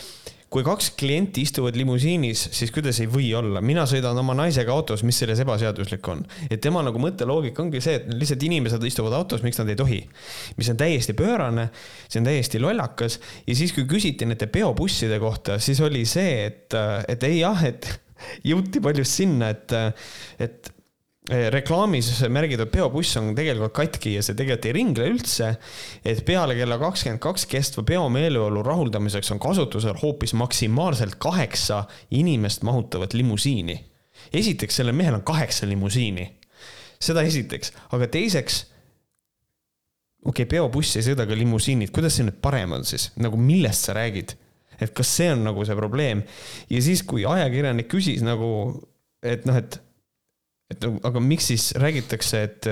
kui 0.50 0.64
kaks 0.66 0.90
klienti 0.98 1.44
istuvad 1.46 1.76
limusiinis, 1.78 2.48
siis 2.56 2.72
kuidas 2.74 2.98
ei 3.02 3.08
või 3.10 3.28
olla, 3.38 3.62
mina 3.62 3.84
sõidan 3.86 4.18
oma 4.18 4.34
naisega 4.34 4.74
autos, 4.74 5.04
mis 5.06 5.20
selles 5.22 5.38
ebaseaduslik 5.44 6.08
on. 6.10 6.24
et 6.50 6.60
tema 6.60 6.82
nagu 6.82 6.98
mõtteloogika 6.98 7.62
ongi 7.62 7.82
see, 7.84 8.00
et 8.00 8.08
lihtsalt 8.10 8.42
inimesed 8.48 8.84
istuvad 8.88 9.14
autos, 9.14 9.44
miks 9.46 9.60
nad 9.62 9.70
ei 9.70 9.78
tohi. 9.78 10.00
mis 10.58 10.70
on 10.72 10.80
täiesti 10.80 11.14
pöörane, 11.14 11.68
see 12.08 12.18
on 12.22 12.26
täiesti 12.26 12.62
lollakas 12.62 13.20
ja 13.46 13.54
siis, 13.54 13.72
kui 13.76 13.86
küsiti 13.90 14.26
nende 14.26 14.50
peobusside 14.50 15.20
kohta, 15.22 15.60
siis 15.62 15.80
oli 15.86 16.02
see, 16.04 16.46
et, 16.50 16.74
et 17.08 17.30
ei 17.30 17.40
jah, 17.44 17.64
et 17.70 17.86
jõuti 18.50 18.82
paljust 18.82 19.22
sinna, 19.22 19.54
et, 19.54 19.78
et 20.42 20.74
reklaamis 21.30 22.08
märgitud 22.32 22.70
peopuss 22.72 23.16
on 23.20 23.30
tegelikult 23.38 23.74
katki 23.76 24.16
ja 24.16 24.22
see 24.24 24.34
tegelikult 24.34 24.66
ei 24.66 24.74
ringle 24.74 25.06
üldse. 25.12 25.52
et 26.04 26.24
peale 26.26 26.56
kella 26.58 26.78
kakskümmend 26.80 27.22
kaks 27.22 27.46
kestva 27.50 27.84
peomeeleolu 27.86 28.62
rahuldamiseks 28.66 29.30
on 29.30 29.38
kasutusel 29.42 29.94
hoopis 30.02 30.34
maksimaalselt 30.34 31.14
kaheksa 31.22 31.84
inimest 32.10 32.62
mahutavat 32.66 33.14
limusiini. 33.14 33.78
esiteks, 34.32 34.76
sellel 34.76 34.94
mehel 34.94 35.20
on 35.20 35.22
kaheksa 35.22 35.68
limusiini. 35.68 36.26
seda 37.00 37.22
esiteks, 37.22 37.72
aga 37.92 38.06
teiseks 38.06 38.64
okei 40.24 40.44
okay,, 40.44 40.46
peopuss 40.58 40.96
ei 40.96 41.06
sõida 41.06 41.28
ka 41.28 41.36
limusiinid, 41.38 41.92
kuidas 41.94 42.18
see 42.18 42.26
nüüd 42.26 42.40
parem 42.42 42.74
on 42.74 42.84
siis, 42.84 43.10
nagu 43.16 43.38
millest 43.38 43.86
sa 43.86 43.94
räägid? 43.94 44.34
et 44.80 44.90
kas 44.96 45.14
see 45.16 45.30
on 45.30 45.44
nagu 45.46 45.62
see 45.64 45.78
probleem? 45.78 46.24
ja 46.70 46.82
siis, 46.82 47.04
kui 47.06 47.22
ajakirjanik 47.28 47.86
küsis 47.92 48.26
nagu, 48.26 48.50
et 49.22 49.46
noh, 49.46 49.62
et 49.62 49.78
et 50.70 50.86
aga 50.86 51.22
miks 51.22 51.50
siis 51.50 51.70
räägitakse, 51.80 52.42
et 52.46 52.68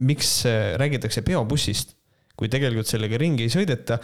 miks 0.00 0.32
räägitakse 0.80 1.22
peopussist, 1.26 1.94
kui 2.40 2.48
tegelikult 2.50 2.88
sellega 2.88 3.18
ringi 3.20 3.44
ei 3.46 3.52
sõideta. 3.52 4.00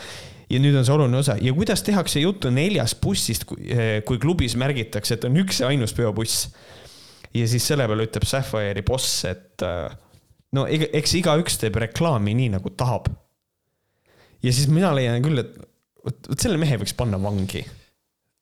ja 0.50 0.58
nüüd 0.62 0.76
on 0.78 0.84
see 0.86 0.94
oluline 0.94 1.18
osa 1.18 1.34
ja 1.42 1.52
kuidas 1.56 1.82
tehakse 1.82 2.20
juttu 2.22 2.52
neljast 2.54 3.00
bussist, 3.02 3.46
kui 3.48 4.18
klubis 4.22 4.54
märgitakse, 4.60 5.16
et 5.16 5.24
on 5.26 5.38
üks 5.42 5.62
ja 5.62 5.70
ainus 5.72 5.94
peobuss. 5.96 6.50
ja 7.34 7.46
siis 7.48 7.66
selle 7.66 7.88
peale 7.88 8.06
ütleb 8.06 8.26
Sapphire'i 8.28 8.84
boss, 8.86 9.24
et 9.24 9.64
äh, 9.66 9.88
no 10.52 10.66
eks 10.68 11.16
igaüks 11.18 11.58
teeb 11.62 11.80
reklaami 11.82 12.36
nii 12.36 12.52
nagu 12.58 12.70
tahab. 12.76 13.08
ja 14.42 14.52
siis 14.52 14.68
mina 14.68 14.92
leian 14.94 15.24
küll, 15.24 15.42
et 15.42 15.56
vot 16.06 16.38
selle 16.38 16.60
mehe 16.60 16.78
võiks 16.78 16.94
panna 16.96 17.18
vangi 17.22 17.64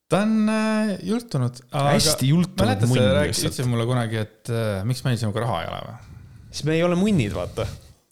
ta 0.08 0.22
on 0.24 0.48
äh, 0.52 0.94
jultunud. 1.06 1.60
hästi 1.72 2.32
jultunud 2.32 2.88
sa 2.90 3.06
rääkisid, 3.20 3.48
ütlesid 3.50 3.70
mulle 3.70 3.86
kunagi, 3.88 4.20
et 4.24 4.52
äh, 4.52 4.82
miks 4.88 5.04
meil 5.06 5.16
sinuga 5.20 5.44
raha 5.46 5.62
ei 5.62 5.70
ole 5.70 5.84
või? 5.86 6.18
siis 6.50 6.66
me 6.68 6.76
ei 6.76 6.82
ole 6.86 6.98
munnid, 6.98 7.32
vaata. 7.36 7.66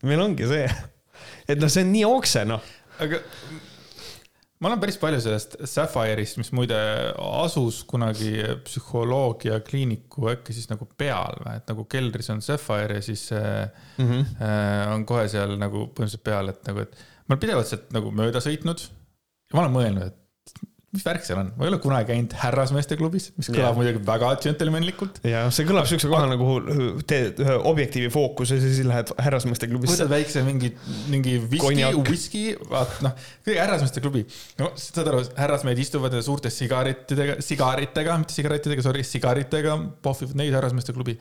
meil 0.09 0.23
ongi 0.25 0.49
see, 0.51 0.65
et 1.51 1.61
noh, 1.61 1.73
see 1.73 1.85
on 1.85 1.93
nii 1.93 2.07
okse, 2.09 2.47
noh. 2.49 2.65
aga 3.03 3.21
ma 4.63 4.71
olen 4.71 4.81
päris 4.83 4.97
palju 5.03 5.19
sellest 5.23 5.57
Sapphire'ist, 5.69 6.39
mis 6.39 6.53
muide 6.55 6.79
asus 7.43 7.83
kunagi 7.91 8.33
psühholoogiakliiniku 8.67 10.31
äkki 10.33 10.57
siis 10.57 10.71
nagu 10.71 10.87
peal 10.99 11.39
või, 11.43 11.59
et 11.59 11.71
nagu 11.73 11.87
keldris 11.91 12.31
on 12.35 12.43
Sapphire 12.45 13.01
ja 13.01 13.05
siis 13.05 13.29
mm 13.35 14.07
-hmm. 14.07 14.35
äh, 14.39 14.95
on 14.95 15.07
kohe 15.07 15.27
seal 15.29 15.59
nagu 15.61 15.89
põhimõtteliselt 15.91 16.25
peal, 16.25 16.55
et 16.55 16.65
nagu, 16.71 16.87
et 16.87 16.99
ma 17.27 17.35
olen 17.35 17.45
pidevalt 17.45 17.69
sealt 17.71 17.93
nagu 17.95 18.15
mööda 18.15 18.41
sõitnud. 18.45 18.89
ja 18.89 19.59
ma 19.59 19.67
olen 19.67 19.77
mõelnud, 19.77 20.07
et 20.09 20.22
mis 20.93 21.05
värk 21.07 21.25
seal 21.25 21.39
on, 21.41 21.51
ma 21.57 21.65
ei 21.65 21.71
ole 21.71 21.79
kunagi 21.81 22.11
käinud 22.11 22.35
härrasmeeste 22.37 22.99
klubis, 23.01 23.31
mis 23.39 23.49
kõlab 23.49 23.63
yeah. 23.63 23.77
muidugi 23.79 24.03
väga 24.05 24.33
džentelmenlikult. 24.43 25.23
ja 25.25 25.47
see 25.55 25.65
kõlab 25.69 25.87
siukse 25.89 26.11
kohana, 26.11 26.37
kuhu 26.41 26.99
teed 27.09 27.41
ühe 27.41 27.55
objektiivi 27.71 28.11
fookuse, 28.13 28.59
siis 28.61 28.83
lähed 28.85 29.15
härrasmeeste 29.25 29.71
klubisse. 29.71 29.97
võtad 29.97 30.13
väikse 30.13 30.43
mingi, 30.45 30.69
mingi 31.13 31.39
viski, 31.55 31.87
whisky, 32.11 32.43
vaat 32.69 33.01
noh, 33.07 33.17
kõige 33.47 33.63
härrasmeeste 33.63 34.05
klubi. 34.05 34.27
no 34.61 34.69
saad 34.77 35.09
aru, 35.15 35.23
härrasmehed 35.41 35.81
istuvad 35.81 36.19
suurte 36.29 36.53
sigarettidega, 36.53 37.39
sigaritega, 37.45 38.19
mitte 38.21 38.37
sigarettidega, 38.37 38.85
sorry, 38.85 39.07
sigaritega, 39.09 39.79
pohvivad 40.05 40.37
neid 40.43 40.53
härrasmeeste 40.59 40.93
klubi. 40.93 41.17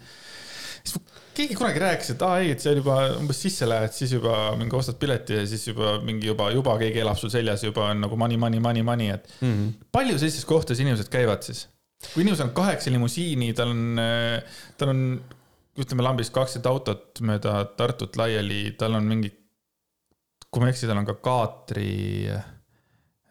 siis 0.84 1.00
keegi 1.36 1.56
kunagi 1.58 1.82
rääkis, 1.82 2.14
et 2.14 2.24
aa 2.26 2.40
ei, 2.42 2.54
et 2.56 2.64
seal 2.64 2.80
juba 2.80 2.98
umbes 3.18 3.42
sisse 3.44 3.68
lähed, 3.70 3.94
siis 3.96 4.14
juba 4.16 4.36
mingi 4.60 4.76
ostad 4.78 4.98
pileti 5.02 5.38
ja 5.40 5.44
siis 5.48 5.68
juba 5.70 5.98
mingi 6.06 6.30
juba, 6.30 6.50
juba 6.56 6.78
keegi 6.82 7.04
elab 7.04 7.20
sul 7.20 7.32
seljas, 7.34 7.64
juba 7.68 7.90
on 7.92 8.04
nagu 8.06 8.18
money, 8.20 8.40
money, 8.42 8.62
money, 8.64 8.86
money, 8.86 9.12
et 9.16 9.30
mm 9.40 9.52
-hmm. 9.52 9.86
palju 9.92 10.18
sellistes 10.20 10.46
kohtades 10.46 10.80
inimesed 10.84 11.12
käivad 11.14 11.44
siis? 11.48 11.68
kui 12.14 12.24
inimesel 12.24 12.48
on 12.48 12.54
kaheksa 12.58 12.92
limusiini, 12.92 13.54
tal 13.54 13.70
on, 13.70 14.00
tal 14.78 14.90
on, 14.90 15.02
ütleme 15.78 16.04
lambis 16.04 16.32
kaksteist 16.34 16.66
autot 16.66 17.22
mööda 17.22 17.66
Tartut 17.78 18.18
laiali, 18.18 18.76
tal 18.78 18.98
on 18.98 19.06
mingi, 19.08 19.30
kui 20.50 20.60
ma 20.62 20.68
ei 20.68 20.74
eksi, 20.74 20.88
tal 20.90 20.98
on 20.98 21.06
ka 21.06 21.14
kaatri 21.14 22.28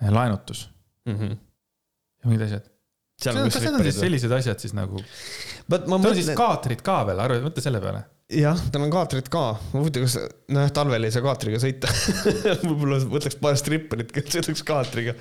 laenutus 0.09 0.71
mm. 1.07 1.17
-hmm. 1.17 1.37
ja 2.23 2.29
mingid 2.31 2.47
asjad 2.47 2.71
kas 3.21 3.61
need 3.61 3.75
on 3.77 3.85
siis 3.85 4.01
sellised 4.01 4.33
asjad 4.33 4.63
siis 4.63 4.75
nagu? 4.77 5.03
Mõtlen... 5.71 6.17
siis 6.19 6.33
kaatrid 6.39 6.83
ka 6.87 7.03
veel, 7.09 7.21
arva, 7.23 7.41
mõtle 7.45 7.65
selle 7.65 7.83
peale. 7.83 8.05
jah, 8.35 8.59
tal 8.73 8.87
on 8.87 8.95
kaatrid 8.95 9.31
ka, 9.33 9.45
huvitav, 9.75 10.07
kas, 10.07 10.17
nojah, 10.53 10.73
talvel 10.77 11.09
ei 11.09 11.15
saa 11.15 11.25
kaatriga 11.25 11.61
sõita. 11.63 11.93
Võib-olla 12.67 13.01
võtaks 13.11 13.39
paar 13.41 13.59
stripperit, 13.61 14.13
kes 14.15 14.33
sõidaks 14.37 14.67
kaatriga. 14.67 15.17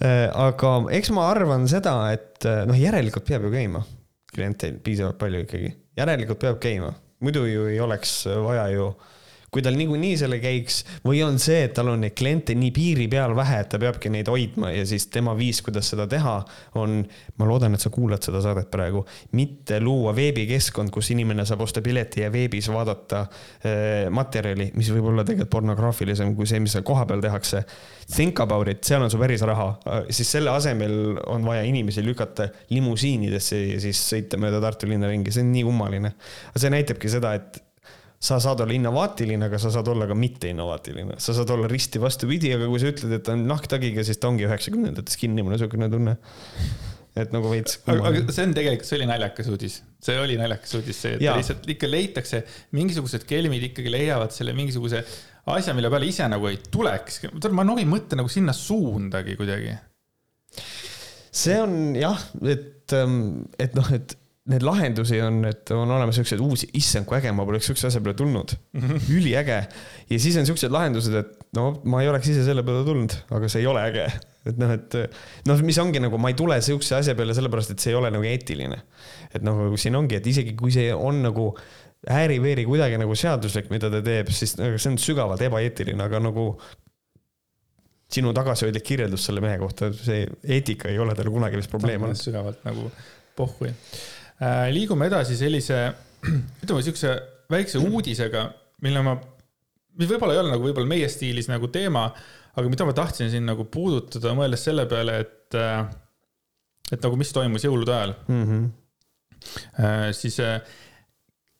Äh, 0.00 0.26
aga 0.32 0.74
eks 0.96 1.12
ma 1.16 1.28
arvan 1.30 1.68
seda, 1.70 1.94
et 2.14 2.48
äh, 2.48 2.64
noh, 2.68 2.78
järelikult 2.78 3.26
peab 3.28 3.46
ju 3.46 3.54
käima, 3.54 3.84
kliente 4.32 4.72
piisavalt 4.84 5.20
palju 5.20 5.44
ikkagi, 5.46 5.72
järelikult 6.00 6.40
peab 6.40 6.60
käima, 6.62 6.92
muidu 7.24 7.44
ju 7.50 7.66
ei 7.68 7.80
oleks 7.84 8.22
vaja 8.46 8.68
ju 8.72 8.92
äh, 8.92 9.16
kui 9.50 9.62
tal 9.64 9.74
niikuinii 9.78 10.14
selle 10.20 10.38
käiks 10.42 10.82
või 11.06 11.22
on 11.26 11.38
see, 11.42 11.64
et 11.66 11.74
tal 11.74 11.90
on 11.92 12.04
neid 12.04 12.14
kliente 12.18 12.54
nii 12.54 12.70
piiri 12.74 13.06
peal 13.10 13.34
vähe, 13.36 13.60
et 13.64 13.70
ta 13.72 13.80
peabki 13.82 14.12
neid 14.12 14.28
hoidma 14.30 14.70
ja 14.74 14.84
siis 14.86 15.08
tema 15.10 15.34
viis, 15.38 15.58
kuidas 15.66 15.90
seda 15.90 16.06
teha, 16.10 16.36
on, 16.78 17.00
ma 17.40 17.48
loodan, 17.48 17.74
et 17.74 17.82
sa 17.82 17.90
kuulad 17.94 18.22
seda 18.22 18.42
saadet 18.44 18.70
praegu, 18.70 19.02
mitte 19.38 19.80
luua 19.82 20.14
veebikeskkond, 20.16 20.92
kus 20.94 21.10
inimene 21.14 21.46
saab 21.48 21.64
osta 21.66 21.82
pileti 21.82 22.22
ja 22.24 22.30
veebis 22.32 22.70
vaadata 22.70 23.24
äh, 23.26 24.10
materjali, 24.14 24.70
mis 24.78 24.90
võib 24.94 25.10
olla 25.10 25.24
tegelikult 25.26 25.50
pornograafilisem 25.50 26.36
kui 26.38 26.46
see, 26.46 26.60
mis 26.62 26.76
seal 26.76 26.86
kohapeal 26.86 27.22
tehakse. 27.24 27.64
Think 28.10 28.38
about 28.42 28.70
it, 28.70 28.84
seal 28.86 29.02
on 29.02 29.10
su 29.10 29.18
päris 29.18 29.42
raha, 29.46 29.72
siis 30.14 30.30
selle 30.30 30.52
asemel 30.54 31.18
on 31.30 31.44
vaja 31.46 31.64
inimesi 31.66 32.04
lükata 32.06 32.48
limusiinidesse 32.70 33.58
ja 33.64 33.80
siis 33.82 34.02
sõita 34.12 34.38
mööda 34.40 34.62
Tartu 34.62 34.86
linna 34.90 35.10
ringi, 35.10 35.32
see 35.34 35.42
on 35.42 35.50
nii 35.54 35.66
kummaline. 35.66 36.14
see 36.54 36.70
näitabki 36.70 37.10
seda, 37.10 37.34
et 37.38 37.62
sa 38.20 38.36
saad 38.42 38.60
olla 38.60 38.76
innovaatiline, 38.76 39.48
aga 39.48 39.58
sa 39.60 39.70
saad 39.72 39.88
olla 39.88 40.04
ka 40.08 40.14
mitte 40.18 40.50
innovaatiline, 40.52 41.16
sa 41.24 41.32
saad 41.36 41.50
olla 41.54 41.68
risti 41.70 42.00
vastupidi, 42.02 42.52
aga 42.52 42.68
kui 42.68 42.82
sa 42.82 42.92
ütled, 42.92 43.14
et 43.16 43.24
ta 43.24 43.32
on 43.32 43.46
nahktagiga, 43.48 44.04
siis 44.04 44.20
ta 44.20 44.28
ongi 44.28 44.44
üheksakümnendates 44.44 45.16
kinni, 45.20 45.40
mul 45.40 45.54
on 45.54 45.56
niisugune 45.56 45.88
tunne. 45.92 46.16
et 47.20 47.32
nagu 47.34 47.48
veits. 47.50 47.80
aga 47.90 48.20
see 48.30 48.44
on 48.46 48.52
tegelikult, 48.54 48.86
see 48.86 48.98
oli 49.00 49.08
naljakas 49.08 49.48
uudis, 49.50 49.80
see 50.04 50.20
oli 50.20 50.36
naljakas 50.38 50.76
uudis, 50.78 51.00
see, 51.00 51.16
et 51.16 51.24
ja. 51.24 51.32
lihtsalt 51.40 51.66
ikka 51.74 51.88
leitakse, 51.90 52.44
mingisugused 52.76 53.24
kelmid 53.28 53.64
ikkagi 53.70 53.90
leiavad 53.92 54.36
selle 54.36 54.54
mingisuguse 54.56 55.02
asja, 55.56 55.74
mille 55.74 55.90
peale 55.90 56.08
ise 56.12 56.28
nagu 56.30 56.46
ei 56.50 56.60
tuleks. 56.70 57.22
ma 57.56 57.64
nagu 57.66 57.80
ei 57.80 57.88
mõtle 57.88 58.20
nagu 58.20 58.30
sinna 58.30 58.54
suundagi 58.56 59.34
kuidagi. 59.40 59.74
see 61.32 61.56
on 61.62 61.96
jah, 61.96 62.20
et, 62.44 62.92
ähm, 63.00 63.46
et 63.58 63.74
noh, 63.78 63.90
et 63.96 64.19
neid 64.50 64.64
lahendusi 64.66 65.20
on, 65.22 65.42
et 65.48 65.70
on 65.74 65.90
olemas 65.94 66.18
siukseid 66.18 66.40
uusi, 66.42 66.68
issand 66.78 67.06
kui 67.08 67.18
äge, 67.18 67.32
ma 67.36 67.44
poleks 67.48 67.68
siukse 67.70 67.88
asja 67.88 68.02
peale 68.02 68.16
tulnud 68.18 68.54
mm. 68.56 68.80
-hmm. 68.80 69.12
üliäge. 69.16 69.58
ja 70.10 70.18
siis 70.18 70.36
on 70.40 70.48
siuksed 70.48 70.72
lahendused, 70.74 71.14
et 71.14 71.46
no 71.56 71.70
ma 71.84 72.02
ei 72.02 72.08
oleks 72.10 72.32
ise 72.32 72.44
selle 72.46 72.64
peale 72.66 72.84
tulnud, 72.86 73.14
aga 73.36 73.48
see 73.48 73.62
ei 73.62 73.68
ole 73.70 73.84
äge. 73.90 74.08
et 74.50 74.58
noh, 74.58 74.72
et 74.74 74.98
noh, 75.46 75.62
mis 75.66 75.78
ongi 75.78 76.02
nagu, 76.02 76.18
ma 76.18 76.32
ei 76.32 76.38
tule 76.38 76.60
siukse 76.64 76.96
asja 76.96 77.14
peale 77.14 77.36
sellepärast, 77.36 77.74
et 77.74 77.84
see 77.84 77.94
ei 77.94 78.00
ole 78.00 78.10
nagu 78.10 78.26
eetiline. 78.26 78.82
et 79.34 79.46
noh, 79.46 79.62
siin 79.76 79.96
ongi, 79.96 80.18
et 80.18 80.26
isegi 80.26 80.56
kui 80.58 80.74
see 80.74 80.90
on 80.94 81.22
nagu 81.22 81.52
ääri-veeri 82.10 82.64
kuidagi 82.64 82.98
nagu 82.98 83.14
seaduslik, 83.14 83.70
mida 83.70 83.90
ta 83.92 84.02
teeb, 84.02 84.30
siis 84.32 84.56
nagu 84.58 84.78
see 84.78 84.94
on 84.94 84.98
sügavalt 84.98 85.42
ebaeetiline, 85.46 86.00
aga 86.02 86.22
nagu 86.24 86.54
sinu 88.10 88.32
tagasihoidlik 88.34 88.82
kirjeldus 88.82 89.28
selle 89.28 89.42
mehe 89.44 89.58
kohta, 89.60 89.92
see 89.94 90.24
eetika 90.42 90.88
ei 90.90 90.98
ole 90.98 91.14
tal 91.14 91.30
kunagi 91.30 91.60
vist 91.60 91.70
probleem 91.70 92.08
olnud. 92.08 92.18
sügavalt 92.18 92.64
nagu 92.66 92.88
pohhui 93.36 93.70
Äh, 93.70 94.19
liigume 94.72 95.08
edasi 95.10 95.36
sellise, 95.36 95.80
ütleme 96.64 96.82
siukse 96.84 97.14
väikse 97.52 97.80
uudisega, 97.90 98.46
mille 98.84 99.04
ma, 99.04 99.16
mis 100.00 100.10
võib-olla 100.10 100.36
ei 100.36 100.42
ole 100.42 100.54
nagu 100.54 100.68
võib-olla 100.68 100.90
meie 100.90 101.08
stiilis 101.12 101.50
nagu 101.50 101.70
teema, 101.72 102.08
aga 102.56 102.72
mida 102.72 102.86
ma 102.88 102.94
tahtsin 102.96 103.30
siin 103.32 103.46
nagu 103.48 103.66
puudutada, 103.70 104.34
mõeldes 104.36 104.64
selle 104.66 104.86
peale, 104.90 105.20
et, 105.24 105.56
äh, 105.58 105.82
et 106.90 107.00
nagu 107.04 107.18
mis 107.20 107.32
toimus 107.36 107.66
jõulude 107.66 107.94
ajal 107.94 108.14
mm. 108.26 108.44
-hmm. 108.46 108.70
siis 110.16 110.40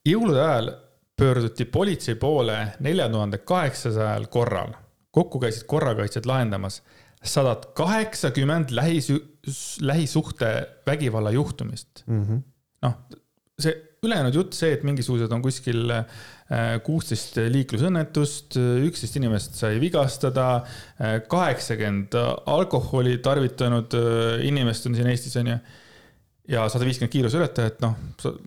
jõulude 0.07 0.41
ajal 0.41 0.73
pöörduti 1.21 1.65
politsei 1.65 2.15
poole 2.15 2.57
nelja 2.81 3.09
tuhande 3.09 3.39
kaheksasajal 3.39 4.27
korral. 4.33 4.73
kokku 5.11 5.41
käisid 5.41 5.67
korrakaitsjad 5.67 6.27
lahendamas 6.27 6.83
sadat 7.23 7.67
kaheksakümmend 7.77 8.71
lähis, 8.71 9.13
lähisuhte 9.81 10.69
vägivalla 10.87 11.31
juhtumist 11.31 12.07
mm. 12.07 12.25
-hmm 12.25 12.50
noh, 12.87 12.99
see 13.61 13.77
ülejäänud 14.05 14.35
jutt, 14.35 14.57
see, 14.57 14.73
et 14.75 14.85
mingisugused 14.87 15.33
on 15.35 15.43
kuskil 15.45 15.93
äh, 15.93 16.07
kuusteist 16.87 17.37
liiklusõnnetust, 17.53 18.57
üksteist 18.89 19.19
inimest 19.21 19.59
sai 19.61 19.77
vigastada, 19.83 20.47
äh, 20.97 21.19
kaheksakümmend 21.29 22.17
alkoholi 22.49 23.19
tarvitanud 23.25 23.97
äh, 23.99 24.47
inimest 24.49 24.89
on 24.89 24.97
siin 24.97 25.13
Eestis, 25.13 25.37
on 25.41 25.53
ju. 25.53 25.59
ja 26.51 26.65
sada 26.73 26.89
viiskümmend 26.89 27.13
kiiruseületajat, 27.13 27.85
noh, 27.85 27.95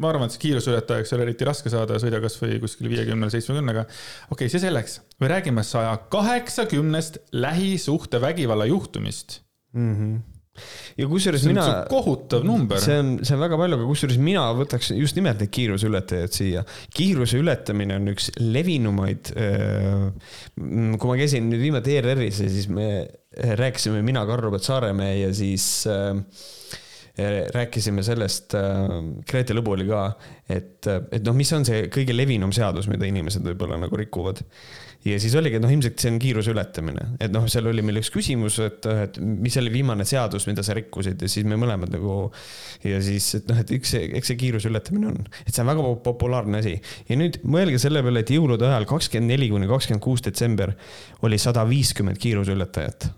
ma 0.01 0.10
arvan, 0.10 0.27
et 0.27 0.41
kiiruseületajaks 0.41 1.14
ei 1.14 1.19
ole 1.19 1.30
eriti 1.30 1.47
raske 1.47 1.72
saada, 1.72 2.01
sõida 2.01 2.19
kasvõi 2.23 2.57
kuskil 2.64 2.89
viiekümnel, 2.91 3.31
seitsmekümnega. 3.31 3.85
okei 3.85 4.34
okay,, 4.35 4.51
see 4.51 4.65
selleks, 4.65 4.99
me 5.22 5.30
räägime 5.31 5.64
saja 5.68 5.95
kaheksakümnest 6.11 7.22
lähisuhtevägivalla 7.45 8.65
juhtumist 8.73 9.43
mm. 9.77 9.95
-hmm 9.95 10.32
ja 10.97 11.07
kusjuures 11.09 11.45
mina. 11.49 11.65
kohutav 11.89 12.45
number. 12.45 12.81
see 12.81 12.97
on, 13.01 13.13
see 13.25 13.35
on 13.35 13.41
väga 13.41 13.57
palju, 13.59 13.80
aga 13.80 13.88
kusjuures 13.89 14.19
mina 14.21 14.45
võtaks 14.57 14.91
just 14.93 15.17
nimelt 15.17 15.41
neid 15.41 15.53
kiiruseületajaid 15.53 16.35
siia. 16.35 16.65
kiiruse 16.93 17.41
ületamine 17.41 17.97
on 17.97 18.11
üks 18.13 18.30
levinumaid. 18.39 19.34
kui 20.53 21.09
ma 21.09 21.17
käisin 21.19 21.49
nüüd 21.49 21.63
viimati 21.63 21.97
ERR-is 21.97 22.43
ja 22.45 22.51
siis 22.53 22.69
me 22.69 22.89
rääkisime 23.34 24.03
mina, 24.05 24.27
Karl-Robert 24.30 24.65
Saaremäe 24.65 25.23
ja 25.23 25.34
siis 25.34 25.88
rääkisime 27.53 28.01
sellest, 28.05 28.55
Grete 29.30 29.53
Lõbu 29.53 29.75
oli 29.75 29.85
ka, 29.85 30.05
et, 30.49 30.88
et 30.89 31.21
noh, 31.25 31.35
mis 31.38 31.51
on 31.53 31.65
see 31.65 31.88
kõige 31.93 32.15
levinum 32.15 32.53
seadus, 32.55 32.88
mida 32.89 33.05
inimesed 33.09 33.45
võib-olla 33.45 33.77
nagu 33.81 33.97
rikuvad 33.99 34.41
ja 35.05 35.19
siis 35.19 35.34
oligi, 35.35 35.57
et 35.59 35.63
noh, 35.63 35.71
ilmselt 35.71 35.99
see 35.99 36.11
on 36.13 36.17
kiiruse 36.21 36.53
ületamine, 36.53 37.05
et 37.23 37.31
noh, 37.34 37.45
seal 37.51 37.67
oli 37.69 37.84
meil 37.85 37.99
üks 37.99 38.09
küsimus, 38.13 38.59
et, 38.63 38.85
et 38.88 39.17
mis 39.19 39.55
oli 39.59 39.71
viimane 39.73 40.05
seadus, 40.07 40.45
mida 40.47 40.63
sa 40.63 40.75
rikkusid 40.77 41.25
ja 41.25 41.30
siis 41.31 41.47
me 41.49 41.57
mõlemad 41.59 41.91
nagu. 41.93 42.15
ja 42.88 43.01
siis, 43.03 43.27
et 43.39 43.49
noh, 43.51 43.59
et 43.59 43.73
eks 43.77 43.93
see, 43.95 44.07
eks 44.19 44.31
see 44.31 44.39
kiiruse 44.39 44.71
ületamine 44.71 45.09
on, 45.11 45.19
et 45.43 45.51
see 45.51 45.63
on 45.63 45.71
väga 45.73 45.89
populaarne 46.05 46.61
asi 46.63 46.77
ja 47.09 47.17
nüüd 47.19 47.41
mõelge 47.43 47.81
selle 47.84 48.03
peale, 48.05 48.23
et 48.23 48.31
jõulude 48.31 48.67
ajal 48.69 48.88
kakskümmend 48.89 49.35
neli 49.35 49.49
kuni 49.51 49.67
kakskümmend 49.71 50.03
kuus 50.03 50.23
detsember 50.23 50.73
oli 51.27 51.39
sada 51.41 51.65
viiskümmend 51.67 52.21
kiiruseületajat. 52.23 53.09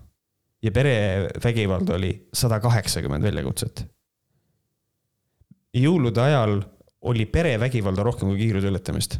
ja 0.65 0.71
perevägivald 0.73 1.89
oli 1.93 2.15
sada 2.33 2.59
kaheksakümmend 2.59 3.23
väljakutset. 3.29 3.85
jõulude 5.75 6.21
ajal 6.21 6.59
oli 7.05 7.25
perevägivalda 7.29 8.03
rohkem 8.03 8.31
kui 8.31 8.41
kiiruse 8.41 8.73
ületamist 8.73 9.19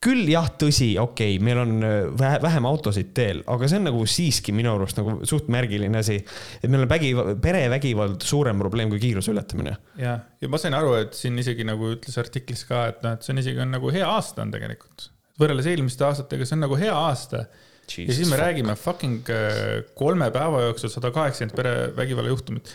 küll 0.00 0.24
jah, 0.32 0.46
tõsi, 0.60 0.94
okei 1.00 1.34
okay,, 1.36 1.44
meil 1.44 1.60
on 1.60 1.84
äh, 1.84 1.96
vähe, 2.16 2.40
vähem 2.42 2.66
autosid 2.68 3.12
teel, 3.16 3.42
aga 3.52 3.68
see 3.68 3.80
on 3.80 3.88
nagu 3.90 4.02
siiski 4.08 4.54
minu 4.56 4.72
arust 4.72 4.98
nagu 5.00 5.18
suht 5.28 5.50
märgiline 5.52 6.00
asi. 6.00 6.16
et 6.60 6.68
meil 6.70 6.86
on 6.86 6.90
vägi, 6.90 7.12
perevägivald 7.44 8.24
suurem 8.24 8.60
probleem 8.62 8.92
kui 8.92 9.02
kiiruse 9.02 9.34
ületamine. 9.34 9.76
ja, 10.00 10.16
ja 10.40 10.52
ma 10.52 10.60
sain 10.60 10.76
aru, 10.76 10.94
et 11.02 11.16
siin 11.18 11.36
isegi 11.40 11.66
nagu 11.68 11.92
ütles 11.94 12.16
artiklis 12.20 12.64
ka, 12.68 12.86
et 12.94 13.02
noh, 13.04 13.16
et 13.16 13.26
see 13.26 13.34
on 13.34 13.42
isegi 13.44 13.60
on 13.60 13.76
nagu 13.76 13.92
hea 13.92 14.06
aasta 14.08 14.46
on 14.46 14.54
tegelikult. 14.54 15.10
võrreldes 15.40 15.68
eelmiste 15.68 16.08
aastatega, 16.08 16.48
see 16.48 16.56
on 16.56 16.64
nagu 16.64 16.80
hea 16.80 16.96
aasta. 16.96 17.44
ja 17.90 18.14
siis 18.14 18.24
me 18.24 18.38
fuck. 18.38 18.44
räägime 18.46 18.78
fucking 18.80 19.34
äh, 19.36 19.84
kolme 19.98 20.30
päeva 20.32 20.64
jooksul 20.70 20.94
sada 20.94 21.12
kaheksakümmend 21.12 21.56
perevägivalla 21.60 22.32
juhtumit. 22.32 22.72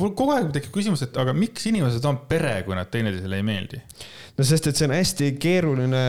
Mul 0.00 0.14
kogu 0.16 0.34
aeg 0.36 0.50
tekib 0.54 0.72
küsimus, 0.74 1.04
et 1.04 1.16
aga 1.20 1.34
miks 1.36 1.66
inimesed 1.68 2.04
on 2.08 2.22
pere, 2.28 2.60
kui 2.66 2.76
nad 2.78 2.90
teineteisele 2.92 3.40
ei 3.40 3.46
meeldi 3.46 3.80
no 4.38 4.46
sest, 4.46 4.68
et 4.68 4.78
see 4.78 4.88
on 4.88 4.94
hästi 4.96 5.30
keeruline, 5.40 6.02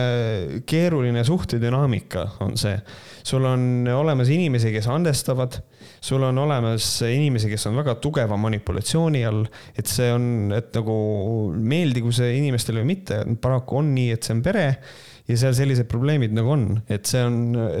keeruline 0.68 1.24
suhtedünaamika 1.26 2.24
on 2.44 2.56
see. 2.60 2.76
sul 3.24 3.44
on 3.48 3.86
olemas 3.88 4.28
inimesi, 4.32 4.72
kes 4.72 4.88
andestavad, 4.92 5.56
sul 6.04 6.22
on 6.24 6.38
olemas 6.38 6.86
inimesi, 7.08 7.48
kes 7.52 7.66
on 7.70 7.78
väga 7.80 7.96
tugeva 8.04 8.36
manipulatsiooni 8.40 9.24
all, 9.28 9.44
et 9.76 9.88
see 9.88 10.10
on, 10.12 10.52
et 10.56 10.72
nagu 10.76 10.96
meeldigu 11.56 12.12
see 12.12 12.36
inimestele 12.40 12.82
või 12.82 12.94
mitte, 12.94 13.22
paraku 13.40 13.80
on 13.80 13.92
nii, 13.96 14.12
et 14.16 14.24
see 14.24 14.36
on 14.36 14.44
pere 14.44 14.68
ja 15.24 15.36
seal 15.40 15.54
sellised 15.56 15.88
probleemid 15.88 16.34
nagu 16.36 16.50
on, 16.52 16.64
et 16.92 17.08
see 17.08 17.22
on 17.24 17.36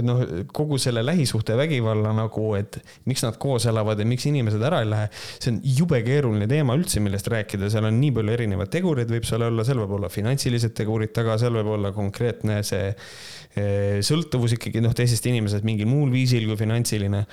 noh, 0.06 0.22
kogu 0.56 0.78
selle 0.80 1.02
lähisuhtevägivalla 1.04 2.14
nagu, 2.16 2.46
et 2.56 2.78
miks 3.10 3.24
nad 3.26 3.36
koos 3.40 3.66
elavad 3.68 4.00
ja 4.00 4.06
miks 4.08 4.24
inimesed 4.30 4.64
ära 4.64 4.80
ei 4.80 4.88
lähe. 4.88 5.10
see 5.36 5.52
on 5.52 5.58
jube 5.80 6.00
keeruline 6.06 6.48
teema 6.48 6.76
üldse, 6.78 7.02
millest 7.04 7.28
rääkida, 7.32 7.68
seal 7.72 7.84
on 7.90 8.00
nii 8.00 8.14
palju 8.16 8.36
erinevaid 8.38 8.72
tegureid, 8.72 9.12
võib 9.12 9.28
seal 9.28 9.44
olla, 9.50 9.66
seal 9.68 9.82
võib 9.82 9.92
olla 9.98 10.12
finantsilised 10.12 10.72
tegurid 10.78 11.12
taga, 11.16 11.36
seal 11.40 11.60
võib 11.60 11.74
olla 11.76 11.92
konkreetne 11.96 12.62
see 12.64 12.88
eh, 12.88 14.00
sõltuvus 14.04 14.56
ikkagi 14.56 14.80
noh, 14.84 14.96
teisest 14.96 15.28
inimesest 15.28 15.68
mingil 15.68 15.90
muul 15.90 16.08
viisil 16.14 16.48
kui 16.48 16.56
finantsiline 16.64 17.26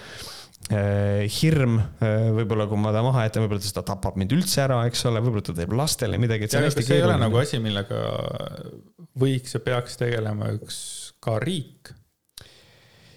hirm, 0.69 1.79
eh, 1.99 2.27
võib-olla 2.35 2.67
kui 2.69 2.79
ma 2.79 2.91
ta 2.95 3.01
maha 3.03 3.25
jätan, 3.25 3.45
võib-olla 3.45 3.71
ta 3.75 3.83
tapab 3.87 4.19
mind 4.19 4.35
üldse 4.35 4.61
ära, 4.63 4.81
eks 4.87 5.05
ole, 5.09 5.23
võib-olla 5.23 5.47
ta 5.49 5.55
teeb 5.57 5.73
lastele 5.75 6.19
midagi. 6.21 6.47
see, 6.51 6.69
see 6.77 6.99
ei 6.99 7.07
ole 7.07 7.17
nagu 7.19 7.39
asi, 7.41 7.59
millega 7.63 8.03
võiks 9.19 9.57
ja 9.57 9.63
peaks 9.63 9.99
tegelema 9.99 10.51
üks 10.55 10.77
ka 11.23 11.37
riik. 11.43 11.91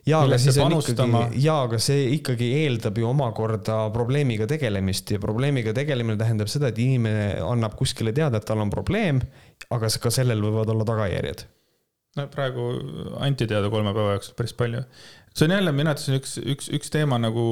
ja, 0.08 0.20
aga 0.24 0.38
siis 0.40 0.58
on 0.60 0.74
ikkagi, 0.80 1.42
ja, 1.44 1.60
aga 1.68 1.78
see 1.82 2.10
ikkagi 2.18 2.50
eeldab 2.64 2.98
ju 2.98 3.08
omakorda 3.12 3.78
probleemiga 3.94 4.48
tegelemist 4.50 5.14
ja 5.14 5.22
probleemiga 5.22 5.76
tegelemine 5.76 6.18
tähendab 6.20 6.50
seda, 6.50 6.72
et 6.72 6.80
inimene 6.82 7.34
annab 7.44 7.78
kuskile 7.78 8.12
teada, 8.16 8.40
et 8.40 8.48
tal 8.48 8.64
on 8.64 8.72
probleem, 8.72 9.22
aga 9.70 9.92
ka 10.00 10.12
sellel 10.12 10.42
võivad 10.42 10.74
olla 10.74 10.88
tagajärjed 10.90 11.46
no 12.18 12.26
praegu 12.30 12.66
anti 13.22 13.46
teada 13.50 13.70
kolme 13.72 13.94
päeva 13.94 14.16
jooksul 14.16 14.36
päris 14.38 14.54
palju. 14.58 14.82
See 15.34 15.48
on 15.48 15.56
jälle 15.56 15.72
minu 15.72 15.90
arvates 15.90 16.08
üks, 16.14 16.38
üks, 16.38 16.70
üks 16.78 16.92
teema 16.94 17.18
nagu 17.18 17.44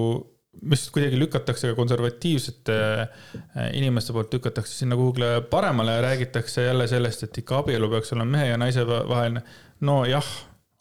mis 0.69 0.85
kuidagi 0.93 1.17
lükatakse 1.17 1.71
ka 1.71 1.77
konservatiivsete 1.79 2.79
äh, 3.01 3.69
inimeste 3.79 4.13
poolt 4.13 4.35
lükatakse 4.37 4.83
sinna 4.83 4.99
kuhugile 5.01 5.41
paremale 5.51 5.97
ja 5.97 6.05
räägitakse 6.05 6.67
jälle 6.67 6.89
sellest, 6.89 7.25
et 7.27 7.43
ikka 7.43 7.63
abielu 7.63 7.89
peaks 7.91 8.13
olema 8.13 8.37
mehe 8.37 8.51
ja 8.53 8.59
naise 8.61 8.85
vaheline. 8.87 9.43
nojah, 9.81 10.29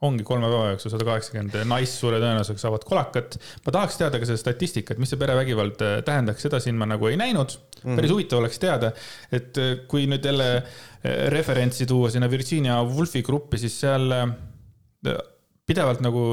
ongi 0.06 0.26
kolme 0.28 0.50
päeva 0.50 0.74
jooksul 0.74 0.92
sada 0.94 1.06
kaheksakümmend 1.08 1.56
naist 1.70 1.98
suure 2.02 2.20
tõenäosusega 2.22 2.62
saavad 2.66 2.86
kolakat. 2.86 3.40
ma 3.66 3.74
tahaks 3.78 3.98
teada 4.02 4.20
ka 4.20 4.28
seda 4.28 4.44
statistikat, 4.44 5.00
mis 5.00 5.14
see 5.14 5.22
perevägivald 5.24 5.82
äh, 5.88 5.98
tähendaks, 6.06 6.44
seda 6.44 6.60
siin 6.60 6.76
ma 6.76 6.90
nagu 6.92 7.08
ei 7.08 7.18
näinud. 7.18 7.56
päris 7.56 7.86
mm 7.86 7.98
-hmm. 7.98 8.12
huvitav 8.12 8.44
oleks 8.44 8.60
teada, 8.60 8.92
et 9.32 9.58
äh, 9.58 9.78
kui 9.88 10.06
nüüd 10.06 10.26
jälle 10.26 10.64
referentsi 11.34 11.86
tuua 11.86 12.10
sinna 12.10 12.30
Virginia 12.30 12.84
Woolfi 12.84 13.24
gruppi, 13.24 13.58
siis 13.58 13.80
seal 13.80 14.12
pidevalt 15.68 16.02
nagu 16.04 16.24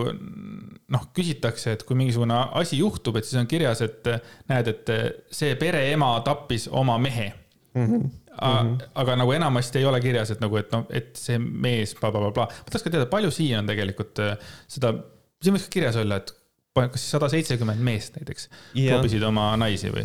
noh, 0.89 1.05
küsitakse, 1.17 1.75
et 1.77 1.85
kui 1.87 1.99
mingisugune 1.99 2.37
asi 2.59 2.81
juhtub, 2.81 3.19
et 3.21 3.29
siis 3.29 3.41
on 3.41 3.51
kirjas, 3.51 3.83
et 3.85 4.09
näed, 4.51 4.73
et 4.73 4.95
see 5.35 5.59
pereema 5.61 6.15
tappis 6.27 6.69
oma 6.73 6.99
mehe 7.03 7.29
mm. 7.75 7.85
-hmm. 7.85 8.09
Mm 8.39 8.69
-hmm. 8.79 8.89
aga 8.95 9.17
nagu 9.17 9.33
enamasti 9.33 9.79
ei 9.79 9.85
ole 9.85 10.01
kirjas, 10.01 10.31
et 10.31 10.41
nagu, 10.41 10.57
et 10.57 10.73
noh, 10.73 10.87
et 10.91 11.17
see 11.17 11.39
mees 11.39 11.95
blablabla 12.01 12.31
bla, 12.31 12.47
bla. 12.47 12.57
ma 12.59 12.71
tahaks 12.71 12.85
ka 12.85 12.91
teada, 12.91 13.07
palju 13.07 13.31
siin 13.31 13.59
on 13.59 13.67
tegelikult 13.67 14.19
äh, 14.19 14.37
seda, 14.69 14.95
siin 15.43 15.55
võiks 15.55 15.67
ka 15.67 15.75
kirjas 15.75 15.97
olla, 15.97 16.17
et 16.17 16.35
kas 16.79 17.11
sada 17.11 17.29
seitsekümmend 17.33 17.83
meest 17.83 18.15
näiteks 18.15 18.49
klopisid 18.75 19.23
oma 19.27 19.51
naisi 19.59 19.91
või? 19.91 20.05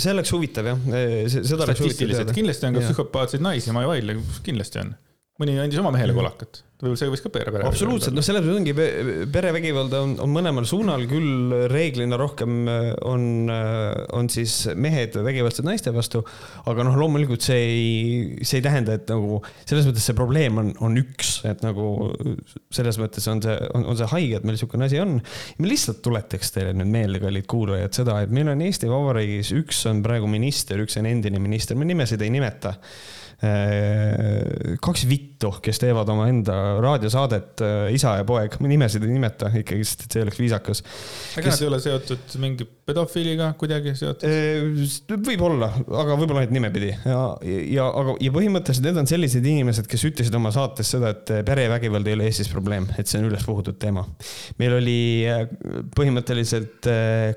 see 0.00 0.12
oleks 0.12 0.32
huvitav 0.32 0.70
jah, 0.70 0.86
seda 1.36 1.66
oleks 1.66 1.82
huvitav 1.84 2.14
teada. 2.14 2.36
kindlasti 2.38 2.66
on 2.66 2.78
ka 2.78 2.84
psühhopaatseid 2.86 3.44
naisi, 3.44 3.74
ma 3.76 3.84
ei 3.84 3.90
vaidle, 3.92 4.16
kindlasti 4.46 4.80
on 4.84 4.94
mõni 5.40 5.58
andis 5.60 5.80
oma 5.82 5.90
mehele 5.92 6.14
kolakat, 6.16 6.62
võib-olla 6.80 6.98
see 7.00 7.10
võis 7.12 7.22
ka 7.24 7.30
pere, 7.32 7.52
pere. 7.52 7.64
absoluutselt, 7.68 8.14
noh, 8.16 8.24
selles 8.24 8.44
mõttes 8.44 8.56
ongi 8.56 8.72
perevägivalda 9.32 9.98
on, 10.04 10.14
on 10.24 10.30
mõlemal 10.32 10.64
suunal, 10.68 11.04
küll 11.08 11.52
reeglina 11.72 12.16
rohkem 12.20 12.54
äh, 12.72 12.88
on, 13.04 13.26
äh, 13.52 13.98
on 14.16 14.30
siis 14.32 14.54
mehed 14.80 15.18
vägivaldsed 15.26 15.68
naiste 15.68 15.92
vastu. 15.92 16.22
aga 16.72 16.86
noh, 16.88 16.96
loomulikult 17.00 17.44
see 17.44 17.58
ei, 17.66 18.46
see 18.48 18.62
ei 18.62 18.64
tähenda, 18.64 18.96
et 18.96 19.12
nagu 19.12 19.42
selles 19.64 19.88
mõttes 19.90 20.08
see 20.08 20.16
probleem 20.16 20.62
on, 20.62 20.72
on 20.88 20.96
üks, 21.00 21.34
et 21.48 21.64
nagu 21.64 21.90
selles 22.72 23.00
mõttes 23.02 23.28
on 23.32 23.44
see, 23.44 23.58
on, 23.76 23.84
on 23.92 24.00
see 24.00 24.08
haige, 24.14 24.40
et 24.40 24.48
meil 24.48 24.56
niisugune 24.56 24.88
asi 24.88 25.02
on. 25.04 25.18
ma 25.60 25.68
lihtsalt 25.68 26.00
tuletaks 26.06 26.56
teile 26.56 26.72
nüüd 26.76 26.92
meelde, 26.96 27.20
kallid 27.24 27.48
kuulajad, 27.50 27.92
seda, 28.00 28.22
et 28.24 28.32
meil 28.32 28.48
on 28.52 28.64
Eesti 28.64 28.88
Vabariigis, 28.88 29.52
üks 29.60 29.84
on 29.92 30.00
praegu 30.06 30.32
minister, 30.32 30.80
üks 30.80 30.96
on 31.00 31.12
endine 31.12 31.40
minister, 31.44 31.76
me 31.76 31.88
nimesid 31.88 32.24
ei 32.24 32.32
nimeta 32.32 32.76
kaks 33.36 35.02
vittu, 35.08 35.50
kes 35.60 35.80
teevad 35.82 36.08
omaenda 36.08 36.54
raadiosaadet 36.80 37.60
äh, 37.60 37.74
Isa 37.92 38.14
ja 38.16 38.24
poeg, 38.28 38.54
ma 38.64 38.70
nimesid 38.70 39.04
ei 39.04 39.10
nimeta 39.12 39.50
ikkagi, 39.60 39.84
sest 39.84 40.06
et 40.06 40.16
see 40.16 40.22
oleks 40.24 40.38
viisakas. 40.40 40.80
aga 41.36 41.44
kes... 41.44 41.50
nad 41.50 41.64
ei 41.64 41.68
ole 41.68 41.80
seotud 41.84 42.36
mingi 42.40 42.64
pedofiiliga 42.88 43.50
kuidagi 43.60 43.92
seotud? 43.98 44.24
Äh, 44.24 45.18
võib-olla, 45.26 45.68
aga 45.84 46.16
võib-olla 46.16 46.46
ainult 46.46 46.54
nimepidi 46.56 46.88
ja, 46.94 47.18
ja 47.76 47.90
aga, 47.90 48.14
ja 48.24 48.32
põhimõtteliselt 48.38 48.88
need 48.88 49.02
on 49.02 49.10
sellised 49.10 49.50
inimesed, 49.52 49.90
kes 49.90 50.06
ütlesid 50.08 50.40
oma 50.40 50.54
saates 50.56 50.94
seda, 50.96 51.12
et 51.12 51.34
perevägivald 51.44 52.08
ei 52.08 52.16
ole 52.16 52.30
Eestis 52.30 52.48
probleem, 52.52 52.88
et 52.96 53.10
see 53.10 53.20
on 53.20 53.28
üles 53.28 53.44
puhutud 53.44 53.76
teema. 53.82 54.06
meil 54.62 54.78
oli 54.78 54.98
põhimõtteliselt 55.92 56.88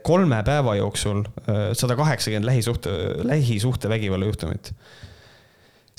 kolme 0.08 0.40
päeva 0.48 0.80
jooksul 0.80 1.26
sada 1.76 2.00
kaheksakümmend 2.00 2.48
lähisuhte, 2.48 2.96
lähisuhtevägivalla 3.28 4.32
juhtumit 4.32 4.72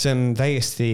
see 0.00 0.14
on 0.14 0.22
täiesti 0.38 0.88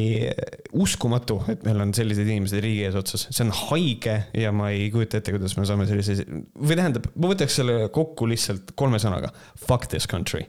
uskumatu, 0.77 1.39
et 1.53 1.63
meil 1.67 1.81
on 1.85 1.95
sellised 1.97 2.27
inimesed 2.27 2.63
riigi 2.65 2.85
eesotsas, 2.89 3.29
see 3.31 3.47
on 3.47 3.53
haige 3.55 4.17
ja 4.37 4.53
ma 4.57 4.73
ei 4.75 4.89
kujuta 4.95 5.21
ette, 5.21 5.35
kuidas 5.37 5.57
me 5.59 5.67
saame 5.69 5.87
sellise, 5.89 6.27
või 6.27 6.79
tähendab, 6.79 7.09
ma 7.15 7.33
võtaks 7.33 7.59
selle 7.61 7.79
kokku 7.95 8.29
lihtsalt 8.31 8.75
kolme 8.79 9.01
sõnaga. 9.03 9.33
Fuck 9.67 9.91
this 9.93 10.09
country. 10.11 10.47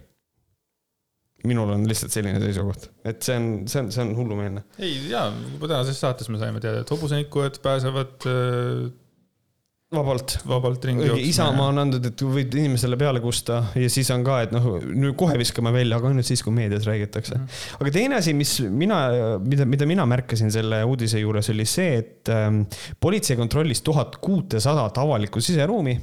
minul 1.47 1.69
on 1.69 1.83
lihtsalt 1.87 2.11
selline 2.11 2.39
seisukoht, 2.41 2.89
et 3.07 3.21
see 3.23 3.35
on, 3.37 3.49
see 3.69 3.79
on, 3.83 3.91
see 3.93 4.01
on 4.03 4.15
hullumeelne. 4.17 4.63
ei 4.81 4.95
jaa, 5.11 5.29
juba 5.53 5.69
tänases 5.69 5.99
saates 6.01 6.31
me 6.33 6.41
saime 6.41 6.59
teada, 6.63 6.81
et 6.81 6.91
hobusenikud 6.91 7.61
pääsevad 7.63 8.25
äh 8.27 8.87
vabalt. 9.93 10.37
vabalt 10.47 10.85
ringi 10.85 11.05
jooksma. 11.07 11.27
Isamaa 11.29 11.69
on 11.71 11.81
andnud, 11.83 12.09
et 12.09 12.23
võid 12.25 12.57
inimesele 12.59 12.97
peale 12.99 13.21
kusta 13.23 13.61
ja 13.77 13.89
siis 13.91 14.09
on 14.13 14.25
ka, 14.27 14.41
et 14.45 14.53
noh, 14.55 14.67
nüüd 14.83 15.15
kohe 15.19 15.37
viskame 15.39 15.71
välja, 15.75 15.99
aga 15.99 16.11
ainult 16.11 16.27
siis, 16.27 16.43
kui 16.43 16.53
meedias 16.55 16.87
räägitakse. 16.89 17.37
-hmm. 17.37 17.79
aga 17.79 17.93
teine 17.95 18.19
asi, 18.19 18.33
mis 18.37 18.59
mina, 18.59 18.99
mida, 19.43 19.65
mida 19.65 19.87
mina 19.87 20.05
märkasin 20.05 20.51
selle 20.51 20.83
uudise 20.83 21.19
juures, 21.23 21.49
oli 21.49 21.65
see, 21.65 21.97
et 22.03 22.29
ähm, 22.33 22.63
politsei 22.99 23.37
kontrollis 23.39 23.81
tuhat 23.81 24.19
kuutesadat 24.21 24.97
avalikku 24.97 25.41
siseruumi 25.41 25.99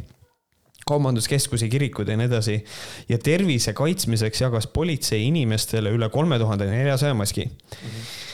kaubanduskeskusi, 0.85 1.69
kirikuid 1.69 2.09
ja 2.09 2.16
nii 2.16 2.27
edasi. 2.28 2.65
ja 3.09 3.19
tervise 3.19 3.73
kaitsmiseks 3.73 4.40
jagas 4.40 4.66
politsei 4.66 5.27
inimestele 5.27 5.90
üle 5.90 6.11
kolme 6.12 6.39
tuhande 6.39 6.66
neljasaja 6.69 7.15
maski 7.15 7.44
mm. 7.44 7.89
-hmm 7.89 8.32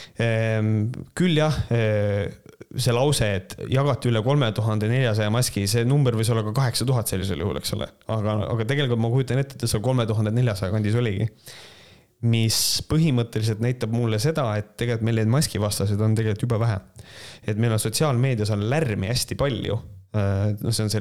küll 1.16 1.38
jah, 1.38 1.56
eh, 1.72 2.28
see 2.70 2.94
lause, 2.94 3.26
et 3.40 3.56
jagati 3.70 4.10
üle 4.10 4.22
kolme 4.22 4.50
tuhande 4.54 4.88
neljasaja 4.90 5.32
maski, 5.34 5.66
see 5.70 5.86
number 5.88 6.14
võis 6.18 6.30
olla 6.32 6.44
ka 6.46 6.54
kaheksa 6.60 6.86
tuhat 6.88 7.10
sellisel 7.10 7.42
juhul, 7.42 7.58
eks 7.60 7.74
ole. 7.76 7.88
aga, 8.14 8.36
aga 8.52 8.66
tegelikult 8.68 9.02
ma 9.02 9.10
kujutan 9.12 9.42
ette, 9.42 9.58
et 9.58 9.70
seal 9.70 9.82
kolme 9.84 10.06
tuhande 10.08 10.32
neljasaja 10.36 10.74
kandis 10.74 10.98
oligi. 11.00 11.28
mis 12.30 12.56
põhimõtteliselt 12.84 13.62
näitab 13.64 13.94
mulle 13.96 14.18
seda, 14.20 14.44
et 14.60 14.74
tegelikult 14.76 15.06
meil 15.08 15.22
neid 15.22 15.30
maskivastaseid 15.32 16.02
on 16.04 16.14
tegelikult 16.18 16.44
jube 16.44 16.60
vähe. 16.60 16.76
et 17.48 17.56
meil 17.56 17.72
on 17.72 17.82
sotsiaalmeedias 17.82 18.52
on 18.54 18.68
lärmi 18.70 19.08
hästi 19.08 19.38
palju 19.40 19.78
äh, 20.14 20.52
no 20.60 20.70
see 20.70 20.84
on 20.84 20.92
see 20.92 21.00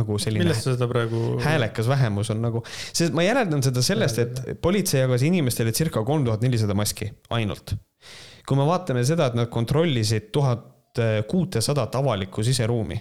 nagu 0.00 0.18
selline. 0.18 0.46
millest 0.46 0.64
sa 0.64 0.74
seda 0.74 0.88
praegu? 0.90 1.36
häälekas 1.44 1.90
vähemus 1.92 2.32
on 2.34 2.40
nagu, 2.42 2.64
sest 2.90 3.14
ma 3.14 3.26
järeldan 3.26 3.62
seda 3.62 3.84
sellest, 3.84 4.22
et 4.24 4.62
politsei 4.64 5.04
jagas 5.04 5.26
inimestele 5.28 5.76
circa 5.76 6.02
kolm 6.08 6.24
tuhat 6.26 6.42
nelisada 6.42 6.74
maski 6.74 7.12
ainult. 7.36 7.76
Kui 8.46 8.58
me 8.58 8.66
vaatame 8.68 9.04
seda, 9.06 9.28
et 9.30 9.36
nad 9.38 9.50
kontrollisid 9.52 10.30
tuhat 10.32 11.00
kuutesadat 11.28 11.94
avalikku 11.98 12.44
siseruumi, 12.46 12.96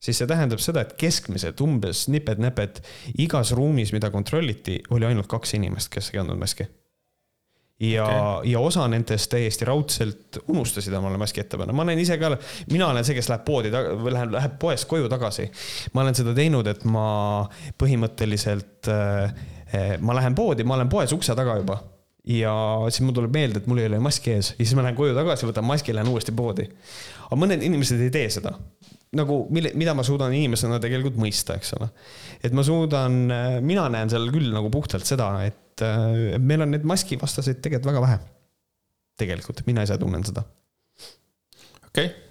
siis 0.00 0.20
see 0.20 0.28
tähendab 0.30 0.62
seda, 0.64 0.84
et 0.84 0.94
keskmiselt 1.00 1.60
umbes 1.60 2.06
nipet-näpet 2.12 2.80
igas 3.20 3.52
ruumis, 3.56 3.92
mida 3.92 4.12
kontrolliti, 4.14 4.78
oli 4.94 5.08
ainult 5.08 5.28
kaks 5.30 5.58
inimest, 5.58 5.92
kes 5.92 6.12
ei 6.12 6.20
kandnud 6.20 6.40
maski 6.40 6.68
ja 7.80 8.04
okay., 8.04 8.50
ja 8.50 8.60
osa 8.60 8.88
nendest 8.90 9.30
täiesti 9.30 9.64
raudselt 9.68 10.40
unustasid 10.48 10.94
omale 10.98 11.18
maski 11.20 11.44
ette 11.44 11.58
panna, 11.60 11.74
ma 11.76 11.84
olen 11.84 12.00
ise 12.02 12.16
ka, 12.18 12.32
mina 12.72 12.88
olen 12.90 13.06
see, 13.06 13.14
kes 13.18 13.28
läheb 13.30 13.44
poodi, 13.46 13.70
läheb, 13.70 14.32
läheb 14.34 14.56
poest 14.58 14.88
koju 14.90 15.10
tagasi. 15.10 15.46
ma 15.94 16.02
olen 16.02 16.18
seda 16.18 16.34
teinud, 16.34 16.66
et 16.66 16.82
ma 16.90 17.06
põhimõtteliselt 17.78 18.90
äh,, 18.90 19.46
ma 20.00 20.18
lähen 20.18 20.34
poodi, 20.38 20.66
ma 20.66 20.78
olen 20.78 20.90
poes 20.90 21.14
ukse 21.14 21.36
taga 21.38 21.60
juba 21.60 21.78
ja 22.28 22.52
siis 22.92 23.02
mul 23.06 23.16
tuleb 23.16 23.32
meelde, 23.34 23.62
et 23.62 23.68
mul 23.70 23.80
ei 23.82 23.88
ole 23.88 24.00
maski 24.04 24.34
ees 24.36 24.52
ja 24.52 24.60
siis 24.60 24.74
ma 24.76 24.84
lähen 24.84 24.98
koju 24.98 25.16
tagasi, 25.16 25.48
võtan 25.48 25.66
maski, 25.68 25.94
lähen 25.96 26.10
uuesti 26.12 26.34
poodi. 26.36 26.68
aga 27.28 27.40
mõned 27.40 27.64
inimesed 27.64 28.02
ei 28.04 28.12
tee 28.14 28.28
seda. 28.32 28.52
nagu, 29.18 29.40
mille, 29.54 29.72
mida 29.80 29.94
ma 29.96 30.04
suudan 30.04 30.34
inimesena 30.36 30.80
tegelikult 30.82 31.16
mõista, 31.20 31.56
eks 31.56 31.74
ole. 31.78 31.88
et 32.44 32.52
ma 32.52 32.64
suudan, 32.66 33.18
mina 33.64 33.88
näen 33.92 34.12
seal 34.12 34.28
küll 34.34 34.52
nagu 34.52 34.70
puhtalt 34.70 35.08
seda, 35.08 35.32
et 35.48 35.84
meil 36.38 36.66
on 36.66 36.74
neid 36.74 36.86
maskivastaseid 36.88 37.62
tegelikult 37.64 37.92
väga 37.94 38.06
vähe. 38.06 38.22
tegelikult, 39.18 39.64
mina 39.66 39.88
ise 39.88 39.98
tunnen 39.98 40.24
seda. 40.28 40.44
okei 41.88 42.06
okay 42.06 42.27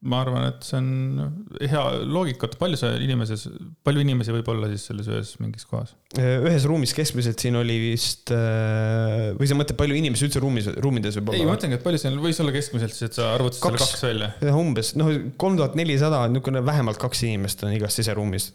ma 0.00 0.22
arvan, 0.24 0.46
et 0.48 0.64
see 0.64 0.78
on 0.78 0.86
hea 1.60 1.80
loogika, 2.08 2.48
et 2.48 2.56
palju 2.60 2.78
see 2.80 2.92
inimeses, 3.04 3.44
palju 3.84 4.00
inimesi 4.00 4.32
võib 4.32 4.48
olla 4.48 4.70
siis 4.70 4.86
selles 4.88 5.10
ühes 5.10 5.34
mingis 5.42 5.66
kohas? 5.68 5.92
ühes 6.16 6.64
ruumis 6.68 6.94
keskmiselt 6.96 7.42
siin 7.42 7.58
oli 7.60 7.76
vist, 7.82 8.32
äh, 8.32 9.30
või 9.36 9.50
sa 9.50 9.58
mõtled, 9.58 9.76
palju 9.80 9.98
inimesi 10.00 10.26
üldse 10.28 10.40
ruumis, 10.42 10.70
ruumides 10.80 11.20
võib 11.20 11.34
olla? 11.34 11.42
ei, 11.42 11.48
ma 11.48 11.54
mõtlengi, 11.54 11.76
et 11.76 11.84
palju 11.84 12.00
seal 12.00 12.16
võis 12.22 12.40
olla 12.40 12.56
keskmiselt 12.56 12.96
siis, 12.96 13.10
et 13.10 13.20
sa 13.20 13.34
arvutasid 13.34 13.66
selle 13.66 13.82
kaks 13.84 14.04
välja? 14.06 14.32
umbes, 14.62 14.94
noh, 14.96 15.12
kolm 15.40 15.60
tuhat 15.60 15.76
nelisada, 15.78 16.24
niisugune 16.32 16.64
vähemalt 16.64 17.00
kaks 17.02 17.26
inimest 17.28 17.68
on 17.68 17.76
igas 17.76 18.00
siseruumis 18.00 18.54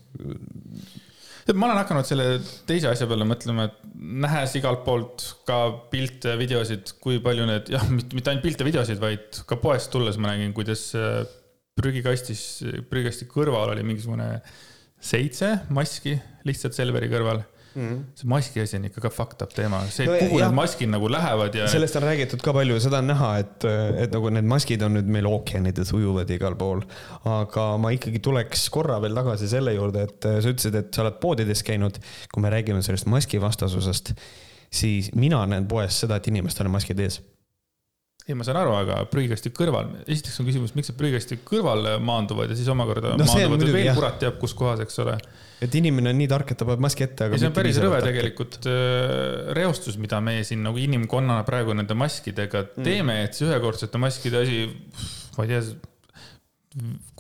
ma 1.53 1.67
olen 1.67 1.77
hakanud 1.77 2.07
selle 2.07 2.27
teise 2.65 2.89
asja 2.89 3.05
peale 3.09 3.27
mõtlema, 3.29 3.67
et 3.69 3.81
nähes 4.25 4.55
igalt 4.57 4.81
poolt 4.85 5.25
ka 5.45 5.59
pilte, 5.91 6.33
videosid, 6.39 6.95
kui 7.03 7.19
palju 7.23 7.45
need, 7.49 7.69
jah, 7.75 7.85
mitte 7.93 8.31
ainult 8.31 8.45
pilte, 8.45 8.65
videosid, 8.65 9.01
vaid 9.01 9.43
ka 9.45 9.59
poest 9.61 9.91
tulles 9.93 10.17
ma 10.17 10.33
nägin, 10.33 10.55
kuidas 10.57 10.87
äh, 10.97 11.21
prügikastis, 11.77 12.45
prügikasti 12.89 13.27
kõrval 13.29 13.75
oli 13.75 13.85
mingisugune 13.85 14.29
seitse 15.05 15.51
maski 15.75 16.15
lihtsalt 16.47 16.77
Selveri 16.77 17.11
kõrval 17.11 17.43
mm. 17.75 17.89
-hmm. 17.89 18.03
see 18.15 18.29
maski 18.31 18.61
asi 18.61 18.77
on 18.77 18.87
ikka 18.89 19.03
ka 19.05 19.11
fucked 19.13 19.43
up 19.43 19.53
teema, 19.55 19.81
see, 19.93 20.07
kuhu 20.07 20.39
jah, 20.39 20.49
need 20.49 20.57
maskid 20.59 20.91
nagu 20.91 21.09
lähevad 21.11 21.55
ja. 21.55 21.67
sellest 21.71 21.99
on 21.99 22.07
räägitud 22.07 22.43
ka 22.45 22.53
palju, 22.55 22.79
seda 22.83 23.01
on 23.03 23.11
näha, 23.11 23.31
et, 23.43 23.67
et 24.05 24.15
nagu 24.15 24.31
need 24.37 24.49
maskid 24.49 24.85
on 24.87 24.97
nüüd 24.99 25.11
meil 25.17 25.29
ookeanides 25.29 25.93
ujuvad 25.97 26.31
igal 26.35 26.57
pool. 26.59 26.81
aga 27.35 27.67
ma 27.81 27.93
ikkagi 27.95 28.23
tuleks 28.23 28.67
korra 28.73 28.99
veel 29.03 29.17
tagasi 29.17 29.51
selle 29.51 29.75
juurde, 29.75 30.07
et 30.09 30.29
sa 30.31 30.55
ütlesid, 30.55 30.79
et 30.81 30.91
sa 30.95 31.05
oled 31.05 31.21
poodides 31.21 31.63
käinud. 31.67 31.99
kui 32.33 32.43
me 32.43 32.51
räägime 32.53 32.81
sellest 32.85 33.09
maskivastasusest, 33.11 34.13
siis 34.71 35.11
mina 35.15 35.45
näen 35.45 35.67
poes 35.67 35.99
seda, 36.05 36.19
et 36.19 36.27
inimestel 36.31 36.69
on 36.69 36.77
maskid 36.77 36.99
ees 36.99 37.21
ei, 38.25 38.33
ma 38.33 38.45
saan 38.45 38.57
aru, 38.57 38.71
aga 38.73 38.97
prügikasti 39.09 39.51
kõrval, 39.53 39.91
esiteks 40.09 40.39
on 40.41 40.47
küsimus, 40.47 40.71
miks 40.73 40.89
need 40.89 40.97
prügikasti 40.97 41.37
kõrval 41.45 41.85
maanduvad 42.01 42.49
ja 42.49 42.57
siis 42.57 42.69
omakorda 42.73 43.13
no, 43.19 43.25
maanduvad 43.29 43.73
veel 43.75 43.89
kurat 43.93 44.17
teab 44.21 44.39
kus 44.41 44.55
kohas, 44.57 44.81
eks 44.81 44.97
ole. 45.03 45.13
et 45.61 45.75
inimene 45.77 46.09
on 46.09 46.17
nii 46.17 46.29
tark, 46.31 46.49
et 46.49 46.57
ta 46.57 46.65
paneb 46.65 46.81
maski 46.87 47.05
ette, 47.05 47.27
aga. 47.27 47.37
see 47.37 47.51
on 47.51 47.53
päris 47.53 47.77
rõve 47.83 47.99
tegelikult 48.01 48.65
äh, 48.71 49.51
reostus, 49.57 49.99
mida 50.01 50.17
me 50.25 50.39
siin 50.47 50.65
nagu 50.65 50.81
inimkonnana 50.81 51.45
praegu 51.45 51.75
nende 51.77 51.97
maskidega 51.97 52.63
mm. 52.65 52.87
teeme, 52.87 53.19
et 53.27 53.37
see 53.37 53.45
ühekordsete 53.45 54.01
maskide 54.01 54.41
asi, 54.41 54.63
ma 55.37 55.45
ei 55.45 55.51
tea, 55.53 55.61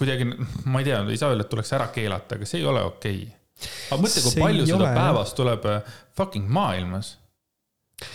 kuidagi, 0.01 0.31
ma 0.65 0.81
ei 0.81 0.89
tea, 0.89 1.03
ei 1.05 1.19
saa 1.21 1.35
öelda, 1.35 1.45
et 1.45 1.53
tuleks 1.53 1.75
ära 1.77 1.91
keelata, 1.93 2.39
aga 2.39 2.49
see 2.49 2.63
ei 2.63 2.65
ole 2.71 2.81
okei 2.87 3.21
okay. 3.27 3.77
aga 3.91 4.01
mõtle, 4.07 4.25
kui 4.25 4.41
palju 4.41 4.65
seda 4.73 4.89
päevas 4.97 5.37
tuleb 5.37 5.69
äh, 5.69 5.93
fucking 6.17 6.49
maailmas 6.49 7.13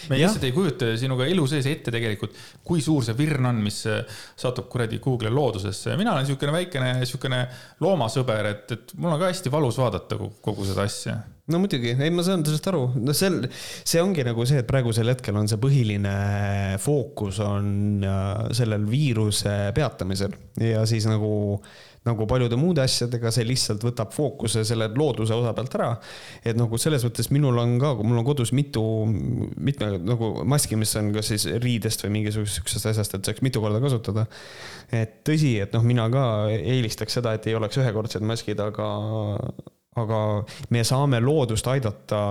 me 0.08 0.18
ja. 0.18 0.26
lihtsalt 0.26 0.44
ei 0.44 0.52
kujuta 0.52 0.90
sinuga 1.00 1.26
elu 1.30 1.46
sees 1.48 1.66
ette 1.70 1.92
tegelikult, 1.94 2.36
kui 2.66 2.82
suur 2.84 3.04
see 3.06 3.16
virn 3.16 3.48
on, 3.50 3.60
mis 3.64 3.80
äh, 3.88 4.02
satub 4.38 4.68
kuradi 4.72 5.00
Google'i 5.02 5.32
loodusesse. 5.32 5.96
mina 6.00 6.12
olen 6.14 6.26
niisugune 6.26 6.54
väikene, 6.58 6.94
niisugune 7.00 7.42
loomasõber, 7.80 8.50
et, 8.52 8.74
et 8.76 8.96
mul 9.00 9.14
on 9.14 9.20
ka 9.20 9.30
hästi 9.30 9.52
valus 9.52 9.80
vaadata 9.80 10.20
kogu, 10.20 10.66
seda 10.68 10.84
asja. 10.84 11.16
no 11.50 11.62
muidugi, 11.62 11.94
ei, 11.96 12.12
ma 12.12 12.24
saan 12.26 12.44
sellest 12.46 12.68
aru, 12.72 12.82
no 13.00 13.16
sel, 13.16 13.40
see 13.80 14.02
ongi 14.04 14.24
nagu 14.26 14.44
see, 14.48 14.60
et 14.60 14.68
praegusel 14.68 15.14
hetkel 15.14 15.40
on 15.40 15.48
see 15.50 15.60
põhiline 15.62 16.16
fookus 16.82 17.40
on 17.44 18.04
äh, 18.04 18.50
sellel 18.56 18.84
viiruse 18.90 19.56
peatamisel 19.76 20.36
ja 20.60 20.84
siis 20.88 21.08
nagu 21.08 21.32
nagu 22.08 22.24
paljude 22.28 22.56
muude 22.56 22.80
asjadega, 22.80 23.28
see 23.34 23.44
lihtsalt 23.44 23.82
võtab 23.84 24.12
fookuse 24.14 24.62
selle 24.64 24.88
looduse 24.96 25.34
osa 25.36 25.52
pealt 25.56 25.74
ära. 25.76 25.88
et 26.44 26.56
nagu 26.56 26.78
selles 26.80 27.04
mõttes 27.04 27.28
minul 27.34 27.58
on 27.60 27.76
ka, 27.82 27.92
mul 28.00 28.22
on 28.22 28.24
kodus 28.24 28.54
mitu, 28.56 28.82
mitme 29.60 29.90
nagu 29.98 30.30
maski, 30.48 30.78
mis 30.80 30.94
on 30.96 31.12
kas 31.16 31.28
siis 31.34 31.44
riidest 31.60 32.06
või 32.06 32.14
mingisugusest 32.20 32.60
sihukesest 32.60 32.88
asjast, 32.92 33.18
et 33.18 33.28
saaks 33.28 33.44
mitu 33.44 33.60
korda 33.60 33.82
kasutada. 33.84 34.26
et 34.92 35.20
tõsi, 35.28 35.58
et 35.60 35.76
noh, 35.76 35.84
mina 35.84 36.08
ka 36.12 36.24
eelistaks 36.56 37.20
seda, 37.20 37.34
et 37.36 37.50
ei 37.50 37.58
oleks 37.58 37.76
ühekordsed 37.82 38.24
maskid, 38.24 38.64
aga, 38.64 38.88
aga 40.00 40.22
me 40.72 40.86
saame 40.88 41.20
loodust 41.20 41.68
aidata 41.68 42.22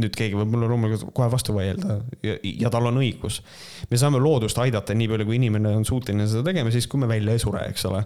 nüüd 0.00 0.14
keegi 0.16 0.36
võib 0.38 0.54
mulle 0.54 0.68
loomulikult 0.70 1.10
kohe 1.12 1.26
vastu 1.32 1.52
vaielda 1.52 1.98
ja, 2.24 2.38
ja 2.40 2.70
tal 2.72 2.86
on 2.88 2.96
õigus. 3.02 3.42
me 3.90 3.98
saame 4.00 4.22
loodust 4.24 4.56
aidata 4.62 4.94
nii 4.96 5.08
palju, 5.10 5.26
kui 5.28 5.36
inimene 5.36 5.74
on 5.76 5.84
suuteline 5.84 6.24
seda 6.30 6.46
tegema, 6.46 6.72
siis 6.72 6.88
kui 6.88 7.02
me 7.02 7.08
välja 7.10 7.34
ei 7.36 7.42
sure, 7.42 7.66
eks 7.68 7.84
ole. 7.90 8.00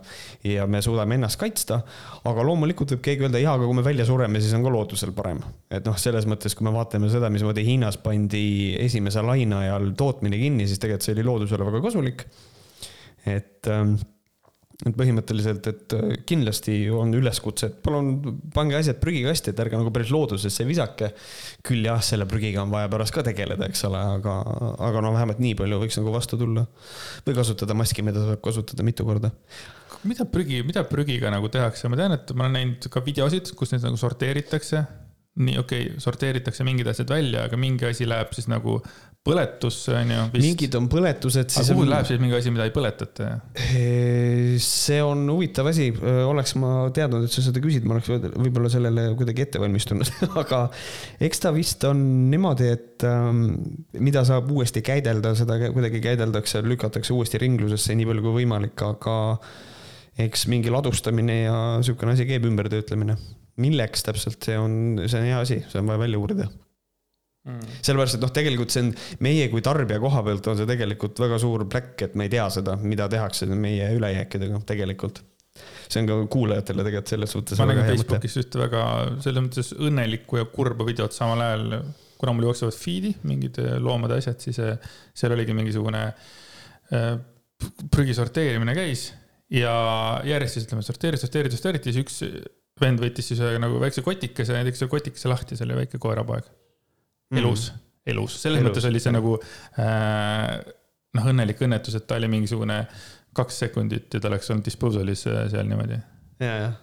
ja 0.50 0.66
me 0.66 0.80
suudame 0.82 1.14
ennast 1.14 1.38
kaitsta, 1.38 1.78
aga 2.26 2.46
loomulikult 2.48 2.96
võib 2.96 3.04
keegi 3.06 3.28
öelda, 3.28 3.38
jaa, 3.42 3.54
aga 3.54 3.70
kui 3.70 3.78
me 3.78 3.86
välja 3.86 4.08
sureme, 4.08 4.42
siis 4.42 4.56
on 4.58 4.66
ka 4.66 4.74
loodusel 4.74 5.14
parem. 5.14 5.38
et 5.70 5.86
noh, 5.86 5.94
selles 6.00 6.26
mõttes, 6.26 6.58
kui 6.58 6.66
me 6.66 6.74
vaatame 6.74 7.12
seda, 7.12 7.30
mismoodi 7.30 7.62
Hiinas 7.68 8.00
pandi 8.02 8.74
esimese 8.82 9.22
laine 9.22 9.60
ajal 9.60 9.92
tootmine 9.98 10.42
kinni, 10.42 10.66
siis 10.66 10.82
tegelikult 10.82 11.06
see 11.06 11.14
oli 11.14 11.28
loodusele 11.30 11.70
väga 11.70 11.84
kasulik. 11.86 12.26
et 13.30 13.70
ähm, 13.70 13.94
et 14.85 14.97
põhimõtteliselt, 14.97 15.69
et 15.70 15.94
äh, 15.97 16.16
kindlasti 16.28 16.74
on 16.93 17.15
üleskutse, 17.16 17.70
et 17.70 17.78
palun 17.85 18.40
pange 18.55 18.77
asjad 18.77 18.98
prügikasti, 19.01 19.55
et 19.55 19.62
ärge 19.65 19.78
nagu 19.81 19.93
päris 19.94 20.12
loodusesse 20.12 20.66
visake. 20.69 21.12
küll 21.65 21.86
jah, 21.89 22.03
selle 22.05 22.27
prügiga 22.28 22.61
on 22.65 22.74
vaja 22.74 22.90
pärast 22.93 23.15
ka 23.15 23.24
tegeleda, 23.27 23.70
eks 23.70 23.86
ole, 23.89 24.03
aga, 24.19 24.36
aga 24.90 25.05
no 25.05 25.15
vähemalt 25.16 25.40
nii 25.40 25.55
palju 25.57 25.81
võiks 25.81 25.97
nagu 26.01 26.12
vastu 26.12 26.36
tulla. 26.40 26.66
või 27.27 27.39
kasutada 27.39 27.78
maski, 27.78 28.05
mida 28.05 28.27
saab 28.27 28.44
kasutada 28.44 28.85
mitu 28.85 29.09
korda. 29.09 29.32
mida 30.05 30.28
prügi, 30.28 30.61
mida 30.66 30.85
prügiga 30.85 31.32
nagu 31.32 31.48
tehakse, 31.48 31.89
ma 31.89 31.97
tean, 31.97 32.19
et 32.19 32.36
ma 32.36 32.44
olen 32.44 32.59
näinud 32.61 32.93
ka 32.93 33.01
videosid, 33.01 33.55
kus 33.57 33.73
neid 33.73 33.86
nagu 33.89 33.97
sorteeritakse 33.97 34.85
nii 35.36 35.59
okei 35.61 35.89
okay,, 35.89 36.01
sorteeritakse 36.01 36.65
mingid 36.65 36.89
asjad 36.89 37.11
välja, 37.12 37.44
aga 37.44 37.59
mingi 37.61 37.85
asi 37.89 38.09
läheb 38.09 38.32
siis 38.32 38.48
nagu 38.48 38.78
põletusse, 39.27 39.93
on 39.98 40.12
ju. 40.12 40.24
mingid 40.39 40.77
on 40.78 40.86
põletused. 40.90 41.51
aga 41.51 41.74
kuhu 41.74 41.85
on... 41.85 41.90
läheb 41.93 42.09
siis 42.09 42.23
mingi 42.23 42.36
asi, 42.39 42.53
mida 42.55 42.66
ei 42.69 42.74
põletata? 42.74 43.28
see 44.62 44.98
on 45.05 45.24
huvitav 45.32 45.70
asi, 45.70 45.89
oleks 46.27 46.57
ma 46.61 46.73
teadnud, 46.94 47.27
et 47.27 47.35
sa 47.35 47.44
seda 47.44 47.62
küsid, 47.65 47.86
ma 47.86 47.97
oleks 47.97 48.11
võib-olla 48.11 48.70
sellele 48.73 49.09
kuidagi 49.19 49.47
ette 49.47 49.62
valmistunud 49.62 50.11
aga 50.43 50.62
eks 51.28 51.43
ta 51.44 51.55
vist 51.57 51.86
on 51.89 52.03
niimoodi, 52.32 52.69
et 52.77 53.07
ähm, 53.09 53.47
mida 54.01 54.24
saab 54.28 54.51
uuesti 54.55 54.85
käidelda, 54.86 55.35
seda 55.39 55.59
kuidagi 55.66 56.03
käideldakse, 56.05 56.62
lükatakse 56.66 57.16
uuesti 57.16 57.43
ringlusesse 57.43 57.97
nii 57.97 58.11
palju 58.11 58.27
kui 58.28 58.39
võimalik, 58.43 58.86
aga 58.86 59.16
eks 60.27 60.47
mingi 60.48 60.73
ladustamine 60.73 61.43
ja 61.43 61.57
sihukene 61.85 62.15
asi 62.16 62.28
käib, 62.28 62.47
ümbertöötlemine 62.48 63.19
milleks 63.61 64.05
täpselt, 64.05 64.39
see 64.44 64.57
on, 64.61 64.78
see 65.07 65.20
on 65.20 65.28
hea 65.31 65.40
asi, 65.40 65.61
see 65.70 65.81
on 65.81 65.89
vaja 65.89 66.03
välja 66.05 66.20
uurida 66.20 66.48
mm.. 67.47 67.78
sellepärast, 67.81 68.18
et 68.18 68.27
noh, 68.27 68.32
tegelikult 68.35 68.74
see 68.74 68.85
on 68.86 68.93
meie 69.27 69.48
kui 69.52 69.64
tarbija 69.64 70.01
koha 70.02 70.23
pealt 70.27 70.51
on 70.52 70.60
see 70.60 70.68
tegelikult 70.68 71.23
väga 71.24 71.40
suur 71.43 71.66
pläkk, 71.73 72.06
et 72.09 72.18
me 72.18 72.28
ei 72.28 72.35
tea 72.36 72.47
seda, 72.59 72.77
mida 72.82 73.09
tehakse 73.12 73.48
meie 73.52 73.89
ülejääkidega 73.97 74.62
tegelikult. 74.68 75.23
see 75.89 76.02
on 76.02 76.10
ka 76.10 76.16
kuulajatele 76.32 76.85
tegelikult 76.86 77.14
selles 77.14 77.36
suhtes. 77.36 77.60
ma 77.62 77.68
nägin 77.70 77.89
Facebookis 77.93 78.40
ühte 78.43 78.64
väga 78.64 78.82
selles 79.24 79.47
mõttes 79.47 79.73
õnnelikku 79.77 80.43
ja 80.43 80.48
kurba 80.52 80.89
videot 80.89 81.16
samal 81.16 81.44
ajal, 81.47 81.78
kuna 82.20 82.35
mul 82.36 82.51
jooksevad 82.51 82.77
feed'i 82.77 83.14
mingid 83.28 83.60
loomade 83.85 84.18
asjad, 84.20 84.40
siis 84.43 84.59
eh, 84.64 84.77
seal 85.16 85.36
oligi 85.36 85.56
mingisugune 85.56 86.10
prügi 87.90 88.14
sorteerimine 88.14 88.74
käis 88.77 89.09
ja 89.52 89.73
järjest 90.27 90.59
siis 90.59 90.68
ütleme, 90.68 90.85
sorteeriti, 90.86 91.24
sorteeriti, 91.24 91.59
sorteeriti, 91.59 91.93
siis 91.93 92.05
üks 92.05 92.20
vend 92.82 93.01
võttis 93.01 93.31
siis 93.31 93.40
ühe 93.40 93.56
nagu 93.62 93.81
väikse 93.81 94.05
kotikese 94.05 94.56
tegi 94.56 94.81
selle 94.81 94.93
kotikese 94.93 95.31
lahti, 95.32 95.56
see 95.56 95.66
oli 95.68 95.78
väike 95.81 96.01
koerapoeg. 96.02 96.48
Elus 97.35 97.70
mm., 97.73 97.82
elus, 98.12 98.36
selles 98.43 98.61
elus. 98.61 98.70
mõttes 98.70 98.86
oli 98.86 99.03
see 99.03 99.15
nagu 99.15 99.35
äh, 99.82 100.53
noh, 101.16 101.31
õnnelik 101.32 101.62
õnnetus, 101.66 101.97
et 101.98 102.07
ta 102.07 102.20
oli 102.20 102.31
mingisugune 102.31 102.85
kaks 103.36 103.65
sekundit 103.66 104.15
ja 104.15 104.23
ta 104.23 104.31
oleks 104.31 104.53
olnud 104.53 104.66
disposal'is 104.66 105.27
äh, 105.31 105.43
seal 105.53 105.66
niimoodi. 105.69 105.98
ja, 106.43 106.55
jah 106.62 106.78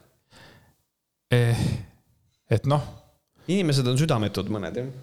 eh,. 1.33 1.65
et 2.51 2.67
noh. 2.69 2.83
inimesed 3.47 3.87
on 3.87 3.99
südametud, 3.99 4.51
mõned 4.53 4.83
jah 4.83 4.93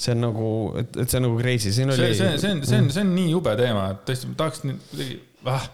see 0.00 0.14
on 0.14 0.22
nagu, 0.24 0.46
et, 0.80 0.94
et 1.02 1.12
see 1.12 1.18
on 1.20 1.26
nagu 1.28 1.36
crazy, 1.42 1.74
siin 1.76 1.92
oli. 1.92 2.14
see, 2.14 2.30
see, 2.40 2.54
on, 2.54 2.62
see 2.64 2.78
on, 2.80 2.88
see 2.94 3.04
on 3.04 3.12
nii 3.12 3.34
jube 3.34 3.52
teema, 3.58 3.90
et 3.92 4.06
tõesti 4.08 4.30
tahaks 4.38 4.62
kuidagi, 4.64 5.18
ah. 5.50 5.66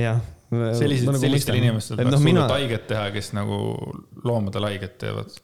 jah. 0.00 0.22
sellised, 0.48 1.10
nagu 1.10 1.20
sellistel 1.20 1.58
inimestel 1.60 2.00
tahaks 2.00 2.14
no, 2.16 2.22
mina... 2.24 2.46
haiget 2.54 2.86
teha, 2.88 3.10
kes 3.12 3.34
nagu 3.36 3.58
loomadele 4.24 4.72
haiget 4.72 4.96
teevad 5.02 5.36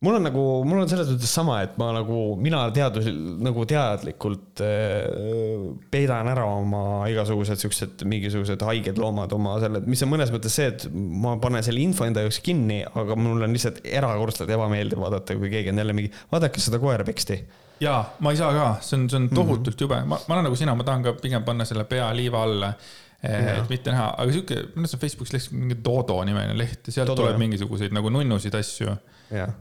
mul 0.00 0.14
on 0.14 0.26
nagu, 0.28 0.42
mul 0.68 0.82
on 0.82 0.90
selles 0.90 1.08
mõttes 1.10 1.32
sama, 1.34 1.58
et 1.66 1.74
ma 1.80 1.88
nagu, 1.96 2.18
mina 2.40 2.60
teadus, 2.74 3.08
nagu 3.42 3.64
teadlikult 3.68 4.62
äh, 4.62 5.64
peidan 5.90 6.30
ära 6.30 6.44
oma 6.46 6.82
igasugused 7.10 7.58
siuksed 7.62 8.04
mingisugused 8.08 8.62
haiged 8.68 9.00
loomad 9.02 9.34
oma 9.34 9.56
selle, 9.62 9.82
mis 9.90 10.04
on 10.06 10.12
mõnes 10.12 10.30
mõttes 10.34 10.54
see, 10.60 10.68
et 10.70 10.86
ma 10.94 11.34
panen 11.42 11.66
selle 11.66 11.82
info 11.82 12.06
enda 12.06 12.22
jaoks 12.24 12.38
kinni, 12.46 12.84
aga 12.86 13.18
mul 13.18 13.42
on 13.46 13.56
lihtsalt 13.56 13.82
erakordselt 13.88 14.52
ebameeldiv 14.54 15.02
vaadata, 15.02 15.38
kui 15.40 15.50
keegi 15.54 15.74
on 15.74 15.82
jälle 15.82 15.98
mingi, 15.98 16.14
vaadake 16.30 16.62
seda 16.62 16.80
koera 16.82 17.06
peksti. 17.08 17.42
jaa, 17.82 17.98
ma 18.22 18.34
ei 18.34 18.38
saa 18.38 18.54
ka, 18.54 18.70
see 18.82 19.00
on, 19.00 19.10
see 19.10 19.18
on 19.18 19.26
mhm. 19.26 19.34
tohutult 19.34 19.74
mm 19.74 19.74
-hmm. 19.74 19.82
jube, 19.82 20.00
ma, 20.06 20.22
ma 20.28 20.38
olen 20.38 20.50
nagu 20.50 20.62
sina, 20.62 20.78
ma 20.78 20.86
tahan 20.86 21.02
ka 21.02 21.18
pigem 21.18 21.42
panna 21.42 21.66
selle 21.66 21.84
pea 21.90 22.12
liiva 22.14 22.42
alla 22.42 22.72
et 23.18 23.66
mitte 23.70 23.90
näha, 23.90 24.12
aga 24.14 24.30
sihuke, 24.30 24.56
minu 24.76 24.86
arust 24.86 24.94
on 24.94 25.00
Facebookis 25.02 25.32
leht, 25.34 25.50
mingi 25.50 25.76
Dodo 25.84 26.20
nimeline 26.24 26.54
leht 26.54 26.86
ja 26.86 27.00
sealt 27.00 27.16
tuleb 27.18 27.32
jah. 27.34 27.40
mingisuguseid 27.42 27.90
nagu 27.90 28.12
nunnusid 28.14 28.54
asju 28.54 28.92
jah, 29.32 29.54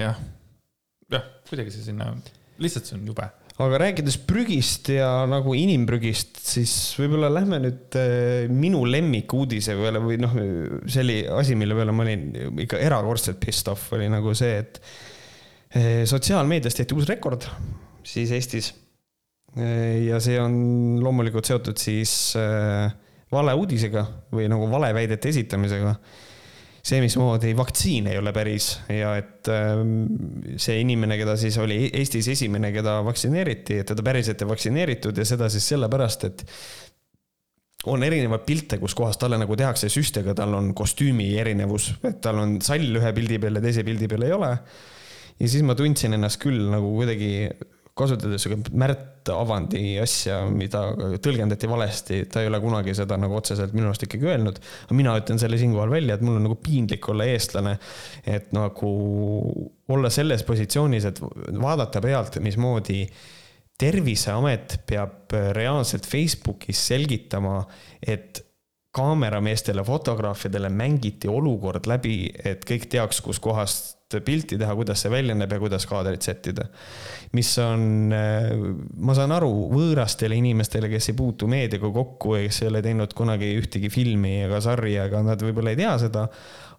jah, 0.00 0.22
jah, 1.12 1.26
kuidagi 1.48 1.74
see 1.74 1.90
sinna, 1.90 2.12
lihtsalt 2.62 2.88
see 2.88 2.98
on 2.98 3.10
jube. 3.10 3.26
Aga 3.56 3.78
rääkides 3.80 4.18
prügist 4.28 4.90
ja 4.92 5.08
nagu 5.30 5.54
inimprügist, 5.56 6.36
siis 6.44 6.72
võib-olla 7.00 7.30
lähme 7.32 7.56
nüüd 7.64 7.96
äh, 7.96 8.50
minu 8.52 8.82
lemmikuudise 8.84 9.72
peale 9.78 10.02
või 10.04 10.18
noh, 10.20 10.34
see 10.84 11.00
oli 11.00 11.16
asi, 11.38 11.56
mille 11.56 11.78
peale 11.78 11.94
ma 11.96 12.04
olin 12.04 12.26
ikka 12.66 12.82
erakordselt 12.84 13.40
pissed 13.40 13.70
off, 13.72 13.88
oli 13.96 14.10
nagu 14.12 14.34
see, 14.36 14.58
et 14.60 14.76
äh, 15.72 16.04
sotsiaalmeedias 16.04 16.76
tehti 16.76 16.98
uus 16.98 17.08
rekord 17.08 17.48
siis 18.04 18.34
Eestis. 18.36 18.74
Äh, 19.56 20.04
ja 20.10 20.20
see 20.20 20.36
on 20.42 21.00
loomulikult 21.00 21.48
seotud 21.48 21.80
siis 21.80 22.36
valeuudisega 23.32 24.04
või 24.36 24.50
nagu 24.52 24.68
valeväidete 24.68 25.32
esitamisega 25.32 25.96
see, 26.86 27.02
mismoodi 27.02 27.50
vaktsiin 27.58 28.10
ei 28.12 28.18
ole 28.20 28.32
päris 28.34 28.68
ja 28.92 29.16
et 29.18 29.50
ähm, 29.50 30.06
see 30.60 30.78
inimene, 30.84 31.18
keda 31.18 31.34
siis 31.40 31.58
oli 31.62 31.86
Eestis 31.90 32.28
esimene, 32.36 32.70
keda 32.74 33.00
vaktsineeriti, 33.06 33.80
et 33.82 33.90
teda 33.90 34.04
päriselt 34.06 34.42
ei 34.42 34.50
vaktsineeritud 34.52 35.18
ja 35.18 35.26
seda 35.26 35.50
siis 35.52 35.66
sellepärast, 35.74 36.28
et 36.30 36.44
on 37.90 38.02
erinevaid 38.02 38.42
pilte, 38.46 38.80
kus 38.82 38.94
kohas 38.98 39.18
talle 39.20 39.38
nagu 39.38 39.56
tehakse 39.58 39.90
süsti, 39.92 40.22
aga 40.22 40.34
tal 40.42 40.54
on 40.58 40.72
kostüümi 40.78 41.28
erinevus, 41.42 41.92
et 42.06 42.20
tal 42.24 42.40
on 42.42 42.56
sall 42.64 43.00
ühe 43.00 43.12
pildi 43.16 43.40
peal 43.42 43.58
ja 43.58 43.64
teise 43.66 43.84
pildi 43.86 44.10
peal 44.10 44.26
ei 44.26 44.34
ole. 44.36 44.52
ja 45.38 45.48
siis 45.48 45.62
ma 45.66 45.76
tundsin 45.78 46.16
ennast 46.16 46.40
küll 46.42 46.70
nagu 46.72 46.94
kuidagi 46.96 47.48
kasutades 47.96 48.44
Märt 48.76 49.30
Avandi 49.32 49.96
asja, 49.98 50.42
mida 50.52 50.82
tõlgendati 51.22 51.68
valesti, 51.70 52.18
ta 52.30 52.42
ei 52.42 52.50
ole 52.50 52.60
kunagi 52.62 52.94
seda 52.94 53.16
nagu 53.18 53.38
otseselt 53.38 53.72
minu 53.74 53.88
arust 53.88 54.04
ikkagi 54.06 54.28
öelnud. 54.28 54.60
aga 54.86 54.98
mina 54.98 55.14
ütlen 55.18 55.40
selle 55.42 55.58
siinkohal 55.60 55.90
välja, 55.90 56.14
et 56.14 56.24
mul 56.24 56.36
on 56.38 56.46
nagu 56.46 56.58
piinlik 56.62 57.08
olla 57.08 57.26
eestlane, 57.32 57.76
et 58.28 58.52
nagu 58.56 58.90
olla 59.88 60.12
selles 60.12 60.44
positsioonis, 60.46 61.08
et 61.08 61.22
vaadata 61.22 62.02
pealt, 62.04 62.38
mismoodi 62.44 63.06
terviseamet 63.80 64.80
peab 64.88 65.32
reaalselt 65.56 66.06
Facebookis 66.08 66.86
selgitama, 66.92 67.62
et 68.00 68.44
kaamerameestele, 68.96 69.84
fotograafidele 69.84 70.70
mängiti 70.72 71.28
olukord 71.28 71.88
läbi, 71.90 72.30
et 72.44 72.64
kõik 72.68 72.88
teaks, 72.92 73.20
kuskohast 73.24 73.96
pilti 74.24 74.54
teha, 74.58 74.74
kuidas 74.78 75.00
see 75.02 75.10
välja 75.10 75.34
näeb 75.34 75.50
ja 75.50 75.58
kuidas 75.58 75.86
kaadrit 75.90 76.22
sättida. 76.22 76.68
mis 77.34 77.50
on, 77.58 78.12
ma 78.96 79.16
saan 79.18 79.34
aru, 79.34 79.50
võõrastele 79.72 80.38
inimestele, 80.38 80.88
kes 80.92 81.10
ei 81.10 81.16
puutu 81.18 81.48
meediaga 81.50 81.90
kokku 81.92 82.36
ja 82.36 82.44
kes 82.46 82.62
ei 82.62 82.70
ole 82.70 82.82
teinud 82.86 83.16
kunagi 83.18 83.50
ühtegi 83.58 83.90
filmi 83.90 84.36
ega 84.44 84.60
sarja, 84.62 85.08
ega 85.10 85.24
nad 85.26 85.42
võib-olla 85.42 85.74
ei 85.74 85.80
tea 85.82 85.96
seda. 86.06 86.28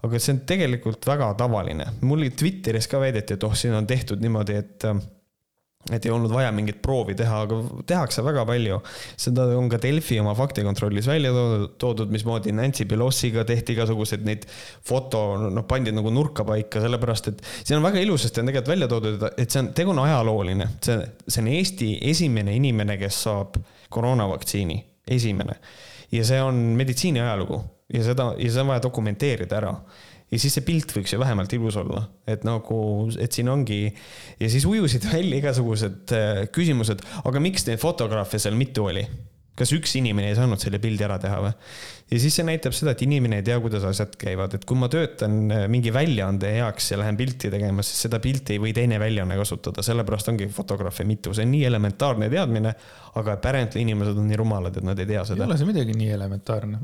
aga 0.08 0.20
see 0.22 0.34
on 0.38 0.42
tegelikult 0.48 1.06
väga 1.10 1.34
tavaline. 1.38 1.92
mul 2.02 2.30
Twitteris 2.30 2.88
ka 2.88 3.00
väideti, 3.04 3.36
et 3.36 3.44
oh, 3.44 3.56
siin 3.56 3.76
on 3.76 3.88
tehtud 3.88 4.24
niimoodi, 4.24 4.56
et 4.56 4.88
et 5.94 6.06
ei 6.06 6.12
olnud 6.12 6.32
vaja 6.34 6.52
mingit 6.56 6.80
proovi 6.84 7.16
teha, 7.18 7.42
aga 7.46 7.60
tehakse 7.88 8.24
väga 8.26 8.44
palju. 8.48 8.80
seda 9.20 9.46
on 9.58 9.70
ka 9.72 9.80
Delfi 9.82 10.20
oma 10.20 10.34
faktikontrollis 10.38 11.08
välja 11.08 11.32
toodud, 11.80 12.12
mismoodi 12.12 12.52
Nancy 12.56 12.86
Pelosiga 12.90 13.46
tehti 13.48 13.76
igasuguseid 13.78 14.26
neid 14.28 14.48
foto, 14.86 15.24
noh, 15.52 15.66
pandi 15.68 15.94
nagu 15.96 16.12
nurka 16.14 16.46
paika, 16.48 16.82
sellepärast 16.84 17.32
et 17.32 17.46
siin 17.62 17.80
on 17.80 17.88
väga 17.88 18.04
ilusasti 18.04 18.44
on 18.44 18.52
tegelikult 18.52 18.74
välja 18.74 18.92
toodud, 18.92 19.28
et 19.38 19.48
see 19.48 19.64
on, 19.64 19.72
tegu 19.78 19.94
on 19.94 20.04
ajalooline, 20.04 20.70
see, 20.84 21.00
see 21.28 21.44
on 21.44 21.52
Eesti 21.54 21.92
esimene 22.12 22.56
inimene, 22.58 22.98
kes 23.00 23.24
saab 23.28 23.58
koroonavaktsiini, 23.94 24.82
esimene. 25.18 25.56
ja 26.12 26.28
see 26.28 26.42
on 26.44 26.60
meditsiini 26.80 27.20
ajalugu 27.24 27.62
ja 27.94 28.04
seda, 28.04 28.32
ja 28.38 28.52
seda 28.52 28.66
on 28.66 28.74
vaja 28.74 28.84
dokumenteerida 28.84 29.58
ära 29.62 29.74
ja 30.32 30.40
siis 30.42 30.58
see 30.58 30.66
pilt 30.68 30.92
võiks 30.96 31.14
ju 31.14 31.22
vähemalt 31.22 31.54
ilus 31.56 31.78
olla, 31.80 32.04
et 32.28 32.44
nagu, 32.48 32.80
et 33.22 33.32
siin 33.32 33.48
ongi 33.52 33.86
ja 33.88 34.52
siis 34.52 34.68
ujusid 34.68 35.08
välja 35.08 35.40
igasugused 35.40 36.14
äh, 36.16 36.44
küsimused, 36.54 37.04
aga 37.24 37.44
miks 37.44 37.68
neid 37.70 37.82
fotograafe 37.84 38.42
seal 38.42 38.58
mitu 38.60 38.90
oli? 38.92 39.08
kas 39.58 39.72
üks 39.74 39.96
inimene 39.98 40.28
ei 40.30 40.36
saanud 40.38 40.62
selle 40.62 40.78
pildi 40.78 41.02
ära 41.08 41.16
teha 41.22 41.38
või? 41.42 41.52
ja 42.12 42.20
siis 42.22 42.36
see 42.38 42.46
näitab 42.46 42.76
seda, 42.78 42.94
et 42.94 43.02
inimene 43.08 43.40
ei 43.40 43.46
tea, 43.48 43.56
kuidas 43.64 43.88
asjad 43.90 44.14
käivad, 44.20 44.54
et 44.54 44.68
kui 44.68 44.78
ma 44.80 44.90
töötan 44.92 45.40
äh, 45.54 45.64
mingi 45.72 45.94
väljaande 45.96 46.52
heaks 46.60 46.92
ja 46.92 47.00
lähen 47.02 47.18
pilti 47.20 47.52
tegema, 47.54 47.86
siis 47.86 48.04
seda 48.06 48.20
pilti 48.24 48.58
ei 48.58 48.64
või 48.64 48.76
teine 48.76 49.00
väljaanne 49.02 49.40
kasutada, 49.40 49.86
sellepärast 49.86 50.34
ongi 50.34 50.50
fotograafe 50.54 51.08
mitu, 51.08 51.34
see 51.34 51.48
on 51.48 51.56
nii 51.56 51.64
elementaarne 51.72 52.30
teadmine, 52.34 52.76
aga 53.18 53.38
apparently 53.40 53.82
inimesed 53.88 54.20
on 54.20 54.28
nii 54.30 54.44
rumalad, 54.44 54.78
et 54.78 54.86
nad 54.92 55.00
ei 55.00 55.10
tea 55.10 55.24
seda. 55.32 55.46
ei 55.46 55.50
ole 55.50 55.62
see 55.64 55.72
midagi 55.72 55.98
nii 55.98 56.12
elementaarne 56.20 56.84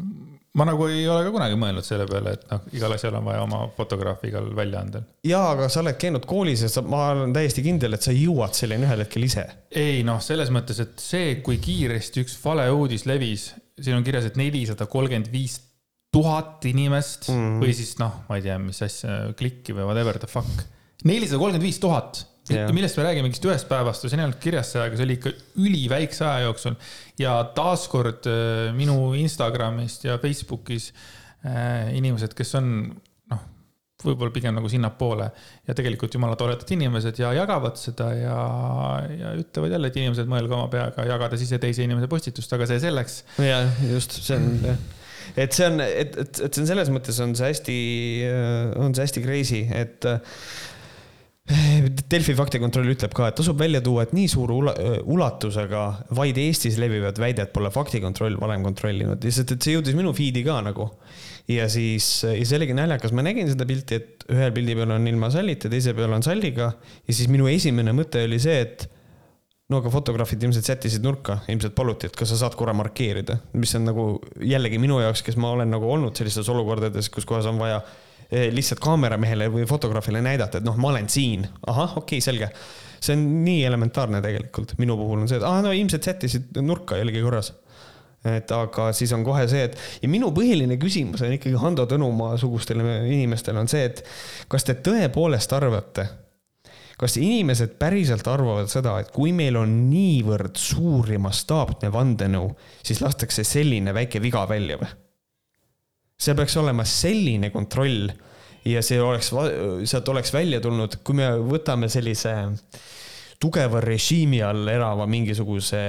ma 0.58 0.68
nagu 0.70 0.86
ei 0.88 1.08
ole 1.10 1.24
ka 1.26 1.34
kunagi 1.34 1.58
mõelnud 1.60 1.86
selle 1.86 2.06
peale, 2.10 2.36
et 2.38 2.46
noh, 2.52 2.62
igal 2.78 2.94
asjal 2.94 3.18
on 3.18 3.26
vaja 3.26 3.42
oma 3.46 3.64
fotograafi 3.78 4.30
igal 4.30 4.52
väljaandel. 4.56 5.06
jaa, 5.26 5.52
aga 5.56 5.70
sa 5.72 5.82
oled 5.82 5.98
käinud 6.02 6.28
koolis 6.30 6.66
ja 6.66 6.70
sa, 6.70 6.84
ma 6.86 7.08
olen 7.16 7.34
täiesti 7.36 7.66
kindel, 7.66 7.98
et 7.98 8.06
sa 8.06 8.14
jõuad 8.14 8.54
selleni 8.58 8.88
ühel 8.88 9.06
hetkel 9.06 9.26
ise. 9.26 9.48
ei 9.84 10.04
noh, 10.08 10.22
selles 10.24 10.54
mõttes, 10.54 10.82
et 10.84 11.02
see, 11.02 11.38
kui 11.46 11.58
kiiresti 11.64 12.26
üks 12.26 12.38
valeuudis 12.44 13.08
levis, 13.10 13.50
siin 13.80 13.98
on 13.98 14.06
kirjas, 14.06 14.30
et 14.30 14.38
nelisada 14.40 14.86
kolmkümmend 14.90 15.32
viis 15.34 15.58
tuhat 16.14 16.66
inimest 16.70 17.30
mm 17.30 17.40
-hmm. 17.40 17.64
või 17.64 17.74
siis 17.74 17.98
noh, 17.98 18.22
ma 18.30 18.38
ei 18.38 18.46
tea, 18.46 18.60
mis 18.62 18.82
asja, 18.86 19.34
klikki 19.38 19.74
või 19.74 19.90
whatever 19.90 20.20
the 20.22 20.30
fuck. 20.30 20.68
nelisada 21.04 21.42
kolmkümmend 21.42 21.66
viis 21.66 21.82
tuhat. 21.82 22.28
Millest 22.52 22.98
me 23.00 23.06
räägime, 23.06 23.30
mingist 23.30 23.46
ühest 23.48 23.70
päevast, 23.70 24.04
siin 24.08 24.20
ei 24.20 24.28
olnud 24.28 24.42
kirjas 24.44 24.74
see, 24.74 24.84
aga 24.84 25.00
see 25.00 25.08
oli 25.08 25.18
ikka 25.20 25.32
üliväikse 25.64 26.26
aja 26.28 26.48
jooksul. 26.50 26.76
ja 27.20 27.38
taaskord 27.56 28.28
äh, 28.30 28.70
minu 28.76 29.14
Instagramist 29.20 30.04
ja 30.08 30.18
Facebookis 30.20 30.92
äh, 31.46 31.94
inimesed, 31.96 32.36
kes 32.36 32.52
on 32.60 32.74
noh, 33.32 33.46
võib-olla 34.04 34.34
pigem 34.36 34.58
nagu 34.58 34.72
sinnapoole 34.72 35.30
ja 35.68 35.78
tegelikult 35.78 36.18
jumala 36.18 36.36
toredad 36.40 36.68
inimesed 36.76 37.22
ja 37.24 37.32
jagavad 37.38 37.80
seda 37.80 38.10
ja, 38.18 38.42
ja 39.14 39.38
ütlevad 39.40 39.78
jälle, 39.78 39.94
et 39.94 40.02
inimesed 40.02 40.28
mõelge 40.32 40.58
oma 40.58 40.68
peaga, 40.74 41.08
jagades 41.08 41.48
ise 41.48 41.62
teise 41.64 41.88
inimese 41.88 42.12
postitust, 42.12 42.52
aga 42.58 42.68
see 42.68 42.84
selleks. 42.84 43.24
jah, 43.40 43.72
just, 43.94 44.20
see 44.20 44.36
on 44.42 44.52
jah 44.68 44.84
et 45.40 45.56
see 45.56 45.66
on, 45.66 45.80
et, 45.82 46.14
et, 46.20 46.40
et 46.46 46.54
see 46.54 46.62
on 46.62 46.68
selles 46.70 46.90
mõttes 46.94 47.18
on 47.24 47.32
see 47.38 47.48
hästi, 47.50 47.78
on 48.84 48.94
see 48.94 49.08
hästi 49.08 49.24
crazy, 49.24 49.62
et 49.74 50.06
Delfi 51.44 52.32
faktikontroll 52.38 52.94
ütleb 52.94 53.12
ka, 53.18 53.26
et 53.28 53.36
tasub 53.36 53.58
välja 53.60 53.82
tuua, 53.84 54.06
et 54.06 54.14
nii 54.16 54.30
suure 54.32 54.56
ula 54.56 54.74
ulatusega 55.12 55.82
vaid 56.16 56.38
Eestis 56.40 56.78
levivad 56.80 57.20
väidet 57.20 57.52
pole 57.56 57.68
faktikontroll 57.74 58.38
varem 58.40 58.64
kontrollinud, 58.64 59.20
lihtsalt, 59.28 59.52
et 59.52 59.66
see 59.66 59.76
jõudis 59.76 59.98
minu 59.98 60.14
feed'i 60.16 60.46
ka 60.48 60.62
nagu. 60.64 60.88
ja 61.52 61.68
siis, 61.68 62.08
ja 62.24 62.46
see 62.48 62.56
oligi 62.56 62.78
naljakas, 62.78 63.12
ma 63.12 63.26
nägin 63.28 63.52
seda 63.52 63.68
pilti, 63.68 64.00
et 64.00 64.24
ühel 64.32 64.54
pildi 64.56 64.78
peal 64.80 64.96
on 64.96 65.10
ilma 65.12 65.28
sallita, 65.34 65.68
teise 65.74 65.92
peal 65.98 66.16
on 66.16 66.24
salliga. 66.24 66.70
Ja 67.04 67.18
siis 67.18 67.28
minu 67.28 67.50
esimene 67.52 67.92
mõte 67.92 68.24
oli 68.24 68.40
see, 68.40 68.62
et 68.64 68.88
no 69.68 69.82
aga 69.84 69.92
fotograafid 69.92 70.48
ilmselt 70.48 70.70
sättisid 70.70 71.04
nurka, 71.04 71.42
ilmselt 71.52 71.76
paluti, 71.76 72.08
et 72.08 72.16
kas 72.16 72.32
sa 72.32 72.40
saad 72.46 72.56
korra 72.56 72.72
markeerida, 72.78 73.42
mis 73.60 73.76
on 73.76 73.90
nagu 73.90 74.08
jällegi 74.40 74.80
minu 74.80 75.02
jaoks, 75.04 75.26
kes 75.28 75.36
ma 75.36 75.52
olen 75.58 75.76
nagu 75.76 75.92
olnud 75.92 76.16
sellistes 76.16 76.48
olukordades, 76.56 77.12
kus 77.12 77.28
kohas 77.28 77.52
on 77.52 77.60
vaja 77.60 77.84
lihtsalt 78.34 78.82
kaameramehele 78.84 79.50
või 79.54 79.68
fotograafile 79.70 80.24
näidata, 80.26 80.60
et 80.60 80.68
noh, 80.68 80.78
ma 80.80 80.94
olen 80.94 81.10
siin, 81.12 81.46
ahah, 81.68 81.98
okei 82.00 82.18
okay,, 82.18 82.26
selge. 82.26 82.50
see 83.04 83.18
on 83.18 83.26
nii 83.44 83.66
elementaarne 83.68 84.22
tegelikult, 84.24 84.78
minu 84.80 84.96
puhul 84.98 85.26
on 85.26 85.28
see, 85.28 85.38
et 85.42 85.46
aa, 85.48 85.62
no 85.66 85.74
ilmselt 85.76 86.08
sättisid 86.08 86.62
nurka 86.64 86.98
jällegi 87.00 87.22
korras 87.26 87.52
et 88.24 88.52
aga 88.56 88.88
siis 88.96 89.12
on 89.16 89.24
kohe 89.28 89.44
see, 89.52 89.68
et 89.68 89.78
ja 90.02 90.10
minu 90.12 90.32
põhiline 90.36 90.78
küsimus 90.80 91.24
on 91.26 91.34
ikkagi 91.36 91.60
Hando 91.60 91.86
Tõnumaa 91.90 92.38
sugustele 92.40 93.02
inimestele 93.12 93.60
on 93.60 93.68
see, 93.72 93.84
et 93.90 94.04
kas 94.52 94.64
te 94.64 94.78
tõepoolest 94.86 95.56
arvate, 95.58 96.08
kas 97.00 97.18
inimesed 97.20 97.76
päriselt 97.82 98.28
arvavad 98.32 98.72
seda, 98.72 98.96
et 99.04 99.12
kui 99.12 99.34
meil 99.36 99.60
on 99.60 99.74
niivõrd 99.90 100.56
suur 100.60 101.12
ja 101.12 101.20
mastaapne 101.20 101.92
vandenõu, 101.94 102.54
siis 102.86 103.04
lastakse 103.04 103.44
selline 103.48 103.96
väike 103.96 104.24
viga 104.24 104.48
välja 104.50 104.80
või? 104.80 105.03
See 106.24 106.36
peaks 106.38 106.56
olema 106.62 106.86
selline 106.88 107.52
kontroll 107.54 108.12
ja 108.68 108.84
see 108.86 109.00
oleks, 109.04 109.32
sealt 109.90 110.12
oleks 110.14 110.32
välja 110.34 110.62
tulnud, 110.64 111.02
kui 111.04 111.18
me 111.20 111.34
võtame 111.44 111.90
sellise 111.92 112.34
tugeva 113.44 113.82
režiimi 113.84 114.40
all 114.46 114.70
elava 114.72 115.08
mingisuguse 115.10 115.82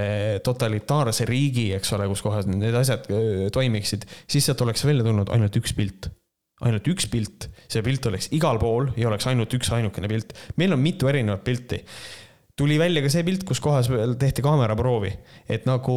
totalitaarse 0.45 1.27
riigi, 1.29 1.69
eks 1.77 1.95
ole, 1.95 2.09
kus 2.11 2.25
kohas 2.25 2.49
need 2.51 2.75
asjad 2.75 3.07
äh, 3.15 3.47
toimiksid, 3.55 4.09
siis 4.27 4.49
sealt 4.49 4.65
oleks 4.67 4.83
välja 4.89 5.07
tulnud 5.07 5.31
ainult 5.35 5.63
üks 5.63 5.77
pilt. 5.79 6.11
Ainult 6.65 6.87
üks 6.89 7.09
pilt, 7.11 7.49
see 7.71 7.83
pilt 7.85 8.07
oleks 8.09 8.29
igal 8.35 8.59
pool 8.63 8.93
ja 8.99 9.09
oleks 9.11 9.27
ainult 9.31 9.55
üks 9.57 9.73
ainukene 9.75 10.09
pilt. 10.11 10.35
meil 10.57 10.75
on 10.75 10.83
mitu 10.83 11.11
erinevat 11.11 11.43
pilti 11.47 11.81
tuli 12.57 12.77
välja 12.79 13.03
ka 13.03 13.11
see 13.11 13.25
pilt, 13.27 13.43
kus 13.47 13.59
kohas 13.63 13.89
tehti 14.19 14.43
kaameraproovi, 14.45 15.11
et 15.51 15.65
nagu, 15.67 15.97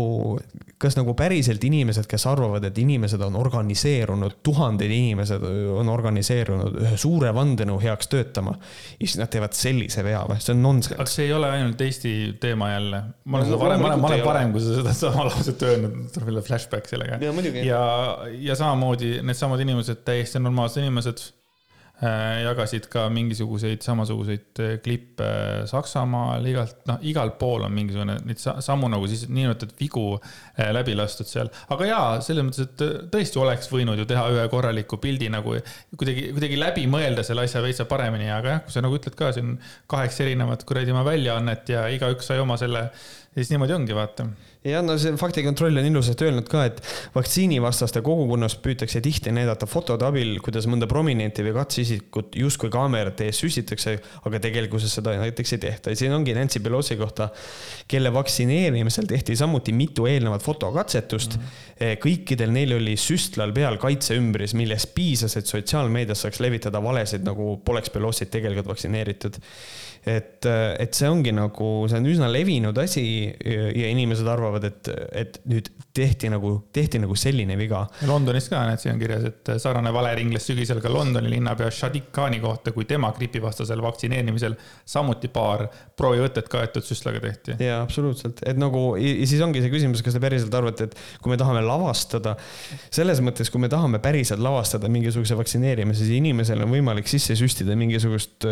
kas 0.81 0.97
nagu 0.97 1.13
päriselt 1.17 1.61
inimesed, 1.67 2.07
kes 2.09 2.25
arvavad, 2.29 2.65
et 2.65 2.79
inimesed 2.81 3.21
on 3.21 3.37
organiseerunud, 3.37 4.39
tuhanded 4.45 4.89
inimesed 4.93 5.45
on 5.77 5.91
organiseerunud 5.93 6.79
ühe 6.81 6.97
suure 6.97 7.29
vandenõu 7.37 7.77
heaks 7.83 8.09
töötama. 8.09 8.55
ja 8.97 9.05
siis 9.05 9.19
nad 9.21 9.29
teevad 9.33 9.53
sellise 9.57 10.03
vea 10.05 10.23
või, 10.25 10.41
see 10.41 10.55
on 10.55 10.65
nonsense. 10.65 10.97
aga 10.97 11.13
see 11.13 11.29
ei 11.29 11.37
ole 11.37 11.53
ainult 11.59 11.85
Eesti 11.87 12.13
teema 12.41 12.71
jälle. 12.73 13.03
ma 13.25 13.37
olen 13.37 13.49
seda 13.51 13.61
varem, 13.61 13.81
ma 13.85 13.91
olen, 13.91 14.01
ma 14.01 14.13
olen 14.13 14.25
varem, 14.25 14.53
kui 14.55 14.65
sa 14.65 14.79
seda 14.81 14.97
sama 14.97 15.29
lauset 15.29 15.67
öelnud, 15.69 15.97
tuleb 16.15 16.33
jälle 16.33 16.45
flashback 16.49 16.89
sellega. 16.89 17.21
ja, 17.21 17.33
ja, 17.69 17.81
ja 18.49 18.57
samamoodi 18.57 19.19
needsamad 19.21 19.61
inimesed, 19.61 20.01
täiesti 20.09 20.41
normaalsed 20.41 20.81
inimesed 20.81 21.27
jagasid 21.97 22.85
ka 22.93 23.07
mingisuguseid 23.09 23.81
samasuguseid 23.81 24.61
äh, 24.61 24.73
klippe 24.85 25.29
Saksamaal, 25.65 26.45
igalt, 26.45 26.83
noh, 26.89 26.99
igal 27.09 27.31
pool 27.39 27.65
on 27.65 27.73
mingisugune 27.73 28.19
neid 28.27 28.41
samu 28.41 28.89
nagu 28.93 29.07
siis 29.09 29.25
niinimetatud 29.31 29.73
vigu 29.79 30.03
äh, 30.13 30.69
läbi 30.75 30.93
lastud 30.97 31.29
seal. 31.29 31.49
aga 31.73 31.89
jaa, 31.89 32.05
selles 32.21 32.45
mõttes, 32.45 32.69
et 32.69 33.09
tõesti 33.13 33.41
oleks 33.41 33.71
võinud 33.73 33.97
ju 33.97 34.05
teha 34.09 34.27
ühe 34.35 34.45
korraliku 34.51 35.01
pildi 35.01 35.31
nagu 35.33 35.57
kuidagi, 35.97 36.29
kuidagi 36.37 36.61
läbi 36.61 36.85
mõelda 36.91 37.25
selle 37.25 37.47
asja 37.49 37.65
veitsa 37.65 37.87
paremini, 37.89 38.29
aga 38.29 38.57
jah, 38.57 38.65
kui 38.65 38.77
sa 38.77 38.85
nagu 38.85 38.99
ütled 38.99 39.17
ka 39.17 39.33
siin 39.33 39.55
kaheksa 39.89 40.27
erinevat 40.27 40.67
kuradi 40.69 40.93
oma 40.93 41.05
väljaannet 41.07 41.73
ja 41.73 41.87
igaüks 41.93 42.29
sai 42.29 42.37
oma 42.43 42.59
selle, 42.61 42.91
siis 43.37 43.53
niimoodi 43.53 43.77
ongi, 43.77 43.95
vaata 43.95 44.27
ja 44.67 44.81
no 44.83 44.95
see 44.99 45.13
faktikontroll 45.19 45.79
on 45.79 45.87
ilusasti 45.87 46.27
öelnud 46.27 46.47
ka, 46.49 46.63
et 46.67 46.79
vaktsiinivastaste 47.15 48.01
kogukonnas 48.05 48.57
püütakse 48.63 49.01
tihti 49.03 49.31
näidata 49.35 49.67
fotode 49.69 50.05
abil, 50.07 50.37
kuidas 50.43 50.67
mõnda 50.69 50.89
prominenti 50.89 51.45
või 51.45 51.53
katseisikut 51.59 52.35
justkui 52.41 52.71
kaamerate 52.73 53.29
ees 53.29 53.41
süstitakse, 53.43 53.97
aga 54.27 54.41
tegelikkuses 54.43 54.97
seda 54.99 55.15
näiteks 55.21 55.55
ei 55.55 55.63
tehta 55.67 55.93
ja 55.93 55.99
siin 55.99 56.15
ongi 56.15 56.35
Nancy 56.35 56.61
Pelosi 56.63 56.97
kohta, 56.99 57.29
kelle 57.87 58.11
vaktsineerimisel 58.15 59.07
tehti 59.09 59.37
samuti 59.39 59.75
mitu 59.77 60.07
eelnevat 60.09 60.43
fotokatsetust 60.43 61.37
mm. 61.37 61.43
-hmm. 61.43 62.01
kõikidel 62.03 62.53
neil 62.53 62.77
oli 62.79 62.97
süstlal 62.99 63.53
peal 63.55 63.77
kaitseümbris, 63.81 64.57
millest 64.57 64.93
piisas, 64.95 65.37
et 65.37 65.45
sotsiaalmeedias 65.45 66.25
saaks 66.25 66.41
levitada 66.43 66.83
valesid, 66.83 67.23
nagu 67.27 67.57
poleks 67.65 67.93
Pelosit 67.93 68.31
tegelikult 68.33 68.73
vaktsineeritud 68.73 69.37
et, 70.07 70.47
et 70.47 70.97
see 70.97 71.09
ongi 71.09 71.33
nagu, 71.35 71.71
see 71.89 71.99
on 71.99 72.09
üsna 72.09 72.29
levinud 72.31 72.77
asi 72.81 73.03
ja 73.27 73.91
inimesed 73.91 74.27
arvavad, 74.31 74.67
et, 74.69 74.91
et 75.11 75.39
nüüd 75.49 75.69
tehti 75.97 76.29
nagu, 76.31 76.53
tehti 76.73 77.01
nagu 77.01 77.15
selline 77.17 77.57
viga. 77.59 77.83
Londonis 78.07 78.47
ka, 78.51 78.61
näed, 78.69 78.81
siin 78.81 78.93
on 78.93 79.01
kirjas, 79.01 79.25
et 79.31 79.51
sarnane 79.61 79.91
vale 79.95 80.13
ringles 80.19 80.47
sügisel 80.47 80.81
ka 80.83 80.91
Londoni 80.93 81.31
linnapea 81.33 81.71
Sadiq 81.73 82.11
Khani 82.15 82.39
kohta, 82.43 82.73
kui 82.75 82.87
tema 82.89 83.11
gripivastasel 83.15 83.81
vaktsineerimisel 83.83 84.55
samuti 84.85 85.31
paar 85.33 85.65
proovivõtet 85.97 86.47
kaetud 86.51 86.85
süstlaga 86.87 87.21
tehti. 87.23 87.57
jaa, 87.63 87.81
absoluutselt, 87.83 88.43
et 88.47 88.61
nagu 88.61 88.83
ja 89.01 89.27
siis 89.27 89.43
ongi 89.43 89.63
see 89.65 89.73
küsimus, 89.73 90.05
kas 90.05 90.15
te 90.15 90.23
päriselt 90.23 90.53
arvate, 90.55 90.87
et 90.87 91.21
kui 91.23 91.33
me 91.33 91.39
tahame 91.39 91.65
lavastada, 91.65 92.37
selles 92.93 93.21
mõttes, 93.25 93.51
kui 93.51 93.61
me 93.63 93.71
tahame 93.71 93.99
päriselt 94.03 94.43
lavastada 94.43 94.89
mingisuguse 94.91 95.35
vaktsineerimise, 95.39 96.05
siis 96.05 96.21
inimesel 96.21 96.63
on 96.63 96.71
võimalik 96.71 97.09
sisse 97.11 97.35
süstida 97.39 97.75
mingisugust, 97.79 98.45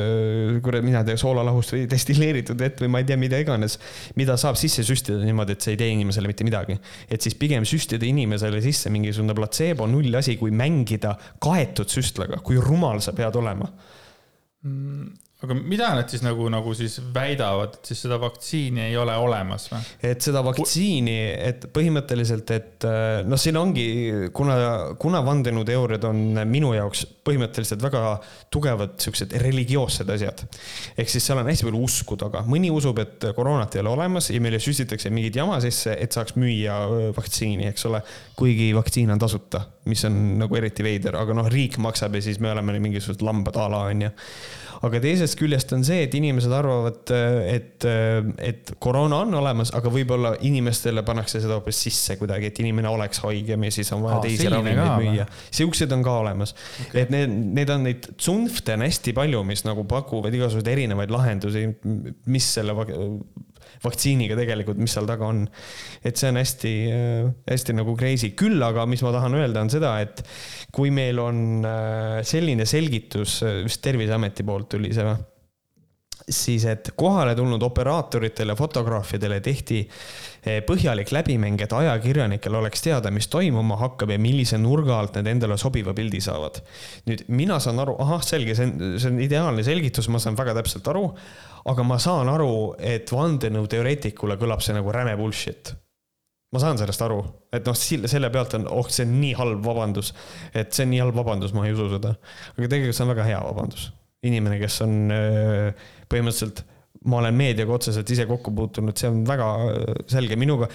kurat, 0.66 0.84
mina 0.86 1.06
ei 1.06 1.12
tea, 1.14 1.22
soola 1.22 1.46
suolalahust 1.46 1.74
või 1.76 1.86
destilleeritud 1.90 2.60
vett 2.60 2.82
või 2.82 2.92
ma 2.92 3.02
ei 3.02 3.08
tea, 3.08 3.18
mida 3.20 3.40
iganes, 3.42 3.78
mida 4.20 4.38
saab 4.40 4.58
sisse 4.60 4.86
süstida 4.88 5.20
niimoodi, 5.24 5.56
et 5.56 5.66
see 5.66 5.76
ei 5.76 5.80
tee 5.82 5.92
inimesele 5.94 6.30
mitte 6.32 6.48
midagi. 6.48 6.78
et 7.10 7.22
siis 7.22 7.35
pigem 7.40 7.66
süstida 7.68 8.08
inimesele 8.08 8.62
sisse 8.64 8.92
mingisugune 8.94 9.36
platseebo 9.38 9.88
null 9.90 10.16
asi, 10.20 10.38
kui 10.40 10.54
mängida 10.56 11.16
kaetud 11.44 11.92
süstlaga, 11.92 12.42
kui 12.46 12.58
rumal 12.62 13.04
sa 13.04 13.16
pead 13.18 13.38
olema. 13.42 13.70
Mm 14.66 15.14
aga 15.44 15.56
mida 15.58 15.90
nad 15.92 16.08
siis 16.08 16.22
nagu, 16.24 16.46
nagu 16.52 16.72
siis 16.78 16.96
väidavad, 17.14 17.74
et 17.76 17.90
siis 17.90 18.06
seda 18.06 18.16
vaktsiini 18.22 18.86
ei 18.86 18.96
ole 18.98 19.14
olemas 19.20 19.68
või? 19.68 19.82
et 20.08 20.24
seda 20.24 20.40
vaktsiini, 20.46 21.18
et 21.50 21.68
põhimõtteliselt, 21.76 22.54
et 22.56 22.88
äh, 22.88 23.20
noh, 23.28 23.40
siin 23.40 23.60
ongi, 23.60 23.86
kuna, 24.36 24.56
kuna 25.02 25.20
vandenõuteooriad 25.26 26.08
on 26.08 26.24
minu 26.48 26.72
jaoks 26.78 27.04
põhimõtteliselt 27.28 27.84
väga 27.84 28.16
tugevad 28.54 28.96
siuksed 29.04 29.36
religioossed 29.44 30.16
asjad. 30.16 30.46
ehk 30.96 31.12
siis 31.12 31.28
seal 31.28 31.44
on 31.44 31.52
hästi 31.52 31.68
palju 31.68 31.84
usku 31.84 32.20
taga, 32.22 32.46
mõni 32.48 32.72
usub, 32.72 33.04
et 33.04 33.30
koroonat 33.36 33.76
ei 33.76 33.84
ole 33.84 33.92
olemas 33.92 34.32
ja 34.32 34.40
meile 34.40 34.62
süstitakse 34.64 35.12
mingit 35.12 35.36
jama 35.36 35.60
sisse, 35.64 35.98
et 36.00 36.16
saaks 36.16 36.40
müüa 36.40 36.80
vaktsiini, 37.18 37.68
eks 37.74 37.90
ole. 37.92 38.06
kuigi 38.40 38.72
vaktsiin 38.76 39.12
on 39.12 39.20
tasuta, 39.20 39.66
mis 39.92 40.08
on 40.08 40.22
nagu 40.40 40.56
eriti 40.56 40.84
veider, 40.86 41.20
aga 41.20 41.36
noh, 41.36 41.52
riik 41.52 41.76
maksab 41.84 42.16
ja 42.16 42.24
siis 42.24 42.40
me 42.40 42.56
oleme 42.56 42.80
mingisugused 42.80 43.26
lambad 43.26 43.60
a 43.60 43.68
la 43.72 43.88
onju 43.92 44.16
aga 44.86 45.00
teisest 45.04 45.38
küljest 45.40 45.72
on 45.76 45.84
see, 45.88 46.04
et 46.06 46.14
inimesed 46.18 46.52
arvavad, 46.56 47.12
et, 47.50 47.86
et 48.50 48.72
koroona 48.84 49.22
on 49.26 49.34
olemas, 49.40 49.72
aga 49.76 49.92
võib-olla 49.94 50.36
inimestele 50.46 51.04
pannakse 51.08 51.42
seda 51.44 51.58
hoopis 51.58 51.80
sisse 51.88 52.18
kuidagi, 52.20 52.52
et 52.52 52.62
inimene 52.64 52.92
oleks 52.92 53.22
haigem 53.26 53.66
ja 53.68 53.74
siis 53.76 53.92
on 53.96 54.04
vaja 54.06 54.20
Aa, 54.20 54.26
teisi 54.28 54.52
ravimeid 54.52 54.94
müüa. 55.02 55.28
siuksed 55.56 55.96
on 55.96 56.06
ka 56.06 56.20
olemas 56.24 56.56
okay., 56.56 57.06
et 57.06 57.14
need, 57.14 57.34
need 57.60 57.74
on 57.74 57.86
neid 57.88 58.10
tsunfte 58.16 58.78
on 58.78 58.86
hästi 58.86 59.16
palju, 59.18 59.44
mis 59.48 59.66
nagu 59.68 59.86
pakuvad 59.90 60.34
igasuguseid 60.36 60.72
erinevaid 60.76 61.14
lahendusi, 61.14 61.68
mis 62.32 62.54
selle 62.58 62.76
vaktsiiniga 63.84 64.38
tegelikult, 64.40 64.80
mis 64.82 64.96
seal 64.96 65.10
taga 65.10 65.28
on. 65.28 65.44
et 66.06 66.18
see 66.18 66.32
on 66.32 66.40
hästi, 66.40 66.74
hästi 67.50 67.78
nagu 67.78 67.96
crazy, 68.00 68.34
küll 68.38 68.62
aga, 68.66 68.88
mis 68.90 69.04
ma 69.06 69.14
tahan 69.16 69.38
öelda, 69.42 69.66
on 69.66 69.72
seda, 69.74 69.98
et 70.04 70.24
kui 70.76 70.92
meil 70.96 71.20
on 71.24 71.66
äh, 71.68 72.20
selline 72.28 72.68
selgitus, 72.70 73.42
vist 73.66 73.84
Terviseameti 73.86 74.46
poolt 74.48 74.72
tuli 74.76 74.94
see 74.96 75.06
või? 75.06 75.35
Siis, 76.30 76.66
et 76.66 76.92
kohale 76.98 77.36
tulnud 77.38 77.62
operaatoritele, 77.64 78.56
fotograafidele 78.58 79.40
tehti 79.46 79.82
äh, 79.86 80.62
põhjalik 80.66 81.12
läbimäng, 81.14 81.62
et 81.62 81.74
ajakirjanikel 81.74 82.60
oleks 82.62 82.82
teada, 82.86 83.12
mis 83.14 83.28
toimuma 83.32 83.78
hakkab 83.82 84.16
ja 84.16 84.20
millise 84.22 84.58
nurga 84.62 85.00
alt 85.00 85.20
need 85.20 85.32
endale 85.36 85.58
sobiva 85.62 85.94
pildi 85.94 86.22
saavad. 86.26 86.62
nüüd 87.10 87.28
mina 87.28 87.60
saan 87.60 87.80
aru, 87.84 87.98
ahah, 88.02 88.24
selge, 88.26 88.56
see 88.58 88.70
on, 88.70 88.96
see 89.00 89.12
on 89.12 89.20
ideaalne 89.26 89.66
selgitus, 89.66 90.10
ma 90.10 90.22
saan 90.24 90.38
väga 90.40 90.58
täpselt 90.58 90.94
aru 90.94 91.10
aga 91.66 91.86
ma 91.86 91.98
saan 92.02 92.30
aru, 92.30 92.76
et 92.78 93.10
vandenõuteoreetikule 93.14 94.38
kõlab 94.42 94.62
see 94.64 94.76
nagu 94.76 94.94
räme 94.94 95.16
bullshit. 95.20 95.74
ma 96.54 96.62
saan 96.62 96.78
sellest 96.80 97.02
aru, 97.04 97.18
et 97.52 97.66
noh, 97.68 97.76
selle 97.76 98.30
pealt 98.32 98.54
on, 98.56 98.68
oh, 98.72 98.86
see 98.88 99.04
on 99.04 99.18
nii 99.20 99.34
halb 99.36 99.66
vabandus, 99.66 100.14
et 100.56 100.72
see 100.72 100.86
on 100.86 100.94
nii 100.94 101.02
halb 101.04 101.18
vabandus, 101.18 101.52
ma 101.58 101.66
ei 101.68 101.74
usu 101.74 101.90
seda. 101.98 102.14
aga 102.54 102.70
tegelikult 102.70 102.96
see 102.96 103.06
on 103.06 103.12
väga 103.12 103.26
hea 103.28 103.42
vabandus. 103.44 103.90
inimene, 104.26 104.60
kes 104.62 104.80
on 104.86 104.94
põhimõtteliselt 106.12 106.64
ma 107.06 107.20
olen 107.20 107.36
meediaga 107.38 107.76
otseselt 107.76 108.10
ise 108.10 108.26
kokku 108.30 108.54
puutunud, 108.56 108.96
see 108.98 109.10
on 109.12 109.20
väga 109.28 109.50
selge 110.10 110.38
minuga. 110.42 110.70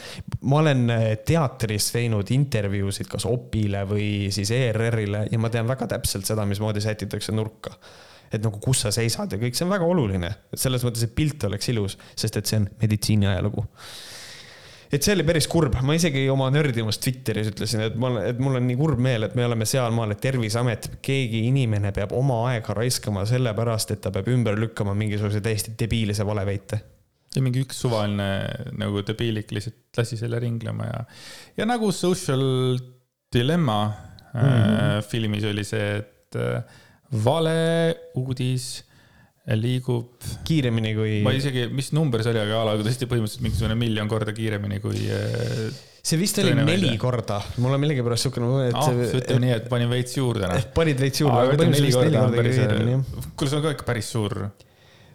ma 0.46 0.60
olen 0.60 0.84
teatris 1.26 1.90
teinud 1.96 2.30
intervjuusid 2.34 3.10
kas 3.10 3.26
Opile 3.26 3.82
või 3.88 4.30
siis 4.34 4.52
ERR-ile 4.54 5.24
ja 5.30 5.40
ma 5.42 5.50
tean 5.50 5.66
väga 5.70 5.90
täpselt 5.90 6.28
seda, 6.28 6.46
mismoodi 6.46 6.82
sätitakse 6.84 7.34
nurka. 7.34 7.74
Et 8.30 8.38
nagu 8.44 8.60
kus 8.62 8.84
sa 8.84 8.92
seisad 8.94 9.32
ja 9.34 9.40
kõik, 9.42 9.56
see 9.58 9.66
on 9.66 9.72
väga 9.72 9.86
oluline, 9.90 10.28
selles 10.54 10.84
mõttes, 10.86 11.02
et 11.02 11.16
pilt 11.16 11.42
oleks 11.48 11.72
ilus, 11.72 11.98
sest 12.14 12.38
et 12.38 12.46
see 12.46 12.60
on 12.60 12.68
meditsiiniajalugu 12.78 13.66
et 14.90 15.06
see 15.06 15.14
oli 15.14 15.24
päris 15.26 15.46
kurb, 15.50 15.76
ma 15.86 15.94
isegi 15.94 16.24
oma 16.32 16.48
nördimus 16.52 16.98
Twitteris 17.02 17.52
ütlesin, 17.52 17.84
et 17.86 17.98
ma, 18.00 18.10
et 18.26 18.40
mul 18.42 18.58
on 18.58 18.66
nii 18.66 18.78
kurb 18.78 19.02
meel, 19.02 19.26
et 19.26 19.36
me 19.38 19.46
oleme 19.46 19.68
sealmaal, 19.68 20.14
et 20.14 20.22
Terviseamet, 20.24 20.90
keegi 21.06 21.44
inimene 21.50 21.92
peab 21.96 22.14
oma 22.18 22.40
aega 22.50 22.74
raiskama 22.76 23.24
sellepärast, 23.30 23.94
et 23.94 24.02
ta 24.02 24.12
peab 24.14 24.30
ümber 24.32 24.58
lükkama 24.58 24.96
mingisuguse 24.98 25.42
täiesti 25.44 25.76
debiilse 25.78 26.26
valeväite. 26.26 26.80
ja 27.30 27.42
mingi 27.46 27.60
üks 27.62 27.78
suvaline 27.78 28.26
nagu 28.74 29.04
debiilik 29.06 29.52
lihtsalt 29.54 29.98
lasi 30.00 30.16
selle 30.18 30.40
ringlema 30.42 30.88
ja, 30.88 31.04
ja 31.60 31.66
nagu 31.70 31.92
Social 31.94 32.42
Dilemma 33.30 33.84
mm 34.34 34.40
-hmm. 34.40 34.96
äh, 34.98 35.04
filmis 35.06 35.44
oli 35.44 35.64
see, 35.64 35.96
et 35.98 36.34
äh, 36.36 36.62
valeuudis 37.24 38.84
liigub. 39.58 40.10
kiiremini 40.46 40.94
kui. 40.94 41.20
ma 41.26 41.32
isegi, 41.36 41.66
mis 41.74 41.92
number 41.96 42.22
see 42.24 42.34
oli, 42.34 42.42
aga 42.44 42.60
a 42.60 42.66
la 42.70 42.74
tõesti 42.80 43.08
põhimõtteliselt 43.10 43.44
mingisugune 43.46 43.76
miljon 43.78 44.10
korda 44.10 44.34
kiiremini 44.36 44.80
kui. 44.82 45.02
Äh, 45.10 45.68
see 46.00 46.18
vist 46.20 46.38
oli 46.42 46.54
neli 46.56 46.72
välja. 46.72 46.96
korda, 47.00 47.40
mul 47.60 47.76
on 47.76 47.82
millegipärast 47.82 48.28
siukene 48.28 48.48
mulje, 48.48 48.70
et 48.70 48.78
ah,. 48.80 49.02
ütleme 49.20 49.44
nii, 49.44 49.52
et 49.58 49.68
panin 49.72 49.90
veits 49.92 50.16
juurde 50.16 50.48
noh. 50.48 50.66
panid 50.76 51.02
veits 51.02 51.22
juurde, 51.22 51.44
jah. 51.44 52.32
kuule, 53.34 53.50
see 53.50 53.58
on 53.58 53.66
ka 53.66 53.74
ikka 53.76 53.88
päris 53.88 54.08
suur 54.14 54.38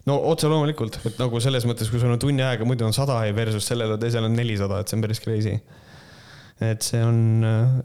no 0.06 0.20
otse 0.30 0.50
loomulikult, 0.52 1.00
et 1.10 1.18
nagu 1.22 1.42
selles 1.42 1.66
mõttes, 1.66 1.90
kui 1.90 2.02
sul 2.02 2.14
on 2.14 2.22
tunni 2.22 2.46
aega, 2.46 2.68
muidu 2.70 2.86
on 2.86 2.94
sada 2.96 3.18
versus 3.34 3.66
sellele 3.66 3.98
teisele 4.02 4.30
on 4.30 4.38
nelisada, 4.38 4.82
et 4.82 4.92
see 4.92 5.00
on 5.00 5.06
päris 5.08 5.22
crazy. 5.24 5.58
et 6.62 6.86
see 6.86 7.02
on, 7.04 7.22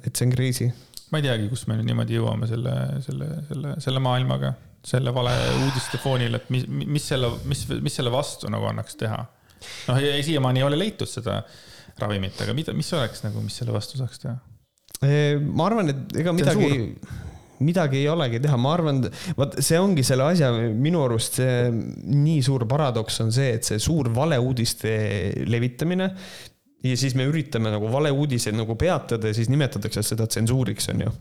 et 0.05 0.13
see 0.13 0.29
on 0.29 0.35
crazy. 0.37 0.69
ma 1.11 1.23
ei 1.23 1.31
teagi, 1.31 1.49
kust 1.53 1.71
me 1.71 1.79
nüüd 1.79 1.89
niimoodi 1.89 2.21
jõuame 2.21 2.51
selle, 2.51 2.75
selle, 3.07 3.31
selle, 3.49 3.79
selle 3.81 4.05
maailmaga 4.05 4.53
selle 4.87 5.13
valeuudiste 5.15 6.01
foonil, 6.01 6.39
et 6.39 6.49
mis, 6.53 6.67
mis 6.69 7.09
selle, 7.13 7.31
mis, 7.49 7.67
mis 7.85 7.99
selle 8.01 8.13
vastu 8.13 8.51
nagu 8.53 8.69
annaks 8.71 8.97
teha? 9.01 9.25
noh, 9.91 9.99
siiamaani 10.25 10.63
ei 10.63 10.65
ole 10.65 10.79
leitud 10.81 11.11
seda 11.11 11.43
ravimit, 12.01 12.39
aga 12.41 12.55
mida, 12.57 12.73
mis 12.77 12.89
oleks 12.97 13.25
nagu, 13.27 13.43
mis 13.45 13.59
selle 13.61 13.75
vastu 13.77 14.01
saaks 14.01 14.23
teha? 14.23 14.39
ma 15.01 15.67
arvan, 15.67 15.93
et 15.93 16.17
ega 16.21 16.33
midagi, 16.37 16.71
midagi 17.65 18.01
ei 18.01 18.09
olegi 18.13 18.41
teha, 18.43 18.57
ma 18.61 18.75
arvan, 18.77 19.03
vot 19.37 19.59
see 19.65 19.81
ongi 19.81 20.05
selle 20.07 20.27
asja, 20.33 20.51
minu 20.77 21.05
arust 21.07 21.41
see 21.41 21.71
nii 21.71 22.41
suur 22.45 22.67
paradoks 22.69 23.21
on 23.25 23.33
see, 23.37 23.55
et 23.59 23.69
see 23.69 23.81
suur 23.83 24.11
valeuudiste 24.17 24.93
levitamine 25.49 26.11
ja 26.85 26.97
siis 26.97 27.17
me 27.17 27.29
üritame 27.29 27.73
nagu 27.73 27.91
valeuudiseid 27.93 28.57
nagu 28.57 28.77
peatada 28.81 29.31
ja 29.31 29.37
siis 29.37 29.53
nimetatakse 29.53 30.05
seda 30.13 30.29
tsensuuriks, 30.29 30.89
on 30.95 31.05
ju 31.07 31.13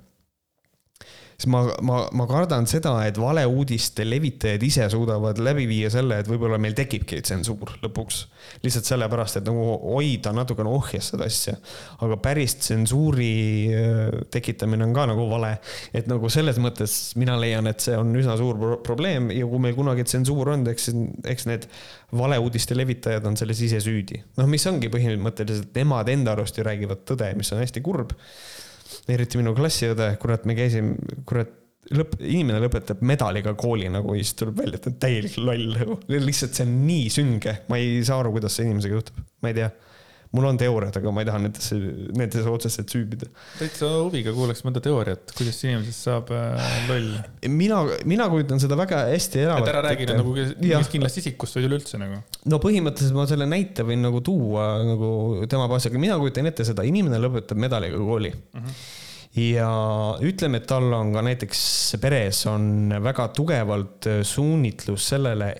siis 1.39 1.47
ma, 1.51 1.61
ma, 1.85 1.99
ma 2.11 2.25
kardan 2.27 2.67
seda, 2.67 2.91
et 3.07 3.17
valeuudiste 3.19 4.03
levitajad 4.03 4.63
ise 4.65 4.87
suudavad 4.91 5.39
läbi 5.39 5.65
viia 5.69 5.91
selle, 5.93 6.17
et 6.19 6.27
võib-olla 6.27 6.59
meil 6.59 6.75
tekibki 6.75 7.21
tsensuur 7.23 7.77
lõpuks. 7.83 8.25
lihtsalt 8.63 8.89
sellepärast, 8.89 9.39
et 9.39 9.47
nagu 9.47 9.63
hoida 9.85 10.33
natukene 10.35 10.71
ohjes 10.75 11.13
seda 11.13 11.29
asja. 11.29 11.55
aga 12.03 12.17
päris 12.19 12.57
tsensuuri 12.59 13.31
äh, 13.71 14.19
tekitamine 14.35 14.83
on 14.89 14.93
ka 14.93 15.07
nagu 15.13 15.29
vale. 15.31 15.55
et 15.93 16.11
nagu 16.11 16.29
selles 16.29 16.59
mõttes 16.59 16.97
mina 17.15 17.39
leian, 17.39 17.71
et 17.71 17.79
see 17.87 17.95
on 17.97 18.11
üsna 18.19 18.35
suur 18.39 18.79
probleem 18.83 19.31
ja 19.31 19.47
kui 19.47 19.63
meil 19.63 19.77
kunagi 19.79 20.03
tsensuur 20.03 20.55
on, 20.55 20.67
eks, 20.73 20.91
eks 21.23 21.47
need 21.47 21.69
valeuudiste 22.19 22.75
levitajad 22.75 23.25
on 23.25 23.39
selles 23.39 23.63
ise 23.63 23.79
süüdi. 23.83 24.19
noh, 24.37 24.49
mis 24.49 24.67
ongi 24.67 24.91
põhimõtteliselt, 24.91 25.71
nemad 25.79 26.11
enda 26.11 26.35
arust 26.35 26.59
ju 26.59 26.67
räägivad 26.67 27.07
tõde, 27.07 27.31
mis 27.39 27.55
on 27.55 27.63
hästi 27.63 27.85
kurb 27.85 28.17
eriti 29.09 29.39
minu 29.41 29.55
klassiõde, 29.57 30.11
kurat, 30.21 30.45
me 30.49 30.55
käisime, 30.57 30.95
kurat, 31.29 31.51
lõpp, 31.95 32.17
inimene 32.21 32.61
lõpetab 32.63 33.01
medaliga 33.07 33.55
kooli 33.57 33.89
nagu 33.91 34.13
ja 34.15 34.23
siis 34.23 34.37
tuleb 34.39 34.59
välja, 34.61 34.77
et 34.77 34.85
ta 34.85 34.91
on 34.91 34.97
täielik 35.01 35.37
loll 35.41 35.69
nagu. 35.77 35.99
lihtsalt 36.11 36.57
see 36.57 36.67
on 36.67 36.75
nii 36.85 37.13
sünge, 37.13 37.55
ma 37.71 37.79
ei 37.81 38.01
saa 38.05 38.19
aru, 38.23 38.33
kuidas 38.35 38.57
see 38.57 38.67
inimesega 38.67 38.99
juhtub, 38.99 39.23
ma 39.43 39.51
ei 39.51 39.57
tea 39.61 39.71
mul 40.35 40.45
on 40.45 40.59
teooriad, 40.61 40.93
aga 40.99 41.11
ma 41.13 41.23
ei 41.23 41.27
taha 41.29 41.39
nendesse, 41.41 41.77
nendesse 42.17 42.51
otseselt 42.51 42.91
süübida. 42.93 43.29
täitsa 43.57 43.87
huviga 43.95 44.33
kuulaks 44.35 44.61
mõnda 44.65 44.81
teooriat, 44.85 45.33
kuidas 45.37 45.57
inimesest 45.65 46.05
saab 46.05 46.29
äh, 46.35 46.69
loll. 46.89 47.09
mina, 47.49 47.81
mina 48.09 48.29
kujutan 48.29 48.61
seda 48.61 48.77
väga 48.77 49.01
hästi 49.09 49.41
elavalt. 49.47 49.65
et 49.65 49.73
ära 49.73 49.83
räägi 49.87 50.09
nagu 50.11 50.35
mingist 50.35 50.93
kindlast 50.93 51.21
isikust, 51.23 51.57
vaid 51.57 51.69
üleüldse 51.71 52.01
nagu. 52.01 52.21
no 52.45 52.61
põhimõtteliselt 52.61 53.17
ma 53.17 53.25
selle 53.31 53.49
näite 53.49 53.85
võin 53.87 54.05
nagu 54.05 54.21
tuua 54.25 54.69
nagu 54.85 55.11
tema 55.49 55.65
baasil, 55.71 55.89
aga 55.93 56.05
mina 56.05 56.21
kujutan 56.21 56.51
ette 56.51 56.67
seda, 56.67 56.85
inimene 56.85 57.21
lõpetab 57.25 57.61
medaliga 57.67 57.97
kooli 57.97 58.33
uh. 58.35 58.59
Mhm. 58.61 58.81
Ja 59.37 59.69
ütleme, 60.25 60.57
et 60.57 60.67
tal 60.69 60.87
on 60.95 61.11
ka 61.13 61.21
näiteks 61.25 61.61
peres 62.01 62.41
on 62.49 62.93
väga 63.03 63.27
tugevalt 63.35 64.07
äh, 64.09 64.21
suunitlus 64.25 65.09
sellele, 65.11 65.51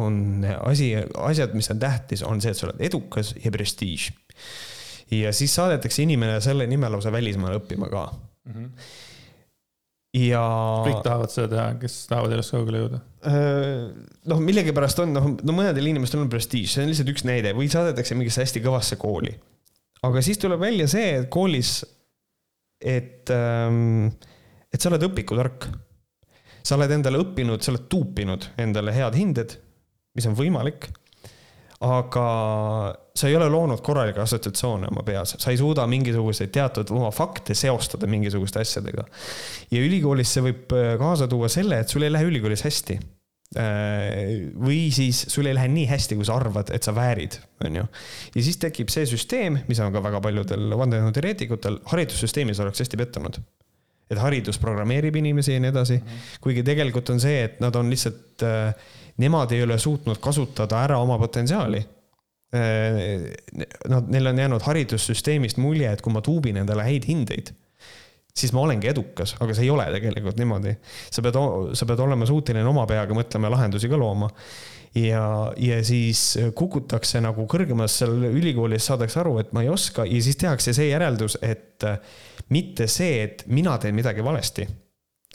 on 0.00 0.46
asi, 0.62 0.94
asjad, 1.28 1.52
mis 1.58 1.68
on 1.74 1.82
tähtis, 1.82 2.24
on 2.24 2.40
see, 2.40 2.54
et 2.54 2.60
sa 2.60 2.68
oled 2.68 2.80
edukas 2.88 3.34
ja 3.44 3.52
prestiiž. 3.52 4.08
ja 5.18 5.32
siis 5.32 5.54
saadetakse 5.56 6.02
inimene 6.04 6.40
selle 6.44 6.66
nimel 6.68 6.92
lausa 6.92 7.12
välismaale 7.12 7.60
õppima 7.60 7.90
ka 7.92 8.06
mm. 8.12 8.54
-hmm. 8.54 8.88
ja. 10.22 10.42
kõik 10.88 11.04
tahavad 11.04 11.32
seda 11.32 11.48
teha, 11.52 11.68
kes 11.82 11.98
tahavad 12.08 12.32
elust 12.32 12.56
kaugele 12.56 12.82
jõuda? 12.84 13.02
Äh, 13.28 13.92
noh, 14.32 14.40
millegipärast 14.40 15.04
on, 15.04 15.12
noh, 15.12 15.28
no 15.36 15.52
mõnedel 15.52 15.92
inimestel 15.92 16.24
on 16.24 16.32
prestiiž, 16.32 16.72
see 16.72 16.86
on 16.86 16.88
lihtsalt 16.94 17.12
üks 17.12 17.28
näide 17.28 17.52
või 17.52 17.68
saadetakse 17.68 18.16
mingisse 18.16 18.40
hästi 18.40 18.64
kõvasse 18.64 18.96
kooli. 18.96 19.36
aga 20.02 20.24
siis 20.24 20.40
tuleb 20.40 20.60
välja 20.64 20.88
see, 20.88 21.16
et 21.20 21.28
koolis 21.28 21.82
et, 22.80 23.30
ähm, 23.34 24.08
et 24.72 24.80
sa 24.80 24.90
oled 24.92 25.06
õpikutark. 25.10 25.68
sa 26.68 26.76
oled 26.76 26.90
endale 26.92 27.20
õppinud, 27.22 27.62
sa 27.64 27.72
oled 27.72 27.86
tuupinud 27.88 28.50
endale 28.60 28.92
head 28.92 29.14
hinded, 29.16 29.54
mis 30.14 30.26
on 30.28 30.36
võimalik. 30.36 30.90
aga 31.78 32.24
sa 33.14 33.28
ei 33.28 33.36
ole 33.38 33.46
loonud 33.48 33.78
korralikke 33.86 34.18
assotsiatsioone 34.20 34.88
oma 34.90 35.04
peas, 35.06 35.36
sa 35.38 35.52
ei 35.52 35.58
suuda 35.60 35.84
mingisuguseid 35.86 36.50
teatud 36.50 36.90
oma 36.90 37.12
fakte 37.14 37.54
seostada 37.54 38.06
mingisuguste 38.06 38.60
asjadega. 38.60 39.04
ja 39.70 39.84
ülikoolis 39.84 40.34
see 40.34 40.42
võib 40.50 40.74
äh, 40.74 40.96
kaasa 40.98 41.28
tuua 41.28 41.48
selle, 41.48 41.78
et 41.78 41.88
sul 41.88 42.02
ei 42.02 42.12
lähe 42.12 42.26
ülikoolis 42.30 42.66
hästi 42.66 42.98
või 43.56 44.90
siis 44.92 45.22
sul 45.32 45.48
ei 45.48 45.54
lähe 45.56 45.68
nii 45.72 45.86
hästi, 45.88 46.18
kui 46.18 46.26
sa 46.28 46.36
arvad, 46.36 46.68
et 46.74 46.84
sa 46.84 46.92
väärid, 46.92 47.38
on 47.64 47.78
ju. 47.80 47.84
ja 48.34 48.42
siis 48.44 48.58
tekib 48.60 48.90
see 48.92 49.06
süsteem, 49.08 49.62
mis 49.70 49.80
on 49.80 49.94
ka 49.94 50.02
väga 50.04 50.20
paljudel 50.24 50.74
vandenõuteoreetikutel, 50.76 51.78
haridussüsteemis 51.88 52.60
oleks 52.60 52.84
hästi 52.84 53.00
pettunud. 53.00 53.38
et 54.08 54.18
haridus 54.20 54.58
programmeerib 54.60 55.16
inimesi 55.16 55.52
ja 55.52 55.60
nii 55.60 55.68
edasi 55.68 55.96
mm, 55.96 56.04
-hmm. 56.04 56.40
kuigi 56.40 56.62
tegelikult 56.64 57.10
on 57.10 57.20
see, 57.20 57.42
et 57.44 57.60
nad 57.60 57.74
on 57.76 57.90
lihtsalt, 57.90 58.42
äh, 58.42 58.74
nemad 59.16 59.52
ei 59.52 59.62
ole 59.62 59.78
suutnud 59.78 60.18
kasutada 60.20 60.82
ära 60.84 60.98
oma 60.98 61.18
potentsiaali 61.18 61.78
äh, 61.78 63.32
Nad, 63.88 64.08
neil 64.08 64.26
on 64.26 64.38
jäänud 64.38 64.62
haridussüsteemist 64.62 65.56
mulje, 65.56 65.92
et 65.92 66.00
kui 66.00 66.12
ma 66.12 66.20
tuubin 66.20 66.56
endale 66.56 66.84
häid 66.84 67.04
hindeid 67.08 67.52
siis 68.38 68.54
ma 68.54 68.62
olengi 68.64 68.90
edukas, 68.90 69.34
aga 69.42 69.54
see 69.56 69.66
ei 69.66 69.70
ole 69.74 69.86
tegelikult 69.94 70.38
niimoodi. 70.40 70.74
sa 71.10 71.24
pead, 71.24 71.38
sa 71.78 71.88
pead 71.88 72.02
olema 72.04 72.28
suuteline 72.28 72.66
oma 72.68 72.86
peaga 72.88 73.16
mõtlema 73.16 73.48
ja 73.48 73.54
lahendusi 73.56 73.90
ka 73.90 74.00
looma. 74.00 74.30
ja, 74.94 75.22
ja 75.56 75.78
siis 75.84 76.38
kukutakse 76.56 77.20
nagu 77.24 77.46
kõrgemas 77.50 77.98
seal 78.00 78.30
ülikoolis, 78.32 78.86
saadakse 78.88 79.20
aru, 79.20 79.38
et 79.42 79.52
ma 79.52 79.62
ei 79.62 79.72
oska 79.72 80.06
ja 80.08 80.20
siis 80.24 80.38
tehakse 80.40 80.72
see 80.76 80.90
järeldus, 80.90 81.38
et 81.42 81.84
mitte 82.54 82.86
see, 82.88 83.24
et 83.24 83.44
mina 83.46 83.76
teen 83.78 83.96
midagi 83.98 84.24
valesti, 84.24 84.68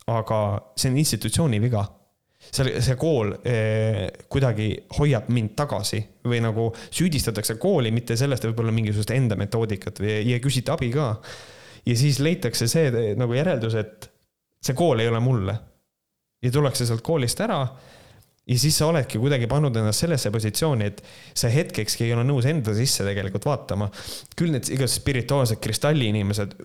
aga 0.10 0.40
see 0.76 0.90
on 0.92 1.04
institutsiooni 1.04 1.62
viga 1.64 1.86
see, 2.52 2.82
see 2.84 2.98
kool 3.00 3.34
eh, 3.48 4.08
kuidagi 4.32 4.70
hoiab 4.98 5.30
mind 5.34 5.54
tagasi 5.58 6.02
või 6.28 6.42
nagu 6.44 6.70
süüdistatakse 6.90 7.58
kooli 7.62 7.94
mitte 7.96 8.18
sellest, 8.20 8.48
võib-olla 8.50 8.74
mingisugust 8.76 9.14
enda 9.16 9.38
metoodikat 9.40 10.02
või 10.04 10.16
ei 10.22 10.40
küsita 10.44 10.78
abi 10.78 10.92
ka 10.94 11.14
ja 11.86 11.96
siis 11.98 12.20
leitakse 12.24 12.68
see 12.72 13.14
nagu 13.20 13.36
järeldus, 13.36 13.76
et 13.80 14.10
see 14.64 14.76
kool 14.78 15.04
ei 15.04 15.12
ole 15.12 15.20
mulle. 15.20 15.58
ja 16.44 16.52
tullakse 16.52 16.86
sealt 16.86 17.02
koolist 17.02 17.40
ära 17.40 17.62
ja 18.48 18.60
siis 18.60 18.78
sa 18.78 18.90
oledki 18.92 19.20
kuidagi 19.20 19.48
pannud 19.48 19.76
ennast 19.80 20.04
sellesse 20.04 20.32
positsiooni, 20.32 20.86
et 20.86 21.04
sa 21.34 21.52
hetkekski 21.52 22.08
ei 22.08 22.14
ole 22.16 22.26
nõus 22.28 22.48
enda 22.50 22.76
sisse 22.76 23.06
tegelikult 23.08 23.46
vaatama. 23.48 23.90
küll 24.36 24.52
need 24.52 24.68
igasugused 24.68 25.02
spirituaalsed 25.02 25.62
kristalliinimesed 25.64 26.58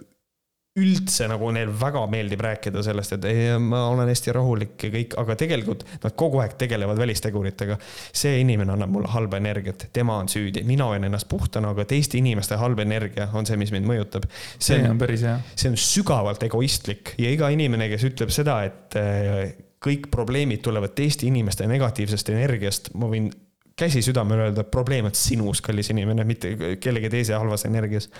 üldse 0.79 1.29
nagu 1.31 1.51
neil 1.55 1.71
väga 1.81 2.05
meeldib 2.11 2.43
rääkida 2.45 2.83
sellest, 2.87 3.17
et 3.19 3.27
ei, 3.29 3.51
ma 3.63 3.85
olen 3.91 4.11
hästi 4.11 4.35
rahulik 4.37 4.87
ja 4.87 4.93
kõik, 4.95 5.17
aga 5.21 5.37
tegelikult 5.43 5.85
nad 6.05 6.17
kogu 6.19 6.43
aeg 6.43 6.57
tegelevad 6.61 7.01
välisteguritega. 7.01 7.79
see 8.13 8.39
inimene 8.43 8.75
annab 8.75 8.93
mulle 8.95 9.11
halba 9.13 9.41
energiat, 9.43 9.89
tema 9.93 10.19
on 10.23 10.31
süüdi, 10.31 10.65
mina 10.69 10.89
hoian 10.91 11.09
ennast 11.09 11.29
puhtana, 11.29 11.73
aga 11.75 11.87
teiste 11.89 12.19
inimeste 12.19 12.59
halb 12.61 12.81
energia 12.85 13.29
on 13.33 13.47
see, 13.49 13.59
mis 13.61 13.73
mind 13.75 13.89
mõjutab. 13.89 14.29
see 14.59 14.81
on 14.89 14.99
päris 15.01 15.27
hea. 15.27 15.39
see 15.55 15.73
on 15.73 15.79
sügavalt 15.81 16.43
egoistlik 16.49 17.15
ja 17.19 17.33
iga 17.35 17.51
inimene, 17.55 17.91
kes 17.93 18.07
ütleb 18.11 18.33
seda, 18.35 18.63
et 18.69 18.99
eh, 18.99 19.57
kõik 19.85 20.09
probleemid 20.11 20.63
tulevad 20.65 20.95
teiste 20.99 21.27
inimeste 21.29 21.67
negatiivsest 21.71 22.33
energiast, 22.35 22.91
ma 22.99 23.11
võin 23.11 23.31
käsi 23.79 24.03
südamel 24.03 24.49
öelda, 24.49 24.65
probleem 24.67 25.07
on 25.09 25.15
sinus, 25.15 25.63
kallis 25.63 25.93
inimene, 25.95 26.25
mitte 26.27 26.77
kellegi 26.83 27.11
teise 27.13 27.37
halvas 27.39 27.65
energias. 27.69 28.11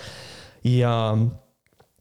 ja 0.65 0.93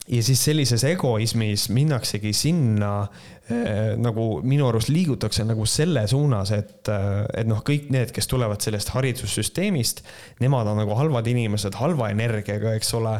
ja 0.08 0.24
siis 0.24 0.42
sellises 0.46 0.84
egoismis 0.88 1.68
minnaksegi 1.74 2.32
sinna 2.36 2.92
äh, 3.04 3.96
nagu 4.00 4.40
minu 4.48 4.70
arust 4.70 4.92
liigutakse 4.92 5.44
nagu 5.48 5.66
selle 5.68 6.06
suunas, 6.08 6.52
et, 6.56 6.88
äh, 6.92 7.26
et 7.42 7.50
noh, 7.50 7.60
kõik 7.68 7.90
need, 7.94 8.14
kes 8.16 8.30
tulevad 8.32 8.64
sellest 8.64 8.94
haridussüsteemist, 8.96 10.04
nemad 10.44 10.70
on 10.72 10.80
nagu 10.82 10.96
halvad 10.98 11.28
inimesed, 11.28 11.76
halva 11.82 12.12
energiaga, 12.16 12.76
eks 12.80 12.94
ole. 13.00 13.18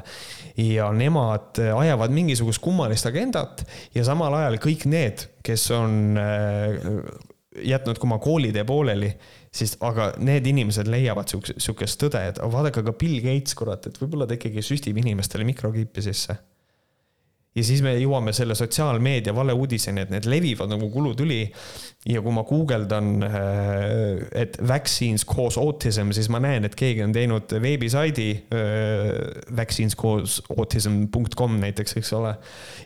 ja 0.58 0.88
nemad 0.96 1.60
ajavad 1.60 2.14
mingisugust 2.14 2.64
kummalist 2.64 3.06
agendat 3.06 3.62
ja 3.94 4.04
samal 4.08 4.34
ajal 4.40 4.58
kõik 4.64 4.88
need, 4.90 5.28
kes 5.46 5.70
on 5.76 6.18
äh, 6.18 6.80
jätnud 7.68 8.00
oma 8.06 8.18
koolitee 8.22 8.64
pooleli, 8.66 9.12
siis 9.54 9.76
aga 9.86 10.12
need 10.24 10.46
inimesed 10.48 10.88
leiavad 10.90 11.30
siukest, 11.30 11.60
siukest 11.62 12.00
tõde, 12.04 12.22
et 12.32 12.40
vaadake 12.40 12.84
ka 12.86 12.94
Bill 12.96 13.20
Gates, 13.26 13.58
kurat, 13.58 13.90
et 13.90 13.98
võib-olla 14.00 14.28
ta 14.30 14.38
ikkagi 14.38 14.64
süstib 14.66 15.00
inimestele 15.02 15.48
mikrokiipi 15.48 16.06
sisse 16.06 16.38
ja 17.58 17.64
siis 17.66 17.82
me 17.82 17.96
jõuame 17.98 18.30
selle 18.36 18.54
sotsiaalmeedia 18.58 19.34
valeuudiseni, 19.36 20.02
et 20.06 20.12
need 20.14 20.26
levivad 20.30 20.70
nagu 20.72 20.90
kulutüli. 20.94 21.52
ja 22.08 22.22
kui 22.24 22.32
ma 22.32 22.44
guugeldan, 22.48 23.24
äh, 23.26 23.32
et 24.32 24.58
vaccines 24.68 25.26
cause 25.28 25.60
autism, 25.60 26.12
siis 26.16 26.30
ma 26.32 26.40
näen, 26.40 26.66
et 26.66 26.76
keegi 26.78 27.04
on 27.04 27.14
teinud 27.16 27.54
veebisaidi 27.62 28.32
äh, 28.38 28.42
vaccinescauseautism.com 29.58 31.60
näiteks, 31.66 31.98
eks 32.00 32.14
ole. 32.14 32.36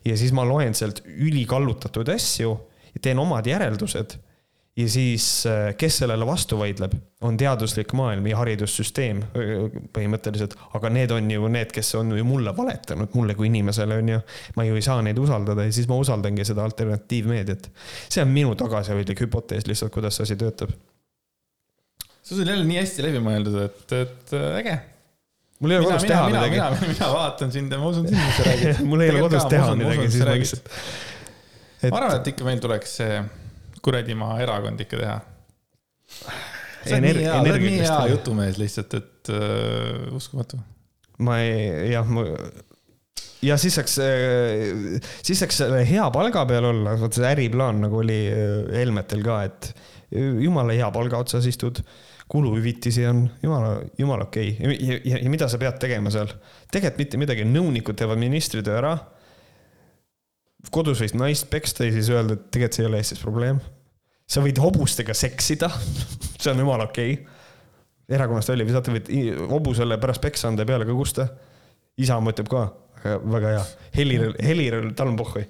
ja 0.06 0.18
siis 0.18 0.32
ma 0.34 0.46
loen 0.48 0.74
sealt 0.78 1.02
ülikallutatud 1.06 2.10
asju 2.10 2.60
ja 2.96 3.00
teen 3.04 3.20
omad 3.22 3.48
järeldused 3.48 4.31
ja 4.78 4.90
siis, 4.90 5.46
äh, 5.46 5.76
kes 5.78 5.98
sellele 5.98 6.26
vastu 6.26 6.58
vaidleb, 6.60 6.94
on 7.28 7.38
teaduslik 7.38 7.92
maailm 7.98 8.28
ja 8.30 8.38
haridussüsteem 8.40 9.20
põhimõtteliselt, 9.94 10.56
aga 10.78 10.92
need 10.94 11.12
on 11.12 11.28
ju 11.32 11.50
need, 11.52 11.74
kes 11.76 11.92
on 12.00 12.14
ju 12.16 12.24
mulle 12.28 12.54
valetanud, 12.58 13.12
mulle 13.18 13.36
kui 13.36 13.50
inimesele 13.50 14.00
on 14.00 14.14
ju. 14.14 14.22
ma 14.56 14.66
ju 14.68 14.78
ei 14.80 14.86
saa 14.86 15.02
neid 15.04 15.20
usaldada 15.20 15.68
ja 15.68 15.74
siis 15.76 15.90
ma 15.92 15.98
usaldangi 16.00 16.46
seda 16.48 16.64
alternatiivmeediat. 16.64 17.68
see 18.08 18.24
on 18.24 18.32
minu 18.32 18.56
tagasihoidlik 18.56 19.26
hüpotees 19.26 19.68
lihtsalt, 19.68 19.92
kuidas 19.92 20.16
see 20.16 20.30
asi 20.30 20.40
töötab. 20.40 20.72
see 22.24 22.40
on 22.40 22.48
jälle 22.48 22.64
nii 22.64 22.80
hästi 22.80 23.06
läbi 23.10 23.22
mõeldud, 23.28 23.60
et, 23.66 23.86
et 24.00 24.34
äh, 24.40 24.48
äge 24.62 24.80
mul 25.60 25.76
ei 25.76 25.82
ole 25.82 25.92
kodus 25.92 26.08
teha 26.08 26.24
mina, 26.30 26.48
midagi. 26.48 26.56
mina, 26.56 26.96
mina 26.96 27.12
vaatan 27.18 27.52
sind 27.52 27.76
ja 27.76 27.84
ma 27.84 27.92
usun 27.92 28.08
sind, 28.08 28.24
mis 28.24 28.40
sa 28.40 28.48
räägid. 28.48 28.82
mul 28.94 29.04
ei 29.04 29.12
ole 29.12 29.28
kodus 29.28 29.52
teha 29.52 29.76
midagi, 29.76 30.10
siis 30.16 30.26
ma 30.26 30.40
lihtsalt. 30.40 30.74
ma 31.90 31.96
arvan, 32.06 32.18
et 32.22 32.34
ikka 32.34 32.48
meil 32.48 32.64
tuleks 32.64 32.98
see 33.04 33.22
kuradi 33.86 34.18
maa 34.18 34.40
erakond 34.44 34.82
ikka 34.84 35.00
teha. 35.02 35.20
sa 36.86 36.98
oled 36.98 37.06
nii 37.06 37.24
hea, 37.24 37.32
sa 37.32 37.40
oled 37.44 37.64
nii 37.66 37.80
hea 37.84 38.02
jutumees 38.16 38.60
lihtsalt, 38.62 38.98
et 39.00 39.32
uh, 39.34 40.12
uskumatu. 40.18 40.60
ma 41.26 41.40
ei, 41.44 41.92
jah, 41.92 42.08
ma 42.10 42.26
ja 43.46 43.58
siis 43.62 43.78
saaks, 43.78 43.98
äh, 44.02 45.02
siis 45.22 45.42
saaks 45.42 45.64
hea 45.90 46.06
palga 46.14 46.46
peal 46.50 46.70
olla, 46.72 46.96
vot 47.02 47.18
see 47.18 47.28
äriplaan 47.30 47.82
nagu 47.86 48.02
oli 48.02 48.22
äh, 48.30 48.56
Helmetel 48.82 49.26
ka, 49.26 49.42
et 49.50 49.74
jumala 50.12 50.76
hea 50.76 50.90
palga 50.92 51.22
otsas 51.24 51.46
istud, 51.48 51.80
kuluhüvitisi 52.32 53.06
on 53.10 53.26
jumala, 53.44 53.74
jumala 54.00 54.28
okei 54.28 54.54
okay. 54.56 54.76
ja, 54.78 55.00
ja, 55.14 55.24
ja 55.24 55.32
mida 55.32 55.50
sa 55.52 55.60
pead 55.60 55.80
tegema 55.82 56.12
seal? 56.14 56.32
tegelikult 56.72 57.02
mitte 57.04 57.20
midagi, 57.20 57.48
nõunikud 57.48 57.98
teevad 58.00 58.20
ministritöö 58.22 58.78
ära 58.80 58.94
kodus 60.70 61.02
võis 61.04 61.16
naist 61.18 61.50
peksta 61.52 61.88
ja 61.88 61.96
siis 61.96 62.12
öelda, 62.14 62.38
et 62.38 62.50
tegelikult 62.54 62.78
see 62.78 62.84
ei 62.86 62.90
ole 62.90 63.02
Eestis 63.02 63.24
probleem. 63.24 63.62
sa 64.30 64.44
võid 64.44 64.62
hobustega 64.62 65.14
seksida 65.18 65.72
see 66.42 66.52
on 66.54 66.64
jumala 66.64 66.88
okei 66.90 67.18
okay.. 67.18 67.26
erakonnast 68.10 68.54
välja 68.54 68.68
visata, 68.68 68.94
võid 68.94 69.12
hobusele 69.50 69.98
pärast 69.98 70.22
peksa 70.22 70.52
anda 70.52 70.66
ja 70.66 70.72
peale 70.74 70.88
ka 70.88 70.96
kusta. 70.96 71.28
isamaa 71.98 72.36
ütleb 72.36 72.50
ka, 72.52 72.66
väga 73.04 73.58
hea, 73.58 73.68
Helir, 73.98 74.32
Helir, 74.40 74.82
tal 74.96 75.14
on 75.14 75.20
pohhui. 75.20 75.48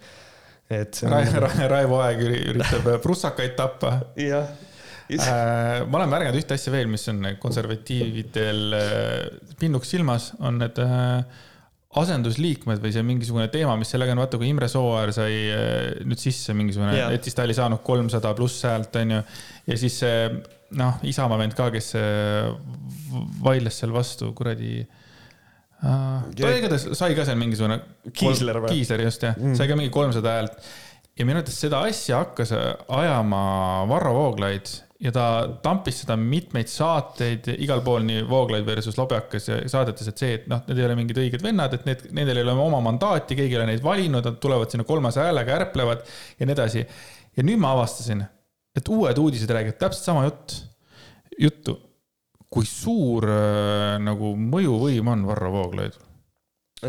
et 0.72 0.96
see 0.96 1.10
on. 1.10 1.32
Ra 1.44 1.52
Raivo 1.76 2.00
Aeg 2.06 2.22
üritab 2.26 2.92
prussakaid 3.04 3.58
tappa. 3.60 3.98
jah 4.16 4.52
Äh, 5.12 5.84
ma 5.88 6.00
olen 6.00 6.12
märganud 6.12 6.40
ühte 6.40 6.56
asja 6.56 6.72
veel, 6.72 6.88
mis 6.92 7.04
on 7.12 7.26
konservatiividel 7.42 8.76
äh, 8.78 9.56
pinnuks 9.60 9.92
silmas, 9.92 10.32
on 10.40 10.62
need 10.62 10.80
äh, 10.80 11.42
asendusliikmed 12.00 12.80
või 12.80 12.94
see 12.96 13.04
mingisugune 13.04 13.50
teema, 13.52 13.76
mis 13.80 13.90
sellega 13.92 14.14
on, 14.16 14.22
vaata 14.24 14.40
kui 14.40 14.48
Imre 14.52 14.70
Sooäär 14.72 15.12
sai 15.16 15.34
eh, 15.52 16.06
nüüd 16.08 16.22
sisse 16.22 16.56
mingisugune 16.56 16.94
yeah., 16.96 17.12
et 17.12 17.28
siis 17.28 17.36
ta 17.36 17.44
oli 17.44 17.56
saanud 17.58 17.82
kolmsada 17.84 18.32
pluss 18.38 18.64
häält, 18.68 18.96
onju. 19.02 19.20
ja 19.68 19.80
siis 19.80 19.98
see 20.04 20.30
noh, 20.80 21.02
Isamaa 21.08 21.40
vend 21.42 21.56
ka, 21.58 21.68
kes 21.74 21.92
vaidles 23.44 23.82
seal 23.82 23.92
vastu, 23.96 24.32
kuradi 24.38 24.78
uh,. 24.82 26.22
ta 26.38 26.54
igatahes 26.56 26.88
sai 26.98 27.18
ka 27.18 27.26
seal 27.28 27.40
mingisugune. 27.42 27.82
Kiisler 28.16 28.62
või? 28.64 28.72
Kiisler 28.78 29.04
just 29.08 29.28
jah 29.28 29.36
mm., 29.36 29.58
sai 29.60 29.68
ka 29.72 29.80
mingi 29.80 29.92
kolmsada 29.94 30.38
häält. 30.38 30.72
ja 31.18 31.28
minu 31.28 31.42
arvates 31.42 31.60
seda 31.66 31.84
asja 31.90 32.22
hakkas 32.24 32.56
ajama 32.56 33.44
Varro 33.92 34.16
Vooglaid 34.16 34.72
ja 35.02 35.12
ta 35.14 35.26
tampis 35.64 36.04
seda 36.04 36.16
mitmeid 36.20 36.70
saateid 36.70 37.48
igal 37.58 37.82
pool, 37.86 38.04
nii 38.06 38.22
Vooglaid 38.30 38.66
versus 38.68 38.98
Lobjakas 39.00 39.50
ja 39.50 39.58
saadetes, 39.72 40.12
et 40.12 40.22
see, 40.22 40.36
et 40.38 40.50
noh, 40.52 40.62
need 40.68 40.82
ei 40.82 40.86
ole 40.88 40.98
mingid 41.00 41.22
õiged 41.24 41.46
vennad, 41.46 41.74
et 41.78 41.88
need, 41.90 42.04
nendel 42.18 42.42
ei 42.42 42.46
ole 42.46 42.54
oma 42.54 42.84
mandaati, 42.86 43.38
keegi 43.38 43.56
ei 43.56 43.62
ole 43.62 43.72
neid 43.72 43.86
valinud, 43.86 44.28
nad 44.28 44.38
tulevad 44.44 44.74
sinna 44.74 44.86
kolmese 44.88 45.24
häälega, 45.24 45.58
ärplevad 45.64 46.06
ja 46.38 46.48
nii 46.48 46.58
edasi. 46.58 46.86
ja 47.38 47.48
nüüd 47.48 47.62
ma 47.64 47.74
avastasin, 47.78 48.22
et 48.78 48.94
uued 48.94 49.24
uudised 49.24 49.50
räägivad 49.50 49.80
täpselt 49.82 50.12
sama 50.12 50.28
jutt, 50.30 50.60
juttu. 51.40 51.80
kui 52.52 52.66
suur 52.68 53.24
äh, 53.32 53.98
nagu 54.04 54.34
mõjuvõim 54.36 55.08
on 55.08 55.22
Varro 55.24 55.54
Vooglaidul 55.54 56.11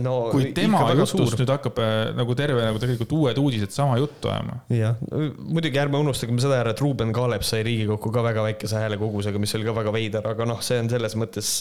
no, 0.01 0.15
kui 0.33 0.51
tema 0.57 0.83
jutust 0.97 1.37
nüüd 1.41 1.51
hakkab 1.53 1.81
äh, 1.83 1.95
nagu 2.17 2.37
terve 2.39 2.65
nagu 2.65 2.81
tegelikult 2.81 3.13
uued 3.19 3.41
uudised 3.43 3.75
sama 3.75 3.99
juttu 4.01 4.31
ajama. 4.33 4.61
jah, 4.73 5.01
muidugi 5.39 5.81
ärme 5.83 6.01
unustagem 6.01 6.39
seda 6.43 6.63
ära, 6.63 6.73
et 6.73 6.81
Ruuben 6.81 7.13
Kaalep 7.17 7.45
sai 7.47 7.65
Riigikokku 7.67 8.13
ka 8.15 8.25
väga 8.25 8.47
väikese 8.49 8.81
häälekogusega, 8.81 9.43
mis 9.43 9.53
oli 9.59 9.69
ka 9.69 9.77
väga 9.83 9.95
veider, 9.95 10.31
aga 10.33 10.49
noh, 10.49 10.63
see 10.65 10.81
on 10.81 10.89
selles 10.93 11.17
mõttes. 11.21 11.53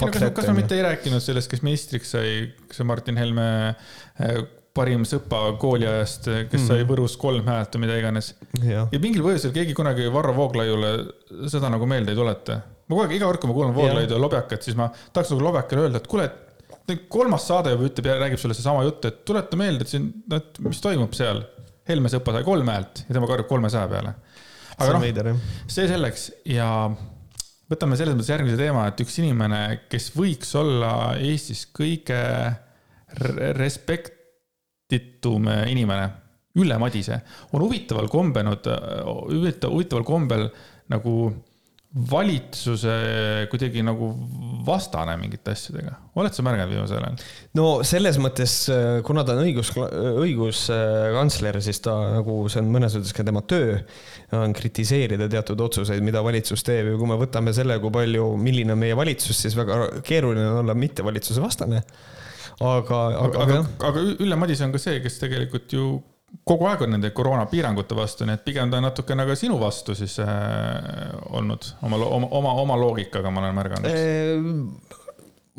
kas, 0.00 0.24
kas 0.34 0.48
me 0.50 0.56
mitte 0.58 0.78
ei 0.78 0.86
rääkinud 0.88 1.22
sellest, 1.22 1.50
kes 1.52 1.62
ministriks 1.66 2.16
sai, 2.16 2.34
kas 2.66 2.82
see 2.82 2.88
Martin 2.88 3.20
Helme 3.20 3.46
äh, 3.70 4.42
parim 4.74 5.06
sõpa 5.06 5.44
kooliajast, 5.60 6.28
kes 6.50 6.60
mm 6.60 6.66
sai 6.70 6.84
Võrus 6.86 7.16
kolm 7.20 7.46
häält 7.50 7.74
või 7.74 7.86
mida 7.86 7.96
iganes. 7.98 8.34
ja 8.66 8.86
mingil 8.98 9.24
põhjusel 9.26 9.54
keegi 9.54 9.74
kunagi 9.78 10.10
Varro 10.12 10.34
Vooglaiule 10.36 10.92
seda 11.50 11.70
nagu 11.70 11.86
meelde 11.90 12.14
ei 12.14 12.18
tuleta. 12.18 12.60
ma 12.86 12.94
kogu 12.94 13.06
aeg, 13.06 13.18
iga 13.18 13.26
kord, 13.30 13.42
kui 13.42 13.50
ma 13.50 13.58
kuulan 13.58 13.74
Vooglaidu 13.74 14.18
ja 14.18 14.22
Lobjakat, 14.22 14.66
siis 14.66 14.78
ma 14.78 14.90
tahaks 15.12 15.30
nagu 15.34 15.46
Lobjakale 15.46 15.86
öelda, 15.86 16.02
et 16.02 16.10
kuule, 16.10 16.26
et 16.26 16.49
kolmas 17.12 17.46
saade 17.48 17.74
juba 17.74 17.86
ütleb, 17.88 18.10
räägib 18.20 18.40
sulle 18.40 18.56
seesama 18.56 18.84
jutt, 18.86 19.04
et 19.08 19.22
tuleta 19.28 19.58
meelde, 19.58 19.86
et 19.86 19.92
siin, 19.92 20.10
et 20.36 20.58
mis 20.64 20.82
toimub 20.82 21.14
seal. 21.16 21.44
Helme 21.90 22.10
sõpa 22.12 22.34
sai 22.36 22.44
kolm 22.46 22.68
häält 22.70 23.04
ja 23.08 23.14
tema 23.16 23.26
karjub 23.30 23.48
kolmesaja 23.50 23.88
peale. 23.90 24.12
aga 24.80 24.92
noh, 24.94 25.40
see 25.68 25.88
selleks 25.90 26.28
ja 26.48 26.68
võtame 27.70 27.98
selles 27.98 28.14
mõttes 28.16 28.30
järgmise 28.32 28.58
teema, 28.60 28.86
et 28.90 29.00
üks 29.04 29.18
inimene, 29.22 29.60
kes 29.90 30.10
võiks 30.16 30.54
olla 30.58 30.92
Eestis 31.18 31.66
kõige 31.76 32.20
respektitum 33.58 35.48
inimene, 35.70 36.08
Ülle 36.60 36.78
Madise, 36.82 37.20
on 37.54 37.62
huvitaval 37.62 38.08
kombenud, 38.10 38.66
huvitaval 39.06 40.06
kombel 40.06 40.48
nagu 40.90 41.12
valitsuse 41.90 42.92
kuidagi 43.50 43.82
nagu 43.82 44.12
vastane 44.62 45.16
mingite 45.18 45.50
asjadega. 45.56 45.96
oled 46.22 46.34
sa 46.36 46.44
märganud 46.46 46.70
viimasel 46.70 47.02
ajal? 47.02 47.16
no 47.58 47.64
selles 47.86 48.20
mõttes, 48.22 48.54
kuna 49.06 49.24
ta 49.26 49.34
on 49.34 49.42
õigus, 49.42 49.72
õiguskantsler, 50.22 51.58
siis 51.64 51.82
ta 51.82 51.96
nagu, 52.14 52.36
see 52.52 52.62
on 52.62 52.70
mõnes 52.76 52.94
mõttes 52.94 53.16
ka 53.16 53.26
tema 53.26 53.42
töö, 53.42 53.80
on 54.38 54.54
kritiseerida 54.54 55.26
teatud 55.32 55.66
otsuseid, 55.66 56.04
mida 56.06 56.22
valitsus 56.22 56.62
teeb 56.66 56.92
ja 56.92 57.00
kui 57.00 57.10
me 57.10 57.18
võtame 57.18 57.54
selle, 57.56 57.80
kui 57.82 57.90
palju, 57.98 58.28
milline 58.38 58.76
on 58.76 58.82
meie 58.84 58.94
valitsus, 58.98 59.42
siis 59.42 59.58
väga 59.58 59.82
keeruline 60.06 60.46
on 60.52 60.62
olla 60.62 60.78
mitte 60.78 61.02
valitsuse 61.06 61.42
vastane. 61.42 61.82
aga, 62.60 63.02
aga, 63.02 63.26
aga, 63.26 63.42
aga, 63.42 63.60
aga 63.90 64.06
Ülle 64.14 64.38
Madise 64.38 64.68
on 64.68 64.76
ka 64.76 64.78
see, 64.78 65.02
kes 65.02 65.18
tegelikult 65.24 65.74
ju 65.74 65.90
kogu 66.46 66.66
aeg 66.70 66.84
on 66.86 66.94
nende 66.96 67.10
koroonapiirangute 67.14 67.96
vastu, 67.98 68.26
nii 68.26 68.38
et 68.38 68.46
pigem 68.46 68.70
ta 68.70 68.80
on 68.80 68.88
natukene 68.88 69.26
ka 69.28 69.36
sinu 69.38 69.58
vastu 69.60 69.94
siis 69.98 70.16
äh, 70.22 70.30
olnud 71.30 71.72
oma, 71.82 72.00
oma, 72.06 72.32
oma, 72.40 72.56
oma 72.64 72.80
loogikaga, 72.80 73.32
ma 73.34 73.44
olen 73.44 73.58
märganud 73.58 73.90
äh, 73.90 74.98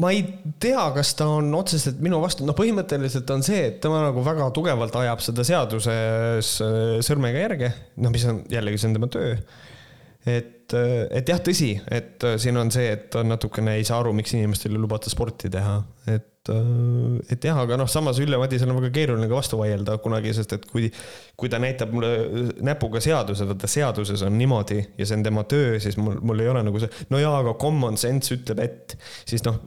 ma 0.02 0.12
ei 0.14 0.24
tea, 0.62 0.84
kas 0.96 1.14
ta 1.20 1.28
on 1.30 1.52
otseselt 1.56 2.00
minu 2.04 2.22
vastu, 2.24 2.46
noh, 2.48 2.56
põhimõtteliselt 2.58 3.30
on 3.34 3.44
see, 3.46 3.66
et 3.70 3.82
tema 3.84 4.02
nagu 4.06 4.24
väga 4.26 4.50
tugevalt 4.56 4.96
ajab 5.02 5.24
seda 5.24 5.46
seaduses 5.48 6.54
äh, 6.66 6.96
sõrmega 7.06 7.44
järge, 7.46 7.74
noh, 8.02 8.14
mis 8.14 8.26
on 8.30 8.44
jällegi, 8.52 8.82
see 8.82 8.92
on 8.92 8.98
tema 8.98 9.12
töö. 9.12 9.36
Et, 10.26 10.74
äh, 10.78 11.06
et 11.18 11.30
jah, 11.30 11.40
tõsi, 11.44 11.72
et 11.92 12.24
siin 12.42 12.60
on 12.62 12.72
see, 12.74 12.92
et 12.98 13.16
natukene 13.26 13.78
ei 13.80 13.88
saa 13.88 14.02
aru, 14.04 14.14
miks 14.18 14.36
inimestele 14.38 14.80
lubata 14.82 15.10
sporti 15.14 15.50
teha, 15.54 15.80
et 16.08 16.28
äh, 16.52 17.02
et 17.30 17.46
jah, 17.46 17.60
aga 17.62 17.78
noh, 17.78 17.90
samas 17.92 18.20
Ülle 18.24 18.40
Madisel 18.42 18.72
on 18.72 18.80
väga 18.80 18.92
keeruline 18.96 19.28
ka 19.30 19.38
vastu 19.38 19.60
vaielda 19.60 19.98
kunagi, 20.02 20.34
sest 20.34 20.56
et 20.58 20.66
kui, 20.70 20.90
kui 21.38 21.52
ta 21.52 21.60
näitab 21.62 21.94
mulle 21.94 22.56
näpuga 22.66 23.02
seaduse, 23.04 23.46
vaata 23.50 23.70
seaduses 23.70 24.24
on 24.26 24.38
niimoodi 24.40 24.80
ja 24.98 25.06
see 25.06 25.20
on 25.20 25.26
tema 25.28 25.46
töö, 25.50 25.78
siis 25.84 26.00
mul, 26.02 26.18
mul 26.26 26.42
ei 26.42 26.50
ole 26.50 26.66
nagu 26.66 26.82
see, 26.82 26.90
no 27.14 27.22
jaa, 27.22 27.36
aga 27.44 27.56
common 27.62 28.00
sense 28.02 28.34
ütleb, 28.36 28.64
et 28.66 28.98
siis 29.30 29.46
noh, 29.46 29.60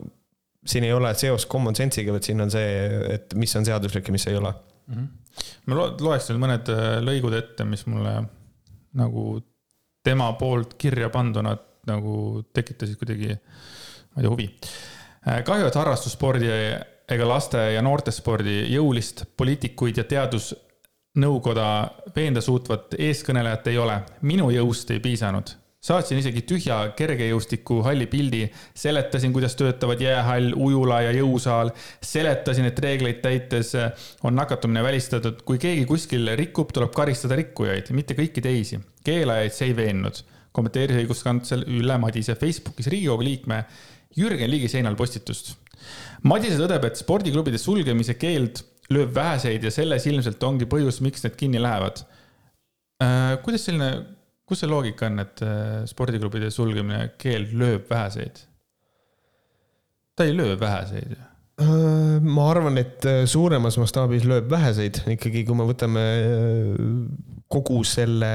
siin 0.67 0.87
ei 0.87 0.95
ole 0.97 1.13
seost 1.19 1.49
common 1.53 1.77
sense'iga, 1.77 2.15
vaid 2.15 2.27
siin 2.27 2.43
on 2.45 2.53
see, 2.53 2.69
et 3.15 3.35
mis 3.39 3.55
on 3.59 3.67
seaduslik 3.67 4.09
ja 4.09 4.15
mis 4.17 4.27
ei 4.31 4.39
ole 4.41 4.51
mm. 4.51 4.95
-hmm. 4.95 5.09
ma 5.67 5.79
lo 5.79 5.89
loeks 6.09 6.31
nüüd 6.31 6.43
mõned 6.43 6.71
äh, 6.73 6.87
lõigud 7.05 7.37
ette, 7.39 7.67
mis 7.69 7.87
mulle 7.87 8.17
nagu 8.95 9.27
tema 10.05 10.33
poolt 10.39 10.75
kirja 10.79 11.09
panduna 11.11 11.57
nagu 11.89 12.43
tekitasid 12.53 12.97
kuidagi, 13.01 13.35
ma 13.35 14.21
ei 14.21 14.25
tea, 14.25 14.31
huvi 14.31 14.49
Äh, 15.25 15.41
kahju, 15.41 15.71
et 15.71 15.77
harrastusspordi 15.79 16.49
ega 17.15 17.27
laste 17.29 17.61
ja 17.73 17.81
noortespordi 17.85 18.67
jõulist 18.75 19.25
poliitikuid 19.41 19.97
ja 19.97 20.05
teadusnõukoda 20.09 21.69
veenda 22.17 22.43
suutvat 22.45 22.97
eeskõnelejat 22.99 23.71
ei 23.73 23.79
ole. 23.81 24.03
minu 24.21 24.51
jõust 24.53 24.91
ei 24.93 25.01
piisanud. 25.01 25.55
saatsin 25.81 26.19
isegi 26.19 26.43
tühja 26.43 26.93
kergejõustikuhalli 26.97 28.07
pildi, 28.07 28.51
seletasin, 28.75 29.33
kuidas 29.33 29.57
töötavad 29.57 30.01
jäähall, 30.01 30.53
ujula 30.57 31.01
ja 31.03 31.13
jõusaal. 31.13 31.73
seletasin, 32.03 32.65
et 32.65 32.79
reegleid 32.79 33.23
täites 33.23 33.73
on 34.23 34.35
nakatumine 34.35 34.83
välistatud. 34.83 35.41
kui 35.43 35.59
keegi 35.59 35.87
kuskil 35.87 36.37
rikub, 36.37 36.73
tuleb 36.73 36.93
karistada 36.93 37.37
rikkujaid, 37.37 37.91
mitte 37.91 38.15
kõiki 38.15 38.43
teisi. 38.43 38.81
Keelajaid 39.05 39.55
see 39.55 39.71
ei 39.71 39.77
veennud, 39.79 40.21
kommenteeris 40.55 41.03
õiguskantsler 41.03 41.67
Ülle 41.71 41.99
Madise 42.01 42.37
Facebookis 42.39 42.89
Riigikogu 42.93 43.27
liikme 43.27 43.65
Jürgen 44.17 44.51
Ligi 44.51 44.71
seinal 44.71 44.97
postitust. 44.99 45.55
Madise 46.31 46.57
tõdeb, 46.61 46.87
et 46.87 47.01
spordiklubide 47.01 47.59
sulgemise 47.61 48.17
keeld 48.17 48.63
lööb 48.95 49.15
väheseid 49.17 49.65
ja 49.65 49.73
selles 49.75 50.07
ilmselt 50.09 50.43
ongi 50.45 50.69
põhjus, 50.71 51.01
miks 51.05 51.25
need 51.25 51.37
kinni 51.41 51.61
lähevad 51.61 52.05
äh,. 53.03 53.37
kuidas 53.45 53.65
selline 53.67 53.91
kus 54.45 54.61
see 54.61 54.69
loogika 54.71 55.09
on, 55.09 55.23
et 55.25 55.43
äh, 55.45 55.85
spordiklubide 55.89 56.51
sulgemine, 56.53 57.15
keeld 57.21 57.55
lööb 57.57 57.89
väheseid? 57.91 58.43
ta 60.15 60.29
ei 60.29 60.37
löö 60.37 60.55
väheseid 60.61 61.17
ju 61.17 61.34
ma 61.55 62.49
arvan, 62.51 62.79
et 62.81 63.05
äh, 63.07 63.23
suuremas 63.31 63.77
mastaabis 63.79 64.25
lööb 64.27 64.49
väheseid 64.51 65.05
ikkagi, 65.15 65.45
kui 65.47 65.55
me 65.55 65.67
võtame 65.69 66.03
kogu 67.53 67.85
selle. 67.87 68.31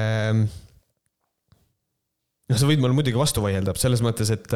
noh, 2.48 2.56
sa 2.56 2.68
võid 2.68 2.80
mulle 2.80 2.96
muidugi 2.96 3.20
vastu 3.20 3.44
vaielda 3.44 3.76
selles 3.76 4.00
mõttes, 4.04 4.32
et 4.32 4.48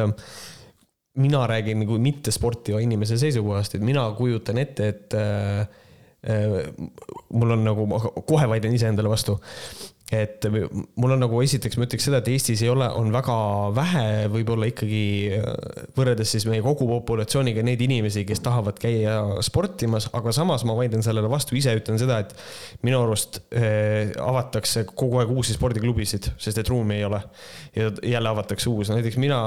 mina 1.21 1.45
räägin 1.47 1.83
nagu 1.83 1.99
mitte 2.01 2.33
sportiva 2.33 2.81
inimese 2.81 3.19
seisukohast, 3.21 3.77
et 3.77 3.85
mina 3.85 4.07
kujutan 4.17 4.57
ette, 4.59 4.89
et 4.91 5.15
mul 7.37 7.53
on 7.53 7.61
nagu, 7.63 7.85
kohe 8.25 8.49
vaidlen 8.49 8.73
iseendale 8.75 9.11
vastu 9.11 9.37
et 10.13 10.45
mul 10.51 11.13
on 11.15 11.17
nagu 11.23 11.39
esiteks 11.41 11.79
ma 11.79 11.87
ütleks 11.87 12.05
seda, 12.05 12.19
et 12.21 12.27
Eestis 12.29 12.61
ei 12.61 12.69
ole, 12.69 12.85
on 12.93 13.07
väga 13.13 13.35
vähe 13.73 14.27
võib-olla 14.29 14.67
ikkagi 14.69 15.39
võrreldes 15.97 16.29
siis 16.35 16.45
meie 16.45 16.61
kogu 16.61 16.85
populatsiooniga 16.91 17.63
neid 17.65 17.81
inimesi, 17.81 18.21
kes 18.29 18.43
tahavad 18.45 18.77
käia 18.81 19.15
sportimas, 19.45 20.05
aga 20.13 20.33
samas 20.35 20.61
ma 20.69 20.75
vaidlen 20.77 21.01
sellele 21.05 21.31
vastu, 21.31 21.57
ise 21.57 21.73
ütlen 21.79 21.97
seda, 22.01 22.19
et 22.21 22.35
minu 22.85 22.99
arust 23.01 23.41
äh, 23.49 24.13
avatakse 24.21 24.85
kogu 24.93 25.23
aeg 25.23 25.33
uusi 25.33 25.55
spordiklubisid, 25.57 26.29
sest 26.37 26.61
et 26.61 26.69
ruumi 26.69 26.99
ei 26.99 27.07
ole. 27.09 27.23
ja 27.75 27.89
jälle 28.05 28.29
avatakse 28.29 28.69
uus, 28.69 28.93
näiteks 28.93 29.17
mina, 29.19 29.39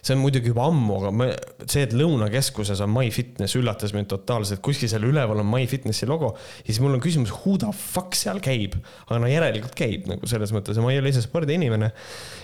see 0.00 0.16
on 0.16 0.22
muidugi 0.24 0.48
juba 0.50 0.64
ammu, 0.70 0.96
aga 1.02 1.12
ma, 1.12 1.28
see, 1.68 1.84
et 1.84 1.92
Lõunakeskuses 1.96 2.80
on 2.82 2.90
MyFitness 2.94 3.60
üllatas 3.60 3.92
mind 3.94 4.08
totaalselt, 4.10 4.64
kuskil 4.64 4.88
seal 4.90 5.04
üleval 5.06 5.44
on 5.44 5.52
MyFitnessi 5.52 6.08
logo 6.08 6.32
ja 6.64 6.70
siis 6.70 6.80
mul 6.80 6.96
on 6.96 7.04
küsimus, 7.04 7.36
who 7.44 7.58
the 7.60 7.68
fuck 7.76 8.16
seal 8.16 8.40
käib, 8.42 8.80
aga 9.06 9.20
no 9.20 9.30
järelikult 9.30 9.76
käib 9.76 10.05
nagu 10.10 10.30
selles 10.30 10.52
mõttes 10.54 10.78
ja 10.78 10.84
ma 10.84 10.94
ei 10.94 11.00
ole 11.02 11.12
ise 11.12 11.24
spordiinimene. 11.24 11.92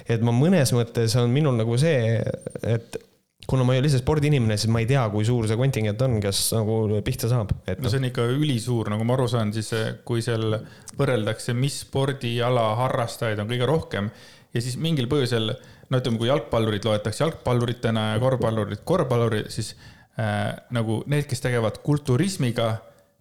et 0.09 0.25
ma 0.25 0.35
mõnes 0.35 0.75
mõttes 0.77 1.17
on 1.21 1.33
minul 1.33 1.57
nagu 1.59 1.79
see, 1.81 2.21
et 2.63 3.01
kuna 3.47 3.65
ma 3.67 3.75
ei 3.75 3.83
ole 3.83 3.91
ise 3.91 3.99
spordiinimene, 3.99 4.57
siis 4.61 4.71
ma 4.73 4.83
ei 4.83 4.87
tea, 4.89 5.03
kui 5.13 5.27
suur 5.27 5.49
see 5.51 5.59
kontingent 5.59 6.03
on, 6.07 6.19
kes 6.23 6.45
nagu 6.55 7.01
pihta 7.05 7.31
saab. 7.31 7.55
no 7.75 7.91
see 7.91 8.03
on 8.03 8.09
ikka 8.09 8.27
ülisuur, 8.37 8.93
nagu 8.93 9.07
ma 9.07 9.17
aru 9.17 9.27
saan, 9.31 9.51
siis 9.55 9.73
kui 10.07 10.23
seal 10.25 10.57
võrreldakse, 10.99 11.57
mis 11.59 11.81
spordiala 11.87 12.69
harrastajaid 12.85 13.43
on 13.43 13.51
kõige 13.51 13.69
rohkem 13.69 14.13
ja 14.53 14.63
siis 14.63 14.77
mingil 14.81 15.09
põhjusel, 15.11 15.55
no 15.91 16.01
ütleme, 16.01 16.21
kui 16.21 16.31
jalgpallurid 16.31 16.87
loetakse 16.87 17.25
jalgpalluritena 17.25 18.13
ja 18.13 18.23
korvpallurid 18.23 18.85
korvpallurid, 18.89 19.51
siis 19.53 19.75
äh, 20.21 20.53
nagu 20.75 21.03
need, 21.11 21.27
kes 21.31 21.43
tegelevad 21.45 21.83
kulturismiga 21.85 22.77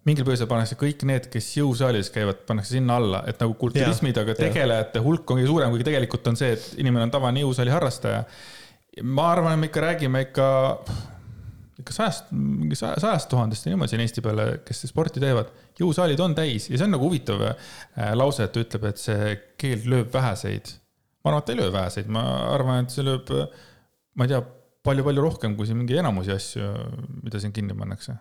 mingil 0.08 0.26
põhjusel 0.26 0.48
pannakse 0.50 0.76
kõik 0.78 1.04
need, 1.06 1.28
kes 1.30 1.52
jõusaalis 1.60 2.10
käivad, 2.14 2.42
pannakse 2.48 2.74
sinna 2.74 2.98
alla, 2.98 3.22
et 3.30 3.38
nagu 3.42 3.54
kulturismiga 3.58 4.24
tegelejate 4.34 5.02
hulk 5.04 5.30
on 5.30 5.38
kõige 5.38 5.50
suurem, 5.50 5.70
kuigi 5.74 5.86
tegelikult 5.86 6.28
on 6.32 6.38
see, 6.38 6.56
et 6.56 6.68
inimene 6.82 7.06
on 7.06 7.14
tavaline 7.14 7.44
jõusaali 7.44 7.74
harrastaja. 7.74 8.24
ma 9.02 9.30
arvan, 9.32 9.54
et 9.54 9.62
me 9.62 9.70
ikka 9.70 9.84
räägime 9.86 10.24
ikka, 10.26 10.46
ikka 11.84 11.94
sajast, 11.96 12.32
mingi 12.34 12.78
sajast 12.78 13.30
tuhandest 13.30 13.66
ja 13.66 13.72
niimoodi 13.72 13.94
siin 13.94 14.02
Eesti 14.04 14.24
peale, 14.24 14.48
kes 14.66 14.84
sporti 14.90 15.22
teevad. 15.22 15.54
jõusaalid 15.78 16.20
on 16.20 16.34
täis 16.34 16.68
ja 16.68 16.76
see 16.76 16.88
on 16.88 16.96
nagu 16.96 17.06
huvitav 17.06 17.46
äh, 17.46 17.54
lause, 18.18 18.42
et 18.42 18.52
ta 18.52 18.64
ütleb, 18.64 18.88
et 18.90 18.98
see 18.98 19.36
keeld 19.58 19.86
lööb 19.86 20.10
väheseid. 20.12 20.74
ma 21.22 21.30
arvan, 21.30 21.44
et 21.44 21.46
ta 21.46 21.54
ei 21.54 21.62
löö 21.62 21.70
väheseid, 21.72 22.10
ma 22.10 22.26
arvan, 22.50 22.84
et 22.84 22.90
see 22.90 23.06
lööb, 23.06 23.30
ma 24.18 24.26
ei 24.26 24.34
tea 24.34 24.42
palju-palju 24.82 25.22
rohkem 25.22 25.54
kui 25.54 25.70
siin 25.70 25.78
mingi 25.78 25.94
enamusi 26.02 26.34
asju, 26.34 26.74
mida 27.22 27.38
siin 27.38 27.54
kinni 27.54 27.78
pannakse 27.78 28.18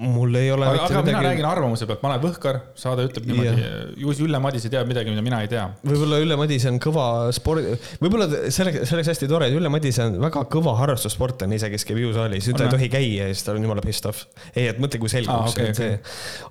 mul 0.00 0.34
ei 0.34 0.48
ole. 0.52 0.66
aga, 0.66 0.84
aga 0.86 1.02
midagi... 1.02 1.10
mina 1.10 1.22
räägin 1.28 1.46
arvamuse 1.48 1.86
pealt, 1.88 2.00
ma 2.02 2.10
olen 2.10 2.22
Võhkar, 2.22 2.58
saade 2.78 3.04
ütleb 3.04 3.26
niimoodi, 3.28 3.66
ju 4.00 4.14
siis 4.14 4.22
Ülle 4.24 4.40
Madise 4.42 4.70
teab 4.72 4.88
midagi, 4.88 5.12
mida 5.12 5.24
mina 5.24 5.40
ei 5.44 5.50
tea. 5.52 5.66
võib-olla 5.84 6.20
Ülle 6.24 6.38
Madise 6.40 6.70
on 6.72 6.78
kõva 6.82 7.04
spordi, 7.36 7.74
võib-olla 8.00 8.28
selleks, 8.52 8.86
selleks 8.88 9.10
hästi 9.12 9.28
tore, 9.30 9.50
et 9.50 9.56
Ülle 9.58 9.72
Madise 9.72 10.06
on 10.08 10.16
väga 10.22 10.44
kõva 10.52 10.74
harrastussportlane 10.80 11.58
ise, 11.60 11.68
kes 11.72 11.84
käib 11.88 12.00
jõusaalis, 12.00 12.48
ta 12.56 12.64
ei 12.64 12.74
tohi 12.76 12.90
käia 12.92 13.28
ja 13.28 13.34
siis 13.34 13.44
tal 13.46 13.60
on 13.60 13.68
jumala 13.68 13.84
pissed 13.84 14.08
off. 14.08 14.24
ei, 14.54 14.70
et 14.72 14.80
mõtle, 14.80 15.02
kui 15.02 15.12
selguks 15.12 15.36
ah, 15.36 15.52
okay, 15.52 15.74
okay. 15.74 16.00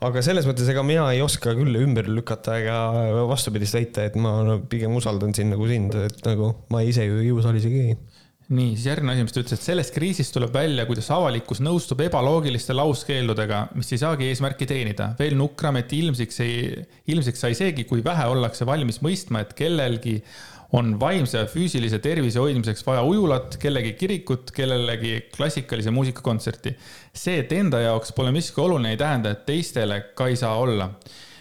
aga 0.10 0.26
selles 0.30 0.50
mõttes, 0.50 0.70
ega 0.70 0.86
mina 0.86 1.10
ei 1.16 1.24
oska 1.26 1.56
küll 1.58 1.82
ümber 1.82 2.10
lükata 2.12 2.60
ega 2.62 2.78
vastupidist 3.32 3.80
väita, 3.80 4.06
et 4.12 4.20
ma 4.20 4.38
no, 4.46 4.60
pigem 4.70 4.94
usaldan 5.00 5.34
sind 5.38 5.56
nagu 5.56 5.70
sind, 5.70 5.98
et 6.06 6.22
nagu 6.28 6.54
ma 6.74 6.86
ise 6.86 7.10
ju 7.10 7.24
jõusaalis 7.32 7.66
ei 7.66 7.78
käi 7.80 7.98
nii, 8.50 8.74
siis 8.74 8.88
järgmine 8.90 9.14
asi, 9.14 9.26
mis 9.28 9.34
ta 9.36 9.42
ütles, 9.44 9.60
et 9.60 9.66
sellest 9.66 9.94
kriisist 9.94 10.34
tuleb 10.34 10.54
välja, 10.54 10.86
kuidas 10.90 11.10
avalikkus 11.14 11.60
nõustub 11.62 12.00
ebaloogiliste 12.02 12.74
lauskeeldudega, 12.74 13.68
mis 13.78 13.92
ei 13.94 14.02
saagi 14.02 14.30
eesmärki 14.30 14.66
teenida. 14.70 15.12
veel 15.20 15.36
nukram, 15.38 15.78
et 15.78 15.94
ilmsiks 15.94 16.40
ei, 16.46 16.86
ilmsiks 17.14 17.46
sai 17.46 17.58
seegi, 17.58 17.86
kui 17.90 18.02
vähe 18.06 18.26
ollakse 18.32 18.66
valmis 18.66 19.04
mõistma, 19.06 19.44
et 19.46 19.54
kellelgi 19.58 20.18
on 20.74 20.96
vaimse 21.02 21.38
ja 21.38 21.50
füüsilise 21.50 21.98
tervise 22.02 22.42
hoidmiseks 22.42 22.86
vaja 22.86 23.02
ujulat, 23.06 23.58
kellegi 23.62 23.94
kirikut, 23.98 24.52
kellelegi 24.54 25.16
klassikalise 25.34 25.94
muusikakontserti. 25.94 26.76
see, 27.14 27.40
et 27.42 27.52
enda 27.54 27.82
jaoks 27.82 28.14
pole 28.18 28.32
miski 28.34 28.62
oluline, 28.62 28.94
ei 28.94 28.98
tähenda, 28.98 29.34
et 29.34 29.46
teistele 29.46 30.02
ka 30.16 30.28
ei 30.30 30.36
saa 30.36 30.56
olla 30.58 30.90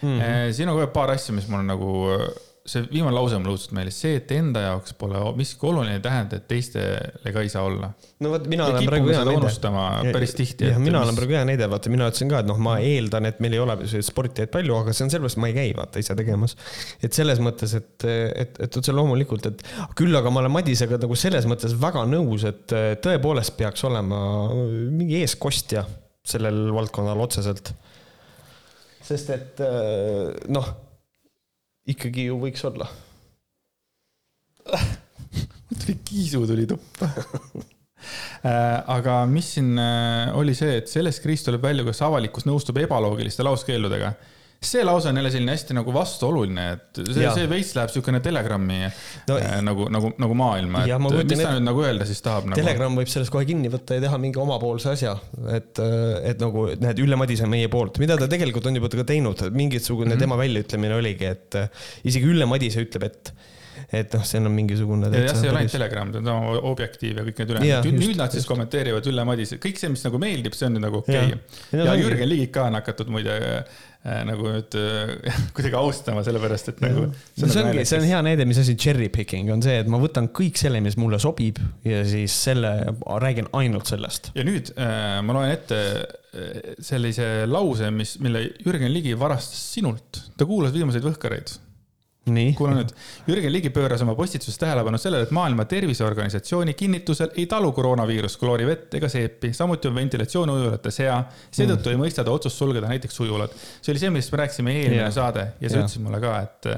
mm. 0.01 0.19
-hmm. 0.19 0.53
siin 0.53 0.69
on 0.69 0.75
kohe 0.75 0.87
paar 0.87 1.11
asja, 1.11 1.33
mis 1.33 1.47
mul 1.47 1.65
nagu 1.65 1.89
see 2.69 2.85
viimane 2.91 3.15
lause 3.15 3.37
mulle 3.39 3.55
õudselt 3.55 3.73
meeldis, 3.75 3.97
see, 4.03 4.17
et 4.19 4.31
enda 4.35 4.61
jaoks 4.63 4.93
pole 4.99 5.19
miski 5.37 5.65
oluline, 5.69 5.95
ei 5.97 6.03
tähenda, 6.03 6.37
et 6.39 6.45
teistele 6.49 7.33
ka 7.33 7.43
ei 7.43 7.51
saa 7.51 7.63
olla. 7.65 7.89
no 8.23 8.31
vot, 8.33 8.45
mina 8.51 8.67
olen 8.69 8.87
praegu 8.89 9.11
hea 9.11 9.23
näide. 9.25 10.13
päris 10.13 10.35
tihti. 10.37 10.67
jah, 10.69 10.79
mina 10.81 10.99
mis... 10.99 11.07
olen 11.07 11.17
praegu 11.17 11.35
hea 11.37 11.43
näide, 11.49 11.69
vaata, 11.71 11.91
mina 11.93 12.09
ütlesin 12.11 12.31
ka, 12.31 12.41
et 12.43 12.49
noh, 12.49 12.59
ma 12.61 12.75
eeldan, 12.83 13.29
et 13.29 13.39
meil 13.43 13.57
ei 13.57 13.63
ole 13.63 13.77
sportijaid 14.05 14.51
palju, 14.53 14.75
aga 14.83 14.95
see 14.95 15.07
on 15.07 15.13
sellepärast, 15.13 15.41
ma 15.41 15.51
ei 15.51 15.55
käi 15.57 15.71
vaata 15.77 16.03
ise 16.03 16.17
tegemas. 16.19 16.55
et 17.05 17.17
selles 17.17 17.41
mõttes, 17.43 17.73
et, 17.79 18.07
et, 18.09 18.59
et 18.67 18.81
otse 18.81 18.95
loomulikult, 18.95 19.49
et 19.49 19.63
küll 19.99 20.19
aga 20.19 20.33
ma 20.33 20.43
olen 20.43 20.53
Madisega 20.59 20.99
nagu 21.01 21.17
selles 21.19 21.47
mõttes 21.49 21.73
väga 21.79 22.05
nõus, 22.09 22.45
et 22.49 22.75
tõepoolest 23.05 23.57
peaks 23.57 23.85
olema 23.89 24.19
mingi 24.53 25.23
eeskostja 25.23 25.87
sellel 26.29 26.69
valdkonnal 26.75 27.25
otseselt. 27.25 27.73
sest 29.09 29.33
et 29.33 29.65
noh 30.53 30.69
ikkagi 31.89 32.29
ju 32.29 32.37
võiks 32.41 32.63
olla. 32.69 32.87
Mul 34.69 35.79
tuli 35.81 35.97
kiisu 36.05 36.45
tuli 36.49 36.69
tuppa. 36.69 37.11
Äh, 38.39 38.77
aga 38.87 39.25
mis 39.27 39.49
siin 39.57 39.73
äh, 39.75 40.29
oli 40.39 40.53
see, 40.55 40.77
et 40.79 40.87
sellest 40.87 41.19
kriis 41.19 41.41
tuleb 41.43 41.65
välja, 41.65 41.83
kuidas 41.83 41.99
avalikkus 42.07 42.45
nõustub 42.47 42.77
ebaloogiliste 42.79 43.43
lauskeeldudega 43.43 44.13
see 44.61 44.83
lause 44.83 45.07
on 45.09 45.15
jälle 45.15 45.31
selline 45.31 45.53
hästi 45.55 45.75
nagu 45.77 45.93
vastuoluline, 45.95 46.65
et 46.75 46.99
see, 46.99 47.27
see 47.35 47.47
veits 47.51 47.71
läheb 47.77 47.93
siukene 47.93 48.19
telegrammi 48.23 48.79
no, 48.83 49.37
äh, 49.37 49.53
nagu, 49.63 49.87
nagu, 49.93 50.11
nagu 50.19 50.35
maailma, 50.35 50.83
et 50.83 50.99
mis 50.99 51.39
ta 51.39 51.45
et, 51.45 51.53
nüüd 51.55 51.67
nagu 51.69 51.85
öelda 51.85 52.07
siis 52.09 52.19
tahab 52.25 52.49
nagu? 52.49 52.59
Telegram 52.59 52.99
võib 52.99 53.11
sellest 53.11 53.31
kohe 53.33 53.47
kinni 53.47 53.71
võtta 53.71 53.95
ja 53.95 54.03
teha 54.03 54.19
mingi 54.19 54.41
omapoolse 54.41 54.91
asja, 54.91 55.15
et, 55.55 55.79
et 55.79 56.43
nagu 56.43 56.65
näed, 56.81 56.99
Ülle 57.05 57.19
Madise 57.19 57.47
on 57.47 57.53
meie 57.55 57.71
poolt, 57.71 58.01
mida 58.03 58.19
ta 58.19 58.27
tegelikult 58.31 58.67
on 58.67 58.81
juba 58.81 58.91
ka 58.91 59.07
teinud, 59.13 59.45
mingisugune 59.55 60.11
mm 60.11 60.17
-hmm. 60.17 60.25
tema 60.27 60.41
väljaütlemine 60.43 60.99
oligi, 60.99 61.31
et 61.31 61.59
isegi 62.03 62.27
Ülle 62.27 62.49
Madise 62.49 62.83
ütleb, 62.83 63.07
et 63.07 63.33
et 63.91 64.15
noh, 64.15 64.25
see 64.27 64.41
on 64.41 64.51
mingisugune. 64.53 65.11
jah, 65.13 65.33
see 65.33 65.47
ei 65.47 65.53
ole 65.53 65.63
ainult 65.63 65.75
Telegram, 65.77 66.13
see 66.13 66.21
on 66.21 66.31
sama 66.31 66.55
Objektiiv 66.71 67.21
ja 67.21 67.27
kõik 67.27 67.43
need 67.43 67.53
ülejäänud. 67.55 67.99
nüüd 68.05 68.21
nad 68.21 68.35
siis 68.35 68.47
kommenteerivad 68.49 69.11
Ülle 69.11 69.25
Madise, 69.27 69.59
kõik 69.61 69.81
see, 69.81 69.91
mis 69.93 70.05
nagu 70.05 70.21
meeldib, 70.21 70.57
see 70.57 70.69
on 70.69 70.77
nüüd 70.77 70.85
nagu 70.87 71.03
okei 71.03 71.35
okay.. 71.35 71.61
ja, 71.73 71.91
ja 71.91 71.99
Jürgen 71.99 72.29
Ligit 72.31 72.53
ka 72.55 72.67
on 72.69 72.79
hakatud 72.79 73.11
muide 73.13 73.39
Äh, 73.99 74.21
nagu 74.23 74.47
nüüd 74.47 74.75
äh, 74.79 75.09
kuidagi 75.55 75.75
austama, 75.75 76.21
sellepärast 76.23 76.69
et 76.71 76.77
nagu. 76.79 77.09
see, 77.33 77.49
see 77.51 77.63
ongi, 77.65 77.81
see 77.83 77.97
on 77.99 78.05
hea 78.07 78.21
näide, 78.23 78.45
mis 78.47 78.61
asi 78.61 78.77
cherry 78.79 79.09
picking 79.11 79.51
on 79.51 79.59
see, 79.65 79.75
et 79.81 79.89
ma 79.91 79.99
võtan 79.99 80.29
kõik 80.31 80.55
selle, 80.55 80.79
mis 80.85 80.95
mulle 80.95 81.19
sobib 81.19 81.59
ja 81.83 81.99
siis 82.07 82.31
selle, 82.47 82.71
räägin 83.19 83.51
ainult 83.59 83.91
sellest. 83.91 84.31
ja 84.39 84.47
nüüd 84.47 84.71
äh, 84.79 85.19
ma 85.19 85.35
loen 85.35 85.51
ette 85.51 85.81
sellise 86.85 87.25
lause, 87.49 87.89
mis, 87.91 88.15
mille 88.23 88.45
Jürgen 88.63 88.93
Ligi 88.93 89.17
varastas 89.19 89.65
sinult. 89.75 90.21
ta 90.39 90.47
kuulas 90.47 90.71
viimaseid 90.71 91.03
Võhkareid 91.03 91.57
kuule 92.57 92.75
nüüd, 92.77 92.93
Jürgen 93.27 93.53
Ligi 93.53 93.71
pööras 93.75 94.03
oma 94.05 94.15
postituses 94.17 94.57
tähelepanu 94.61 94.99
sellele, 95.01 95.27
et 95.27 95.33
Maailma 95.35 95.65
Terviseorganisatsiooni 95.69 96.75
kinnitusel 96.79 97.33
ei 97.35 97.45
talu 97.51 97.71
koroonaviirus 97.75 98.37
kloorivett 98.41 98.97
ega 98.99 99.09
seepi, 99.11 99.53
samuti 99.57 99.91
on 99.91 99.99
ventilatsioon 99.99 100.53
ujulates 100.55 101.01
hea. 101.03 101.19
seetõttu 101.51 101.89
mm. 101.89 101.95
ei 101.95 102.01
mõista 102.03 102.25
ta 102.25 102.33
otsust 102.35 102.61
sulgeda 102.61 102.89
näiteks 102.91 103.19
ujulad. 103.25 103.53
see 103.81 103.93
oli 103.93 104.03
see, 104.05 104.13
millest 104.15 104.33
me 104.33 104.41
rääkisime 104.43 104.75
eelmine 104.79 105.03
yeah. 105.03 105.13
saade 105.13 105.45
ja 105.59 105.69
sa 105.69 105.79
yeah. 105.79 105.85
ütlesid 105.85 106.05
mulle 106.05 106.23
ka, 106.23 106.35
et, 106.47 106.73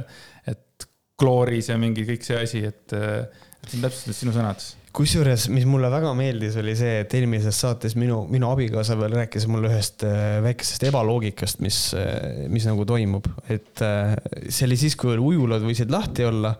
et 0.55 0.91
klooris 1.21 1.71
ja 1.71 1.79
mingi 1.81 2.05
kõik 2.07 2.27
see 2.27 2.37
asi, 2.41 2.65
et, 2.67 2.93
et 2.93 3.67
see 3.67 3.79
on 3.79 3.89
täpselt 3.89 4.17
sinu 4.17 4.35
sõnad 4.35 4.69
kusjuures, 4.95 5.47
mis 5.53 5.65
mulle 5.69 5.89
väga 5.91 6.11
meeldis, 6.17 6.57
oli 6.59 6.73
see, 6.75 7.01
et 7.05 7.13
eelmises 7.15 7.57
saates 7.63 7.95
minu, 7.99 8.21
minu 8.31 8.49
abikaasa 8.51 8.97
veel 8.99 9.15
rääkis 9.21 9.47
mulle 9.51 9.71
ühest 9.71 10.03
äh, 10.07 10.39
väikesest 10.43 10.83
ebaloogikast, 10.89 11.61
mis, 11.63 11.79
äh, 11.97 12.45
mis 12.51 12.67
nagu 12.67 12.85
toimub, 12.87 13.29
et 13.51 13.83
äh, 13.85 14.15
see 14.49 14.67
oli 14.67 14.79
siis, 14.79 14.97
kui 14.99 15.15
ujulad 15.15 15.63
võisid 15.65 15.91
lahti 15.93 16.27
olla. 16.27 16.55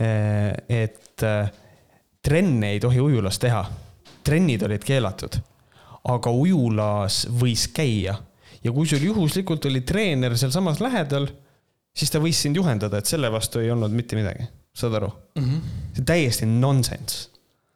et 0.00 1.22
trenne 2.24 2.68
ei 2.72 2.78
tohi 2.80 3.02
ujulas 3.04 3.36
teha, 3.36 3.58
trennid 4.24 4.62
olid 4.64 4.84
keelatud, 4.86 5.34
aga 6.08 6.32
ujulas 6.32 7.26
võis 7.36 7.66
käia 7.68 8.14
ja 8.64 8.72
kui 8.72 8.88
sul 8.88 9.04
juhuslikult 9.04 9.68
oli 9.68 9.82
treener 9.84 10.38
sealsamas 10.40 10.80
lähedal, 10.80 11.28
siis 11.92 12.14
ta 12.14 12.22
võis 12.22 12.40
sind 12.40 12.56
juhendada, 12.56 12.96
et 12.96 13.12
selle 13.12 13.28
vastu 13.32 13.60
ei 13.60 13.68
olnud 13.74 13.92
mitte 13.92 14.16
midagi, 14.16 14.48
saad 14.72 14.96
aru 15.02 15.10
mm? 15.36 15.44
-hmm. 15.44 15.76
see 15.92 16.00
on 16.00 16.08
täiesti 16.14 16.48
nonsense 16.48 17.29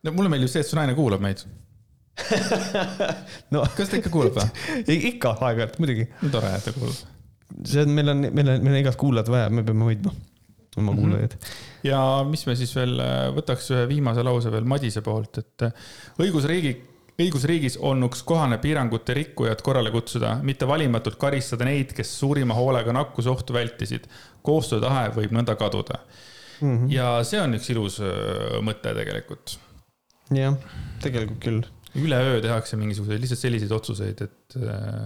no 0.04 0.12
mulle 0.16 0.32
meeldib 0.32 0.52
see, 0.52 0.64
et 0.64 0.68
su 0.68 0.78
naine 0.78 0.96
kuulab 0.98 1.22
meid 1.24 1.44
no 3.54 3.64
kas 3.74 3.90
ta 3.90 3.98
ikka 3.98 4.12
kuulab 4.12 4.38
või? 4.38 4.98
ikka 5.10 5.34
aeg-ajalt, 5.34 5.80
muidugi. 5.82 6.06
tore, 6.30 6.52
et 6.54 6.68
ta 6.68 6.74
kuulab. 6.76 7.00
see 7.66 7.82
on, 7.82 7.90
meil 7.96 8.12
on, 8.12 8.22
meil 8.28 8.52
on, 8.52 8.62
meil 8.62 8.76
on 8.76 8.80
igat 8.84 8.98
kuulajat 9.00 9.30
vaja, 9.34 9.50
me 9.50 9.66
peame 9.66 9.88
hoidma 9.88 10.14
oma 10.76 10.92
mm 10.92 10.98
-hmm. 10.98 11.00
kuulajaid. 11.00 11.36
ja 11.84 12.00
mis 12.30 12.46
me 12.46 12.56
siis 12.56 12.74
veel, 12.76 12.98
äh, 13.00 13.28
võtaks 13.34 13.70
ühe 13.74 13.86
viimase 13.88 14.22
lause 14.22 14.52
veel 14.52 14.64
Madise 14.64 15.02
poolt, 15.02 15.38
et 15.38 15.66
äh, 15.66 15.72
õigusriigi, 16.22 16.74
õigusriigis 17.18 17.78
olnuks 17.78 18.22
kohane 18.22 18.58
piirangute 18.58 19.14
rikkujad 19.14 19.62
korrale 19.62 19.90
kutsuda, 19.94 20.38
mitte 20.42 20.66
valimatult 20.66 21.18
karistada 21.18 21.64
neid, 21.64 21.92
kes 21.94 22.18
suurima 22.18 22.54
hoolega 22.54 22.92
nakkusohtu 22.92 23.52
vältisid. 23.54 24.06
koostöötahe 24.42 25.08
võib 25.18 25.32
nõnda 25.32 25.56
kaduda 25.56 25.98
mm. 26.60 26.78
-hmm. 26.78 26.90
ja 26.92 27.24
see 27.24 27.40
on 27.40 27.54
üks 27.54 27.70
ilus 27.70 28.00
äh, 28.00 28.58
mõte 28.62 28.94
tegelikult 28.94 29.58
jah, 30.32 30.58
tegelikult 31.04 31.40
küll. 31.42 31.64
üleöö 31.94 32.40
tehakse 32.42 32.74
mingisuguseid 32.74 33.20
lihtsalt 33.22 33.38
selliseid 33.38 33.72
otsuseid, 33.76 34.22
et 34.24 34.56
äh, 34.58 35.04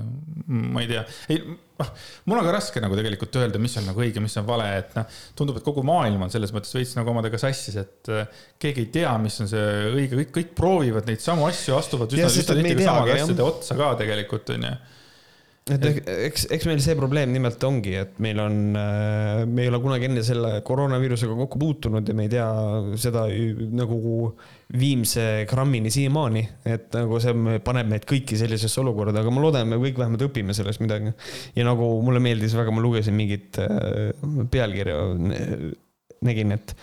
ma 0.49 0.81
ei 0.81 0.89
tea, 0.89 1.03
ei, 1.29 1.43
noh, 1.77 1.91
mul 2.31 2.41
on 2.41 2.47
ka 2.47 2.55
raske 2.55 2.81
nagu 2.81 2.97
tegelikult 2.97 3.37
öelda, 3.43 3.61
mis 3.61 3.77
on 3.77 3.91
nagu 3.91 4.01
õige, 4.01 4.23
mis 4.25 4.37
on 4.41 4.47
vale, 4.49 4.69
et 4.81 4.95
noh, 4.97 5.19
tundub, 5.37 5.59
et 5.61 5.67
kogu 5.67 5.85
maailm 5.85 6.25
on 6.25 6.33
selles 6.33 6.55
mõttes 6.57 6.73
veits 6.73 6.95
nagu 6.97 7.13
omadega 7.13 7.41
sassis, 7.43 7.77
et 7.83 8.13
äh, 8.15 8.45
keegi 8.63 8.87
ei 8.87 8.93
tea, 9.01 9.13
mis 9.21 9.37
on 9.45 9.51
see 9.53 9.67
õige, 9.91 10.23
kõik, 10.23 10.33
kõik 10.39 10.55
proovivad 10.57 11.11
neid 11.11 11.25
samu 11.25 11.45
asju, 11.51 11.77
astuvad 11.77 12.15
üsna, 12.17 12.31
üsna 12.33 12.57
tihti 12.63 12.79
ka 12.81 12.89
samade 12.89 13.19
asjade 13.19 13.51
otsa 13.51 13.77
ka 13.83 13.93
tegelikult, 14.01 14.57
onju 14.57 14.79
et 15.75 15.85
eks, 16.09 16.47
eks 16.55 16.67
meil 16.69 16.81
see 16.83 16.97
probleem 16.99 17.33
nimelt 17.35 17.63
ongi, 17.69 17.95
et 18.01 18.21
meil 18.25 18.41
on, 18.43 18.55
äh, 18.79 19.43
me 19.49 19.65
ei 19.65 19.73
ole 19.73 19.81
kunagi 19.83 20.09
enne 20.09 20.23
selle 20.27 20.59
koroonaviirusega 20.67 21.37
kokku 21.43 21.61
puutunud 21.61 22.09
ja 22.09 22.17
me 22.17 22.29
ei 22.29 22.33
tea 22.33 22.49
seda 23.01 23.27
nagu 23.77 23.99
viimse 24.69 25.47
grammini 25.49 25.91
siiamaani, 25.93 26.43
et 26.69 26.93
nagu 26.93 27.19
see 27.23 27.61
paneb 27.65 27.89
meid 27.89 28.05
kõiki 28.09 28.37
sellisesse 28.37 28.83
olukorda, 28.83 29.23
aga 29.23 29.33
ma 29.33 29.41
loodan, 29.41 29.71
me 29.71 29.79
kõik 29.81 29.97
vähemalt 30.01 30.27
õpime 30.27 30.57
sellest 30.57 30.83
midagi. 30.85 31.15
ja 31.57 31.65
nagu 31.65 31.89
mulle 32.05 32.21
meeldis 32.21 32.57
väga, 32.59 32.75
ma 32.75 32.85
lugesin 32.85 33.17
mingit 33.17 33.57
äh, 33.65 34.13
pealkirja, 34.53 34.99
nägin, 36.29 36.53
et 36.59 36.75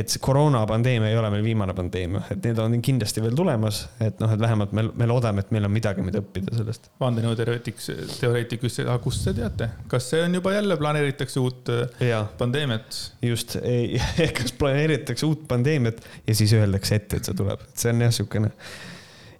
et 0.00 0.12
see 0.12 0.22
koroonapandeemia 0.24 1.10
ei 1.12 1.18
ole 1.18 1.30
meil 1.34 1.44
viimane 1.44 1.74
pandeemia, 1.76 2.22
et 2.32 2.44
need 2.46 2.60
on 2.62 2.76
kindlasti 2.84 3.22
veel 3.24 3.36
tulemas, 3.38 3.84
et 4.04 4.20
noh, 4.22 4.32
et 4.34 4.40
vähemalt 4.40 4.72
me, 4.76 4.86
me 4.94 5.08
loodame, 5.10 5.44
et 5.44 5.52
meil 5.54 5.68
on 5.68 5.74
midagi, 5.74 6.04
mida 6.06 6.22
õppida 6.22 6.54
sellest. 6.56 6.88
vandenõuteoreetiks, 7.02 7.90
teoreetikus, 8.20 8.80
kust 9.04 9.28
te 9.28 9.36
teate, 9.40 9.70
kas 9.90 10.08
see 10.12 10.24
on 10.24 10.38
juba 10.40 10.54
jälle 10.56 10.78
planeeritakse 10.80 11.42
uut 11.42 11.70
äh, 11.74 12.08
ja. 12.10 12.24
pandeemiat? 12.38 12.98
just, 13.22 13.58
kas 14.38 14.56
planeeritakse 14.58 15.28
uut 15.28 15.46
pandeemiat 15.50 16.02
ja 16.26 16.34
siis 16.34 16.56
öeldakse 16.56 17.00
ette, 17.00 17.20
et 17.20 17.30
see 17.30 17.38
tuleb, 17.38 17.62
et 17.68 17.86
see 17.86 17.92
on 17.92 18.04
jah, 18.04 18.12
niisugune 18.14 18.52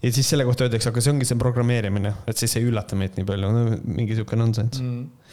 ja 0.05 0.13
siis 0.13 0.29
selle 0.29 0.45
kohta 0.45 0.67
öeldakse, 0.67 0.91
aga 0.93 1.03
see 1.05 1.15
ongi 1.15 1.29
see 1.29 1.41
programmeerimine, 1.41 2.15
et 2.29 2.41
siis 2.41 2.59
ei 2.61 2.67
üllata 2.69 2.99
meid 2.99 3.17
nii 3.19 3.29
palju 3.29 3.53
no,, 3.55 3.67
mingi 3.85 4.13
niisugune 4.13 4.45
nonsense 4.45 4.83
mm 4.83 5.24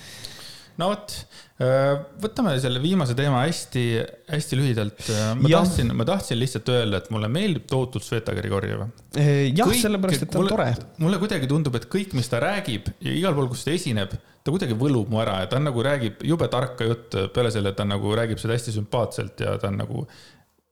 no 0.81 0.89
vot, 0.91 1.13
äh, 1.61 1.91
võtame 2.23 2.55
selle 2.63 2.81
viimase 2.83 3.15
teema 3.17 3.43
hästi, 3.45 3.83
hästi 4.31 4.59
lühidalt. 4.59 5.03
Äh, 5.13 5.21
ma 5.39 5.51
ja. 5.51 5.61
tahtsin, 5.61 5.93
ma 5.97 6.07
tahtsin 6.07 6.39
lihtsalt 6.41 6.71
öelda, 6.73 7.01
et 7.01 7.11
mulle 7.13 7.29
meeldib 7.31 7.67
tohutult 7.69 8.05
Sveta 8.05 8.35
Grigorjeva. 8.37 8.89
Äh, 9.19 9.47
jah, 9.57 9.71
sellepärast, 9.83 10.25
et 10.25 10.33
ta 10.33 10.39
on 10.39 10.45
mulle, 10.45 10.57
tore. 10.57 10.91
mulle 11.03 11.21
kuidagi 11.21 11.49
tundub, 11.51 11.77
et 11.79 11.87
kõik, 11.91 12.15
mis 12.17 12.29
ta 12.31 12.41
räägib 12.43 12.91
ja 12.97 13.15
igal 13.15 13.37
pool, 13.37 13.49
kus 13.53 13.65
ta 13.67 13.73
esineb, 13.75 14.13
ta 14.41 14.53
kuidagi 14.53 14.77
võlub 14.77 15.11
mu 15.11 15.21
ära 15.23 15.41
ja 15.43 15.49
ta 15.51 15.59
on 15.61 15.67
nagu 15.69 15.83
räägib 15.85 16.23
jube 16.25 16.49
tarka 16.51 16.87
juttu 16.87 17.27
peale 17.33 17.53
selle, 17.53 17.73
et 17.73 17.79
ta 17.79 17.87
nagu 17.87 18.15
räägib 18.17 18.41
seda 18.41 18.57
hästi 18.57 18.75
sümpaatselt 18.79 19.45
ja 19.45 19.57
ta 19.61 19.69
on 19.69 19.83
nagu. 19.83 20.07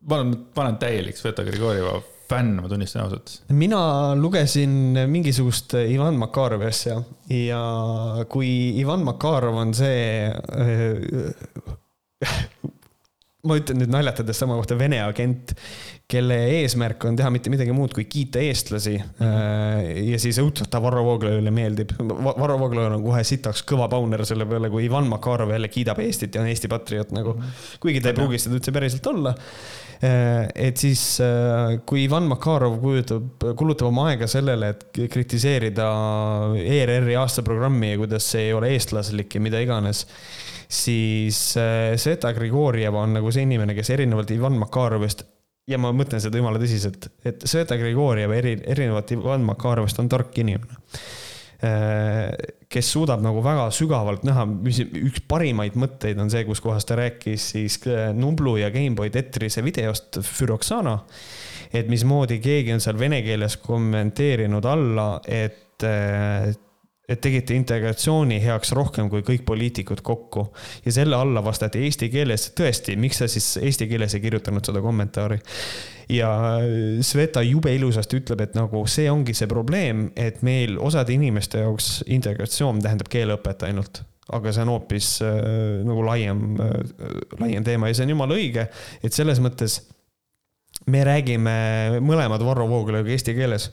ma 0.10 0.22
olen, 0.22 0.40
ma 0.56 0.66
olen 0.66 0.80
täielik 0.82 1.20
Sveta 1.20 1.46
Grigorjeva 1.46 2.00
fänn, 2.30 2.60
ma 2.62 2.70
tunnistan 2.70 3.06
ausalt. 3.06 3.42
mina 3.50 4.16
lugesin 4.16 5.00
mingisugust 5.10 5.74
Ivan 5.80 6.20
Makarovi 6.22 6.70
asja 6.70 7.00
ja 7.34 7.64
kui 8.30 8.52
Ivan 8.82 9.06
Makarov 9.08 9.58
on 9.64 9.74
see 9.78 10.30
ma 13.48 13.56
ütlen 13.56 13.80
nüüd 13.80 13.92
naljatades 13.94 14.40
sama 14.42 14.58
kohta 14.60 14.76
Vene 14.78 15.00
agent, 15.00 15.54
kelle 16.10 16.36
eesmärk 16.58 17.06
on 17.08 17.16
teha 17.18 17.30
mitte 17.32 17.52
midagi 17.54 17.74
muud 17.76 17.94
kui 17.96 18.06
kiita 18.10 18.42
eestlasi 18.44 18.98
mm. 18.98 19.20
-hmm. 19.20 20.10
ja 20.12 20.20
siis 20.20 20.42
õudselt 20.44 20.72
ta 20.74 20.82
Varro 20.84 21.06
Vooglaiule 21.06 21.52
meeldib. 21.54 21.94
Varro 22.00 22.60
Vooglaid 22.60 22.98
on 22.98 23.04
kohe 23.04 23.24
sitaks 23.24 23.64
kõva 23.72 23.88
pauner 23.90 24.26
selle 24.26 24.46
peale, 24.50 24.70
kui 24.70 24.86
Ivan 24.90 25.08
Makarov 25.08 25.54
jälle 25.56 25.70
kiidab 25.72 26.02
Eestit 26.04 26.36
ja 26.36 26.42
on 26.42 26.52
Eesti 26.52 26.68
patrioot 26.68 27.14
nagu. 27.16 27.38
Mhm. 27.38 27.62
kuigi 27.80 28.02
ta 28.02 28.12
ei 28.12 28.20
pruugi 28.20 28.42
seda 28.42 28.60
üldse 28.60 28.76
päriselt 28.76 29.08
olla 29.08 29.36
Äh, 29.36 29.89
et 30.00 30.80
siis, 30.80 31.02
äh, 31.24 31.80
kui 31.88 32.06
Ivan 32.06 32.30
Makarov 32.32 32.78
kujutab, 32.80 33.44
kulutab 33.60 33.90
oma 33.90 34.08
aega 34.12 34.30
sellele, 34.32 34.72
et 34.72 35.02
kritiseerida 35.12 35.88
ERR-i 36.56 37.18
aastaprogrammi 37.20 37.94
ja 37.94 38.00
kuidas 38.00 38.30
see 38.32 38.48
ei 38.48 38.54
ole 38.56 38.72
eestlaslik 38.76 39.36
ja 39.36 39.44
mida 39.44 39.60
iganes, 39.60 40.06
siis 40.70 41.42
äh, 41.60 41.98
Sveta 42.00 42.32
Grigorjeva 42.38 43.04
on 43.04 43.18
nagu 43.20 43.34
see 43.36 43.44
inimene, 43.48 43.76
kes 43.76 43.92
erinevalt 43.98 44.32
Ivan 44.36 44.56
Makarovist 44.62 45.26
ja 45.70 45.78
ma 45.82 45.92
mõtlen 45.94 46.24
seda 46.24 46.40
jumala 46.40 46.62
tõsiselt, 46.62 47.12
et 47.28 47.44
Sveta 47.44 47.78
Grigorjev 47.78 48.32
eri, 48.38 48.56
erinevalt 48.72 49.12
Ivan 49.18 49.44
Makarovist 49.52 50.00
on 50.00 50.08
tark 50.12 50.38
inimene. 50.40 50.80
Äh, 50.80 51.29
kes 51.60 52.92
suudab 52.94 53.24
nagu 53.24 53.42
väga 53.44 53.66
sügavalt 53.76 54.24
näha, 54.28 54.46
mis 54.48 54.80
üks 54.80 55.24
parimaid 55.28 55.76
mõtteid 55.80 56.20
on 56.22 56.32
see, 56.32 56.46
kus 56.48 56.62
kohas 56.64 56.88
ta 56.88 56.96
rääkis 57.00 57.50
siis 57.56 57.80
äh, 57.90 58.14
Nublu 58.16 58.56
ja 58.62 58.70
Gameboy 58.72 59.12
Tetrise 59.12 59.64
videost 59.66 60.22
Füroxana. 60.24 61.00
et 61.74 61.90
mismoodi 61.90 62.40
keegi 62.42 62.74
on 62.74 62.82
seal 62.82 62.98
vene 63.00 63.22
keeles 63.22 63.58
kommenteerinud 63.62 64.66
alla, 64.66 65.12
et 65.28 65.84
äh, 65.84 66.56
et 67.10 67.22
tegite 67.26 67.56
integratsiooni 67.58 68.38
heaks 68.44 68.72
rohkem 68.78 69.08
kui 69.10 69.24
kõik 69.26 69.42
poliitikud 69.46 70.04
kokku. 70.06 70.48
ja 70.86 70.92
selle 70.94 71.18
alla 71.18 71.44
vastati 71.44 71.82
eesti 71.84 72.10
keeles, 72.14 72.52
tõesti, 72.56 72.96
miks 72.96 73.18
sa 73.24 73.28
siis 73.28 73.58
eesti 73.58 73.88
keeles 73.90 74.14
ei 74.16 74.22
kirjutanud 74.22 74.66
seda 74.66 74.82
kommentaari? 74.86 75.42
Ja 76.10 76.30
Sveta 77.06 77.42
jube 77.46 77.74
ilusasti 77.76 78.20
ütleb, 78.22 78.42
et 78.44 78.56
nagu 78.58 78.84
see 78.90 79.10
ongi 79.12 79.36
see 79.38 79.50
probleem, 79.50 80.08
et 80.18 80.42
meil 80.46 80.80
osade 80.82 81.14
inimeste 81.14 81.64
jaoks 81.64 82.00
integratsioon 82.10 82.82
tähendab 82.84 83.12
keeleõpet 83.12 83.68
ainult. 83.70 84.04
Aga 84.34 84.54
see 84.54 84.62
on 84.66 84.74
hoopis 84.76 85.14
äh, 85.26 85.38
nagu 85.86 86.04
laiem 86.06 86.60
äh,, 86.62 86.76
laiem 87.42 87.66
teema 87.66 87.90
ja 87.90 87.98
see 87.98 88.06
on 88.06 88.14
jumala 88.14 88.38
õige, 88.38 88.68
et 89.02 89.16
selles 89.16 89.42
mõttes 89.42 89.80
me 90.90 91.02
räägime 91.06 91.56
mõlemad 92.06 92.44
Varro 92.46 92.68
Vooglaiuga 92.70 93.14
eesti 93.14 93.34
keeles 93.38 93.72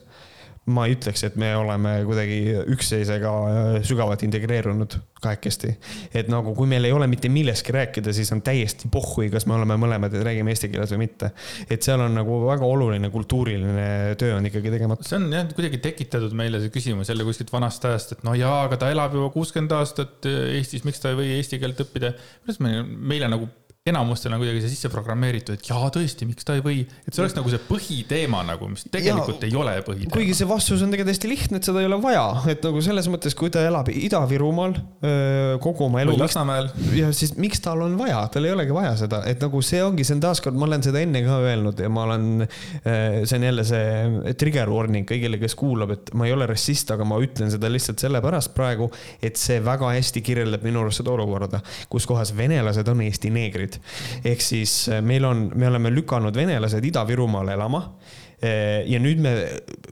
ma 0.67 0.83
ei 0.87 0.97
ütleks, 0.97 1.23
et 1.23 1.35
me 1.39 1.53
oleme 1.55 1.93
kuidagi 2.07 2.39
üksteisega 2.73 3.33
äh, 3.47 3.67
sügavalt 3.87 4.23
integreerunud 4.27 4.97
kahekesti. 5.21 5.71
et 6.13 6.27
nagu, 6.31 6.53
kui 6.57 6.67
meil 6.69 6.85
ei 6.85 6.93
ole 6.93 7.07
mitte 7.09 7.29
millestki 7.31 7.73
rääkida, 7.75 8.13
siis 8.13 8.31
on 8.35 8.41
täiesti 8.45 8.89
pohhui, 8.91 9.29
kas 9.33 9.47
me 9.47 9.55
oleme 9.55 9.77
mõlemad, 9.79 10.13
räägime 10.27 10.51
eesti 10.53 10.69
keeles 10.73 10.91
või 10.93 11.05
mitte. 11.05 11.31
et 11.69 11.83
seal 11.83 12.03
on 12.03 12.17
nagu 12.19 12.41
väga 12.45 12.67
oluline 12.67 13.09
kultuuriline 13.13 14.17
töö 14.19 14.35
on 14.37 14.49
ikkagi 14.49 14.73
tegemata. 14.73 15.07
see 15.07 15.19
on 15.21 15.29
jah, 15.33 15.47
kuidagi 15.55 15.79
tekitatud 15.83 16.35
meile 16.37 16.61
see 16.63 16.73
küsimus 16.73 17.13
jälle 17.13 17.27
kuskilt 17.27 17.53
vanast 17.53 17.85
ajast, 17.87 18.17
et 18.17 18.27
no 18.27 18.35
jaa, 18.37 18.65
aga 18.67 18.81
ta 18.81 18.91
elab 18.91 19.15
juba 19.15 19.31
kuuskümmend 19.35 19.71
aastat 19.77 20.27
Eestis, 20.27 20.83
miks 20.87 20.99
ta 20.99 21.13
ei 21.13 21.21
või 21.21 21.31
eesti 21.37 21.61
keelt 21.61 21.79
õppida. 21.85 22.11
kuidas 22.43 22.59
me, 22.63 22.81
meile 22.83 23.31
nagu 23.31 23.47
enamustel 23.91 24.33
on 24.35 24.41
kuidagi 24.41 24.63
see 24.63 24.73
sisse 24.73 24.91
programmeeritud, 24.93 25.57
et 25.57 25.69
jaa, 25.69 25.89
tõesti, 25.93 26.27
miks 26.29 26.47
ta 26.47 26.57
ei 26.57 26.63
või, 26.65 26.83
et 27.05 27.15
see 27.15 27.23
oleks 27.23 27.35
nagu 27.37 27.51
see 27.51 27.61
põhiteema 27.67 28.43
nagu, 28.47 28.69
mis 28.71 28.85
tegelikult 28.91 29.43
ja, 29.43 29.49
ei 29.49 29.57
ole 29.59 29.75
põhiteema. 29.85 30.13
kuigi 30.13 30.35
see 30.37 30.49
vastus 30.49 30.83
on 30.85 30.93
tegelikult 30.93 31.13
hästi 31.15 31.31
lihtne, 31.31 31.61
et 31.61 31.67
seda 31.67 31.83
ei 31.83 31.89
ole 31.89 31.99
vaja, 32.03 32.25
et 32.53 32.63
nagu 32.65 32.81
selles 32.85 33.09
mõttes, 33.11 33.35
kui 33.37 33.51
ta 33.53 33.63
elab 33.67 33.91
Ida-Virumaal 33.91 34.75
kogu 35.63 35.87
oma 35.87 36.03
elu. 36.03 36.15
või 36.15 36.23
Lasnamäel. 36.23 36.69
ja 36.97 37.11
siis 37.15 37.35
miks 37.39 37.61
tal 37.63 37.83
on 37.85 37.97
vaja, 37.99 38.21
tal 38.33 38.47
ei 38.47 38.55
olegi 38.55 38.75
vaja 38.75 38.93
seda, 38.99 39.21
et 39.29 39.41
nagu 39.43 39.61
see 39.65 39.81
ongi, 39.83 40.05
see 40.07 40.17
on 40.17 40.23
taaskord, 40.27 40.57
ma 40.57 40.67
olen 40.69 40.85
seda 40.85 41.01
enne 41.03 41.23
ka 41.25 41.39
öelnud 41.45 41.81
ja 41.83 41.91
ma 41.93 42.05
olen, 42.07 42.47
see 42.83 43.39
on 43.39 43.47
jälle 43.49 43.65
see 43.67 44.35
trigger 44.39 44.71
warning 44.73 45.07
kõigile, 45.09 45.39
kes 45.41 45.55
kuulab, 45.57 45.95
et 45.97 46.13
ma 46.17 46.27
ei 46.27 46.35
ole 46.35 46.49
rassist, 46.49 46.91
aga 46.93 47.07
ma 47.07 47.19
ütlen 47.23 47.51
seda 47.53 47.71
lihtsalt 47.71 48.03
sellepärast 48.03 48.53
praegu, 48.57 48.89
et 49.23 49.39
see 49.39 49.59
väga 49.63 49.93
hästi 49.95 50.23
kirjeldab 50.25 50.65
minu 50.67 50.83
arust 50.83 51.01
seda 51.01 51.13
olukorda, 51.15 51.61
kus 51.91 52.07
kohas 52.09 52.33
venelased 52.37 52.87
on 52.91 53.05
Eesti 53.07 53.31
neegrid 53.33 53.76
probleemid. 53.77 54.25
ehk 54.33 54.41
siis 54.41 54.89
meil 55.01 55.25
on, 55.25 55.47
me 55.55 55.67
oleme 55.67 55.91
lükanud 55.93 56.35
venelased 56.35 56.85
Ida-Virumaale 56.91 57.57
elama 57.57 57.83
ja 58.85 58.99
nüüd 59.01 59.17
me 59.17 59.31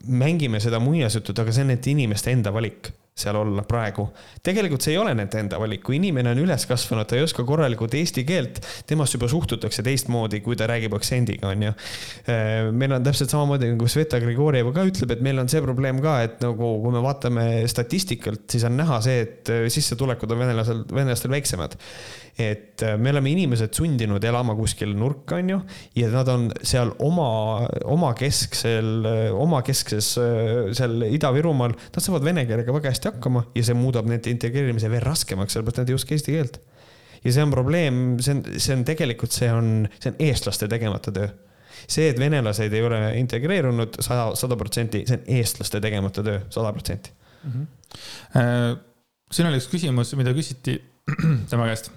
mängime 0.05 0.59
seda 0.61 0.77
muinasjutut, 0.77 1.39
aga 1.41 1.53
see 1.53 1.63
on 1.65 1.71
nende 1.73 1.89
inimeste 1.89 2.29
enda 2.29 2.51
valik 2.53 2.91
seal 3.15 3.37
olla 3.39 3.63
praegu. 3.63 4.09
tegelikult 4.43 4.83
see 4.83 4.91
ei 4.91 4.97
ole 4.99 5.13
nende 5.15 5.39
enda 5.39 5.55
valik, 5.59 5.79
kui 5.87 5.95
inimene 5.95 6.33
on 6.33 6.41
üles 6.43 6.65
kasvanud, 6.67 7.07
ta 7.07 7.15
ei 7.15 7.23
oska 7.23 7.45
korralikult 7.47 7.93
eesti 7.95 8.25
keelt, 8.27 8.59
temast 8.89 9.15
juba 9.15 9.29
suhtutakse 9.31 9.85
teistmoodi, 9.87 10.41
kui 10.43 10.57
ta 10.59 10.67
räägib 10.67 10.97
aktsendiga, 10.97 11.53
onju. 11.53 11.71
Äh, 12.27 12.73
meil 12.75 12.97
on 12.97 13.07
täpselt 13.07 13.31
samamoodi 13.31 13.71
nagu 13.71 13.87
Sveta 13.91 14.19
Grigorjeva 14.19 14.75
ka 14.75 14.83
ütleb, 14.89 15.15
et 15.15 15.23
meil 15.23 15.39
on 15.39 15.51
see 15.51 15.63
probleem 15.63 16.03
ka, 16.03 16.17
et 16.27 16.43
nagu 16.43 16.73
kui 16.83 16.91
me 16.91 17.05
vaatame 17.05 17.47
statistikalt, 17.71 18.43
siis 18.51 18.67
on 18.67 18.75
näha 18.81 18.99
see, 19.07 19.23
et 19.23 19.55
sissetulekud 19.71 20.35
on 20.35 20.43
venelasel, 20.43 20.83
venelastel 20.91 21.31
väiksemad 21.37 21.79
et 22.37 22.83
äh, 22.83 22.97
me 22.99 23.13
oleme 23.13 23.31
inimesed 23.31 23.73
sundinud 23.77 24.23
elama 24.27 24.55
kuskil 24.57 24.91
nurka, 24.97 25.39
onju, 25.39 25.61
ja 25.95 26.09
nad 26.11 26.29
on 26.31 26.49
seal 26.67 26.91
oma, 27.03 27.29
omakesksel, 27.87 29.07
omakeskses 29.39 30.11
seal 30.75 31.07
Ida-Virumaal, 31.07 31.75
nad 31.95 32.03
saavad 32.03 32.27
vene 32.27 32.45
keelega 32.49 32.75
väga 32.75 32.91
hästi 32.91 33.13
hakkama 33.13 33.45
ja 33.55 33.63
see 33.65 33.77
muudab 33.79 34.09
nende 34.11 34.33
integreerimise 34.33 34.91
veel 34.91 35.05
raskemaks, 35.05 35.55
sellepärast 35.55 35.83
nad 35.83 35.93
ei 35.93 35.97
oska 35.97 36.15
eesti 36.17 36.35
keelt. 36.35 36.61
ja 37.23 37.33
see 37.33 37.43
on 37.43 37.55
probleem, 37.55 38.03
see 38.19 38.35
on, 38.35 38.45
see 38.59 38.75
on 38.75 38.85
tegelikult, 38.87 39.33
see 39.33 39.51
on, 39.51 39.73
see 39.99 40.11
on 40.11 40.23
eestlaste 40.27 40.69
tegemata 40.71 41.15
töö 41.15 41.31
see, 41.87 42.09
et 42.09 42.19
venelased 42.19 42.73
ei 42.73 42.83
ole 42.83 42.99
integreerunud 43.19 43.99
sada, 44.03 44.29
sada 44.39 44.57
protsenti, 44.59 45.03
see 45.07 45.19
on 45.19 45.27
eestlaste 45.37 45.81
tegemata 45.83 46.23
töö, 46.25 46.41
sada 46.53 46.71
protsenti. 46.75 47.13
Mhm. 47.45 47.67
Äh, 48.39 48.71
siin 49.31 49.49
oli 49.49 49.61
üks 49.61 49.69
küsimus, 49.71 50.15
mida 50.17 50.33
küsiti 50.35 50.79
tema 51.51 51.69
käest 51.69 51.91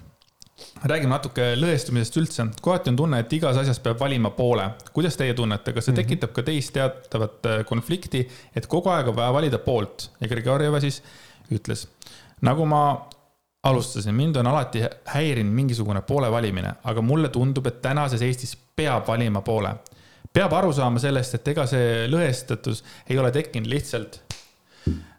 räägime 0.85 1.13
natuke 1.15 1.53
lõhestumisest 1.59 2.19
üldse. 2.21 2.47
kohati 2.63 2.91
on 2.91 2.97
tunne, 2.97 3.21
et 3.23 3.33
igas 3.33 3.57
asjas 3.57 3.81
peab 3.83 4.01
valima 4.01 4.31
poole. 4.31 4.71
kuidas 4.93 5.17
teie 5.17 5.35
tunnete, 5.35 5.73
kas 5.73 5.89
see 5.89 5.93
mhm. 5.93 6.03
tekitab 6.03 6.33
ka 6.37 6.43
teis 6.43 6.71
teatavat 6.75 7.47
äh, 7.47 7.65
konflikti, 7.67 8.27
et 8.57 8.67
kogu 8.67 8.91
aeg 8.95 9.09
on 9.09 9.17
vaja 9.17 9.33
valida 9.33 9.59
poolt 9.59 10.11
ja 10.21 10.29
Grigorjeva 10.29 10.81
siis 10.81 11.03
ütles, 11.55 11.87
nagu 12.45 12.67
ma 12.69 12.83
alustasin, 13.63 14.15
mind 14.15 14.37
on 14.37 14.47
alati 14.47 14.83
häirinud 15.05 15.55
mingisugune 15.55 16.03
poole 16.07 16.31
valimine, 16.31 16.73
aga 16.85 17.03
mulle 17.03 17.29
tundub, 17.29 17.67
et 17.67 17.83
tänases 17.83 18.23
Eestis 18.23 18.57
peab 18.77 19.07
valima 19.09 19.43
poole. 19.43 19.75
peab 20.33 20.53
aru 20.53 20.73
saama 20.73 21.01
sellest, 21.03 21.35
et 21.35 21.49
ega 21.49 21.65
see 21.67 22.07
lõhestatus 22.11 22.85
ei 23.09 23.19
ole 23.19 23.31
tekkinud 23.35 23.69
lihtsalt. 23.71 24.21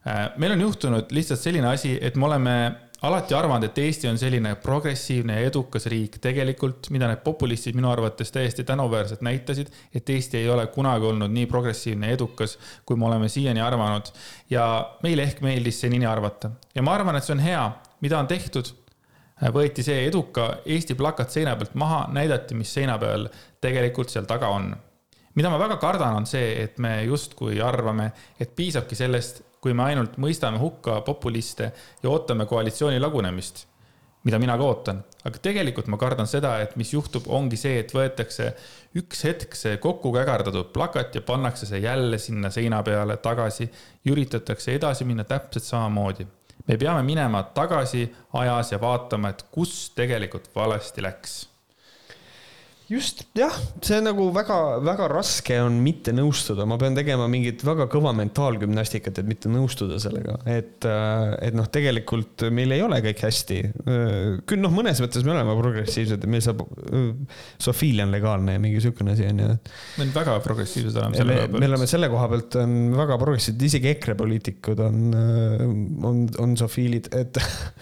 Äh, 0.08 0.30
meil 0.38 0.54
on 0.54 0.62
juhtunud 0.62 1.12
lihtsalt 1.12 1.42
selline 1.42 1.68
asi, 1.68 1.98
et 2.02 2.16
me 2.16 2.26
oleme 2.26 2.56
alati 3.02 3.34
arvanud, 3.34 3.64
et 3.70 3.78
Eesti 3.78 4.08
on 4.10 4.18
selline 4.20 4.56
progressiivne 4.60 5.38
ja 5.40 5.48
edukas 5.48 5.86
riik 5.92 6.18
tegelikult, 6.24 6.90
mida 6.92 7.08
need 7.08 7.22
populistid 7.24 7.78
minu 7.78 7.92
arvates 7.92 8.32
täiesti 8.36 8.66
tänuväärselt 8.68 9.22
näitasid, 9.26 9.72
et 9.96 10.10
Eesti 10.10 10.42
ei 10.42 10.50
ole 10.50 10.68
kunagi 10.68 11.06
olnud 11.06 11.32
nii 11.32 11.46
progressiivne 11.48 12.10
ja 12.10 12.18
edukas, 12.18 12.58
kui 12.86 13.00
me 13.00 13.08
oleme 13.08 13.30
siiani 13.30 13.62
arvanud. 13.62 14.12
ja 14.50 14.66
meile 15.04 15.24
ehk 15.24 15.42
meeldis 15.42 15.82
see 15.82 15.90
nii 15.90 16.06
arvata 16.06 16.52
ja 16.76 16.84
ma 16.84 16.94
arvan, 16.94 17.16
et 17.16 17.24
see 17.24 17.38
on 17.38 17.46
hea, 17.46 17.64
mida 18.02 18.20
on 18.20 18.28
tehtud. 18.28 18.76
võeti 19.56 19.84
see 19.84 20.06
eduka 20.08 20.58
Eesti 20.66 20.96
plakat 20.96 21.32
seina 21.32 21.56
pealt 21.56 21.76
maha, 21.76 22.08
näidati, 22.12 22.56
mis 22.56 22.74
seina 22.74 22.98
peal 23.00 23.30
tegelikult 23.62 24.10
seal 24.10 24.26
taga 24.28 24.50
on 24.52 24.74
mida 25.36 25.50
ma 25.50 25.60
väga 25.62 25.78
kardan, 25.80 26.18
on 26.20 26.26
see, 26.28 26.64
et 26.64 26.78
me 26.84 27.04
justkui 27.08 27.62
arvame, 27.62 28.12
et 28.40 28.52
piisabki 28.56 28.96
sellest, 28.96 29.44
kui 29.62 29.74
me 29.76 29.90
ainult 29.90 30.18
mõistame 30.22 30.60
hukka 30.62 31.02
populiste 31.08 31.72
ja 32.04 32.10
ootame 32.10 32.46
koalitsiooni 32.50 33.00
lagunemist, 33.00 33.66
mida 34.24 34.40
mina 34.40 34.56
ka 34.58 34.64
ootan. 34.68 35.04
aga 35.26 35.42
tegelikult 35.44 35.88
ma 35.92 35.98
kardan 36.00 36.28
seda, 36.28 36.54
et 36.64 36.76
mis 36.80 36.94
juhtub, 36.94 37.28
ongi 37.28 37.58
see, 37.60 37.80
et 37.80 37.92
võetakse 37.94 38.54
üks 39.00 39.24
hetk 39.28 39.56
see 39.56 39.78
kokku 39.84 40.14
kägardatud 40.16 40.72
plakat 40.76 41.16
ja 41.16 41.22
pannakse 41.22 41.68
see 41.70 41.84
jälle 41.84 42.18
sinna 42.18 42.50
seina 42.50 42.82
peale 42.84 43.18
tagasi 43.18 43.68
ja 43.68 44.12
üritatakse 44.12 44.76
edasi 44.76 45.06
minna 45.06 45.24
täpselt 45.24 45.64
samamoodi. 45.64 46.28
me 46.68 46.78
peame 46.78 47.04
minema 47.04 47.44
tagasi 47.44 48.10
ajas 48.34 48.72
ja 48.72 48.82
vaatama, 48.82 49.30
et 49.30 49.46
kus 49.52 49.92
tegelikult 49.96 50.52
valesti 50.56 51.02
läks 51.02 51.40
just 52.90 53.22
jah, 53.38 53.54
see 53.86 54.00
nagu 54.02 54.30
väga-väga 54.34 55.08
raske 55.12 55.60
on 55.62 55.78
mitte 55.84 56.10
nõustuda, 56.16 56.66
ma 56.70 56.78
pean 56.82 56.96
tegema 56.98 57.28
mingit 57.30 57.62
väga 57.66 57.86
kõva 57.92 58.16
mentaalgümnastikat, 58.18 59.22
et 59.22 59.30
mitte 59.30 59.52
nõustuda 59.52 60.00
sellega, 60.02 60.40
et, 60.50 60.82
äh, 60.90 61.36
et 61.46 61.58
noh, 61.58 61.68
tegelikult 61.70 62.48
meil 62.56 62.74
ei 62.74 62.82
ole 62.86 62.98
kõik 63.06 63.22
hästi. 63.28 63.60
küll 64.50 64.64
noh, 64.64 64.74
mõnes 64.74 65.02
mõttes 65.04 65.26
me 65.26 65.36
oleme 65.36 65.54
progressiivsed, 65.60 66.26
meil 66.30 66.42
saab, 66.46 66.64
sofiilia 67.62 68.08
on 68.08 68.16
legaalne 68.16 68.58
ja 68.58 68.64
mingi 68.64 68.82
sihukene 68.82 69.14
asi 69.14 69.28
on 69.30 69.44
ju. 69.44 69.52
me 70.00 70.08
oleme 70.08 70.18
väga 70.18 70.40
progressiivsed 70.46 70.98
oleme 70.98 71.22
selle 71.22 71.38
koha 71.38 71.46
pealt. 71.46 71.60
me 71.60 71.70
oleme 71.70 71.90
selle 71.94 72.10
koha 72.10 72.32
pealt 72.34 72.60
on 72.64 72.76
väga 72.98 73.20
progressiivsed, 73.22 73.68
isegi 73.70 73.94
EKRE 73.94 74.18
poliitikud 74.18 74.84
on, 74.88 75.06
on, 76.10 76.26
on 76.42 76.58
sofiilid, 76.58 77.12
et, 77.14 77.38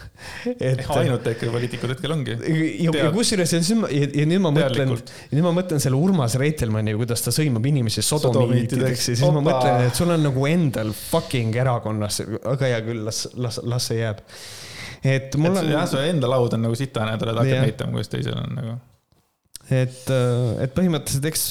et. 0.60 0.84
ainult 1.00 1.32
EKRE 1.32 1.56
poliitikud 1.56 1.96
hetkel 1.96 2.18
ongi. 2.20 2.38
ja, 2.84 2.92
ja 2.92 3.10
kusjuures 3.16 3.56
ja 3.56 4.28
nüüd 4.28 4.44
ma 4.44 4.52
mõtlen 4.52 4.97
ja 5.04 5.38
nüüd 5.38 5.46
ma 5.46 5.54
mõtlen 5.60 5.82
selle 5.84 6.00
Urmas 6.00 6.38
Reitelmanni, 6.40 6.96
kuidas 7.00 7.24
ta 7.26 7.34
sõimab 7.36 7.66
inimesi 7.70 8.04
sodomiitideks 8.06 9.04
ja 9.04 9.08
siis 9.12 9.24
Opa. 9.26 9.38
ma 9.38 9.46
mõtlen, 9.50 9.88
et 9.90 10.00
sul 10.00 10.12
on 10.14 10.28
nagu 10.28 10.50
endal 10.50 10.92
fucking 10.98 11.56
erakonnas, 11.64 12.22
aga 12.42 12.74
hea 12.74 12.84
küll, 12.88 13.06
las, 13.08 13.26
las, 13.38 13.62
las 13.64 13.90
see 13.92 14.02
jääb. 14.02 14.22
et 15.04 15.40
mul 15.40 15.54
et 15.54 15.64
on. 15.64 15.74
jah, 15.78 15.88
su 15.90 16.04
enda 16.04 16.30
laud 16.32 16.58
on 16.58 16.68
nagu 16.68 16.78
sitane 16.78 17.18
tuled 17.22 17.42
hakkad 17.42 17.66
näitama, 17.68 17.98
kuidas 17.98 18.14
teisel 18.14 18.38
on 18.42 18.56
nagu 18.58 18.78
et, 19.68 20.06
äh, 20.14 20.64
et 20.64 20.74
põhimõtteliselt 20.76 21.28
eks, 21.28 21.44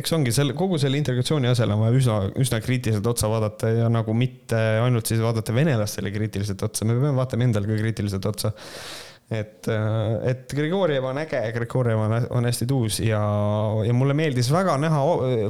eks 0.00 0.14
ongi 0.16 0.34
selle, 0.36 0.56
kogu 0.56 0.78
selle 0.80 0.98
integratsiooni 1.00 1.48
asjal 1.48 1.72
on 1.74 1.84
vaja 1.84 1.96
üsna, 2.00 2.18
üsna 2.40 2.60
kriitiliselt 2.64 3.08
otsa 3.08 3.30
vaadata 3.32 3.72
ja 3.72 3.88
nagu 3.92 4.16
mitte 4.16 4.60
ainult 4.84 5.08
siis 5.08 5.22
vaadata 5.24 5.54
venelastele 5.56 6.12
kriitiliselt 6.14 6.62
otsa, 6.66 6.86
me 6.88 6.96
peame 6.98 7.16
vaatama 7.16 7.48
endale 7.48 7.70
ka 7.70 7.80
kriitiliselt 7.80 8.28
otsa 8.28 8.52
et, 9.30 9.68
äh, 9.68 10.30
et 10.30 10.52
Grigorjev 10.52 11.06
on 11.08 11.18
äge, 11.22 11.40
Grigorjev 11.54 12.00
on, 12.04 12.14
on 12.36 12.44
hästi 12.44 12.66
tuus 12.68 12.98
ja, 13.00 13.20
ja 13.86 13.94
mulle 13.96 14.14
meeldis 14.16 14.50
väga 14.52 14.76
näha 14.80 15.00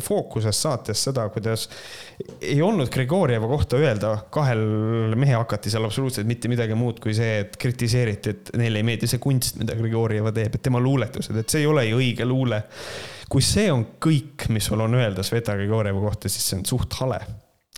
fookuses 0.05 0.61
saates 0.63 1.03
seda, 1.09 1.27
kuidas 1.35 1.67
ei 2.39 2.61
olnud 2.63 2.91
Grigorjeva 2.95 3.49
kohta 3.51 3.81
öelda 3.81 4.15
kahel 4.35 5.17
mehehakatisel 5.19 5.89
absoluutselt 5.89 6.31
mitte 6.31 6.51
midagi 6.53 6.79
muud 6.79 7.03
kui 7.03 7.17
see, 7.17 7.41
et 7.43 7.59
kritiseeriti, 7.61 8.35
et 8.35 8.55
neile 8.61 8.81
ei 8.83 8.87
meeldi 8.87 9.11
see 9.11 9.23
kunst, 9.23 9.59
mida 9.59 9.75
Grigorjeva 9.79 10.33
teeb, 10.35 10.55
et 10.55 10.65
tema 10.71 10.83
luuletused, 10.83 11.35
et 11.41 11.51
see 11.51 11.65
ei 11.65 11.71
ole 11.71 11.89
ju 11.89 11.99
õige 11.99 12.29
luule. 12.29 12.63
kui 13.29 13.43
see 13.43 13.67
on 13.73 13.83
kõik, 13.99 14.47
mis 14.55 14.67
sul 14.69 14.85
on 14.85 14.95
öelda 14.95 15.25
Sveta 15.27 15.57
Grigorjeva 15.59 15.99
kohta, 16.05 16.31
siis 16.31 16.47
see 16.47 16.61
on 16.61 16.69
suht 16.69 16.95
hale 17.01 17.19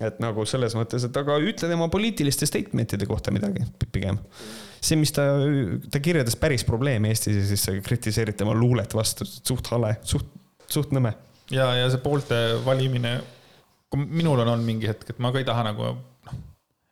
et 0.05 0.19
nagu 0.21 0.45
selles 0.45 0.75
mõttes, 0.77 1.07
et 1.09 1.17
aga 1.17 1.39
ütle 1.41 1.71
tema 1.71 1.89
poliitiliste 1.89 2.45
statement'ide 2.45 3.07
kohta 3.09 3.33
midagi 3.33 3.65
pigem 3.89 4.19
see, 4.87 4.99
mis 5.01 5.15
ta, 5.15 5.27
ta 5.91 6.03
kirjeldas 6.03 6.39
päris 6.41 6.65
probleemi 6.67 7.13
Eestis 7.13 7.41
ja 7.41 7.45
siis 7.51 7.69
sa 7.69 7.77
kritiseerid 7.85 8.39
tema 8.39 8.55
luulet 8.57 8.97
vastu, 8.97 9.27
suht 9.27 9.71
hale, 9.75 9.97
suht, 10.07 10.29
suht 10.71 10.95
nõme. 10.97 11.15
ja, 11.55 11.73
ja 11.81 11.89
see 11.93 12.03
poolte 12.03 12.43
valimine, 12.67 13.19
minul 13.97 14.43
on 14.43 14.53
olnud 14.53 14.67
mingi 14.67 14.91
hetk, 14.91 15.15
et 15.15 15.23
ma 15.23 15.33
ka 15.35 15.43
ei 15.43 15.49
taha 15.49 15.65
nagu 15.71 15.89
noh, 15.95 16.37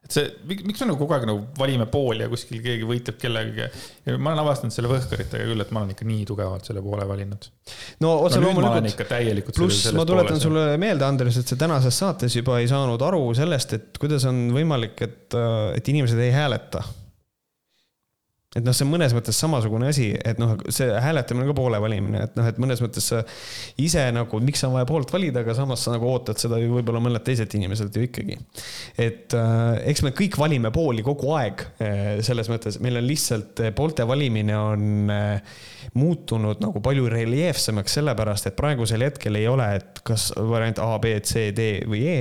et 0.05 0.15
see, 0.15 0.25
miks 0.49 0.83
me 0.83 0.91
nagu 0.91 0.99
kogu 1.01 1.15
aeg 1.17 1.27
nagu 1.29 1.45
valime 1.59 1.87
pooli 1.91 2.25
ja 2.25 2.31
kuskil 2.33 2.61
keegi 2.65 2.87
võitleb 2.89 3.21
kellegagi. 3.21 3.69
ja 4.05 4.17
ma 4.19 4.33
olen 4.33 4.43
avastanud 4.43 4.75
selle 4.75 4.91
Võhkaritega 4.93 5.47
küll, 5.49 5.65
et 5.65 5.71
ma 5.75 5.83
olen 5.83 5.95
ikka 5.95 6.09
nii 6.09 6.27
tugevalt 6.29 6.67
selle 6.69 6.83
poole 6.85 7.07
valinud. 7.09 7.49
no 8.05 8.17
otse 8.27 8.43
no, 8.43 8.51
loomulikult. 8.51 9.55
pluss 9.57 9.89
ma 9.97 10.07
tuletan 10.09 10.37
poole, 10.37 10.43
sulle 10.49 10.67
meelde, 10.83 11.07
Andres, 11.07 11.39
et 11.41 11.55
sa 11.55 11.59
tänases 11.61 12.03
saates 12.03 12.37
juba 12.37 12.59
ei 12.63 12.69
saanud 12.71 13.07
aru 13.07 13.25
sellest, 13.39 13.79
et 13.79 14.03
kuidas 14.03 14.27
on 14.31 14.47
võimalik, 14.55 15.01
et, 15.07 15.39
et 15.79 15.95
inimesed 15.95 16.21
ei 16.27 16.35
hääleta 16.35 16.85
et 18.55 18.63
noh, 18.63 18.75
see 18.75 18.87
on 18.87 18.93
mõnes 18.93 19.15
mõttes 19.17 19.39
samasugune 19.43 19.89
asi, 19.91 20.09
et 20.15 20.39
noh, 20.39 20.55
see 20.73 20.87
hääletamine 20.87 21.45
on 21.45 21.51
ka 21.51 21.57
poole 21.59 21.81
valimine, 21.83 22.23
et 22.29 22.37
noh, 22.39 22.47
et 22.51 22.61
mõnes 22.63 22.81
mõttes 22.83 23.09
sa 23.11 23.23
ise 23.83 24.05
nagu, 24.15 24.41
miks 24.45 24.63
on 24.67 24.77
vaja 24.77 24.87
poolt 24.89 25.11
valida, 25.15 25.43
aga 25.43 25.57
samas 25.59 25.83
sa 25.85 25.95
nagu 25.97 26.07
ootad 26.11 26.39
seda 26.41 26.61
ju 26.63 26.77
võib-olla 26.77 27.03
mõned 27.03 27.25
teised 27.27 27.55
inimesed 27.59 27.95
ju 27.95 28.07
ikkagi. 28.07 28.39
et 29.01 29.35
äh, 29.39 29.81
eks 29.91 30.05
me 30.07 30.15
kõik 30.15 30.39
valime 30.39 30.71
pooli 30.75 31.03
kogu 31.07 31.35
aeg 31.35 31.67
äh, 31.83 32.01
selles 32.27 32.51
mõttes, 32.53 32.79
meil 32.85 33.01
on 33.01 33.09
lihtsalt 33.09 33.65
äh, 33.65 33.75
poolte 33.75 34.07
valimine 34.07 34.57
on 34.59 35.13
äh, 35.13 35.61
muutunud 35.99 36.63
nagu 36.63 36.83
palju 36.85 37.11
reljeefsemaks, 37.11 37.99
sellepärast 37.99 38.51
et 38.51 38.59
praegusel 38.59 39.03
hetkel 39.09 39.41
ei 39.41 39.51
ole, 39.51 39.67
et 39.81 40.03
kas 40.07 40.31
variant 40.39 40.79
A, 40.85 40.95
B, 41.03 41.19
C, 41.27 41.51
D 41.57 41.85
või 41.91 42.07
E, 42.11 42.19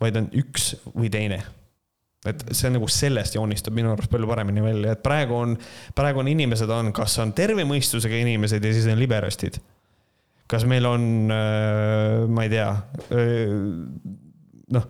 vaid 0.00 0.20
on 0.20 0.32
üks 0.44 0.74
või 0.92 1.12
teine 1.12 1.40
et 2.30 2.44
see 2.56 2.72
nagu 2.72 2.88
sellest 2.90 3.36
joonistab 3.36 3.76
minu 3.76 3.92
arust 3.92 4.12
palju 4.12 4.28
paremini 4.30 4.64
välja, 4.64 4.94
et 4.94 5.02
praegu 5.04 5.36
on, 5.36 5.56
praegu 5.96 6.22
on 6.22 6.30
inimesed 6.32 6.70
on, 6.72 6.92
kas 6.96 7.16
on 7.22 7.34
terve 7.36 7.66
mõistusega 7.68 8.20
inimesed 8.22 8.64
ja 8.64 8.74
siis 8.76 8.90
on 8.92 9.00
liberastid. 9.00 9.60
kas 10.50 10.66
meil 10.68 10.84
on, 10.86 11.04
äh, 11.32 12.26
ma 12.28 12.44
ei 12.44 12.52
tea, 12.52 12.68
äh, 13.16 13.54
noh, 14.76 14.88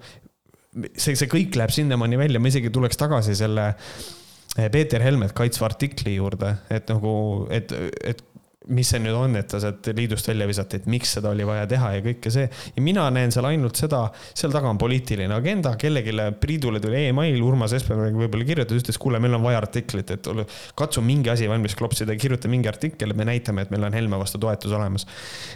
see, 0.96 1.14
see 1.14 1.30
kõik 1.30 1.54
läheb 1.58 1.72
sinnamaani 1.74 2.18
välja, 2.18 2.42
ma 2.42 2.50
isegi 2.50 2.72
tuleks 2.74 2.98
tagasi 2.98 3.36
selle 3.38 3.68
äh, 3.70 4.70
Peeter 4.74 5.02
Helmet 5.02 5.32
kaitsva 5.36 5.70
artikli 5.70 6.16
juurde, 6.18 6.56
et 6.74 6.90
nagu, 6.90 7.14
et, 7.54 7.72
et 8.02 8.22
mis 8.72 8.88
see 8.88 9.00
nüüd 9.02 9.16
on, 9.18 9.34
et 9.36 9.48
ta 9.50 9.58
sealt 9.60 9.90
liidust 9.96 10.28
välja 10.30 10.46
visati, 10.48 10.78
et 10.80 10.86
miks 10.90 11.14
seda 11.18 11.32
oli 11.34 11.44
vaja 11.46 11.66
teha 11.68 11.90
ja 11.96 12.04
kõike 12.04 12.32
see. 12.32 12.46
ja 12.48 12.84
mina 12.84 13.04
näen 13.12 13.32
seal 13.34 13.48
ainult 13.48 13.76
seda, 13.76 14.06
seal 14.32 14.54
taga 14.54 14.70
on 14.70 14.80
poliitiline 14.80 15.34
agenda, 15.36 15.74
kellelegi 15.80 16.14
Priidule 16.40 16.80
tuli 16.80 17.02
email, 17.10 17.36
Urmas 17.44 17.74
Espenberg 17.76 18.16
võib-olla 18.18 18.48
kirjutas, 18.48 18.80
ütles, 18.80 18.98
kuule, 19.00 19.20
meil 19.22 19.36
on 19.36 19.44
vaja 19.44 19.60
artiklit, 19.60 20.14
et 20.16 20.30
katsu 20.78 21.04
mingi 21.04 21.32
asi 21.32 21.48
valmis 21.50 21.76
klopsida, 21.76 22.16
kirjuta 22.20 22.48
mingi 22.52 22.70
artikkel, 22.70 23.12
me 23.16 23.28
näitame, 23.28 23.66
et 23.66 23.74
meil 23.74 23.84
on 23.88 23.96
Helme 23.96 24.20
vastu 24.20 24.40
toetus 24.40 24.72
olemas. 24.72 25.06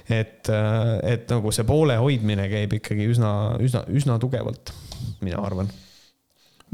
et, 0.09 0.49
äh, 0.53 0.95
et 1.15 1.29
nagu 1.33 1.53
see 1.55 1.65
poole 1.69 1.97
hoidmine 1.97 2.49
käib 2.53 2.79
ikkagi 2.79 3.09
üsna, 3.09 3.33
üsna, 3.65 3.85
üsna 3.89 4.19
tugevalt, 4.21 4.75
mina 5.25 5.41
arvan 5.41 5.71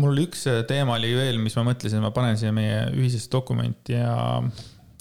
mul 0.03 0.19
üks 0.25 0.47
teema 0.67 0.97
oli 0.99 1.13
veel, 1.15 1.39
mis 1.39 1.55
ma 1.55 1.69
mõtlesin, 1.69 2.03
ma 2.03 2.11
panen 2.15 2.39
siia 2.39 2.51
meie 2.55 2.89
ühisesse 2.97 3.31
dokumenti 3.31 3.95
ja 3.95 4.43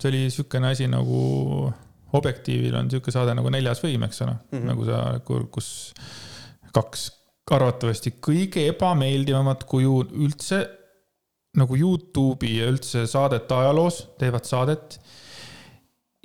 see 0.03 0.11
oli 0.11 0.27
niisugune 0.27 0.71
asi 0.73 0.87
nagu, 0.91 1.71
Objektiivil 2.13 2.75
on 2.77 2.85
niisugune 2.89 3.15
saade 3.15 3.33
nagu 3.33 3.49
Neljas 3.53 3.81
võim, 3.81 4.03
eks 4.05 4.21
ole 4.25 4.35
mm, 4.35 4.59
-hmm. 4.59 4.65
nagu 4.69 4.85
sa, 4.85 4.97
kus 5.55 5.69
kaks 6.75 7.09
arvatavasti 7.53 8.15
kõige 8.23 8.67
ebameeldivamat 8.71 9.65
kuju 9.69 9.97
üldse 10.25 10.61
nagu 11.59 11.77
Youtube'i 11.77 12.57
ja 12.61 12.69
üldse 12.71 13.05
saadete 13.09 13.53
ajaloos 13.53 13.99
teevad 14.21 14.47
saadet. 14.49 14.99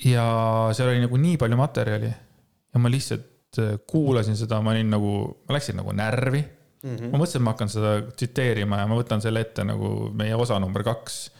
ja 0.04 0.24
seal 0.72 0.92
oli 0.92 1.02
nagu 1.02 1.18
nii 1.18 1.36
palju 1.40 1.56
materjali 1.58 2.08
ja 2.08 2.80
ma 2.80 2.90
lihtsalt 2.92 3.58
äh, 3.58 3.74
kuulasin 3.86 4.36
seda, 4.38 4.60
ma 4.62 4.70
olin 4.70 4.92
nagu, 4.94 5.12
ma 5.48 5.56
läksin 5.56 5.76
nagu 5.80 5.92
närvi 5.92 6.44
mm. 6.82 6.96
-hmm. 6.96 7.10
ma 7.10 7.18
mõtlesin, 7.18 7.40
et 7.40 7.44
ma 7.44 7.54
hakkan 7.56 7.72
seda 7.72 7.94
tsiteerima 8.12 8.78
ja 8.78 8.86
ma 8.86 8.98
võtan 9.00 9.24
selle 9.24 9.42
ette 9.42 9.64
nagu 9.66 10.12
meie 10.14 10.36
osa 10.36 10.58
number 10.62 10.84
kaks. 10.86 11.30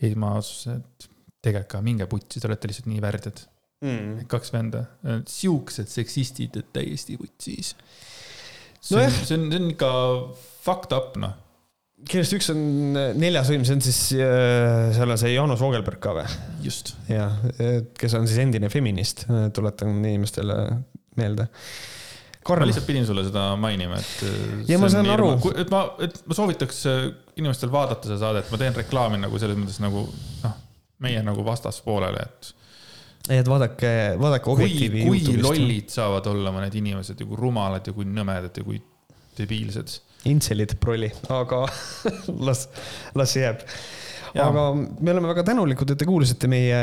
ja 0.00 0.06
siis 0.06 0.16
ma 0.16 0.34
otsustasin, 0.38 0.80
et 0.80 1.07
tegelikult 1.48 1.72
ka 1.76 1.82
minge 1.84 2.08
putsi, 2.10 2.40
te 2.40 2.50
olete 2.50 2.70
lihtsalt 2.70 2.90
nii 2.92 3.02
värdjad 3.04 3.42
mm.. 3.84 4.28
kaks 4.30 4.54
venda, 4.54 4.84
siuksed 5.28 5.90
seksistid, 5.90 6.60
et 6.60 6.72
täiesti 6.76 7.18
putsis. 7.20 7.74
see 8.80 8.96
on 8.98 9.04
no, 9.04 9.10
see 9.10 9.36
on, 9.38 9.50
see 9.50 9.60
on 9.62 9.70
ikka 9.74 9.92
fucked 10.64 10.96
up, 10.96 11.18
noh 11.20 11.36
kellest 12.06 12.34
üks 12.36 12.50
on 12.52 12.60
neljas 13.18 13.50
võim, 13.50 13.64
see 13.66 13.74
on 13.74 13.82
siis, 13.82 14.00
äh, 14.22 14.88
seal 14.94 15.10
on 15.10 15.18
see 15.20 15.32
Jaanus 15.34 15.62
Vogelberg 15.62 16.00
ka 16.02 16.14
või? 16.20 16.26
just. 16.62 16.94
jah, 17.10 17.34
kes 17.98 18.14
on 18.18 18.28
siis 18.30 18.42
endine 18.44 18.70
feminist, 18.72 19.26
tuletan 19.56 19.98
inimestele 19.98 20.60
meelde. 21.18 21.48
Karl. 22.46 22.62
ma 22.62 22.68
lihtsalt 22.70 22.86
pidin 22.88 23.04
sulle 23.04 23.26
seda 23.26 23.50
mainima, 23.60 23.98
et. 23.98 24.68
ja 24.70 24.78
ma 24.80 24.88
saan 24.92 25.10
aru. 25.12 25.34
et 25.58 25.68
ma, 25.74 25.82
et 26.06 26.22
ma 26.24 26.38
soovitaks 26.38 26.80
äh, 26.88 27.02
inimestel 27.40 27.72
vaadata 27.74 28.08
seda 28.08 28.20
saadet, 28.22 28.54
ma 28.54 28.62
teen 28.62 28.78
reklaami 28.78 29.20
nagu 29.26 29.42
selles 29.42 29.58
mõttes 29.58 29.82
nagu 29.82 30.06
noh 30.46 30.56
meie 31.04 31.22
nagu 31.26 31.44
vastaspoolele, 31.46 32.24
et. 32.24 32.52
et 33.38 33.48
vaadake, 33.48 33.92
vaadake 34.20 34.50
Objektiivi. 34.50 35.06
kui, 35.06 35.22
kui 35.26 35.42
lollid 35.42 35.94
saavad 35.94 36.26
olla 36.32 36.52
mõned 36.54 36.74
inimesed 36.80 37.20
ja 37.20 37.28
kui 37.28 37.38
rumalad 37.38 37.86
ja 37.86 37.94
kui 37.96 38.08
nõmedad 38.08 38.58
ja 38.58 38.66
kui 38.66 38.82
debiilsed. 39.38 40.00
Intselid 40.28 40.74
prolli, 40.82 41.12
aga 41.30 41.62
las, 42.48 42.66
las 43.14 43.36
jääb 43.38 43.62
aga 44.36 44.64
me 44.74 45.12
oleme 45.12 45.30
väga 45.30 45.44
tänulikud, 45.46 45.92
et 45.92 46.00
te 46.00 46.06
kuulasite 46.08 46.48
meie, 46.50 46.78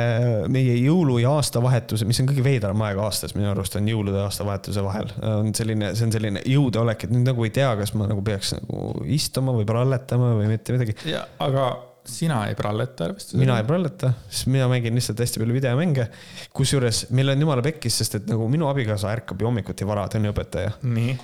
meie 0.51 0.75
jõulu 0.79 1.19
ja 1.21 1.33
aastavahetuse, 1.37 2.07
mis 2.09 2.19
on 2.21 2.29
kõige 2.29 2.45
veidram 2.45 2.81
aeg 2.87 3.01
aastas, 3.05 3.35
minu 3.37 3.51
arust 3.51 3.77
on 3.79 3.89
jõulude 3.89 4.17
ja 4.17 4.29
aastavahetuse 4.29 4.83
vahel. 4.85 5.11
on 5.29 5.51
selline, 5.57 5.91
see 5.97 6.07
on 6.07 6.15
selline 6.15 6.45
jõudeolek, 6.49 7.05
et 7.05 7.13
nüüd 7.13 7.27
nagu 7.29 7.45
ei 7.45 7.53
tea, 7.55 7.71
kas 7.79 7.93
ma 7.97 8.09
nagu 8.09 8.23
peaks 8.25 8.55
nagu 8.57 9.05
istuma 9.17 9.55
või 9.55 9.67
pralletama 9.69 10.33
või 10.39 10.49
mitte 10.55 10.75
midagi. 10.75 10.97
aga 11.43 11.69
sina 12.09 12.41
ei 12.49 12.57
pralleta 12.57 13.09
arvestades? 13.09 13.39
mina 13.39 13.57
ei 13.61 13.67
pralleta, 13.67 14.11
sest 14.29 14.49
mina 14.51 14.67
mängin 14.71 14.97
lihtsalt 14.97 15.23
hästi 15.23 15.41
palju 15.41 15.57
videomänge. 15.57 16.09
kusjuures 16.55 17.05
meil 17.15 17.33
on 17.33 17.47
jumala 17.47 17.63
pekkis, 17.65 18.01
sest 18.01 18.19
et 18.21 18.29
nagu 18.31 18.49
minu 18.51 18.69
abikaasa 18.71 19.13
ärkab 19.15 19.41
ju 19.41 19.49
hommikuti 19.49 19.87
vara, 19.87 20.07
ta 20.09 20.21
on 20.21 20.29
õpetaja. 20.31 20.75
nii. 20.83 21.17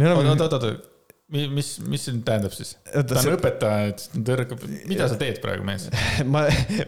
oot, 0.00 0.34
oot, 0.34 0.42
oot, 0.48 0.58
oot, 0.58 0.90
mis, 1.32 1.68
mis 1.88 2.04
see 2.06 2.16
tähendab 2.26 2.54
siis? 2.54 2.74
ta 2.92 3.02
on 3.02 3.22
see... 3.22 3.36
õpetaja, 3.36 3.92
et 3.92 4.04
ta 4.14 4.34
ärkab, 4.36 4.64
mida 4.90 5.08
sa 5.10 5.18
teed 5.20 5.40
praegu, 5.44 5.64
mees? 5.66 5.86
ma, 6.32 6.44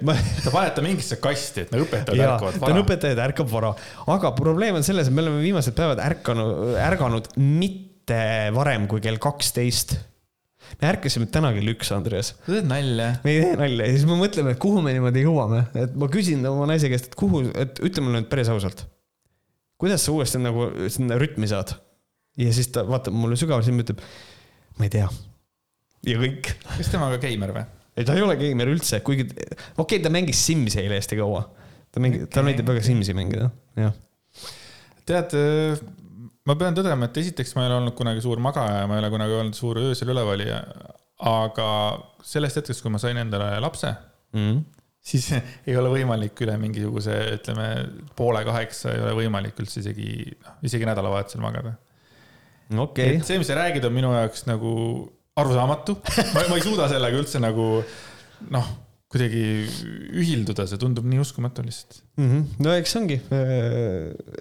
ma. 0.06 0.16
sa 0.42 0.52
paned 0.54 0.76
ta 0.76 0.84
mingisse 0.84 1.20
kasti, 1.22 1.66
et 1.66 1.72
no 1.74 1.80
õpetajad 1.84 2.20
ja, 2.20 2.34
ärkavad 2.34 2.58
vara. 2.58 2.66
ta 2.66 2.74
on 2.74 2.82
õpetaja, 2.82 3.18
ta 3.18 3.28
ärkab 3.30 3.52
vara. 3.52 3.72
aga 4.16 4.34
probleem 4.38 4.80
on 4.80 4.86
selles, 4.86 5.08
et 5.08 5.16
me 5.16 5.24
oleme 5.24 5.40
viimased 5.44 5.76
päevad 5.78 6.02
ärkanud, 6.04 6.76
ärganud 6.82 7.32
mitte 7.38 8.20
varem 8.56 8.86
kui 8.90 9.02
kell 9.04 9.20
kaksteist 9.22 9.96
me 10.80 10.88
ärkasime 10.90 11.28
täna 11.32 11.52
kell 11.56 11.72
üks, 11.72 11.90
Andreas. 11.94 12.32
sa 12.44 12.52
teed 12.52 12.68
nalja? 12.68 13.08
me 13.24 13.32
ei 13.32 13.42
tee 13.44 13.56
nalja 13.60 13.88
ja 13.88 13.94
siis 13.96 14.06
me 14.08 14.18
mõtleme, 14.20 14.54
et 14.56 14.60
kuhu 14.62 14.82
me 14.84 14.94
niimoodi 14.96 15.24
jõuame, 15.24 15.62
et 15.78 15.96
ma 15.98 16.10
küsin 16.12 16.44
oma 16.50 16.68
naise 16.70 16.90
käest, 16.92 17.10
et 17.10 17.18
kuhu, 17.18 17.44
et 17.54 17.80
ütle 17.84 18.04
mulle 18.04 18.22
nüüd 18.22 18.30
päris 18.32 18.50
ausalt. 18.52 18.84
kuidas 19.80 20.06
sa 20.06 20.14
uuesti 20.14 20.40
nagu 20.42 20.70
sinna 20.92 21.18
rütmi 21.20 21.48
saad? 21.50 21.76
ja 22.40 22.52
siis 22.52 22.70
ta 22.74 22.84
vaatab 22.88 23.16
mulle 23.16 23.38
sügavalt 23.40 23.66
silma, 23.66 23.86
ütleb, 23.86 24.02
ma 24.78 24.88
ei 24.88 24.94
tea. 24.98 25.08
ja 26.10 26.22
kõik. 26.22 26.52
kas 26.76 26.92
tema 26.92 27.10
ka 27.14 27.20
geimer 27.24 27.54
või? 27.56 27.66
ei, 27.96 28.04
ta 28.04 28.16
ei 28.16 28.24
ole 28.24 28.38
geimer 28.40 28.72
üldse, 28.72 29.00
kuigi 29.06 29.28
okei 29.30 29.78
okay,, 29.80 30.02
ta 30.04 30.12
mängis 30.12 30.42
Simsi 30.44 30.82
eile 30.82 31.00
hästi 31.00 31.20
kaua. 31.20 31.46
ta 31.90 32.02
mängib 32.02 32.26
okay., 32.26 32.34
talle 32.34 32.52
meeldib 32.52 32.74
väga 32.74 32.84
Simsi 32.84 33.16
mängida, 33.16 33.50
jah. 33.80 33.94
tead 35.08 35.38
ma 36.46 36.56
pean 36.58 36.76
tõdema, 36.76 37.08
et 37.08 37.18
esiteks 37.22 37.56
ma 37.56 37.64
ei 37.64 37.70
ole 37.70 37.80
olnud 37.80 37.96
kunagi 37.98 38.22
suur 38.24 38.40
magaja 38.42 38.82
ja 38.82 38.86
ma 38.90 38.96
ei 38.96 39.04
ole 39.04 39.12
kunagi 39.14 39.36
olnud 39.40 39.58
suur 39.58 39.80
öösel 39.82 40.12
ülevalija. 40.14 40.62
aga 41.26 41.68
sellest 42.26 42.60
hetkest, 42.60 42.82
kui 42.84 42.92
ma 42.92 43.00
sain 43.00 43.16
endale 43.16 43.54
lapse 43.64 43.92
mm., 44.36 44.58
siis 45.06 45.30
ei 45.68 45.76
ole 45.78 45.92
võimalik 45.92 46.38
üle 46.44 46.56
mingisuguse, 46.60 47.14
ütleme 47.38 47.68
poole 48.18 48.42
kaheksa 48.46 48.92
ei 48.92 49.04
ole 49.04 49.14
võimalik 49.22 49.58
üldse 49.62 49.80
isegi, 49.80 50.10
noh, 50.42 50.56
isegi 50.66 50.88
nädalavahetusel 50.88 51.44
magada 51.44 51.76
okay.. 52.82 53.20
see, 53.24 53.38
mis 53.40 53.48
sa 53.48 53.58
räägid, 53.60 53.86
on 53.86 53.94
minu 53.96 54.10
jaoks 54.16 54.44
nagu 54.50 54.72
arusaamatu 55.38 55.98
ma, 56.34 56.42
ma 56.50 56.58
ei 56.58 56.66
suuda 56.66 56.90
sellega 56.90 57.22
üldse 57.22 57.40
nagu 57.42 57.70
noh 58.52 58.74
kuidagi 59.12 59.42
ühilduda, 60.18 60.66
see 60.66 60.80
tundub 60.82 61.06
nii 61.06 61.22
uskumatu 61.22 61.62
lihtsalt 61.64 62.00
mm. 62.18 62.28
-hmm. 62.28 62.62
no 62.66 62.74
eks 62.74 62.94
ongi, 62.98 63.18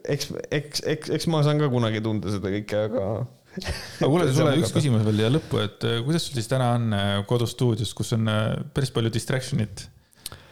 eks, 0.10 0.32
eks, 0.50 0.82
eks, 0.96 1.12
eks 1.20 1.28
ma 1.30 1.44
saan 1.46 1.62
ka 1.62 1.70
kunagi 1.72 2.02
tunda 2.06 2.34
seda 2.34 2.54
kõike, 2.54 2.86
aga. 2.90 3.10
aga 4.02 4.10
kuule, 4.10 4.30
sulle 4.34 4.56
üks 4.62 4.74
küsimus 4.76 5.06
veel 5.06 5.22
ja 5.22 5.30
lõppu, 5.34 5.62
et 5.62 5.86
äh, 5.86 6.00
kuidas 6.06 6.26
sul 6.26 6.40
siis 6.40 6.50
täna 6.50 6.74
on 6.80 6.96
äh, 6.98 7.12
kodustuudios, 7.30 7.94
kus 7.98 8.16
on 8.18 8.32
äh, 8.32 8.48
päris 8.74 8.94
palju 8.96 9.14
distraction'it? 9.14 9.92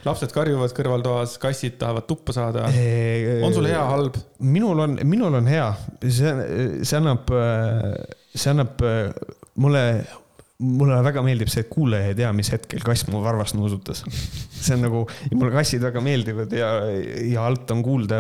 lapsed 0.04 0.34
karjuvad 0.36 0.74
kõrvaltoas, 0.76 1.38
kassid 1.40 1.78
tahavad 1.80 2.04
tuppa 2.06 2.34
saada. 2.36 2.68
on 2.68 3.54
sul 3.56 3.70
hea, 3.72 3.82
halb? 3.88 4.20
minul 4.44 4.84
on, 4.84 4.98
minul 5.08 5.40
on 5.40 5.48
hea, 5.50 5.70
see, 6.04 6.34
see 6.84 7.00
annab, 7.00 7.32
see 8.36 8.52
annab 8.52 8.84
mulle 9.64 9.86
mulle 10.62 11.00
väga 11.04 11.24
meeldib 11.26 11.50
see, 11.52 11.64
et 11.66 11.72
kuulaja 11.72 12.12
ei 12.12 12.18
tea, 12.18 12.30
mis 12.36 12.52
hetkel 12.54 12.84
kass 12.86 13.08
mu 13.10 13.24
varvast 13.24 13.56
nuusutas. 13.58 14.04
see 14.64 14.76
on 14.76 14.86
nagu, 14.86 15.02
mulle 15.34 15.52
kassid 15.56 15.82
väga 15.84 16.04
meeldivad 16.04 16.54
ja, 16.56 16.70
ja 17.26 17.48
alt 17.48 17.72
on 17.74 17.82
kuulda 17.86 18.20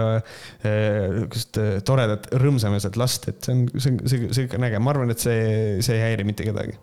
sihukest 0.63 1.61
eh, 1.61 1.77
toredat 1.85 2.27
rõõmsameelset 2.41 2.97
last, 2.99 3.29
et 3.31 3.45
see 3.45 3.55
on, 3.55 3.63
see 3.77 3.93
on, 3.93 4.01
see, 4.09 4.33
see 4.35 4.49
on 4.57 4.67
äge, 4.67 4.81
ma 4.83 4.93
arvan, 4.95 5.13
et 5.13 5.23
see, 5.23 5.39
see 5.85 5.97
ei 5.99 6.09
häiri 6.09 6.27
mitte 6.27 6.47
kedagi. 6.47 6.75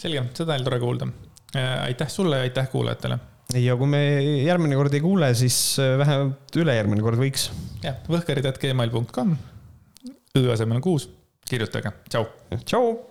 selge, 0.00 0.28
seda 0.36 0.56
oli 0.56 0.68
tore 0.68 0.80
kuulda. 0.82 1.10
Eh, 1.56 1.74
aitäh 1.88 2.12
sulle 2.12 2.42
ja 2.42 2.46
aitäh 2.46 2.68
kuulajatele. 2.70 3.18
ja 3.58 3.76
kui 3.80 3.90
me 3.90 4.02
järgmine 4.44 4.78
kord 4.78 4.94
ei 4.94 5.04
kuule, 5.04 5.32
siis 5.38 5.56
eh, 5.82 5.96
vähemalt 5.98 6.60
ülejärgmine 6.62 7.06
kord 7.06 7.18
võiks. 7.22 7.48
jah, 7.82 8.02
võhkarid.gmail.com, 8.12 9.38
õ 10.36 10.50
asemel 10.52 10.82
on 10.82 10.90
kuus, 10.92 11.08
kirjutage, 11.48 11.96
tšau. 12.12 12.28
tšau 12.60 13.09